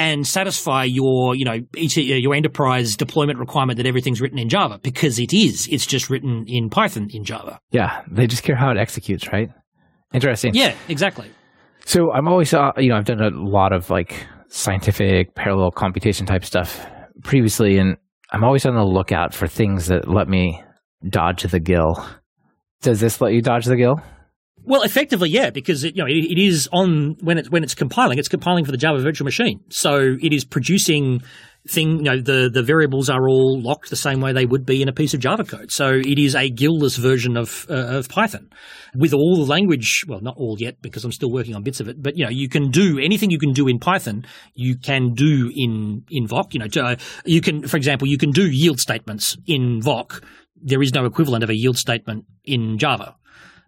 And 0.00 0.26
satisfy 0.26 0.84
your, 0.84 1.36
you 1.36 1.44
know, 1.44 1.58
your 1.76 2.34
enterprise 2.34 2.96
deployment 2.96 3.38
requirement 3.38 3.76
that 3.76 3.86
everything's 3.86 4.22
written 4.22 4.38
in 4.38 4.48
Java 4.48 4.80
because 4.82 5.18
it 5.18 5.34
is. 5.34 5.68
It's 5.70 5.84
just 5.84 6.08
written 6.08 6.46
in 6.46 6.70
Python 6.70 7.08
in 7.10 7.22
Java. 7.22 7.60
yeah. 7.70 8.00
They 8.10 8.26
just 8.26 8.42
care 8.42 8.56
how 8.56 8.70
it 8.70 8.78
executes, 8.78 9.30
right? 9.30 9.50
Interesting. 10.14 10.54
Yeah, 10.54 10.74
exactly. 10.88 11.28
So 11.84 12.12
I'm 12.12 12.28
always, 12.28 12.54
uh, 12.54 12.72
you 12.78 12.88
know, 12.88 12.96
I've 12.96 13.04
done 13.04 13.20
a 13.20 13.28
lot 13.30 13.74
of 13.74 13.90
like 13.90 14.26
scientific 14.48 15.34
parallel 15.34 15.70
computation 15.70 16.24
type 16.24 16.46
stuff 16.46 16.86
previously, 17.22 17.76
and 17.76 17.96
I'm 18.32 18.42
always 18.42 18.64
on 18.64 18.74
the 18.74 18.84
lookout 18.84 19.34
for 19.34 19.46
things 19.46 19.88
that 19.88 20.08
let 20.08 20.28
me 20.28 20.62
dodge 21.08 21.42
the 21.42 21.60
GIL. 21.60 22.02
Does 22.80 23.00
this 23.00 23.20
let 23.20 23.34
you 23.34 23.42
dodge 23.42 23.66
the 23.66 23.76
GIL? 23.76 24.00
Well, 24.64 24.82
effectively, 24.82 25.30
yeah, 25.30 25.50
because 25.50 25.84
it, 25.84 25.96
you 25.96 26.02
know 26.02 26.08
it, 26.08 26.24
it 26.24 26.38
is 26.38 26.68
on 26.72 27.16
when 27.20 27.38
it's 27.38 27.50
when 27.50 27.62
it's 27.62 27.74
compiling. 27.74 28.18
It's 28.18 28.28
compiling 28.28 28.64
for 28.64 28.72
the 28.72 28.76
Java 28.76 29.00
Virtual 29.00 29.24
Machine, 29.24 29.60
so 29.70 30.16
it 30.20 30.32
is 30.32 30.44
producing 30.44 31.22
thing. 31.68 31.98
You 31.98 32.02
know, 32.02 32.20
the 32.20 32.50
the 32.52 32.62
variables 32.62 33.08
are 33.08 33.28
all 33.28 33.60
locked 33.60 33.90
the 33.90 33.96
same 33.96 34.20
way 34.20 34.32
they 34.32 34.46
would 34.46 34.66
be 34.66 34.82
in 34.82 34.88
a 34.88 34.92
piece 34.92 35.14
of 35.14 35.20
Java 35.20 35.44
code. 35.44 35.72
So 35.72 35.88
it 35.88 36.18
is 36.18 36.34
a 36.34 36.50
GIL-less 36.50 36.96
version 36.96 37.36
of 37.36 37.66
uh, 37.70 37.98
of 37.98 38.08
Python 38.08 38.50
with 38.94 39.14
all 39.14 39.36
the 39.36 39.50
language. 39.50 40.04
Well, 40.06 40.20
not 40.20 40.36
all 40.36 40.56
yet 40.58 40.82
because 40.82 41.04
I'm 41.04 41.12
still 41.12 41.32
working 41.32 41.54
on 41.54 41.62
bits 41.62 41.80
of 41.80 41.88
it. 41.88 42.02
But 42.02 42.16
you 42.16 42.24
know, 42.24 42.30
you 42.30 42.48
can 42.48 42.70
do 42.70 42.98
anything 42.98 43.30
you 43.30 43.38
can 43.38 43.52
do 43.52 43.66
in 43.66 43.78
Python. 43.78 44.26
You 44.54 44.76
can 44.76 45.14
do 45.14 45.50
in 45.54 46.04
in 46.10 46.26
VOC. 46.26 46.54
You 46.54 46.60
know, 46.60 46.68
to, 46.68 46.82
uh, 46.82 46.96
you 47.24 47.40
can, 47.40 47.66
for 47.66 47.76
example, 47.76 48.08
you 48.08 48.18
can 48.18 48.30
do 48.30 48.48
yield 48.50 48.78
statements 48.78 49.36
in 49.46 49.80
VOC. 49.80 50.22
There 50.62 50.82
is 50.82 50.92
no 50.92 51.06
equivalent 51.06 51.42
of 51.42 51.48
a 51.48 51.56
yield 51.56 51.78
statement 51.78 52.26
in 52.44 52.76
Java 52.76 53.16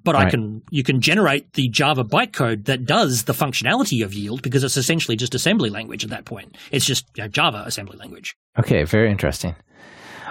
but 0.05 0.17
I 0.17 0.31
can 0.31 0.63
you 0.71 0.83
can 0.83 1.01
generate 1.01 1.53
the 1.55 1.69
Java 1.69 2.05
bytecode 2.05 2.65
that 2.67 2.85
does 2.85 3.25
the 3.25 3.33
functionality 3.33 4.05
of 4.05 4.15
yield 4.15 4.43
because 4.43 4.65
it's 4.65 4.77
essentially 4.77 5.17
just 5.17 5.35
assembly 5.35 5.71
language 5.71 6.05
at 6.05 6.11
that 6.11 6.25
point. 6.25 6.57
It's 6.71 6.85
just 6.85 7.07
you 7.17 7.25
know, 7.25 7.29
Java 7.29 7.65
assembly 7.67 7.97
language. 7.99 8.35
Okay, 8.59 8.85
very 8.85 9.11
interesting. 9.11 9.55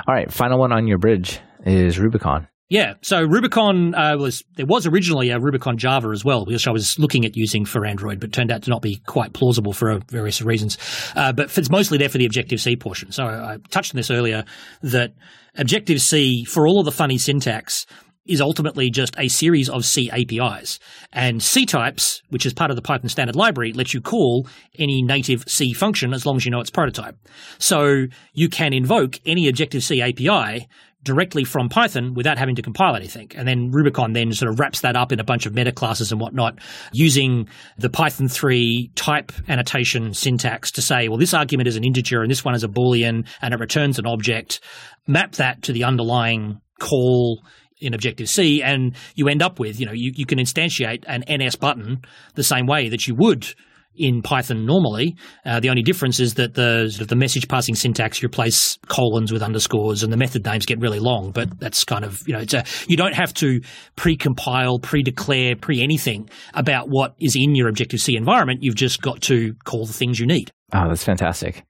All 0.08 0.14
right, 0.14 0.32
final 0.32 0.60
one 0.60 0.72
on 0.72 0.88
your 0.88 0.98
bridge 0.98 1.40
is 1.66 2.00
Rubicon. 2.00 2.48
Yeah, 2.72 2.94
so 3.02 3.22
Rubicon 3.22 3.94
uh, 3.94 4.16
was 4.18 4.46
there 4.56 4.66
was 4.66 4.88
originally 4.88 5.30
a 5.30 5.40
Rubicon 5.40 5.78
Java 5.78 6.08
as 6.14 6.24
well, 6.24 6.46
which 6.46 6.70
I 6.70 6.72
was 6.72 6.98
looking 6.98 7.26
at 7.26 7.36
using 7.36 7.66
for 7.66 7.86
Android, 7.86 8.22
but 8.22 8.32
turned 8.32 8.50
out 8.50 8.64
to 8.64 8.70
not 8.70 8.82
be 8.82 9.02
quite 9.06 9.34
plausible 9.34 9.74
for 9.74 9.92
uh, 9.92 10.00
various 10.08 10.42
reasons. 10.42 10.78
Uh, 11.14 11.34
but 11.34 11.58
it's 11.58 11.70
mostly 11.70 11.98
there 11.98 12.08
for 12.08 12.18
the 12.18 12.26
Objective 12.26 12.62
C 12.62 12.78
portion. 12.78 13.12
So 13.12 13.26
I 13.26 13.58
touched 13.72 13.94
on 13.94 13.98
this 13.98 14.10
earlier 14.10 14.46
that 14.84 15.16
Objective 15.58 16.02
C, 16.02 16.46
for 16.46 16.66
all 16.66 16.80
of 16.80 16.86
the 16.86 16.94
funny 16.94 17.18
syntax, 17.18 17.86
is 18.26 18.42
ultimately 18.42 18.90
just 18.90 19.16
a 19.18 19.28
series 19.28 19.70
of 19.70 19.86
C 19.86 20.10
APIs. 20.12 20.80
And 21.12 21.42
ctypes, 21.42 22.22
which 22.30 22.46
is 22.46 22.54
part 22.54 22.70
of 22.70 22.76
the 22.76 22.82
Python 22.82 23.10
standard 23.10 23.36
library, 23.36 23.74
lets 23.74 23.94
you 23.94 24.02
call 24.02 24.48
any 24.78 25.02
native 25.02 25.44
C 25.48 25.74
function 25.74 26.14
as 26.14 26.26
long 26.26 26.38
as 26.38 26.46
you 26.46 26.52
know 26.52 26.62
its 26.62 26.70
prototype. 26.70 27.16
So 27.58 28.06
you 28.34 28.50
can 28.50 28.74
invoke 28.74 29.20
any 29.26 29.48
Objective 29.48 29.84
C 29.84 30.02
API 30.02 30.68
directly 31.04 31.44
from 31.44 31.70
Python 31.70 32.14
without 32.14 32.38
having 32.38 32.56
to 32.56 32.62
compile 32.62 32.96
anything. 32.96 33.32
And 33.36 33.48
then 33.48 33.72
Rubicon 33.72 34.14
then 34.14 34.32
sort 34.34 34.52
of 34.52 34.60
wraps 34.60 34.82
that 34.82 34.96
up 34.96 35.12
in 35.12 35.20
a 35.20 35.24
bunch 35.24 35.46
of 35.46 35.54
meta 35.54 35.72
classes 35.72 36.12
and 36.12 36.22
whatnot 36.22 36.60
using 36.92 37.48
the 37.78 37.90
Python 37.90 38.28
3 38.28 38.92
type 38.96 39.32
annotation 39.48 40.14
syntax 40.14 40.72
to 40.74 40.82
say, 40.82 41.08
well, 41.08 41.18
this 41.18 41.34
argument 41.34 41.68
is 41.68 41.76
an 41.76 41.84
integer 41.84 42.22
and 42.22 42.30
this 42.30 42.46
one 42.46 42.54
is 42.54 42.64
a 42.64 42.68
Boolean 42.68 43.28
and 43.42 43.54
it 43.54 43.60
returns 43.60 43.98
an 43.98 44.06
object. 44.06 44.60
Map 45.08 45.34
that 45.34 45.64
to 45.64 45.74
the 45.74 45.84
underlying 45.84 46.62
call 46.80 47.44
in 47.82 47.94
Objective 47.94 48.30
C 48.30 48.62
and 48.64 48.96
you 49.16 49.28
end 49.28 49.42
up 49.42 49.60
with, 49.60 49.80
you 49.80 49.86
know, 49.86 49.92
you, 49.92 50.12
you 50.16 50.26
can 50.26 50.38
instantiate 50.38 51.04
an 51.08 51.24
NS 51.30 51.56
button 51.56 52.02
the 52.36 52.44
same 52.44 52.68
way 52.68 52.90
that 52.90 53.08
you 53.08 53.16
would 53.16 53.54
in 53.96 54.22
Python 54.22 54.66
normally. 54.66 55.16
Uh, 55.46 55.60
the 55.60 55.70
only 55.70 55.82
difference 55.82 56.20
is 56.20 56.36
that 56.36 56.54
the 56.54 56.90
sort 56.90 57.02
of 57.02 57.08
the 57.10 57.16
message 57.16 57.48
passing 57.48 57.76
syntax 57.76 58.22
you 58.22 58.28
replace 58.28 58.78
colons 58.88 59.32
with 59.32 59.42
underscores, 59.42 60.04
and 60.04 60.12
the 60.12 60.18
method 60.18 60.46
names 60.46 60.66
get 60.66 60.80
really 60.80 61.00
long. 61.00 61.32
But 61.32 61.60
that's 61.60 61.84
kind 61.84 62.06
of 62.06 62.22
you 62.26 62.34
know 62.34 62.40
it's 62.40 62.54
a 62.54 62.64
you 62.88 62.98
don't 62.98 63.14
have 63.14 63.34
to 63.36 63.62
pre-compile, 63.96 64.80
pre-declare, 64.80 65.56
pre-anything 65.56 66.30
about 66.54 66.88
what 66.88 67.16
is 67.20 67.36
in 67.36 67.56
your 67.56 67.68
Objective 67.68 68.00
C 68.00 68.16
environment. 68.16 68.64
You've 68.64 68.76
just 68.76 69.02
got 69.02 69.22
to 69.24 69.54
call 69.66 69.86
the 69.86 69.94
things 69.94 70.20
you 70.20 70.26
need. 70.26 70.52
Oh, 70.74 70.88
that's 70.88 71.04
fantastic. 71.04 71.64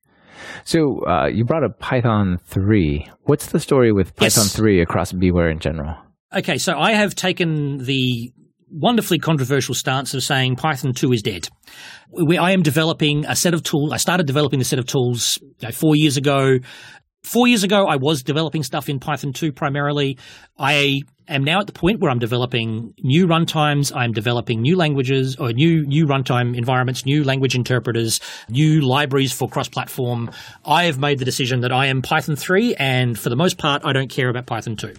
So 0.64 1.06
uh, 1.06 1.28
you 1.28 1.46
brought 1.46 1.64
up 1.64 1.80
Python 1.80 2.40
3. 2.46 3.08
What's 3.24 3.48
the 3.48 3.60
story 3.60 3.92
with 3.92 4.14
Yes. 4.20 4.36
Python 4.36 4.50
3 4.50 4.82
across 4.82 5.12
BeeWare 5.12 5.52
in 5.52 5.60
general? 5.60 5.96
Okay, 6.36 6.58
so 6.58 6.78
I 6.78 6.94
have 6.94 7.16
taken 7.16 7.80
the 7.80 8.32
wonderfully 8.70 9.20
controversial 9.20 9.76
stance 9.76 10.14
of 10.14 10.24
saying 10.24 10.56
Python 10.56 10.94
2 10.94 11.12
is 11.12 11.22
dead. 11.22 11.50
We, 12.10 12.38
I 12.38 12.52
am 12.52 12.64
developing 12.64 13.26
a 13.26 13.36
set 13.36 13.54
of 13.54 13.64
tools. 13.64 13.92
I 13.92 13.98
started 13.98 14.28
developing 14.28 14.60
the 14.60 14.66
set 14.66 14.80
of 14.80 14.86
tools 14.86 15.38
you 15.42 15.68
know, 15.68 15.72
four 15.72 15.96
years 15.96 16.18
ago. 16.18 16.58
Four 17.24 17.48
years 17.48 17.64
ago, 17.64 17.86
I 17.86 17.98
was 17.98 18.24
developing 18.24 18.64
stuff 18.64 18.90
in 18.90 19.00
Python 19.00 19.34
2 19.34 19.52
primarily. 19.52 20.18
I 20.58 21.02
am 21.34 21.44
now 21.44 21.60
at 21.60 21.68
the 21.68 21.74
point 21.74 22.00
where 22.00 22.12
I'm 22.12 22.20
developing 22.20 22.94
new 23.00 23.28
runtimes. 23.28 23.96
I'm 23.96 24.12
developing 24.12 24.62
new 24.62 24.76
languages 24.76 25.36
or 25.38 25.54
new 25.54 25.86
new 25.86 26.06
runtime 26.06 26.58
environments, 26.58 27.06
new 27.06 27.24
language 27.24 27.56
interpreters, 27.56 28.20
new 28.50 28.82
libraries 28.82 29.32
for 29.32 29.48
cross-platform. 29.48 30.32
I 30.66 30.86
have 30.86 31.00
made 31.00 31.20
the 31.20 31.26
decision 31.26 31.62
that 31.62 31.72
I 31.72 31.88
am 31.88 32.02
Python 32.02 32.36
3, 32.36 32.76
and 32.76 33.18
for 33.18 33.30
the 33.30 33.36
most 33.36 33.58
part, 33.58 33.84
I 33.86 33.94
don't 33.94 34.10
care 34.10 34.30
about 34.30 34.46
Python 34.46 34.76
2. 34.76 34.94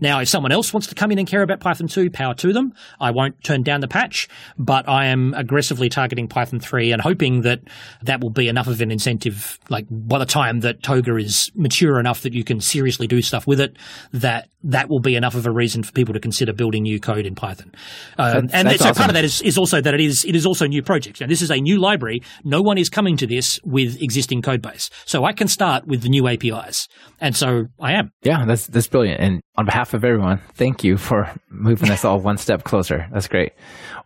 Now, 0.00 0.20
if 0.20 0.28
someone 0.28 0.52
else 0.52 0.72
wants 0.72 0.88
to 0.88 0.94
come 0.94 1.10
in 1.10 1.18
and 1.18 1.26
care 1.26 1.42
about 1.42 1.60
Python 1.60 1.88
2, 1.88 2.10
power 2.10 2.34
to 2.34 2.52
them. 2.52 2.72
I 3.00 3.10
won't 3.10 3.42
turn 3.44 3.62
down 3.62 3.80
the 3.80 3.88
patch, 3.88 4.28
but 4.58 4.88
I 4.88 5.06
am 5.06 5.34
aggressively 5.34 5.88
targeting 5.88 6.28
Python 6.28 6.60
3 6.60 6.92
and 6.92 7.00
hoping 7.00 7.42
that 7.42 7.60
that 8.02 8.20
will 8.20 8.30
be 8.30 8.48
enough 8.48 8.66
of 8.66 8.80
an 8.80 8.90
incentive, 8.90 9.58
like 9.68 9.86
by 9.88 10.18
the 10.18 10.26
time 10.26 10.60
that 10.60 10.82
Toga 10.82 11.16
is 11.16 11.50
mature 11.54 11.98
enough 12.00 12.22
that 12.22 12.34
you 12.34 12.44
can 12.44 12.60
seriously 12.60 13.06
do 13.06 13.22
stuff 13.22 13.46
with 13.46 13.60
it, 13.60 13.76
that 14.12 14.48
that 14.64 14.88
will 14.88 15.00
be 15.00 15.14
enough 15.14 15.34
of 15.34 15.46
a 15.46 15.50
reason 15.50 15.77
for 15.82 15.92
people 15.92 16.14
to 16.14 16.20
consider 16.20 16.52
building 16.52 16.82
new 16.82 17.00
code 17.00 17.26
in 17.26 17.34
Python. 17.34 17.72
Um, 18.18 18.32
That's- 18.46 18.50
and 18.52 18.68
that's 18.68 18.82
so 18.82 18.92
part 18.94 19.10
of 19.10 19.14
that 19.14 19.24
is, 19.24 19.42
is 19.42 19.58
also 19.58 19.80
that 19.80 19.94
it 19.94 20.00
is 20.00 20.24
it 20.26 20.34
is 20.36 20.46
also 20.46 20.66
new 20.66 20.82
projects. 20.82 21.20
Now, 21.20 21.26
this 21.26 21.42
is 21.42 21.50
a 21.50 21.56
new 21.60 21.78
library. 21.78 22.22
No 22.44 22.62
one 22.62 22.78
is 22.78 22.88
coming 22.88 23.16
to 23.18 23.26
this 23.26 23.58
with 23.64 24.00
existing 24.02 24.42
code 24.42 24.62
base, 24.62 24.90
so 25.04 25.24
I 25.24 25.32
can 25.32 25.48
start 25.48 25.86
with 25.86 26.02
the 26.02 26.08
new 26.08 26.26
APIs, 26.28 26.88
and 27.20 27.34
so 27.36 27.66
I 27.80 27.92
am. 27.94 28.10
Yeah, 28.22 28.44
that's 28.44 28.66
that's 28.66 28.88
brilliant. 28.88 29.20
And 29.20 29.42
on 29.56 29.64
behalf 29.64 29.94
of 29.94 30.04
everyone, 30.04 30.40
thank 30.54 30.84
you 30.84 30.96
for 30.96 31.30
moving 31.50 31.90
us 31.90 32.04
all 32.04 32.20
one 32.20 32.36
step 32.38 32.64
closer. 32.64 33.06
That's 33.12 33.28
great. 33.28 33.52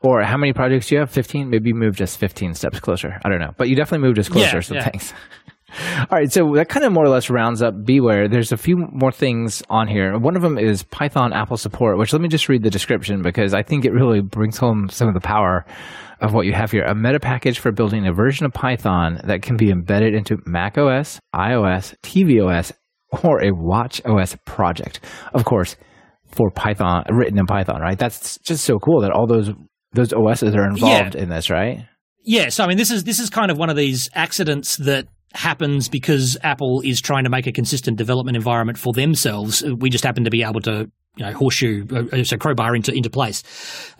Or 0.01 0.23
how 0.23 0.37
many 0.37 0.53
projects 0.53 0.89
do 0.89 0.97
you 0.97 1.01
have? 1.01 1.11
15? 1.11 1.49
Maybe 1.51 1.68
you 1.68 1.75
moved 1.75 2.03
us 2.03 2.16
15 2.16 2.55
steps 2.55 2.81
closer. 2.81 3.20
I 3.25 3.29
don't 3.29 3.39
know. 3.39 3.55
But 3.57 3.68
you 3.68 3.77
definitely 3.77 4.07
moved 4.07 4.18
us 4.18 4.29
closer, 4.29 4.57
Yeah, 4.57 4.61
so 4.61 4.75
yeah. 4.75 4.85
thanks. 4.85 5.12
All 5.99 6.18
right, 6.18 6.31
so 6.31 6.53
that 6.57 6.68
kind 6.68 6.85
of 6.85 6.93
more 6.93 7.05
or 7.05 7.09
less 7.09 7.31
rounds 7.31 7.62
up 7.62 7.75
BeeWare. 7.75 8.31
There's 8.31 8.53
a 8.53 8.57
few 8.57 8.77
more 8.93 9.12
things 9.12 9.62
on 9.70 9.89
here. 9.89 10.18
One 10.18 10.37
of 10.37 10.43
them 10.43 10.59
is 10.59 10.83
Python 10.83 11.33
Apple 11.33 11.57
support, 11.57 11.99
which 11.99 12.12
let 12.12 12.20
me 12.23 12.29
just 12.29 12.49
read 12.49 12.62
the 12.62 12.70
description 12.70 13.23
because 13.23 13.55
I 13.55 13.62
think 13.62 13.85
it 13.85 13.93
really 13.93 14.20
brings 14.20 14.59
home 14.59 14.89
some 14.91 15.09
of 15.09 15.14
the 15.14 15.20
power 15.20 15.64
of 16.20 16.35
what 16.35 16.47
you 16.47 16.53
have 16.53 16.70
here. 16.70 16.85
A 16.85 16.95
meta 16.95 17.18
package 17.20 17.59
for 17.59 17.73
building 17.73 18.07
a 18.07 18.12
version 18.12 18.47
of 18.47 18.53
Python 18.53 19.20
that 19.25 19.43
can 19.43 19.57
be 19.57 19.70
embedded 19.70 20.14
into 20.14 20.39
Mac 20.47 20.79
OS, 20.79 21.20
iOS, 21.35 21.95
tvOS, 22.03 22.73
or 23.25 23.43
a 23.43 23.51
Watch 23.53 24.01
OS 24.05 24.37
project. 24.47 25.01
Of 25.35 25.45
course, 25.45 25.77
for 26.31 26.51
Python, 26.51 27.05
written 27.11 27.39
in 27.39 27.47
Python, 27.47 27.81
right? 27.81 27.99
That's 27.99 28.39
just 28.39 28.64
so 28.64 28.79
cool 28.79 29.01
that 29.03 29.11
all 29.12 29.27
those 29.27 29.51
those 29.95 30.12
OSs 30.14 30.55
are 30.55 30.64
involved 30.66 31.14
Yeah. 31.14 31.23
in 31.23 31.29
this, 31.29 31.51
right? 31.51 31.87
Yeah, 32.25 32.49
so 32.49 32.64
I 32.64 32.68
mean, 32.68 32.79
this 32.79 32.91
is 32.91 33.05
this 33.05 33.18
is 33.18 33.29
kind 33.29 33.51
of 33.51 33.59
one 33.59 33.68
of 33.68 33.77
these 33.77 34.09
accidents 34.14 34.77
that 34.77 35.07
happens 35.35 35.89
because 35.89 36.37
Apple 36.43 36.83
is 36.85 37.01
trying 37.01 37.24
to 37.24 37.30
make 37.30 37.47
a 37.47 37.53
consistent 37.53 37.97
development 37.97 38.37
environment 38.37 38.78
for 38.78 38.93
themselves. 38.93 39.62
We 39.62 39.91
just 39.91 40.05
happen 40.05 40.24
to 40.24 40.30
be 40.30 40.43
able 40.43 40.61
to, 40.62 40.91
you 41.16 41.24
know, 41.24 41.33
horseshoe, 41.33 41.87
uh, 42.12 42.24
so 42.24 42.37
crowbar 42.37 42.74
into 42.74 42.93
into 42.93 43.11
place. 43.11 43.43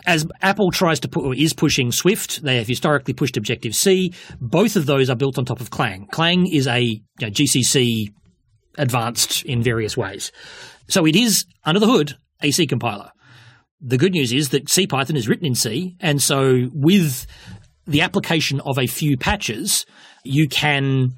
As 0.05 0.25
Apple 0.41 0.71
tries 0.71 0.99
to 1.01 1.07
put 1.07 1.25
or 1.25 1.35
is 1.35 1.53
pushing 1.53 1.91
Swift, 1.91 2.43
they 2.43 2.57
have 2.57 2.67
historically 2.67 3.13
pushed 3.13 3.37
Objective 3.37 3.73
C. 3.73 4.13
Both 4.39 4.75
of 4.75 4.85
those 4.85 5.09
are 5.09 5.15
built 5.15 5.37
on 5.37 5.45
top 5.45 5.61
of 5.61 5.69
Clang. 5.69 6.07
Clang 6.11 6.47
is 6.51 6.67
a 6.67 6.81
you 6.81 7.01
know, 7.21 7.29
GCC 7.29 8.13
advanced 8.77 9.43
in 9.45 9.61
various 9.61 9.95
ways, 9.97 10.31
so 10.87 11.05
it 11.05 11.15
is 11.15 11.45
under 11.63 11.79
the 11.79 11.87
hood 11.87 12.13
a 12.41 12.51
C 12.51 12.67
compiler. 12.67 13.09
The 13.81 13.97
good 13.97 14.13
news 14.13 14.31
is 14.31 14.49
that 14.49 14.65
CPython 14.65 15.15
is 15.15 15.27
written 15.27 15.45
in 15.45 15.55
C, 15.55 15.95
and 15.99 16.21
so 16.21 16.69
with 16.73 17.27
the 17.85 18.01
application 18.01 18.61
of 18.61 18.77
a 18.77 18.87
few 18.87 19.17
patches, 19.17 19.85
you 20.23 20.47
can 20.47 21.15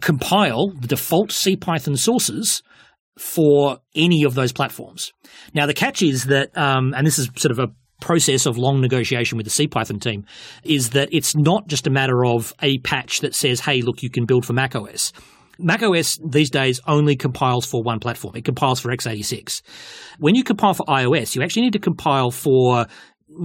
compile 0.00 0.68
the 0.80 0.88
default 0.88 1.30
CPython 1.30 1.98
sources 1.98 2.62
for 3.18 3.78
any 3.94 4.22
of 4.22 4.34
those 4.34 4.52
platforms. 4.52 5.12
Now, 5.54 5.66
the 5.66 5.74
catch 5.74 6.02
is 6.02 6.26
that, 6.26 6.56
um, 6.56 6.94
and 6.96 7.06
this 7.06 7.18
is 7.18 7.28
sort 7.36 7.50
of 7.50 7.58
a 7.58 7.68
process 8.00 8.46
of 8.46 8.56
long 8.56 8.80
negotiation 8.80 9.36
with 9.36 9.46
the 9.46 9.66
CPython 9.66 10.00
team, 10.00 10.24
is 10.62 10.90
that 10.90 11.08
it's 11.10 11.34
not 11.34 11.66
just 11.66 11.86
a 11.86 11.90
matter 11.90 12.24
of 12.24 12.54
a 12.62 12.78
patch 12.78 13.20
that 13.20 13.34
says, 13.34 13.60
hey, 13.60 13.82
look, 13.82 14.02
you 14.02 14.10
can 14.10 14.24
build 14.24 14.46
for 14.46 14.52
macOS. 14.52 15.12
macOS 15.58 16.16
these 16.24 16.50
days 16.50 16.80
only 16.86 17.16
compiles 17.16 17.66
for 17.66 17.82
one 17.82 17.98
platform. 17.98 18.36
It 18.36 18.44
compiles 18.44 18.78
for 18.78 18.90
x86. 18.90 19.62
When 20.18 20.36
you 20.36 20.44
compile 20.44 20.74
for 20.74 20.86
iOS, 20.86 21.34
you 21.34 21.42
actually 21.42 21.62
need 21.62 21.72
to 21.72 21.80
compile 21.80 22.30
for, 22.30 22.86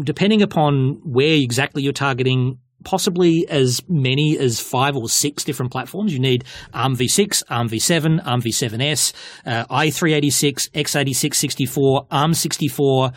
depending 0.04 0.44
upon 0.44 1.02
where 1.04 1.34
exactly 1.34 1.82
you're 1.82 1.94
targeting, 1.94 2.60
possibly 2.84 3.46
as 3.50 3.82
many 3.88 4.38
as 4.38 4.60
five 4.60 4.96
or 4.96 5.08
six 5.10 5.44
different 5.44 5.72
platforms. 5.72 6.14
You 6.14 6.20
need 6.20 6.44
ARM 6.74 6.96
v6, 6.96 7.44
ARM 7.50 7.70
v7, 7.70 8.26
ARM 8.26 8.42
v7s, 8.42 9.14
uh, 9.46 9.66
i386, 9.66 10.72
x86 10.72 11.36
64, 11.36 12.08
ARM 12.12 12.34
64, 12.34 13.12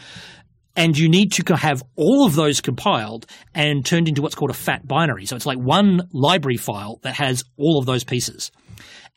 and 0.77 0.97
you 0.97 1.09
need 1.09 1.33
to 1.33 1.57
have 1.57 1.83
all 1.97 2.27
of 2.27 2.35
those 2.35 2.61
compiled 2.61 3.27
and 3.55 3.85
turned 3.85 4.09
into 4.09 4.23
what's 4.23 4.35
called 4.35 4.51
a 4.51 4.55
fat 4.55 4.87
binary. 4.87 5.25
So 5.25 5.35
it's 5.35 5.47
like 5.47 5.59
one 5.59 6.09
library 6.13 6.59
file 6.59 7.01
that 7.03 7.15
has 7.15 7.45
all 7.57 7.79
of 7.79 7.87
those 7.87 8.05
pieces. 8.05 8.53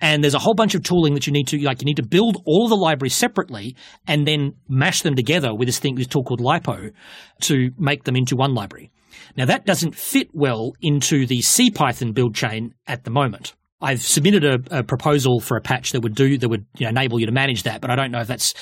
And 0.01 0.23
there's 0.23 0.33
a 0.33 0.39
whole 0.39 0.53
bunch 0.53 0.75
of 0.75 0.83
tooling 0.83 1.13
that 1.15 1.27
you 1.27 1.33
need 1.33 1.47
to 1.47 1.59
like. 1.59 1.81
You 1.81 1.85
need 1.85 1.97
to 1.97 2.07
build 2.07 2.41
all 2.45 2.69
the 2.69 2.75
libraries 2.75 3.15
separately 3.15 3.75
and 4.07 4.25
then 4.25 4.53
mash 4.69 5.01
them 5.01 5.15
together 5.15 5.53
with 5.53 5.67
this 5.67 5.79
thing, 5.79 5.95
this 5.95 6.07
tool 6.07 6.23
called 6.23 6.39
Lipo, 6.39 6.93
to 7.41 7.69
make 7.77 8.05
them 8.05 8.15
into 8.15 8.37
one 8.37 8.53
library. 8.53 8.91
Now 9.35 9.45
that 9.45 9.65
doesn't 9.65 9.95
fit 9.95 10.29
well 10.33 10.73
into 10.81 11.25
the 11.25 11.39
CPython 11.39 12.13
build 12.13 12.35
chain 12.35 12.73
at 12.87 13.03
the 13.03 13.11
moment. 13.11 13.53
I've 13.81 14.01
submitted 14.01 14.43
a, 14.43 14.79
a 14.79 14.83
proposal 14.83 15.39
for 15.39 15.55
a 15.55 15.61
patch 15.61 15.93
that 15.93 16.01
would 16.01 16.15
do 16.15 16.37
that 16.37 16.49
would 16.49 16.65
you 16.77 16.85
know, 16.85 16.89
enable 16.89 17.19
you 17.19 17.27
to 17.27 17.31
manage 17.31 17.63
that, 17.63 17.79
but 17.79 17.89
I 17.89 17.95
don't 17.95 18.11
know 18.11 18.19
if 18.19 18.27
that's 18.27 18.53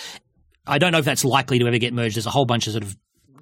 I 0.68 0.78
don't 0.78 0.92
know 0.92 1.00
if 1.00 1.06
that's 1.06 1.26
likely 1.26 1.60
to 1.60 1.68
ever 1.68 1.78
get 1.78 1.94
merged. 1.94 2.18
There's 2.18 2.26
a 2.26 2.32
whole 2.32 2.46
bunch 2.46 2.68
of 2.68 2.74
sort 2.74 2.84
of 2.84 2.96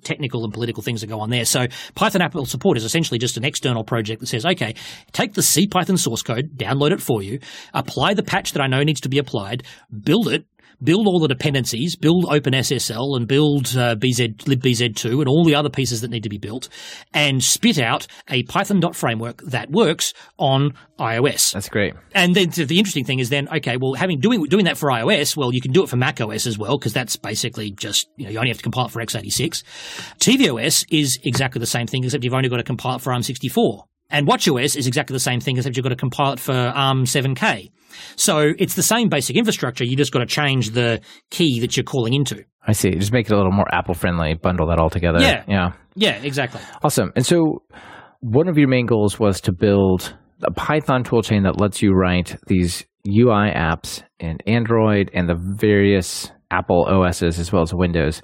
technical 0.05 0.43
and 0.45 0.53
political 0.53 0.83
things 0.83 1.01
that 1.01 1.07
go 1.07 1.19
on 1.19 1.29
there. 1.29 1.43
So 1.43 1.65
Python 1.95 2.21
Apple 2.21 2.45
support 2.45 2.77
is 2.77 2.85
essentially 2.85 3.17
just 3.17 3.35
an 3.35 3.43
external 3.43 3.83
project 3.83 4.21
that 4.21 4.27
says, 4.27 4.45
okay, 4.45 4.75
take 5.11 5.33
the 5.33 5.41
CPython 5.41 5.97
source 5.97 6.21
code, 6.21 6.51
download 6.55 6.91
it 6.91 7.01
for 7.01 7.21
you, 7.21 7.39
apply 7.73 8.13
the 8.13 8.23
patch 8.23 8.53
that 8.53 8.61
I 8.61 8.67
know 8.67 8.83
needs 8.83 9.01
to 9.01 9.09
be 9.09 9.17
applied, 9.17 9.63
build 10.03 10.29
it, 10.29 10.45
build 10.83 11.07
all 11.07 11.19
the 11.19 11.27
dependencies, 11.27 11.95
build 11.95 12.25
OpenSSL 12.25 13.17
and 13.17 13.27
build 13.27 13.67
uh, 13.77 13.95
BZ, 13.95 14.35
libbz2 14.37 15.19
and 15.19 15.27
all 15.27 15.43
the 15.43 15.55
other 15.55 15.69
pieces 15.69 16.01
that 16.01 16.09
need 16.09 16.23
to 16.23 16.29
be 16.29 16.37
built, 16.37 16.69
and 17.13 17.43
spit 17.43 17.79
out 17.79 18.07
a 18.29 18.43
Python.framework 18.43 19.41
that 19.43 19.71
works 19.71 20.13
on 20.37 20.73
iOS. 20.99 21.51
That's 21.53 21.69
great. 21.69 21.93
And 22.13 22.35
then 22.35 22.49
the 22.49 22.77
interesting 22.77 23.05
thing 23.05 23.19
is 23.19 23.29
then, 23.29 23.47
okay, 23.49 23.77
well, 23.77 23.93
having 23.93 24.19
doing 24.19 24.43
doing 24.45 24.65
that 24.65 24.77
for 24.77 24.89
iOS, 24.89 25.35
well, 25.35 25.53
you 25.53 25.61
can 25.61 25.71
do 25.71 25.83
it 25.83 25.89
for 25.89 25.97
Mac 25.97 26.21
OS 26.21 26.47
as 26.47 26.57
well 26.57 26.77
because 26.77 26.93
that's 26.93 27.15
basically 27.15 27.71
just 27.71 28.07
you 28.17 28.25
know 28.25 28.31
you 28.31 28.37
only 28.37 28.49
have 28.49 28.57
to 28.57 28.63
compile 28.63 28.85
it 28.85 28.91
for 28.91 29.01
x86. 29.01 29.63
tvOS 30.19 30.85
is 30.89 31.19
exactly 31.23 31.59
the 31.59 31.65
same 31.65 31.87
thing 31.87 32.03
except 32.03 32.23
you've 32.23 32.33
only 32.33 32.49
got 32.49 32.57
to 32.57 32.63
compile 32.63 32.95
it 32.95 33.01
for 33.01 33.11
ARM64. 33.13 33.83
And 34.09 34.27
WatchOS 34.27 34.77
is 34.77 34.87
exactly 34.87 35.13
the 35.13 35.19
same 35.19 35.39
thing 35.39 35.57
except 35.57 35.75
you've 35.75 35.83
got 35.83 35.89
to 35.89 35.95
compile 35.95 36.33
it 36.33 36.39
for 36.39 36.53
ARM7K. 36.53 37.71
So 38.15 38.53
it's 38.57 38.75
the 38.75 38.83
same 38.83 39.09
basic 39.09 39.35
infrastructure. 39.35 39.83
You 39.83 39.95
just 39.95 40.11
got 40.11 40.19
to 40.19 40.25
change 40.25 40.71
the 40.71 41.01
key 41.29 41.59
that 41.61 41.75
you're 41.75 41.83
calling 41.83 42.13
into. 42.13 42.43
I 42.67 42.71
see. 42.71 42.91
Just 42.91 43.13
make 43.13 43.27
it 43.27 43.33
a 43.33 43.37
little 43.37 43.51
more 43.51 43.67
Apple 43.73 43.93
friendly, 43.93 44.33
bundle 44.33 44.67
that 44.67 44.79
all 44.79 44.89
together. 44.89 45.19
Yeah. 45.21 45.43
Yeah. 45.47 45.73
Yeah, 45.95 46.15
exactly. 46.21 46.61
Awesome. 46.83 47.11
And 47.15 47.25
so 47.25 47.63
one 48.21 48.47
of 48.47 48.57
your 48.57 48.67
main 48.67 48.85
goals 48.85 49.19
was 49.19 49.39
to 49.41 49.51
build 49.51 50.15
a 50.43 50.51
Python 50.51 51.03
toolchain 51.03 51.43
that 51.43 51.59
lets 51.59 51.81
you 51.81 51.93
write 51.93 52.37
these 52.47 52.85
UI 53.07 53.51
apps 53.51 54.03
in 54.19 54.37
Android 54.47 55.11
and 55.13 55.29
the 55.29 55.35
various 55.35 56.31
Apple 56.51 56.87
OSs 56.89 57.39
as 57.39 57.51
well 57.51 57.61
as 57.61 57.73
Windows. 57.73 58.21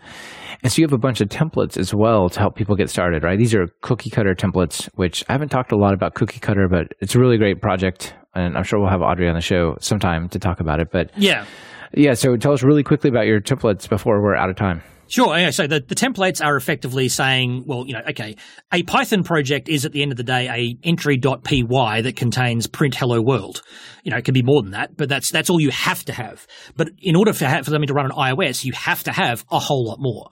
And 0.63 0.71
so 0.71 0.81
you 0.81 0.85
have 0.85 0.93
a 0.93 0.97
bunch 0.97 1.21
of 1.21 1.29
templates 1.29 1.77
as 1.77 1.93
well 1.93 2.29
to 2.29 2.39
help 2.39 2.55
people 2.55 2.75
get 2.75 2.89
started, 2.89 3.23
right? 3.23 3.37
These 3.37 3.53
are 3.55 3.67
cookie 3.81 4.09
cutter 4.09 4.33
templates, 4.35 4.89
which 4.95 5.23
I 5.29 5.33
haven't 5.33 5.49
talked 5.49 5.71
a 5.71 5.77
lot 5.77 5.93
about 5.93 6.13
cookie 6.13 6.39
cutter, 6.39 6.67
but 6.69 6.93
it's 6.99 7.15
a 7.15 7.19
really 7.19 7.37
great 7.37 7.61
project. 7.61 8.13
And 8.33 8.57
I'm 8.57 8.63
sure 8.63 8.79
we'll 8.79 8.89
have 8.89 9.01
Audrey 9.01 9.27
on 9.27 9.35
the 9.35 9.41
show 9.41 9.75
sometime 9.81 10.29
to 10.29 10.39
talk 10.39 10.59
about 10.59 10.79
it. 10.79 10.89
But 10.91 11.11
Yeah. 11.17 11.45
yeah, 11.93 12.13
so 12.13 12.37
tell 12.37 12.53
us 12.53 12.63
really 12.63 12.83
quickly 12.83 13.09
about 13.09 13.27
your 13.27 13.41
templates 13.41 13.89
before 13.89 14.21
we're 14.21 14.35
out 14.35 14.49
of 14.49 14.55
time. 14.55 14.81
Sure. 15.11 15.37
Yeah, 15.37 15.49
so 15.49 15.67
the, 15.67 15.81
the 15.81 15.93
templates 15.93 16.41
are 16.43 16.55
effectively 16.55 17.09
saying, 17.09 17.65
well, 17.65 17.85
you 17.85 17.93
know, 17.93 18.01
okay, 18.11 18.37
a 18.71 18.81
Python 18.83 19.23
project 19.23 19.67
is 19.67 19.83
at 19.83 19.91
the 19.91 20.01
end 20.01 20.11
of 20.13 20.17
the 20.17 20.23
day 20.23 20.47
a 20.47 20.87
entry.py 20.87 22.01
that 22.01 22.15
contains 22.15 22.65
print 22.65 22.95
hello 22.95 23.21
world. 23.21 23.61
You 24.03 24.11
know, 24.11 24.17
it 24.17 24.23
can 24.23 24.33
be 24.33 24.41
more 24.41 24.61
than 24.61 24.71
that, 24.71 24.95
but 24.95 25.09
that's 25.09 25.29
that's 25.29 25.49
all 25.49 25.59
you 25.59 25.69
have 25.71 26.05
to 26.05 26.13
have. 26.13 26.47
But 26.77 26.91
in 26.97 27.17
order 27.17 27.33
for 27.33 27.45
for 27.61 27.71
them 27.71 27.85
to 27.85 27.93
run 27.93 28.09
on 28.09 28.17
iOS, 28.17 28.63
you 28.63 28.71
have 28.71 29.03
to 29.03 29.11
have 29.11 29.43
a 29.51 29.59
whole 29.59 29.85
lot 29.85 29.97
more. 29.99 30.29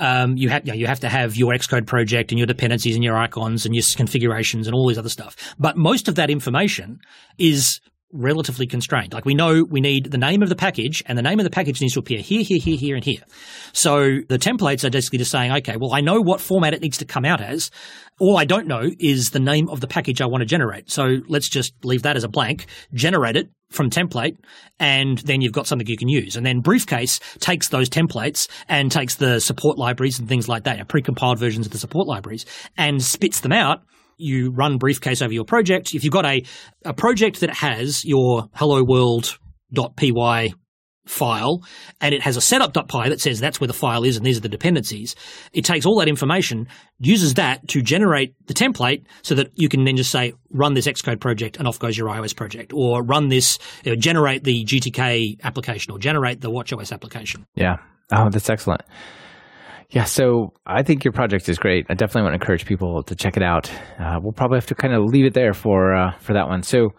Um, 0.00 0.36
you 0.36 0.48
have 0.48 0.66
you, 0.66 0.72
know, 0.72 0.76
you 0.76 0.88
have 0.88 1.00
to 1.00 1.08
have 1.08 1.36
your 1.36 1.52
Xcode 1.52 1.86
project 1.86 2.32
and 2.32 2.38
your 2.40 2.48
dependencies 2.48 2.96
and 2.96 3.04
your 3.04 3.16
icons 3.16 3.64
and 3.64 3.76
your 3.76 3.84
configurations 3.94 4.66
and 4.66 4.74
all 4.74 4.88
these 4.88 4.98
other 4.98 5.08
stuff. 5.08 5.36
But 5.56 5.76
most 5.76 6.08
of 6.08 6.16
that 6.16 6.30
information 6.30 6.98
is 7.38 7.80
relatively 8.12 8.66
constrained. 8.66 9.12
Like 9.12 9.24
we 9.24 9.34
know 9.34 9.64
we 9.68 9.80
need 9.80 10.10
the 10.10 10.18
name 10.18 10.42
of 10.42 10.48
the 10.48 10.56
package 10.56 11.02
and 11.06 11.18
the 11.18 11.22
name 11.22 11.40
of 11.40 11.44
the 11.44 11.50
package 11.50 11.80
needs 11.80 11.94
to 11.94 12.00
appear 12.00 12.20
here, 12.20 12.42
here, 12.42 12.58
here, 12.60 12.76
here, 12.76 12.94
and 12.94 13.04
here. 13.04 13.20
So 13.72 14.20
the 14.28 14.38
templates 14.38 14.84
are 14.84 14.90
basically 14.90 15.18
just 15.18 15.30
saying, 15.30 15.52
okay, 15.52 15.76
well, 15.78 15.92
I 15.92 16.00
know 16.00 16.20
what 16.20 16.40
format 16.40 16.72
it 16.72 16.82
needs 16.82 16.98
to 16.98 17.04
come 17.04 17.24
out 17.24 17.40
as. 17.40 17.70
All 18.20 18.38
I 18.38 18.44
don't 18.44 18.66
know 18.66 18.90
is 18.98 19.30
the 19.30 19.40
name 19.40 19.68
of 19.68 19.80
the 19.80 19.86
package 19.86 20.20
I 20.20 20.26
want 20.26 20.40
to 20.42 20.46
generate. 20.46 20.90
So 20.90 21.16
let's 21.28 21.48
just 21.48 21.74
leave 21.84 22.02
that 22.02 22.16
as 22.16 22.24
a 22.24 22.28
blank, 22.28 22.66
generate 22.94 23.36
it 23.36 23.48
from 23.70 23.90
template, 23.90 24.36
and 24.78 25.18
then 25.18 25.40
you've 25.40 25.52
got 25.52 25.66
something 25.66 25.86
you 25.86 25.96
can 25.96 26.08
use. 26.08 26.36
And 26.36 26.46
then 26.46 26.60
Briefcase 26.60 27.20
takes 27.40 27.68
those 27.68 27.90
templates 27.90 28.48
and 28.68 28.90
takes 28.90 29.16
the 29.16 29.40
support 29.40 29.76
libraries 29.76 30.18
and 30.18 30.28
things 30.28 30.48
like 30.48 30.64
that, 30.64 30.76
you 30.76 30.78
know, 30.78 30.86
pre-compiled 30.86 31.38
versions 31.38 31.66
of 31.66 31.72
the 31.72 31.78
support 31.78 32.06
libraries, 32.06 32.46
and 32.78 33.02
spits 33.02 33.40
them 33.40 33.52
out 33.52 33.82
you 34.16 34.50
run 34.50 34.78
briefcase 34.78 35.22
over 35.22 35.32
your 35.32 35.44
project. 35.44 35.94
If 35.94 36.04
you've 36.04 36.12
got 36.12 36.26
a, 36.26 36.44
a 36.84 36.94
project 36.94 37.40
that 37.40 37.50
has 37.50 38.04
your 38.04 38.48
hello 38.54 38.82
world.py 38.82 40.54
file 41.06 41.62
and 42.00 42.14
it 42.14 42.22
has 42.22 42.36
a 42.36 42.40
setup.py 42.40 43.08
that 43.08 43.20
says 43.20 43.40
that's 43.40 43.60
where 43.60 43.68
the 43.68 43.74
file 43.74 44.04
is 44.04 44.16
and 44.16 44.26
these 44.26 44.36
are 44.36 44.40
the 44.40 44.48
dependencies, 44.48 45.14
it 45.52 45.64
takes 45.64 45.86
all 45.86 45.98
that 45.98 46.08
information, 46.08 46.68
uses 46.98 47.34
that 47.34 47.66
to 47.68 47.80
generate 47.80 48.34
the 48.46 48.54
template 48.54 49.04
so 49.22 49.34
that 49.34 49.50
you 49.54 49.68
can 49.68 49.84
then 49.84 49.96
just 49.96 50.10
say, 50.10 50.32
run 50.50 50.74
this 50.74 50.86
Xcode 50.86 51.20
project 51.20 51.56
and 51.56 51.68
off 51.68 51.78
goes 51.78 51.96
your 51.96 52.08
iOS 52.08 52.34
project 52.34 52.72
or 52.74 53.02
run 53.02 53.28
this, 53.28 53.58
you 53.84 53.92
know, 53.92 53.96
generate 53.96 54.44
the 54.44 54.64
GTK 54.64 55.40
application 55.44 55.92
or 55.92 55.98
generate 55.98 56.40
the 56.40 56.50
WatchOS 56.50 56.92
application. 56.92 57.46
Yeah. 57.54 57.76
Oh, 58.12 58.28
that's 58.28 58.50
excellent. 58.50 58.82
Yeah, 59.90 60.04
so 60.04 60.52
I 60.66 60.82
think 60.82 61.04
your 61.04 61.12
project 61.12 61.48
is 61.48 61.58
great. 61.58 61.86
I 61.88 61.94
definitely 61.94 62.22
want 62.22 62.32
to 62.32 62.42
encourage 62.42 62.66
people 62.66 63.02
to 63.04 63.14
check 63.14 63.36
it 63.36 63.42
out. 63.42 63.70
Uh, 64.00 64.18
we'll 64.20 64.32
probably 64.32 64.56
have 64.56 64.66
to 64.66 64.74
kind 64.74 64.92
of 64.94 65.04
leave 65.04 65.24
it 65.24 65.34
there 65.34 65.52
for 65.52 65.94
uh, 65.94 66.12
for 66.18 66.32
that 66.32 66.48
one. 66.48 66.62
So, 66.62 66.90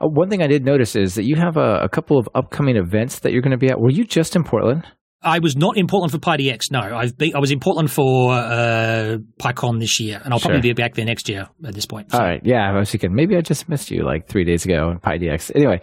uh, 0.00 0.06
one 0.06 0.28
thing 0.28 0.42
I 0.42 0.46
did 0.46 0.64
notice 0.64 0.96
is 0.96 1.14
that 1.14 1.24
you 1.24 1.36
have 1.36 1.56
a, 1.56 1.80
a 1.82 1.88
couple 1.88 2.18
of 2.18 2.28
upcoming 2.34 2.76
events 2.76 3.20
that 3.20 3.32
you're 3.32 3.42
going 3.42 3.52
to 3.52 3.58
be 3.58 3.68
at. 3.68 3.80
Were 3.80 3.90
you 3.90 4.04
just 4.04 4.36
in 4.36 4.44
Portland? 4.44 4.86
I 5.22 5.38
was 5.38 5.54
not 5.54 5.76
in 5.76 5.86
Portland 5.86 6.12
for 6.12 6.18
PyDX. 6.18 6.70
No, 6.70 6.80
I've 6.80 7.16
been, 7.18 7.34
I 7.36 7.40
was 7.40 7.50
in 7.50 7.60
Portland 7.60 7.90
for 7.90 8.32
uh, 8.32 9.18
PyCon 9.38 9.78
this 9.78 10.00
year, 10.00 10.18
and 10.24 10.32
I'll 10.32 10.38
Sure. 10.40 10.52
probably 10.52 10.70
be 10.70 10.72
back 10.72 10.94
there 10.94 11.04
next 11.04 11.28
year 11.28 11.46
at 11.64 11.74
this 11.74 11.84
point. 11.84 12.10
So- 12.10 12.18
All 12.18 12.24
right. 12.24 12.40
Yeah, 12.42 12.70
I 12.70 12.78
was 12.78 12.90
thinking 12.90 13.14
maybe 13.14 13.36
I 13.36 13.42
just 13.42 13.68
missed 13.68 13.90
you 13.90 14.02
like 14.02 14.28
three 14.28 14.44
days 14.44 14.64
ago 14.64 14.90
in 14.90 14.98
PyDX. 14.98 15.52
Anyway, 15.54 15.80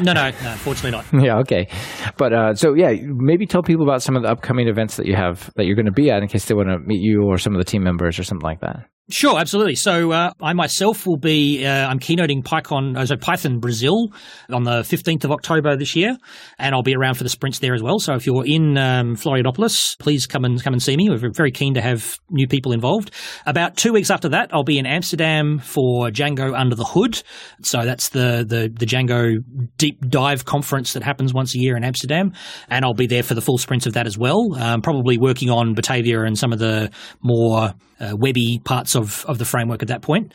No, 0.00 0.12
no, 0.12 0.30
no, 0.30 0.50
unfortunately 0.50 0.90
not. 0.90 1.04
yeah, 1.24 1.38
okay. 1.38 1.68
But 2.16 2.32
uh, 2.32 2.54
so 2.54 2.74
yeah, 2.74 2.92
maybe 3.06 3.46
tell 3.46 3.62
people 3.62 3.84
about 3.84 4.02
some 4.02 4.16
of 4.16 4.22
the 4.22 4.28
upcoming 4.28 4.66
events 4.66 4.96
that 4.96 5.06
you 5.06 5.14
have 5.14 5.52
that 5.54 5.66
you're 5.66 5.76
going 5.76 5.86
to 5.86 5.92
be 5.92 6.10
at 6.10 6.22
in 6.22 6.28
case 6.28 6.46
they 6.46 6.54
want 6.54 6.68
to 6.68 6.78
meet 6.80 7.00
you 7.00 7.22
or 7.22 7.38
some 7.38 7.54
of 7.54 7.58
the 7.58 7.64
team 7.64 7.84
members 7.84 8.18
or 8.18 8.24
something 8.24 8.44
like 8.44 8.60
that. 8.60 8.86
Sure, 9.10 9.38
absolutely. 9.38 9.74
So 9.74 10.12
uh, 10.12 10.32
I 10.40 10.52
myself 10.52 11.04
will 11.06 11.16
be 11.16 11.66
uh, 11.66 11.88
I'm 11.88 11.98
keynoting 11.98 12.44
PyCon, 12.44 12.96
uh, 12.96 13.06
so 13.06 13.16
Python 13.16 13.58
Brazil 13.58 14.12
on 14.48 14.62
the 14.62 14.80
15th 14.82 15.24
of 15.24 15.32
October 15.32 15.76
this 15.76 15.96
year, 15.96 16.16
and 16.58 16.74
I'll 16.74 16.84
be 16.84 16.94
around 16.94 17.14
for 17.14 17.24
the 17.24 17.28
sprints 17.28 17.58
there 17.58 17.74
as 17.74 17.82
well. 17.82 17.98
So 17.98 18.14
if 18.14 18.24
you're 18.24 18.46
in 18.46 18.78
um, 18.78 19.16
Florianopolis, 19.16 19.98
please 19.98 20.26
come 20.26 20.44
and 20.44 20.62
come 20.62 20.72
and 20.74 20.82
see 20.82 20.96
me. 20.96 21.08
We're 21.10 21.30
very 21.32 21.50
keen 21.50 21.74
to 21.74 21.80
have 21.80 22.20
new 22.30 22.46
people 22.46 22.72
involved. 22.72 23.10
About 23.46 23.76
two 23.76 23.92
weeks 23.92 24.10
after 24.10 24.28
that, 24.28 24.50
I'll 24.52 24.64
be 24.64 24.78
in 24.78 24.86
Amsterdam 24.86 25.58
for 25.58 26.10
Django 26.10 26.56
Under 26.56 26.76
the 26.76 26.84
Hood. 26.84 27.20
So 27.62 27.84
that's 27.84 28.10
the 28.10 28.44
the, 28.46 28.72
the 28.72 28.86
Django 28.86 29.38
deep 29.76 30.08
dive 30.08 30.44
conference 30.44 30.92
that 30.92 31.02
happens 31.02 31.34
once 31.34 31.54
a 31.56 31.58
year 31.58 31.76
in 31.76 31.82
Amsterdam, 31.82 32.32
and 32.68 32.84
I'll 32.84 32.94
be 32.94 33.08
there 33.08 33.24
for 33.24 33.34
the 33.34 33.42
full 33.42 33.58
sprints 33.58 33.86
of 33.86 33.94
that 33.94 34.06
as 34.06 34.16
well. 34.16 34.54
Um, 34.56 34.82
probably 34.82 35.18
working 35.18 35.50
on 35.50 35.74
Batavia 35.74 36.22
and 36.22 36.38
some 36.38 36.52
of 36.52 36.60
the 36.60 36.90
more 37.22 37.74
uh, 38.00 38.16
webby 38.16 38.60
parts 38.64 38.96
of, 38.96 39.24
of 39.26 39.38
the 39.38 39.44
framework 39.44 39.82
at 39.82 39.88
that 39.88 40.02
point. 40.02 40.32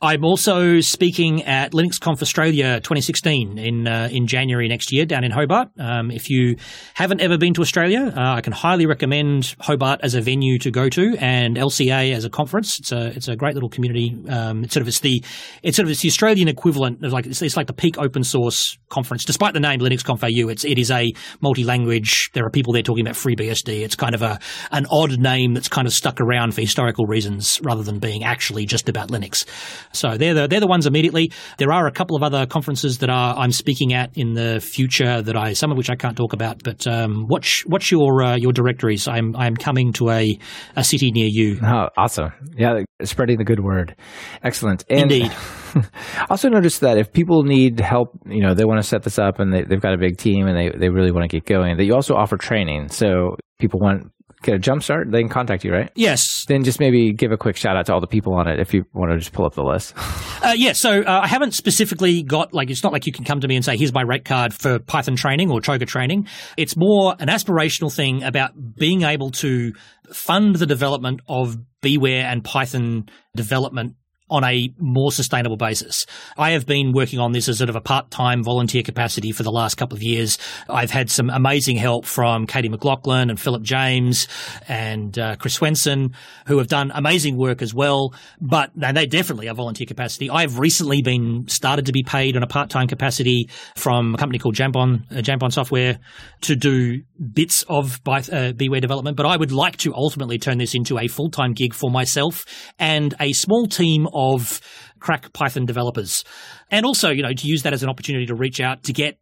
I'm 0.00 0.24
also 0.24 0.78
speaking 0.78 1.42
at 1.42 1.72
LinuxConf 1.72 2.22
Australia 2.22 2.76
2016 2.76 3.58
in 3.58 3.88
uh, 3.88 4.08
in 4.12 4.28
January 4.28 4.68
next 4.68 4.92
year 4.92 5.04
down 5.04 5.24
in 5.24 5.32
Hobart. 5.32 5.70
Um, 5.76 6.12
if 6.12 6.30
you 6.30 6.56
haven't 6.94 7.20
ever 7.20 7.36
been 7.36 7.52
to 7.54 7.62
Australia, 7.62 8.12
uh, 8.16 8.34
I 8.34 8.40
can 8.40 8.52
highly 8.52 8.86
recommend 8.86 9.56
Hobart 9.58 9.98
as 10.04 10.14
a 10.14 10.20
venue 10.20 10.56
to 10.60 10.70
go 10.70 10.88
to 10.88 11.16
and 11.18 11.56
LCA 11.56 12.14
as 12.14 12.24
a 12.24 12.30
conference. 12.30 12.78
It's 12.78 12.92
a 12.92 13.06
it's 13.08 13.26
a 13.26 13.34
great 13.34 13.54
little 13.54 13.68
community. 13.68 14.16
Um, 14.28 14.62
it's 14.62 14.74
sort 14.74 14.82
of 14.82 14.88
it's 14.88 15.00
the 15.00 15.24
it's 15.64 15.76
sort 15.76 15.86
of 15.86 15.90
it's 15.90 16.02
the 16.02 16.08
Australian 16.08 16.46
equivalent 16.46 17.04
of 17.04 17.12
like 17.12 17.26
it's, 17.26 17.42
it's 17.42 17.56
like 17.56 17.66
the 17.66 17.72
peak 17.72 17.98
open 17.98 18.22
source 18.22 18.78
conference. 18.90 19.24
Despite 19.24 19.52
the 19.52 19.60
name 19.60 19.80
LinuxConf 19.80 20.22
AU, 20.22 20.48
it's 20.48 20.64
it 20.64 20.78
is 20.78 20.92
a 20.92 21.12
multi 21.40 21.64
language. 21.64 22.30
There 22.34 22.46
are 22.46 22.50
people 22.50 22.72
there 22.72 22.82
talking 22.82 23.04
about 23.04 23.16
FreeBSD. 23.16 23.80
It's 23.80 23.96
kind 23.96 24.14
of 24.14 24.22
a 24.22 24.38
an 24.70 24.86
odd 24.92 25.18
name 25.18 25.54
that's 25.54 25.68
kind 25.68 25.88
of 25.88 25.92
stuck 25.92 26.20
around 26.20 26.54
for 26.54 26.60
historical 26.60 27.06
reasons 27.08 27.58
rather 27.62 27.82
than 27.82 27.98
being 27.98 28.24
actually 28.24 28.66
just 28.66 28.88
about 28.88 29.08
Linux. 29.08 29.44
So 29.92 30.16
they're 30.16 30.34
the 30.34 30.48
they're 30.48 30.60
the 30.60 30.66
ones 30.66 30.86
immediately. 30.86 31.32
There 31.58 31.72
are 31.72 31.86
a 31.86 31.92
couple 31.92 32.16
of 32.16 32.22
other 32.22 32.46
conferences 32.46 32.98
that 32.98 33.10
are 33.10 33.36
I'm 33.36 33.52
speaking 33.52 33.92
at 33.92 34.16
in 34.16 34.34
the 34.34 34.60
future 34.60 35.22
that 35.22 35.36
I 35.36 35.52
some 35.54 35.70
of 35.70 35.76
which 35.76 35.90
I 35.90 35.96
can't 35.96 36.16
talk 36.16 36.32
about. 36.32 36.62
But 36.62 36.86
um, 36.86 37.26
watch 37.28 37.64
watch 37.66 37.90
your 37.90 38.22
uh, 38.22 38.36
your 38.36 38.52
directories. 38.52 39.08
I'm 39.08 39.34
I'm 39.36 39.56
coming 39.56 39.92
to 39.94 40.10
a 40.10 40.38
a 40.76 40.84
city 40.84 41.10
near 41.10 41.28
you. 41.28 41.58
Oh, 41.62 41.88
awesome. 41.96 42.32
Yeah, 42.56 42.82
spreading 43.02 43.38
the 43.38 43.44
good 43.44 43.60
word. 43.60 43.96
Excellent. 44.42 44.84
And 44.88 45.10
Indeed. 45.10 45.32
also 46.30 46.48
noticed 46.48 46.80
that 46.80 46.98
if 46.98 47.12
people 47.12 47.42
need 47.42 47.80
help, 47.80 48.10
you 48.26 48.42
know, 48.42 48.54
they 48.54 48.64
want 48.64 48.82
to 48.82 48.86
set 48.86 49.02
this 49.02 49.18
up 49.18 49.38
and 49.38 49.52
they, 49.52 49.62
they've 49.62 49.80
got 49.80 49.94
a 49.94 49.98
big 49.98 50.18
team 50.18 50.46
and 50.46 50.56
they, 50.56 50.76
they 50.76 50.88
really 50.88 51.12
want 51.12 51.28
to 51.28 51.36
get 51.36 51.46
going, 51.46 51.76
that 51.76 51.84
you 51.84 51.94
also 51.94 52.14
offer 52.14 52.36
training. 52.36 52.88
So 52.88 53.36
people 53.58 53.80
want 53.80 54.10
get 54.42 54.54
a 54.54 54.58
jump 54.58 54.82
start, 54.82 55.10
they 55.10 55.20
can 55.20 55.28
contact 55.28 55.64
you, 55.64 55.72
right? 55.72 55.90
Yes, 55.94 56.44
Then 56.46 56.64
just 56.64 56.80
maybe 56.80 57.12
give 57.12 57.32
a 57.32 57.36
quick 57.36 57.56
shout 57.56 57.76
out 57.76 57.86
to 57.86 57.94
all 57.94 58.00
the 58.00 58.06
people 58.06 58.34
on 58.34 58.48
it 58.48 58.60
if 58.60 58.72
you 58.72 58.84
want 58.92 59.10
to 59.12 59.18
just 59.18 59.32
pull 59.32 59.44
up 59.44 59.54
the 59.54 59.62
list. 59.64 59.94
Uh, 60.40 60.54
yeah, 60.56 60.72
so 60.72 61.00
uh, 61.02 61.20
I 61.24 61.26
haven't 61.26 61.52
specifically 61.52 62.22
got 62.22 62.54
like 62.54 62.70
it's 62.70 62.84
not 62.84 62.92
like 62.92 63.06
you 63.08 63.12
can 63.12 63.24
come 63.24 63.40
to 63.40 63.48
me 63.48 63.56
and 63.56 63.64
say 63.64 63.76
here's 63.76 63.92
my 63.92 64.02
rate 64.02 64.24
card 64.24 64.54
for 64.54 64.78
Python 64.78 65.16
training 65.16 65.50
or 65.50 65.60
Toga 65.60 65.84
training. 65.84 66.28
It's 66.56 66.76
more 66.76 67.16
an 67.18 67.26
aspirational 67.26 67.92
thing 67.92 68.22
about 68.22 68.52
being 68.76 69.02
able 69.02 69.32
to 69.32 69.72
fund 70.12 70.54
the 70.54 70.64
development 70.64 71.22
of 71.28 71.56
BeeWare 71.82 72.22
and 72.22 72.44
Python 72.44 73.08
development 73.34 73.96
on 74.30 74.44
a 74.44 74.72
more 74.78 75.12
sustainable 75.12 75.56
basis. 75.56 76.04
I 76.36 76.50
have 76.50 76.66
been 76.66 76.92
working 76.92 77.18
on 77.18 77.32
this 77.32 77.48
as 77.48 77.58
sort 77.58 77.70
of 77.70 77.76
a 77.76 77.80
part-time 77.80 78.42
volunteer 78.44 78.82
capacity 78.82 79.32
for 79.32 79.42
the 79.42 79.50
last 79.50 79.76
couple 79.76 79.96
of 79.96 80.02
years. 80.02 80.38
I've 80.68 80.90
had 80.90 81.10
some 81.10 81.30
amazing 81.30 81.76
help 81.76 82.04
from 82.04 82.46
Katie 82.46 82.68
McLaughlin 82.68 83.30
and 83.30 83.40
Philip 83.40 83.62
James 83.62 84.28
and 84.68 85.18
uh, 85.18 85.36
Chris 85.36 85.54
Swenson, 85.54 86.14
who 86.46 86.58
have 86.58 86.68
done 86.68 86.92
amazing 86.94 87.36
work 87.36 87.62
as 87.62 87.74
well. 87.74 88.14
But 88.40 88.70
they 88.74 89.06
definitely 89.06 89.48
are 89.48 89.54
volunteer 89.54 89.86
capacity. 89.86 90.30
I've 90.30 90.58
recently 90.58 91.02
been 91.02 91.46
started 91.48 91.86
to 91.86 91.92
be 91.92 92.02
paid 92.02 92.36
on 92.36 92.42
a 92.42 92.46
part-time 92.46 92.88
capacity 92.88 93.48
from 93.76 94.14
a 94.14 94.18
company 94.18 94.38
called 94.38 94.54
Jambon, 94.54 95.10
uh, 95.10 95.20
Jambon 95.22 95.52
Software, 95.52 95.98
to 96.42 96.56
do 96.56 97.02
bits 97.32 97.64
of 97.68 98.02
by, 98.04 98.18
uh, 98.18 98.52
BeeWare 98.52 98.80
development. 98.80 99.16
But 99.16 99.26
I 99.26 99.36
would 99.36 99.52
like 99.52 99.76
to 99.78 99.94
ultimately 99.94 100.38
turn 100.38 100.58
this 100.58 100.74
into 100.74 100.98
a 100.98 101.08
full-time 101.08 101.52
gig 101.52 101.74
for 101.74 101.90
myself 101.90 102.44
and 102.78 103.14
a 103.20 103.32
small 103.32 103.66
team 103.66 104.06
of 104.18 104.60
crack 104.98 105.32
Python 105.32 105.64
developers. 105.64 106.24
And 106.70 106.84
also, 106.84 107.10
you 107.10 107.22
know, 107.22 107.32
to 107.32 107.46
use 107.46 107.62
that 107.62 107.72
as 107.72 107.82
an 107.82 107.88
opportunity 107.88 108.26
to 108.26 108.34
reach 108.34 108.60
out 108.60 108.82
to 108.84 108.92
get 108.92 109.18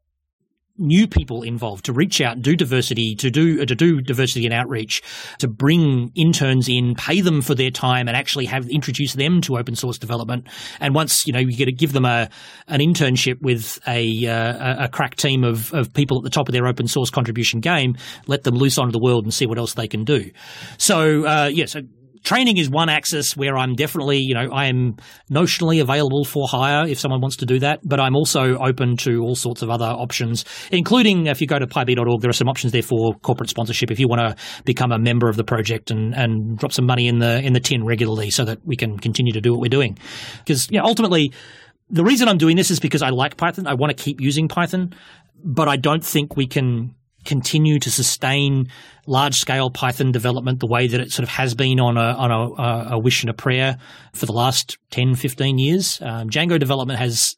new 0.79 1.07
people 1.07 1.43
involved 1.43 1.87
to 1.87 1.93
reach 1.93 2.21
out 2.21 2.43
do 2.43 2.55
diversity 2.55 3.15
to 3.15 3.31
do 3.31 3.65
to 3.65 3.75
do 3.75 4.01
diversity 4.01 4.45
and 4.45 4.53
outreach 4.53 5.03
to 5.39 5.49
bring 5.49 6.11
interns 6.15 6.69
in 6.69 6.95
pay 6.95 7.21
them 7.21 7.41
for 7.41 7.55
their 7.55 7.71
time 7.71 8.09
and 8.09 8.17
actually 8.17 8.45
have 8.45 8.69
introduce 8.69 9.15
them 9.15 9.41
to 9.41 9.57
open 9.57 9.75
source 9.75 9.99
development 9.99 10.47
and 10.81 10.95
once 10.95 11.27
you 11.27 11.33
know 11.33 11.39
you 11.39 11.57
get 11.57 11.65
to 11.65 11.73
give 11.73 11.93
them 11.93 12.05
a 12.05 12.29
an 12.69 12.81
internship 12.81 13.41
with 13.41 13.79
a 13.89 14.27
uh, 14.27 14.85
a 14.85 14.89
crack 14.89 15.17
team 15.17 15.45
of 15.45 15.73
of 15.73 15.93
people 15.95 16.19
at 16.19 16.25
the 16.25 16.31
top 16.31 16.49
of 16.49 16.53
their 16.53 16.67
open 16.67 16.87
source 16.87 17.11
contribution 17.11 17.61
game 17.61 17.97
let 18.27 18.45
them 18.45 18.55
loose 18.55 18.77
onto 18.77 18.93
the 18.93 19.03
world 19.03 19.25
and 19.25 19.33
see 19.33 19.47
what 19.47 19.59
else 19.59 19.75
they 19.75 19.89
can 19.89 20.05
do 20.05 20.31
so 20.77 21.25
uh 21.25 21.51
yeah 21.51 21.65
so 21.65 21.81
training 22.27 22.59
is 22.59 22.69
one 22.69 22.89
axis 22.89 23.37
where 23.37 23.57
I'm 23.57 23.75
definitely, 23.75 24.19
you 24.19 24.35
know, 24.35 24.49
I 24.53 24.67
am 24.67 24.97
notionally 25.31 25.81
available 25.81 26.25
for 26.25 26.47
hire 26.49 26.87
if 26.87 26.99
someone 26.99 27.21
wants 27.21 27.37
to 27.37 27.47
do 27.47 27.61
that, 27.61 27.81
but 27.85 28.01
I'm 28.01 28.17
also 28.17 28.59
open 28.59 28.97
to 28.99 29.21
all 29.21 29.37
sorts 29.37 29.63
of 29.63 29.71
other 29.71 29.87
options, 29.87 30.45
including 30.73 31.29
if 31.29 31.41
you 31.41 31.47
go 31.47 31.59
to 31.59 31.67
pybee.org, 31.67 32.21
there 32.21 32.29
are 32.29 32.35
some 32.35 32.49
options 32.49 32.73
there 32.73 32.83
for 32.83 33.15
corporate 33.23 33.49
sponsorship 33.49 33.93
if 33.93 34.01
you 34.01 34.09
want 34.09 34.21
to 34.21 34.63
become 34.65 34.91
a 34.91 34.99
member 34.99 35.29
of 35.29 35.37
the 35.37 35.45
project 35.45 35.93
and, 35.93 36.15
and 36.15 36.59
drop 36.59 36.73
some 36.73 36.85
money 36.85 37.07
in 37.07 37.21
the 37.21 37.41
in 37.43 37.53
the 37.53 37.61
tin 37.61 37.85
regularly 37.85 38.31
so 38.31 38.45
that 38.45 38.59
we 38.67 38.77
can 38.77 38.99
continue 38.99 39.33
to 39.33 39.41
do 39.41 39.53
what 39.53 39.61
we're 39.61 39.69
doing. 39.69 39.97
Because 40.39 40.69
you 40.71 40.79
know, 40.79 40.85
ultimately 40.85 41.33
the 41.91 42.03
reason 42.03 42.27
I'm 42.27 42.39
doing 42.39 42.57
this 42.57 42.73
is 42.73 42.81
because 42.81 43.03
I 43.03 43.11
like 43.11 43.37
Python. 43.37 43.69
I 43.69 43.75
want 43.75 43.97
to 43.97 44.03
keep 44.03 44.21
using 44.21 44.49
Python, 44.49 44.95
but 45.45 45.69
I 45.69 45.77
don't 45.77 46.05
think 46.05 46.37
we 46.37 46.49
can 46.49 46.97
continue 47.27 47.79
to 47.81 47.91
sustain 47.91 48.69
large 49.07 49.37
scale 49.37 49.71
Python 49.71 50.13
development 50.13 50.61
the 50.61 50.67
way 50.67 50.87
that 50.87 51.01
it 51.01 51.13
sort 51.13 51.25
of 51.25 51.29
has 51.31 51.55
been 51.55 51.79
on 51.81 51.97
a, 51.97 52.01
on 52.01 52.31
a, 52.31 52.95
a- 52.95 52.99
wish 52.99 53.23
and 53.23 53.31
a 53.31 53.35
prayer 53.35 53.77
for 54.13 54.27
the 54.27 54.33
last 54.33 54.79
10, 54.91 55.15
15 55.15 55.59
years. 55.59 56.01
Um, 56.01 56.29
Django 56.29 56.59
development 56.59 56.99
has 56.99 57.37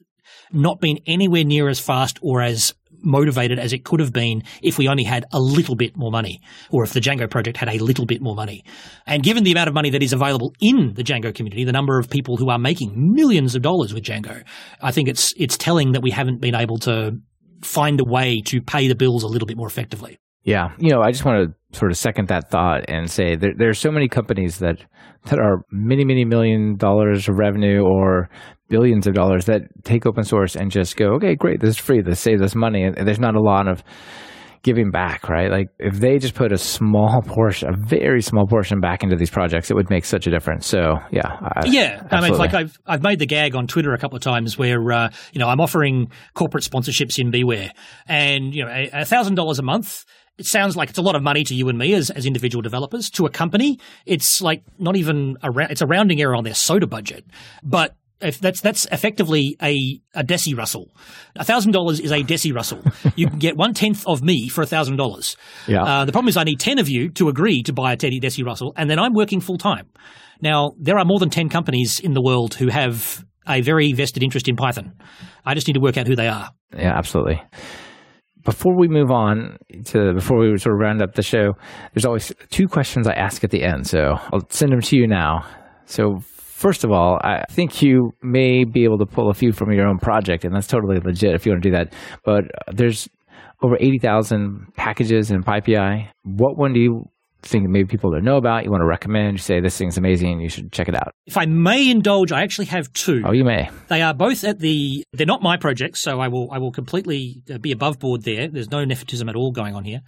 not 0.53 0.81
been 0.81 0.99
anywhere 1.07 1.45
near 1.45 1.69
as 1.69 1.81
fast 1.81 2.19
or 2.23 2.41
as 2.41 2.75
motivated 3.01 3.59
as 3.59 3.73
it 3.73 3.85
could 3.85 4.01
have 4.01 4.13
been 4.13 4.43
if 4.63 4.79
we 4.79 4.89
only 4.89 5.05
had 5.05 5.25
a 5.33 5.39
little 5.39 5.77
bit 5.77 5.97
more 5.97 6.11
money 6.11 6.41
or 6.71 6.83
if 6.83 6.93
the 6.93 7.01
Django 7.01 7.31
project 7.31 7.57
had 7.57 7.69
a 7.69 7.79
little 7.79 8.07
bit 8.07 8.21
more 8.21 8.35
money. 8.35 8.65
And 9.07 9.23
given 9.23 9.45
the 9.45 9.53
amount 9.53 9.69
of 9.69 9.75
money 9.75 9.91
that 9.91 10.03
is 10.03 10.13
available 10.13 10.53
in 10.61 10.95
the 10.95 11.05
Django 11.05 11.35
community, 11.35 11.65
the 11.65 11.73
number 11.73 11.99
of 11.99 12.11
people 12.11 12.37
who 12.37 12.51
are 12.51 12.59
making 12.59 12.93
millions 13.15 13.55
of 13.55 13.63
dollars 13.63 13.95
with 13.95 14.03
Django, 14.05 14.43
I 14.81 14.91
think 14.91 15.09
it's 15.09 15.33
it's 15.37 15.57
telling 15.57 15.93
that 15.93 16.03
we 16.03 16.11
haven't 16.11 16.41
been 16.41 16.55
able 16.55 16.79
to 16.79 17.19
find 17.63 18.01
a 18.01 18.05
way 18.05 18.41
to 18.47 18.61
pay 18.61 18.89
the 18.89 18.95
bills 18.95 19.23
a 19.23 19.27
little 19.27 19.47
bit 19.47 19.57
more 19.57 19.67
effectively. 19.67 20.19
Yeah, 20.45 20.69
you 20.79 20.91
know, 20.91 21.03
I 21.03 21.11
just 21.11 21.25
want 21.25 21.51
to 21.51 21.79
sort 21.79 21.91
of 21.91 21.99
second 21.99 22.29
that 22.29 22.51
thought 22.51 22.89
and 22.89 23.11
say 23.11 23.37
there, 23.37 23.53
there 23.57 23.69
are 23.69 23.75
so 23.75 23.91
many 23.91 24.09
companies 24.09 24.59
that 24.61 24.79
that 25.25 25.39
are 25.39 25.63
many, 25.71 26.05
many 26.05 26.25
million 26.25 26.77
dollars 26.77 27.29
of 27.29 27.37
revenue 27.37 27.83
or 27.83 28.31
billions 28.69 29.07
of 29.07 29.15
dollars 29.15 29.47
that 29.47 29.63
take 29.85 30.07
open 30.07 30.25
source 30.25 30.57
and 30.57 30.71
just 30.71 30.97
go, 30.97 31.15
okay, 31.15 31.35
great, 31.35 31.61
this 31.61 31.71
is 31.71 31.79
free, 31.79 32.01
this 32.01 32.21
saves 32.21 32.41
us 32.41 32.55
money, 32.55 32.83
and 32.83 32.97
there's 33.07 33.19
not 33.19 33.35
a 33.35 33.41
lot 33.41 33.69
of 33.69 33.83
giving 34.63 34.91
back, 34.91 35.29
right? 35.29 35.51
Like 35.51 35.69
if 35.79 36.01
they 36.01 36.19
just 36.19 36.35
put 36.35 36.53
a 36.53 36.59
small 36.59 37.23
portion, 37.23 37.69
a 37.69 37.77
very 37.77 38.23
small 38.23 38.47
portion 38.47 38.81
back 38.81 39.03
into 39.03 39.17
these 39.17 39.31
projects, 39.31 39.71
it 39.71 39.75
would 39.75 39.91
make 39.91 40.05
such 40.05 40.27
a 40.27 40.31
difference. 40.31 40.67
So 40.67 40.97
yeah, 41.11 41.39
I, 41.43 41.67
Yeah, 41.67 42.07
I 42.11 42.21
mean, 42.21 42.31
it's 42.31 42.39
like 42.39 42.55
I've 42.55 42.79
I've 42.87 43.03
made 43.03 43.19
the 43.19 43.27
gag 43.27 43.55
on 43.55 43.67
Twitter 43.67 43.93
a 43.93 43.99
couple 43.99 44.17
of 44.17 44.23
times 44.23 44.59
where 44.59 44.93
uh, 44.93 45.11
you 45.33 45.39
know 45.39 45.49
I'm 45.49 45.61
offering 45.61 46.11
corporate 46.35 46.65
sponsorships 46.65 47.19
in 47.19 47.31
Beware, 47.31 47.73
and 48.07 48.55
you 48.55 48.65
know 48.65 48.87
a 48.93 49.05
thousand 49.05 49.35
dollars 49.35 49.59
a 49.59 49.63
month. 49.63 50.05
It 50.39 50.47
sounds 50.47 50.77
like 50.77 50.89
it's 50.89 50.99
a 50.99 51.03
lot 51.03 51.17
of 51.17 51.23
money 51.23 51.43
to 51.43 51.55
you 51.55 51.69
and 51.69 51.77
me 51.77 51.95
as, 51.95 52.11
as 52.11 52.25
individual 52.25 52.63
developers. 52.63 53.11
To 53.11 53.27
a 53.27 53.29
company, 53.29 53.81
it's 54.07 54.41
like 54.41 54.63
not 54.79 54.97
even 54.97 55.37
a 55.43 55.51
it's 55.71 55.83
a 55.83 55.87
rounding 55.87 56.21
error 56.21 56.37
on 56.37 56.45
their 56.45 56.55
soda 56.55 56.87
budget. 56.87 57.25
But 57.65 57.97
if 58.21 58.41
that's 58.41 58.61
that's 58.61 58.87
effectively 58.93 59.57
a 59.63 60.01
a 60.15 60.25
deci 60.25 60.57
Russell. 60.57 60.91
A 61.37 61.45
thousand 61.45 61.73
dollars 61.73 62.01
is 62.01 62.11
a 62.11 62.23
deci 62.23 62.55
Russell. 62.55 62.83
you 63.17 63.29
can 63.29 63.39
get 63.39 63.57
one 63.57 63.75
tenth 63.75 64.05
of 64.07 64.23
me 64.23 64.49
for 64.49 64.63
a 64.63 64.67
thousand 64.67 64.97
dollars. 64.97 65.37
Yeah. 65.67 65.83
Uh, 65.83 66.05
the 66.05 66.13
problem 66.13 66.29
is 66.29 66.37
I 66.37 66.45
need 66.45 66.61
ten 66.61 66.79
of 66.79 66.89
you 66.89 67.11
to 67.11 67.29
agree 67.29 67.63
to 67.63 67.73
buy 67.73 67.93
a 67.93 67.97
Teddy 67.97 68.21
Desi 68.21 68.45
Russell, 68.45 68.73
and 68.77 68.89
then 68.91 68.99
I'm 68.99 69.15
working 69.15 69.41
full 69.41 69.59
time. 69.59 69.87
Now 70.41 70.73
there 70.79 70.99
are 70.99 71.05
more 71.05 71.19
than 71.19 71.31
ten 71.31 71.49
companies 71.49 72.01
in 72.01 72.13
the 72.13 72.23
world 72.23 72.55
who 72.55 72.69
have 72.69 73.25
a 73.47 73.61
very 73.63 73.93
vested 73.93 74.23
interest 74.23 74.49
in 74.49 74.57
Python. 74.57 74.93
I 75.45 75.55
just 75.55 75.67
need 75.67 75.75
to 75.75 75.81
work 75.81 75.97
out 75.97 76.07
who 76.07 76.17
they 76.17 76.29
are. 76.29 76.51
Yeah, 76.77 76.93
absolutely. 76.97 77.41
before 78.45 78.77
we 78.79 78.89
move 78.89 79.11
on 79.11 79.59
to 79.87 80.13
before 80.15 80.39
we 80.39 80.57
sort 80.59 80.75
of 80.75 80.81
round 80.81 81.03
up 81.03 81.15
the 81.15 81.23
show, 81.23 81.53
there's 81.95 82.05
always 82.05 82.33
two 82.51 82.67
questions 82.67 83.07
I 83.07 83.13
ask 83.15 83.45
at 83.45 83.51
the 83.51 83.63
end. 83.63 83.87
So 83.87 84.17
I'll 84.33 84.49
send 84.51 84.73
them 84.73 84.81
to 84.81 84.97
you 84.97 85.07
now. 85.07 85.47
So 85.87 86.21
first 86.59 86.83
of 86.83 86.91
all, 86.91 87.21
I 87.23 87.45
think 87.51 87.83
you 87.83 88.13
may 88.21 88.65
be 88.65 88.85
able 88.85 88.99
to 88.99 89.07
pull 89.07 89.31
a 89.31 89.35
few 89.35 89.53
from 89.53 89.73
your 89.73 89.87
own 89.87 89.99
project, 89.99 90.45
and 90.45 90.55
that's 90.55 90.67
totally 90.67 90.99
legit 90.99 91.35
if 91.35 91.47
you 91.47 91.53
want 91.53 91.63
to 91.63 91.69
do 91.71 91.77
that. 91.77 91.93
But 92.25 92.45
there's 92.73 93.09
over 93.63 93.77
80,000 93.79 94.75
packages 94.77 95.31
in 95.31 95.43
PyPI. 95.43 96.09
What 96.25 96.59
one 96.59 96.73
do 96.73 96.81
you 96.81 97.09
think 97.43 97.69
maybe 97.69 97.87
people 97.87 98.11
don't 98.11 98.25
know 98.25 98.37
about, 98.37 98.65
you 98.65 98.71
want 98.71 98.81
to 98.81 98.87
recommend, 98.87 99.35
you 99.35 99.39
say 99.39 99.61
this 99.61 99.79
thing's 99.79 99.97
amazing, 99.97 100.41
you 100.41 100.49
should 100.49 100.73
check 100.73 100.89
it 100.89 100.97
out? 100.97 101.15
If 101.27 101.37
I 101.37 101.47
may 101.47 101.89
indulge, 101.89 102.33
I 102.33 102.43
actually 102.43 102.67
have 102.67 102.93
two. 102.93 103.23
Oh, 103.25 103.33
you 103.33 103.45
may. 103.45 103.71
They 103.87 104.03
are 104.03 104.13
both 104.13 104.43
at 104.43 104.59
the. 104.59 105.05
They're 105.13 105.27
not 105.27 105.43
my 105.43 105.57
projects, 105.57 106.03
so 106.03 106.21
I 106.21 106.27
will. 106.27 106.51
I 106.51 106.59
will 106.59 106.73
completely 106.73 107.43
uh, 107.53 107.59
be 107.59 107.71
above 107.71 108.01
board 108.01 108.23
there. 108.25 108.49
There's 108.49 108.71
no 108.71 108.85
nepotism 108.85 109.29
at 109.29 109.37
all 109.37 109.53
going 109.53 109.77
on 109.77 109.85
here. 109.85 110.01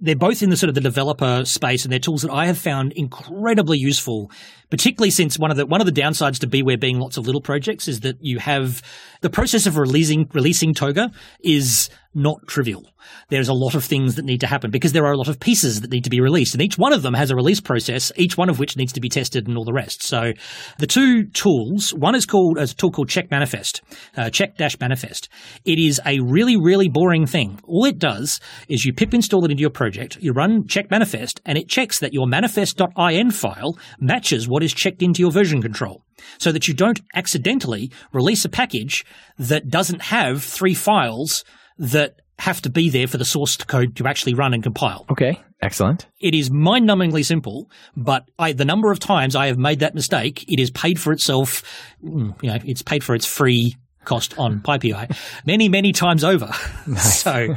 They're 0.00 0.16
both 0.16 0.42
in 0.42 0.50
the 0.50 0.56
sort 0.56 0.68
of 0.68 0.74
the 0.74 0.80
developer 0.80 1.44
space, 1.44 1.84
and 1.84 1.92
they're 1.92 1.98
tools 1.98 2.22
that 2.22 2.30
I 2.30 2.46
have 2.46 2.58
found 2.58 2.92
incredibly 2.92 3.78
useful. 3.78 4.30
Particularly 4.70 5.10
since 5.10 5.38
one 5.38 5.50
of 5.50 5.56
the 5.56 5.66
one 5.66 5.80
of 5.80 5.86
the 5.86 6.00
downsides 6.00 6.38
to 6.40 6.46
BeeWare 6.46 6.78
being 6.78 6.98
lots 7.00 7.16
of 7.16 7.26
little 7.26 7.40
projects 7.40 7.88
is 7.88 8.00
that 8.00 8.16
you 8.20 8.38
have 8.38 8.82
the 9.20 9.30
process 9.30 9.66
of 9.66 9.76
releasing 9.76 10.28
releasing 10.32 10.74
Toga 10.74 11.10
is 11.42 11.90
not 12.14 12.46
trivial. 12.46 12.84
There's 13.28 13.48
a 13.48 13.54
lot 13.54 13.74
of 13.74 13.84
things 13.84 14.16
that 14.16 14.24
need 14.24 14.40
to 14.40 14.46
happen 14.46 14.70
because 14.70 14.92
there 14.92 15.06
are 15.06 15.12
a 15.12 15.16
lot 15.16 15.28
of 15.28 15.40
pieces 15.40 15.80
that 15.80 15.90
need 15.90 16.04
to 16.04 16.10
be 16.10 16.20
released, 16.20 16.54
and 16.54 16.62
each 16.62 16.76
one 16.76 16.92
of 16.92 17.02
them 17.02 17.14
has 17.14 17.30
a 17.30 17.36
release 17.36 17.60
process, 17.60 18.10
each 18.16 18.36
one 18.36 18.48
of 18.48 18.58
which 18.58 18.76
needs 18.76 18.92
to 18.92 19.00
be 19.00 19.08
tested 19.08 19.46
and 19.46 19.56
all 19.56 19.64
the 19.64 19.72
rest. 19.72 20.02
So, 20.02 20.32
the 20.78 20.86
two 20.86 21.24
tools, 21.26 21.90
one 21.94 22.14
is 22.14 22.26
called 22.26 22.58
a 22.58 22.66
tool 22.66 22.90
called 22.90 23.08
Check 23.08 23.30
Manifest, 23.30 23.82
uh, 24.16 24.30
Check 24.30 24.56
Dash 24.56 24.78
Manifest. 24.80 25.28
It 25.64 25.78
is 25.78 26.00
a 26.04 26.20
really, 26.20 26.56
really 26.56 26.88
boring 26.88 27.26
thing. 27.26 27.60
All 27.64 27.84
it 27.84 27.98
does 27.98 28.40
is 28.68 28.84
you 28.84 28.92
pip 28.92 29.14
install 29.14 29.44
it 29.44 29.50
into 29.50 29.60
your 29.60 29.70
project, 29.70 30.18
you 30.20 30.32
run 30.32 30.66
Check 30.66 30.90
Manifest, 30.90 31.40
and 31.46 31.56
it 31.56 31.68
checks 31.68 32.00
that 32.00 32.12
your 32.12 32.26
manifest.in 32.26 33.30
file 33.30 33.78
matches 34.00 34.48
what 34.48 34.62
is 34.62 34.74
checked 34.74 35.02
into 35.02 35.20
your 35.20 35.30
version 35.30 35.62
control 35.62 36.02
so 36.38 36.52
that 36.52 36.68
you 36.68 36.74
don't 36.74 37.00
accidentally 37.14 37.90
release 38.12 38.44
a 38.44 38.48
package 38.48 39.04
that 39.38 39.68
doesn't 39.68 40.02
have 40.02 40.42
three 40.42 40.74
files 40.74 41.44
that 41.80 42.20
have 42.38 42.62
to 42.62 42.70
be 42.70 42.88
there 42.88 43.06
for 43.06 43.18
the 43.18 43.24
source 43.24 43.56
code 43.56 43.96
to 43.96 44.06
actually 44.06 44.34
run 44.34 44.54
and 44.54 44.62
compile. 44.62 45.04
Okay, 45.10 45.40
excellent. 45.60 46.06
It 46.20 46.34
is 46.34 46.50
mind-numbingly 46.50 47.24
simple, 47.24 47.70
but 47.96 48.24
I, 48.38 48.52
the 48.52 48.64
number 48.64 48.90
of 48.90 48.98
times 48.98 49.36
I 49.36 49.48
have 49.48 49.58
made 49.58 49.80
that 49.80 49.94
mistake, 49.94 50.44
it 50.48 50.60
is 50.60 50.70
paid 50.70 50.98
for 51.00 51.12
itself. 51.12 51.62
Mm, 52.02 52.42
you 52.42 52.50
know, 52.50 52.58
it's 52.64 52.82
paid 52.82 53.04
for 53.04 53.14
its 53.14 53.26
free 53.26 53.76
cost 54.04 54.38
on 54.38 54.58
hmm. 54.58 54.58
PyPI 54.60 55.14
many, 55.44 55.68
many 55.68 55.92
times 55.92 56.24
over. 56.24 56.50
Nice. 56.86 57.22
so, 57.22 57.54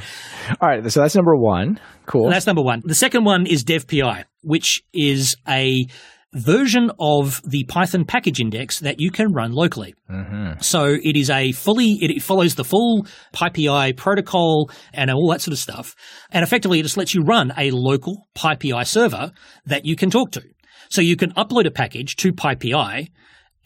all 0.61 0.69
right. 0.69 0.91
So 0.91 1.01
that's 1.01 1.15
number 1.15 1.35
one. 1.35 1.79
Cool. 2.05 2.29
That's 2.29 2.45
number 2.45 2.61
one. 2.61 2.81
The 2.83 2.95
second 2.95 3.23
one 3.23 3.47
is 3.47 3.63
DevPI, 3.63 4.25
which 4.41 4.83
is 4.93 5.35
a 5.47 5.87
version 6.33 6.91
of 6.99 7.41
the 7.43 7.63
Python 7.65 8.05
package 8.05 8.39
index 8.39 8.79
that 8.79 8.99
you 8.99 9.11
can 9.11 9.31
run 9.31 9.51
locally. 9.51 9.93
Mm-hmm. 10.09 10.61
So 10.61 10.85
it 10.85 11.15
is 11.15 11.29
a 11.29 11.51
fully, 11.51 11.97
it 12.01 12.21
follows 12.21 12.55
the 12.55 12.63
full 12.63 13.05
PyPI 13.33 13.95
protocol 13.95 14.69
and 14.93 15.11
all 15.11 15.29
that 15.31 15.41
sort 15.41 15.53
of 15.53 15.59
stuff. 15.59 15.95
And 16.31 16.43
effectively 16.43 16.79
it 16.79 16.83
just 16.83 16.97
lets 16.97 17.13
you 17.13 17.21
run 17.21 17.53
a 17.57 17.71
local 17.71 18.27
PyPI 18.35 18.85
server 18.85 19.31
that 19.65 19.85
you 19.85 19.95
can 19.95 20.09
talk 20.09 20.31
to. 20.31 20.43
So 20.89 21.01
you 21.01 21.15
can 21.15 21.31
upload 21.33 21.65
a 21.65 21.71
package 21.71 22.15
to 22.17 22.31
PyPI 22.33 23.09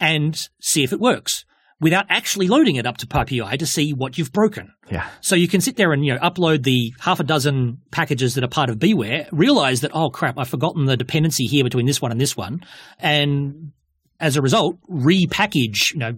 and 0.00 0.48
see 0.60 0.84
if 0.84 0.92
it 0.92 1.00
works 1.00 1.44
without 1.80 2.06
actually 2.08 2.48
loading 2.48 2.76
it 2.76 2.86
up 2.86 2.96
to 2.98 3.06
PyPI 3.06 3.58
to 3.58 3.66
see 3.66 3.92
what 3.92 4.18
you've 4.18 4.32
broken. 4.32 4.72
Yeah. 4.90 5.08
So 5.20 5.36
you 5.36 5.48
can 5.48 5.60
sit 5.60 5.76
there 5.76 5.92
and 5.92 6.04
you 6.04 6.14
know 6.14 6.20
upload 6.20 6.62
the 6.64 6.92
half 6.98 7.20
a 7.20 7.24
dozen 7.24 7.78
packages 7.90 8.34
that 8.34 8.44
are 8.44 8.48
part 8.48 8.70
of 8.70 8.78
BeeWare, 8.78 9.28
realize 9.32 9.80
that 9.82 9.92
oh 9.94 10.10
crap, 10.10 10.38
I've 10.38 10.48
forgotten 10.48 10.86
the 10.86 10.96
dependency 10.96 11.44
here 11.44 11.64
between 11.64 11.86
this 11.86 12.02
one 12.02 12.10
and 12.10 12.20
this 12.20 12.36
one, 12.36 12.60
and 12.98 13.72
as 14.20 14.36
a 14.36 14.42
result, 14.42 14.76
repackage 14.90 15.92
you 15.92 16.00
know 16.00 16.12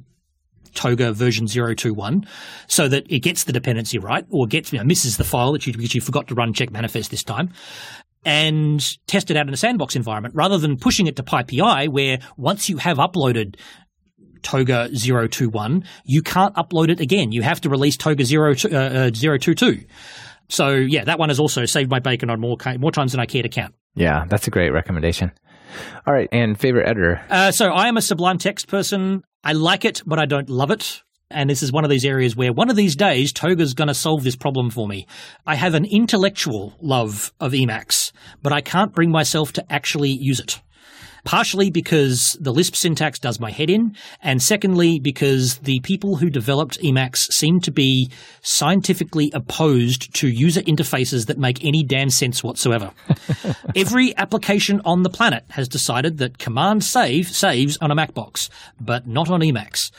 Toga 0.74 1.12
version 1.12 1.46
021 1.46 2.26
so 2.68 2.88
that 2.88 3.04
it 3.10 3.20
gets 3.20 3.44
the 3.44 3.52
dependency 3.52 3.98
right 3.98 4.24
or 4.30 4.46
gets 4.46 4.72
you 4.72 4.78
know, 4.78 4.84
misses 4.84 5.16
the 5.16 5.24
file 5.24 5.52
that 5.52 5.66
you 5.66 5.72
because 5.72 5.94
you 5.94 6.00
forgot 6.00 6.28
to 6.28 6.34
run 6.34 6.52
check 6.52 6.70
manifest 6.70 7.10
this 7.10 7.24
time 7.24 7.50
and 8.24 8.96
test 9.06 9.30
it 9.30 9.36
out 9.36 9.48
in 9.48 9.54
a 9.54 9.56
sandbox 9.56 9.96
environment 9.96 10.34
rather 10.34 10.58
than 10.58 10.76
pushing 10.76 11.06
it 11.06 11.16
to 11.16 11.22
PyPI 11.22 11.88
where 11.88 12.18
once 12.36 12.68
you 12.68 12.76
have 12.76 12.98
uploaded 12.98 13.56
Toga 14.42 14.88
021, 14.88 15.84
you 16.04 16.22
can't 16.22 16.54
upload 16.54 16.90
it 16.90 17.00
again. 17.00 17.32
You 17.32 17.42
have 17.42 17.60
to 17.62 17.68
release 17.68 17.96
Toga 17.96 18.24
0, 18.24 18.54
uh, 18.64 18.76
uh, 18.76 19.10
022. 19.10 19.84
So 20.48 20.70
yeah, 20.70 21.04
that 21.04 21.18
one 21.18 21.28
has 21.28 21.38
also 21.38 21.64
saved 21.64 21.90
my 21.90 22.00
bacon 22.00 22.28
on 22.28 22.40
more 22.40 22.56
more 22.78 22.90
times 22.90 23.12
than 23.12 23.20
I 23.20 23.26
care 23.26 23.42
to 23.42 23.48
count. 23.48 23.74
Yeah, 23.94 24.24
that's 24.28 24.46
a 24.46 24.50
great 24.50 24.70
recommendation. 24.72 25.32
All 26.06 26.12
right, 26.12 26.28
and 26.32 26.58
favorite 26.58 26.88
editor? 26.88 27.24
Uh, 27.30 27.52
so 27.52 27.70
I 27.70 27.86
am 27.86 27.96
a 27.96 28.02
Sublime 28.02 28.38
Text 28.38 28.66
person. 28.66 29.22
I 29.44 29.52
like 29.52 29.84
it, 29.84 30.02
but 30.04 30.18
I 30.18 30.26
don't 30.26 30.50
love 30.50 30.70
it. 30.70 31.02
And 31.30 31.48
this 31.48 31.62
is 31.62 31.70
one 31.70 31.84
of 31.84 31.90
these 31.90 32.04
areas 32.04 32.34
where 32.34 32.52
one 32.52 32.70
of 32.70 32.76
these 32.76 32.96
days 32.96 33.32
Toga's 33.32 33.74
going 33.74 33.88
to 33.88 33.94
solve 33.94 34.24
this 34.24 34.34
problem 34.34 34.68
for 34.68 34.88
me. 34.88 35.06
I 35.46 35.54
have 35.54 35.74
an 35.74 35.84
intellectual 35.84 36.74
love 36.80 37.32
of 37.38 37.52
Emacs, 37.52 38.10
but 38.42 38.52
I 38.52 38.60
can't 38.60 38.92
bring 38.92 39.12
myself 39.12 39.52
to 39.52 39.72
actually 39.72 40.10
use 40.10 40.40
it 40.40 40.60
partially 41.24 41.70
because 41.70 42.36
the 42.40 42.52
Lisp 42.52 42.74
syntax 42.74 43.18
does 43.18 43.40
my 43.40 43.50
head 43.50 43.70
in, 43.70 43.96
and 44.22 44.42
secondly 44.42 44.98
because 44.98 45.58
the 45.58 45.80
people 45.80 46.16
who 46.16 46.30
developed 46.30 46.80
Emacs 46.80 47.18
seem 47.32 47.60
to 47.60 47.70
be 47.70 48.10
scientifically 48.42 49.30
opposed 49.34 50.14
to 50.14 50.28
user 50.28 50.62
interfaces 50.62 51.26
that 51.26 51.38
make 51.38 51.64
any 51.64 51.82
damn 51.82 52.10
sense 52.10 52.42
whatsoever. 52.42 52.92
Every 53.76 54.16
application 54.16 54.80
on 54.84 55.02
the 55.02 55.10
planet 55.10 55.44
has 55.50 55.68
decided 55.68 56.18
that 56.18 56.38
command 56.38 56.84
save 56.84 57.28
saves 57.28 57.76
on 57.78 57.90
a 57.90 57.96
Macbox, 57.96 58.48
but 58.80 59.06
not 59.06 59.30
on 59.30 59.40
Emacs. 59.40 59.90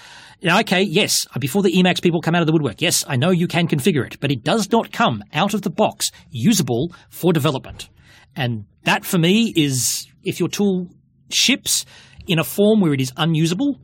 Now, 0.44 0.60
okay, 0.62 0.82
yes, 0.82 1.28
before 1.40 1.62
the 1.62 1.72
Emacs 1.72 2.02
people 2.02 2.20
come 2.20 2.34
out 2.34 2.42
of 2.42 2.48
the 2.48 2.54
woodwork, 2.54 2.82
yes, 2.82 3.06
I 3.08 3.16
know 3.16 3.30
you 3.30 3.48
can 3.48 3.68
configure 3.68 4.06
it, 4.06 4.20
but 4.20 4.32
it 4.32 4.44
does 4.44 4.72
not 4.72 4.92
come 4.92 5.24
out 5.34 5.54
of 5.54 5.62
the 5.62 5.70
box 5.70 6.12
usable 6.32 6.92
for 7.12 7.32
development. 7.32 7.90
And 8.36 8.66
that 8.84 9.06
for 9.06 9.20
me 9.20 9.54
is 9.56 10.08
if 10.24 10.40
your 10.40 10.50
tool 10.50 10.90
ships 11.34 11.86
in 12.28 12.40
a 12.40 12.44
form 12.44 12.82
where 12.82 12.94
it 12.94 13.02
is 13.02 13.12
unusable, 13.18 13.80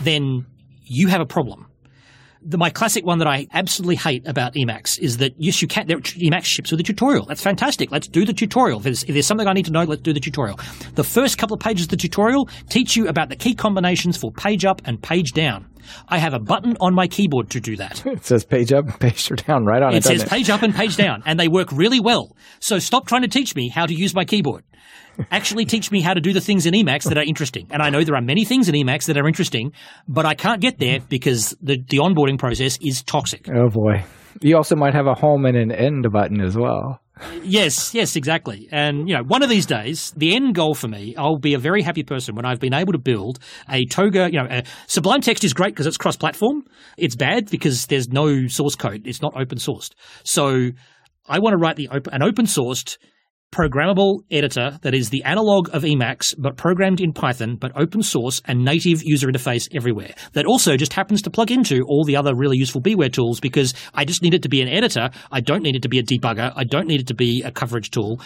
then 0.00 0.46
you 0.84 1.08
have 1.08 1.20
a 1.20 1.26
problem. 1.26 1.66
The, 2.44 2.58
my 2.58 2.70
classic 2.70 3.06
one 3.06 3.18
that 3.18 3.28
I 3.28 3.46
absolutely 3.52 3.94
hate 3.94 4.26
about 4.26 4.54
Emacs 4.54 4.98
is 4.98 5.18
that 5.18 5.32
yes, 5.38 5.62
you 5.62 5.68
can. 5.68 5.86
Emacs 5.86 6.44
ships 6.44 6.72
with 6.72 6.80
a 6.80 6.82
tutorial. 6.82 7.24
That's 7.24 7.42
fantastic. 7.42 7.92
Let's 7.92 8.08
do 8.08 8.24
the 8.24 8.32
tutorial. 8.32 8.78
If 8.78 8.84
there's, 8.84 9.02
if 9.04 9.10
there's 9.10 9.26
something 9.26 9.46
I 9.46 9.52
need 9.52 9.66
to 9.66 9.70
know, 9.70 9.84
let's 9.84 10.02
do 10.02 10.12
the 10.12 10.18
tutorial. 10.18 10.58
The 10.96 11.04
first 11.04 11.38
couple 11.38 11.54
of 11.54 11.60
pages 11.60 11.84
of 11.84 11.90
the 11.90 11.96
tutorial 11.96 12.48
teach 12.68 12.96
you 12.96 13.06
about 13.06 13.28
the 13.28 13.36
key 13.36 13.54
combinations 13.54 14.16
for 14.16 14.32
page 14.32 14.64
up 14.64 14.82
and 14.84 15.00
page 15.00 15.32
down. 15.32 15.66
I 16.08 16.18
have 16.18 16.34
a 16.34 16.40
button 16.40 16.76
on 16.80 16.94
my 16.94 17.06
keyboard 17.06 17.50
to 17.50 17.60
do 17.60 17.76
that. 17.76 18.04
It 18.12 18.24
says 18.24 18.44
page 18.44 18.72
up 18.72 18.86
and 18.86 18.98
page 18.98 19.28
down 19.46 19.64
right 19.64 19.82
on 19.82 19.94
it. 19.94 19.98
It 19.98 20.04
says 20.04 20.22
it? 20.22 20.28
page 20.28 20.50
up 20.50 20.62
and 20.62 20.74
page 20.74 20.96
down, 20.96 21.22
and 21.24 21.38
they 21.38 21.48
work 21.48 21.70
really 21.72 22.00
well. 22.00 22.36
So 22.58 22.78
stop 22.78 23.06
trying 23.06 23.22
to 23.22 23.28
teach 23.28 23.54
me 23.54 23.68
how 23.68 23.86
to 23.86 23.94
use 23.94 24.14
my 24.14 24.24
keyboard 24.24 24.64
actually 25.30 25.64
teach 25.64 25.90
me 25.90 26.00
how 26.00 26.14
to 26.14 26.20
do 26.20 26.32
the 26.32 26.40
things 26.40 26.66
in 26.66 26.74
Emacs 26.74 27.04
that 27.04 27.18
are 27.18 27.24
interesting. 27.24 27.66
And 27.70 27.82
I 27.82 27.90
know 27.90 28.04
there 28.04 28.16
are 28.16 28.22
many 28.22 28.44
things 28.44 28.68
in 28.68 28.74
Emacs 28.74 29.06
that 29.06 29.16
are 29.16 29.26
interesting, 29.26 29.72
but 30.08 30.26
I 30.26 30.34
can't 30.34 30.60
get 30.60 30.78
there 30.78 31.00
because 31.08 31.56
the, 31.60 31.78
the 31.88 31.98
onboarding 31.98 32.38
process 32.38 32.78
is 32.80 33.02
toxic. 33.02 33.48
Oh 33.48 33.68
boy. 33.68 34.04
You 34.40 34.56
also 34.56 34.76
might 34.76 34.94
have 34.94 35.06
a 35.06 35.14
home 35.14 35.44
and 35.44 35.56
an 35.56 35.70
end 35.70 36.06
button 36.10 36.40
as 36.40 36.56
well. 36.56 37.00
yes, 37.44 37.94
yes, 37.94 38.16
exactly. 38.16 38.68
And 38.72 39.08
you 39.08 39.14
know, 39.14 39.22
one 39.22 39.42
of 39.42 39.48
these 39.48 39.66
days, 39.66 40.12
the 40.16 40.34
end 40.34 40.54
goal 40.54 40.74
for 40.74 40.88
me, 40.88 41.14
I'll 41.16 41.38
be 41.38 41.54
a 41.54 41.58
very 41.58 41.82
happy 41.82 42.02
person 42.02 42.34
when 42.34 42.44
I've 42.44 42.58
been 42.58 42.74
able 42.74 42.92
to 42.92 42.98
build 42.98 43.38
a 43.68 43.84
Toga. 43.84 44.30
You 44.32 44.42
know, 44.42 44.62
Sublime 44.86 45.20
Text 45.20 45.44
is 45.44 45.52
great 45.52 45.74
because 45.74 45.86
it's 45.86 45.98
cross-platform. 45.98 46.64
It's 46.96 47.14
bad 47.14 47.50
because 47.50 47.86
there's 47.86 48.08
no 48.08 48.46
source 48.46 48.74
code. 48.74 49.02
It's 49.06 49.22
not 49.22 49.34
open 49.36 49.58
sourced. 49.58 49.92
So 50.24 50.70
I 51.28 51.38
want 51.38 51.52
to 51.52 51.58
write 51.58 51.76
the 51.76 51.88
op- 51.88 52.08
an 52.08 52.22
open 52.22 52.46
sourced 52.46 52.96
programmable 53.52 54.20
editor 54.30 54.78
that 54.82 54.94
is 54.94 55.10
the 55.10 55.22
analog 55.24 55.68
of 55.72 55.82
Emacs, 55.82 56.34
but 56.38 56.56
programmed 56.56 57.00
in 57.00 57.12
Python, 57.12 57.56
but 57.60 57.70
open 57.76 58.02
source 58.02 58.40
and 58.46 58.64
native 58.64 59.02
user 59.04 59.28
interface 59.28 59.68
everywhere. 59.74 60.14
That 60.32 60.46
also 60.46 60.76
just 60.76 60.94
happens 60.94 61.22
to 61.22 61.30
plug 61.30 61.50
into 61.50 61.82
all 61.86 62.04
the 62.04 62.16
other 62.16 62.34
really 62.34 62.56
useful 62.56 62.80
BeeWare 62.80 63.12
tools 63.12 63.40
because 63.40 63.74
I 63.94 64.04
just 64.04 64.22
need 64.22 64.34
it 64.34 64.42
to 64.42 64.48
be 64.48 64.62
an 64.62 64.68
editor. 64.68 65.10
I 65.30 65.40
don't 65.40 65.62
need 65.62 65.76
it 65.76 65.82
to 65.82 65.88
be 65.88 65.98
a 65.98 66.02
debugger. 66.02 66.52
I 66.56 66.64
don't 66.64 66.88
need 66.88 67.00
it 67.00 67.06
to 67.08 67.14
be 67.14 67.42
a 67.42 67.52
coverage 67.52 67.90
tool. 67.90 68.20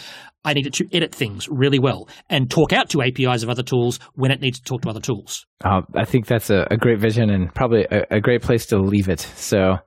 I 0.45 0.53
need 0.53 0.65
it 0.65 0.73
to 0.75 0.85
edit 0.93 1.13
things 1.13 1.49
really 1.49 1.79
well 1.79 2.07
and 2.29 2.49
talk 2.49 2.71
out 2.71 2.89
to 2.91 3.01
APIs 3.01 3.43
of 3.43 3.49
other 3.49 3.63
tools 3.63 3.99
when 4.15 4.31
it 4.31 4.39
needs 4.39 4.59
to 4.59 4.63
talk 4.63 4.81
to 4.83 4.89
other 4.89 5.01
tools. 5.01 5.45
Uh, 5.63 5.81
I 5.93 6.05
think 6.05 6.25
that's 6.25 6.49
a, 6.49 6.65
a, 6.71 6.77
great 6.77 6.99
vision 6.99 7.29
and 7.29 7.53
probably 7.53 7.85
a, 7.91 8.03
a 8.11 8.21
great 8.21 8.41
place 8.41 8.65
to 8.67 8.77
leave 8.77 9.09
it. 9.09 9.19
So 9.19 9.77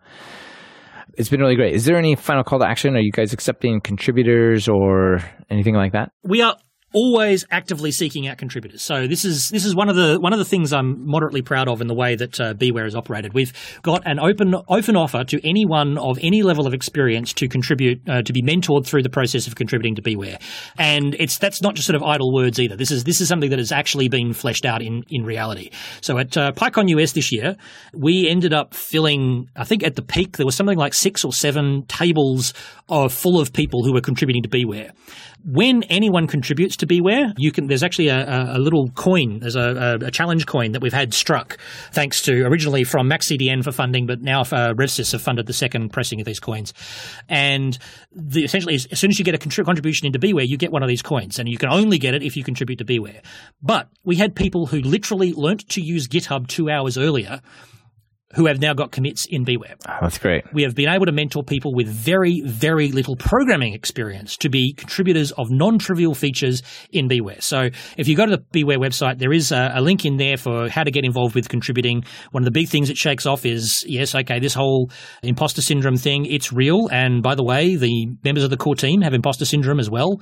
it's 1.20 1.28
been 1.28 1.40
really 1.40 1.55
great. 1.55 1.74
Is 1.74 1.84
there 1.84 1.97
any 1.97 2.16
final 2.16 2.42
call 2.42 2.59
to 2.60 2.66
action? 2.66 2.97
Are 2.97 3.01
you 3.01 3.12
guys 3.12 3.34
accepting 3.34 3.80
contributors 3.80 4.68
or 4.68 5.18
anything 5.51 5.74
like 5.74 5.92
that? 5.92 6.12
We 6.22 6.40
are 6.40 6.56
always 6.92 7.46
actively 7.50 7.92
seeking 7.92 8.26
out 8.26 8.38
contributors. 8.38 8.82
So 8.82 9.06
this 9.06 9.24
is 9.24 9.48
this 9.48 9.64
is 9.64 9.74
one 9.74 9.88
of 9.88 9.96
the 9.96 10.18
one 10.20 10.32
of 10.32 10.38
the 10.38 10.44
things 10.44 10.72
I'm 10.72 11.06
moderately 11.06 11.42
proud 11.42 11.68
of 11.68 11.80
in 11.80 11.86
the 11.86 11.94
way 11.94 12.16
that 12.16 12.40
uh, 12.40 12.54
BeeWare 12.54 12.86
is 12.86 12.96
operated. 12.96 13.32
We've 13.32 13.52
got 13.82 14.02
an 14.06 14.18
open 14.18 14.54
open 14.68 14.96
offer 14.96 15.24
to 15.24 15.48
anyone 15.48 15.98
of 15.98 16.18
any 16.20 16.42
level 16.42 16.66
of 16.66 16.74
experience 16.74 17.32
to 17.34 17.48
contribute 17.48 18.00
uh, 18.08 18.22
to 18.22 18.32
be 18.32 18.42
mentored 18.42 18.86
through 18.86 19.02
the 19.02 19.10
process 19.10 19.46
of 19.46 19.54
contributing 19.54 19.94
to 19.96 20.02
BeeWare, 20.02 20.40
and 20.78 21.14
it's 21.18 21.38
that's 21.38 21.62
not 21.62 21.74
just 21.74 21.86
sort 21.86 21.96
of 21.96 22.02
idle 22.02 22.32
words 22.32 22.58
either. 22.58 22.76
This 22.76 22.90
is 22.90 23.04
this 23.04 23.20
is 23.20 23.28
something 23.28 23.50
that 23.50 23.58
has 23.58 23.72
actually 23.72 24.08
been 24.08 24.32
fleshed 24.32 24.64
out 24.64 24.82
in 24.82 25.04
in 25.08 25.24
reality. 25.24 25.70
So 26.00 26.18
at 26.18 26.36
uh, 26.36 26.52
PyCon 26.52 26.88
US 26.98 27.12
this 27.12 27.30
year, 27.30 27.56
we 27.94 28.28
ended 28.28 28.52
up 28.52 28.74
filling. 28.74 29.48
I 29.56 29.64
think 29.64 29.84
at 29.84 29.94
the 29.94 30.02
peak 30.02 30.36
there 30.36 30.46
was 30.46 30.56
something 30.56 30.78
like 30.78 30.94
six 30.94 31.24
or 31.24 31.32
seven 31.32 31.84
tables 31.86 32.52
of 32.88 33.12
full 33.12 33.40
of 33.40 33.52
people 33.52 33.84
who 33.84 33.92
were 33.92 34.00
contributing 34.00 34.42
to 34.42 34.48
BeeWare 34.48 34.90
when 35.44 35.82
anyone 35.84 36.26
contributes 36.26 36.76
to 36.78 36.86
BeeWare, 36.86 37.32
you 37.36 37.52
can. 37.52 37.66
There's 37.66 37.82
actually 37.82 38.08
a, 38.08 38.56
a 38.56 38.58
little 38.58 38.88
coin. 38.94 39.38
There's 39.40 39.56
a, 39.56 39.98
a, 40.02 40.10
challenge 40.10 40.46
coin 40.46 40.72
that 40.72 40.82
we've 40.82 40.92
had 40.92 41.14
struck, 41.14 41.58
thanks 41.92 42.22
to 42.22 42.42
originally 42.44 42.84
from 42.84 43.08
MaxCDN 43.08 43.64
for 43.64 43.72
funding, 43.72 44.06
but 44.06 44.20
now 44.20 44.40
uh, 44.40 44.74
RevSys 44.74 45.12
have 45.12 45.22
funded 45.22 45.46
the 45.46 45.52
second 45.52 45.90
pressing 45.90 46.20
of 46.20 46.26
these 46.26 46.40
coins. 46.40 46.74
And 47.28 47.78
the, 48.12 48.44
essentially, 48.44 48.74
as 48.74 48.98
soon 48.98 49.10
as 49.10 49.18
you 49.18 49.24
get 49.24 49.34
a 49.34 49.64
contribution 49.64 50.06
into 50.06 50.18
BeeWare, 50.18 50.46
you 50.46 50.56
get 50.56 50.72
one 50.72 50.82
of 50.82 50.88
these 50.88 51.02
coins, 51.02 51.38
and 51.38 51.48
you 51.48 51.58
can 51.58 51.70
only 51.70 51.98
get 51.98 52.14
it 52.14 52.22
if 52.22 52.36
you 52.36 52.44
contribute 52.44 52.76
to 52.76 52.84
BeeWare. 52.84 53.24
But 53.62 53.88
we 54.04 54.16
had 54.16 54.34
people 54.34 54.66
who 54.66 54.80
literally 54.80 55.32
learnt 55.32 55.68
to 55.70 55.80
use 55.80 56.08
GitHub 56.08 56.48
two 56.48 56.68
hours 56.68 56.98
earlier 56.98 57.40
who 58.35 58.47
have 58.47 58.61
now 58.61 58.73
got 58.73 58.93
commits 58.93 59.27
in 59.28 59.44
BeeWare. 59.44 59.74
Oh, 59.89 59.97
that's 60.02 60.19
great. 60.19 60.44
We 60.52 60.62
have 60.62 60.74
been 60.74 60.89
able 60.89 61.07
to 61.07 61.12
mentor 61.12 61.43
people 61.43 61.74
with 61.74 61.89
very, 61.89 62.43
very 62.44 62.93
little 62.93 63.16
programming 63.16 63.74
experience 63.74 64.36
to 64.39 64.48
be 64.48 64.73
contributors 64.73 65.32
of 65.32 65.51
non-trivial 65.51 66.15
features 66.15 66.62
in 66.93 67.09
BeeWare. 67.09 67.43
So 67.43 67.70
if 67.97 68.07
you 68.07 68.16
go 68.16 68.27
to 68.27 68.36
the 68.36 68.43
BeeWare 68.52 68.78
website, 68.78 69.19
there 69.19 69.32
is 69.32 69.51
a, 69.51 69.73
a, 69.74 69.81
link 69.81 70.05
in 70.05 70.16
there 70.16 70.36
for 70.36 70.69
how 70.69 70.85
to 70.85 70.93
get 70.93 71.05
involved 71.05 71.35
with 71.35 71.48
contributing. 71.48 72.05
One 72.31 72.43
of 72.43 72.44
the 72.44 72.52
big 72.52 72.69
things 72.69 72.89
it 72.89 72.97
shakes 72.97 73.27
off 73.27 73.44
is, 73.44 73.85
yes, 73.89 74.15
okay, 74.15 74.39
this 74.39 74.55
whole 74.55 74.90
imposter 75.23 75.62
syndrome 75.62 75.97
thing, 75.97 76.27
it's 76.27 76.52
real. 76.52 76.89
And 76.93 77.23
by 77.23 77.35
the 77.35 77.44
way, 77.44 77.74
the 77.74 78.07
members 78.23 78.44
of 78.44 78.51
the 78.51 78.57
core 78.57 78.77
team 78.77 79.01
have 79.01 79.12
imposter 79.12 79.44
syndrome 79.44 79.81
as 79.81 79.90
well. 79.90 80.20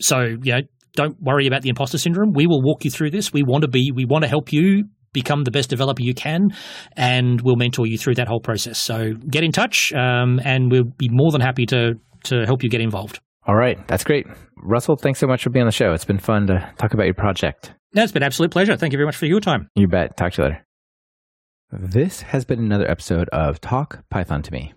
So, 0.00 0.20
you 0.42 0.52
know, 0.52 0.60
don't 0.92 1.16
worry 1.20 1.46
about 1.46 1.62
the 1.62 1.70
imposter 1.70 1.96
syndrome. 1.96 2.32
We 2.34 2.46
will 2.46 2.60
walk 2.60 2.84
you 2.84 2.90
through 2.90 3.12
this. 3.12 3.32
We 3.32 3.42
want 3.42 3.62
to 3.62 3.68
be, 3.68 3.92
we 3.94 4.04
want 4.04 4.24
to 4.24 4.28
help 4.28 4.52
you 4.52 4.84
become 5.12 5.44
the 5.44 5.50
best 5.50 5.70
developer 5.70 6.02
you 6.02 6.14
can, 6.14 6.48
and 6.96 7.40
we'll 7.40 7.56
mentor 7.56 7.86
you 7.86 7.98
through 7.98 8.14
that 8.16 8.28
whole 8.28 8.40
process. 8.40 8.78
So 8.78 9.14
get 9.14 9.44
in 9.44 9.52
touch, 9.52 9.92
um, 9.92 10.40
and 10.44 10.70
we'll 10.70 10.84
be 10.84 11.08
more 11.10 11.30
than 11.32 11.40
happy 11.40 11.66
to 11.66 11.94
to 12.24 12.44
help 12.46 12.62
you 12.62 12.68
get 12.68 12.80
involved. 12.80 13.20
All 13.46 13.56
right, 13.56 13.78
that's 13.88 14.04
great, 14.04 14.26
Russell. 14.56 14.96
Thanks 14.96 15.18
so 15.18 15.26
much 15.26 15.42
for 15.42 15.50
being 15.50 15.62
on 15.62 15.68
the 15.68 15.72
show. 15.72 15.92
It's 15.92 16.04
been 16.04 16.18
fun 16.18 16.46
to 16.48 16.70
talk 16.76 16.92
about 16.94 17.04
your 17.04 17.14
project. 17.14 17.72
No, 17.94 18.02
it's 18.02 18.12
been 18.12 18.22
absolute 18.22 18.50
pleasure. 18.50 18.76
Thank 18.76 18.92
you 18.92 18.98
very 18.98 19.06
much 19.06 19.16
for 19.16 19.26
your 19.26 19.40
time. 19.40 19.68
You 19.74 19.88
bet. 19.88 20.16
Talk 20.16 20.32
to 20.34 20.42
you 20.42 20.48
later. 20.48 20.64
This 21.70 22.22
has 22.22 22.44
been 22.44 22.58
another 22.58 22.90
episode 22.90 23.28
of 23.30 23.60
Talk 23.60 24.04
Python 24.10 24.42
to 24.42 24.52
Me. 24.52 24.74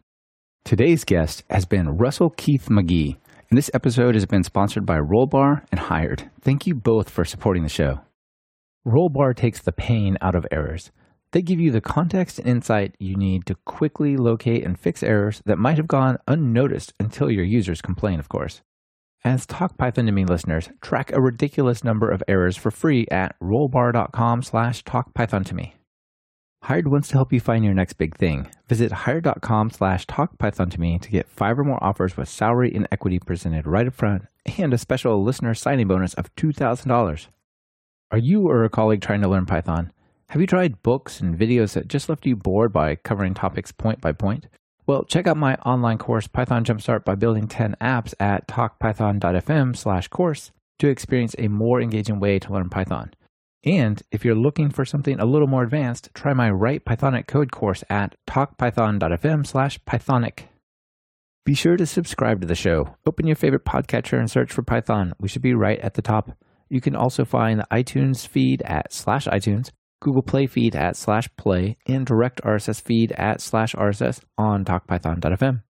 Today's 0.63 1.03
guest 1.03 1.43
has 1.49 1.65
been 1.65 1.97
Russell 1.97 2.29
Keith-Magee, 2.29 3.17
and 3.49 3.57
this 3.57 3.71
episode 3.73 4.13
has 4.13 4.25
been 4.25 4.43
sponsored 4.43 4.85
by 4.85 4.97
Rollbar 4.97 5.65
and 5.71 5.79
Hired. 5.79 6.29
Thank 6.41 6.67
you 6.67 6.75
both 6.75 7.09
for 7.09 7.25
supporting 7.25 7.63
the 7.63 7.69
show. 7.69 8.01
Rollbar 8.85 9.35
takes 9.35 9.61
the 9.61 9.71
pain 9.71 10.17
out 10.21 10.33
of 10.33 10.47
errors. 10.51 10.91
They 11.31 11.41
give 11.41 11.59
you 11.59 11.71
the 11.71 11.81
context 11.81 12.39
and 12.39 12.47
insight 12.47 12.95
you 12.99 13.15
need 13.15 13.45
to 13.45 13.55
quickly 13.63 14.17
locate 14.17 14.63
and 14.63 14.77
fix 14.77 15.03
errors 15.03 15.41
that 15.45 15.59
might 15.59 15.77
have 15.77 15.87
gone 15.87 16.17
unnoticed 16.27 16.93
until 16.99 17.29
your 17.29 17.45
users 17.45 17.81
complain, 17.81 18.19
of 18.19 18.27
course. 18.27 18.61
As 19.23 19.45
Talk 19.45 19.77
Python 19.77 20.07
to 20.07 20.11
Me 20.11 20.25
listeners, 20.25 20.69
track 20.81 21.11
a 21.11 21.21
ridiculous 21.21 21.83
number 21.83 22.09
of 22.09 22.23
errors 22.27 22.57
for 22.57 22.71
free 22.71 23.05
at 23.11 23.35
rollbar.com 23.39 24.41
slash 24.41 24.83
talkpython 24.83 25.45
to 25.45 25.55
me. 25.55 25.75
Hired 26.63 26.87
wants 26.87 27.07
to 27.09 27.15
help 27.15 27.31
you 27.31 27.39
find 27.39 27.63
your 27.63 27.75
next 27.75 27.93
big 27.93 28.17
thing. 28.17 28.49
Visit 28.67 28.91
hired.com 28.91 29.69
slash 29.69 30.07
talkpython 30.07 30.71
to 30.71 30.81
me 30.81 30.97
to 30.97 31.09
get 31.09 31.29
five 31.29 31.59
or 31.59 31.63
more 31.63 31.83
offers 31.83 32.17
with 32.17 32.29
salary 32.29 32.71
and 32.73 32.87
equity 32.91 33.19
presented 33.19 33.67
right 33.67 33.87
up 33.87 33.93
front 33.93 34.25
and 34.57 34.73
a 34.73 34.77
special 34.79 35.23
listener 35.23 35.53
signing 35.53 35.87
bonus 35.87 36.15
of 36.15 36.33
$2,000. 36.35 37.27
Are 38.11 38.17
you 38.17 38.49
or 38.49 38.65
a 38.65 38.69
colleague 38.69 39.01
trying 39.01 39.21
to 39.21 39.29
learn 39.29 39.45
Python? 39.45 39.93
Have 40.29 40.41
you 40.41 40.47
tried 40.47 40.83
books 40.83 41.21
and 41.21 41.37
videos 41.37 41.73
that 41.73 41.87
just 41.87 42.09
left 42.09 42.25
you 42.25 42.35
bored 42.35 42.73
by 42.73 42.95
covering 42.95 43.33
topics 43.33 43.71
point 43.71 44.01
by 44.01 44.11
point? 44.11 44.47
Well, 44.85 45.05
check 45.05 45.27
out 45.27 45.37
my 45.37 45.55
online 45.57 45.97
course, 45.97 46.27
Python 46.27 46.65
Jumpstart 46.65 47.05
by 47.05 47.15
Building 47.15 47.47
10 47.47 47.77
Apps 47.79 48.13
at 48.19 48.49
talkpython.fm 48.49 49.77
slash 49.77 50.09
course 50.09 50.51
to 50.79 50.89
experience 50.89 51.35
a 51.37 51.47
more 51.47 51.79
engaging 51.79 52.19
way 52.19 52.37
to 52.39 52.51
learn 52.51 52.69
Python. 52.69 53.13
And 53.63 54.01
if 54.11 54.25
you're 54.25 54.35
looking 54.35 54.71
for 54.71 54.83
something 54.83 55.17
a 55.17 55.25
little 55.25 55.47
more 55.47 55.63
advanced, 55.63 56.09
try 56.13 56.33
my 56.33 56.51
Write 56.51 56.83
Pythonic 56.83 57.27
Code 57.27 57.53
course 57.53 57.85
at 57.89 58.17
talkpython.fm 58.27 59.47
slash 59.47 59.79
pythonic. 59.85 60.47
Be 61.45 61.53
sure 61.53 61.77
to 61.77 61.85
subscribe 61.85 62.41
to 62.41 62.47
the 62.47 62.55
show. 62.55 62.97
Open 63.05 63.25
your 63.25 63.37
favorite 63.37 63.63
podcatcher 63.63 64.19
and 64.19 64.29
search 64.29 64.51
for 64.51 64.63
Python. 64.63 65.13
We 65.17 65.29
should 65.29 65.41
be 65.41 65.53
right 65.53 65.79
at 65.79 65.93
the 65.93 66.01
top. 66.01 66.37
You 66.71 66.79
can 66.79 66.95
also 66.95 67.25
find 67.25 67.59
the 67.59 67.67
iTunes 67.69 68.25
feed 68.25 68.61
at 68.61 68.93
slash 68.93 69.27
iTunes, 69.27 69.71
Google 70.01 70.21
Play 70.21 70.47
feed 70.47 70.73
at 70.73 70.95
slash 70.95 71.27
play, 71.35 71.75
and 71.85 72.05
direct 72.05 72.41
RSS 72.43 72.81
feed 72.81 73.11
at 73.11 73.41
slash 73.41 73.75
RSS 73.75 74.21
on 74.37 74.63
talkpython.fm. 74.63 75.63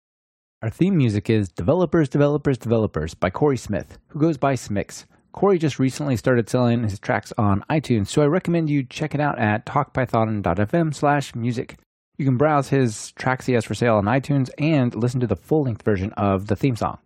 Our 0.61 0.70
theme 0.70 0.97
music 0.97 1.31
is 1.31 1.51
Developers, 1.51 2.09
Developers, 2.09 2.59
Developers 2.59 3.15
by 3.15 3.31
Corey 3.31 3.57
Smith, 3.57 3.97
who 4.09 4.19
goes 4.19 4.37
by 4.37 4.55
Smix. 4.55 5.05
Corey 5.31 5.57
just 5.57 5.79
recently 5.79 6.16
started 6.16 6.51
selling 6.51 6.83
his 6.83 6.99
tracks 6.99 7.33
on 7.39 7.62
iTunes, 7.70 8.09
so 8.09 8.23
I 8.23 8.27
recommend 8.27 8.69
you 8.69 8.83
check 8.83 9.15
it 9.15 9.20
out 9.20 9.39
at 9.39 9.66
talkpython.fm 9.66 10.93
slash 10.93 11.33
music. 11.37 11.79
You 12.16 12.25
can 12.25 12.37
browse 12.37 12.70
his 12.70 13.12
tracks 13.12 13.47
he 13.47 13.53
has 13.53 13.65
for 13.65 13.77
sale 13.77 13.95
on 13.95 14.07
iTunes 14.07 14.51
and 14.59 14.93
listen 14.97 15.20
to 15.20 15.29
the 15.29 15.37
full 15.37 15.62
length 15.62 15.83
version 15.85 16.12
of 16.15 16.49
the 16.49 16.57
theme 16.57 16.75
song. 16.75 16.99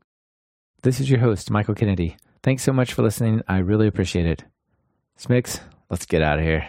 This 0.81 0.98
is 0.98 1.10
your 1.10 1.20
host, 1.20 1.51
Michael 1.51 1.74
Kennedy. 1.74 2.16
Thanks 2.43 2.62
so 2.62 2.73
much 2.73 2.93
for 2.93 3.02
listening. 3.02 3.43
I 3.47 3.59
really 3.59 3.86
appreciate 3.86 4.27
it. 4.27 4.44
Smix, 5.19 5.60
let's 5.90 6.06
get 6.06 6.23
out 6.23 6.39
of 6.39 6.44
here 6.44 6.69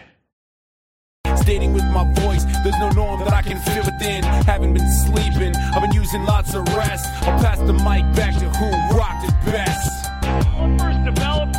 dating 1.44 1.74
with 1.74 1.84
my 1.84 2.04
voice. 2.14 2.44
There's 2.62 2.78
no 2.78 2.90
norm 2.90 3.20
that 3.20 3.32
I 3.32 3.42
can 3.42 3.58
within. 3.84 4.24
Haven't 4.24 4.74
been 4.74 4.90
sleeping, 4.90 5.54
I've 5.56 5.82
been 5.82 5.92
using 5.92 6.24
lots 6.24 6.54
of 6.54 6.66
rest. 6.74 7.06
I'll 7.22 7.38
pass 7.38 7.58
the 7.58 7.72
mic 7.72 8.04
back 8.16 8.34
to 8.40 8.48
who 8.48 8.96
rocked 8.96 9.24
it 9.24 9.34
best. 9.44 10.10
First 10.80 11.04
developed 11.04 11.53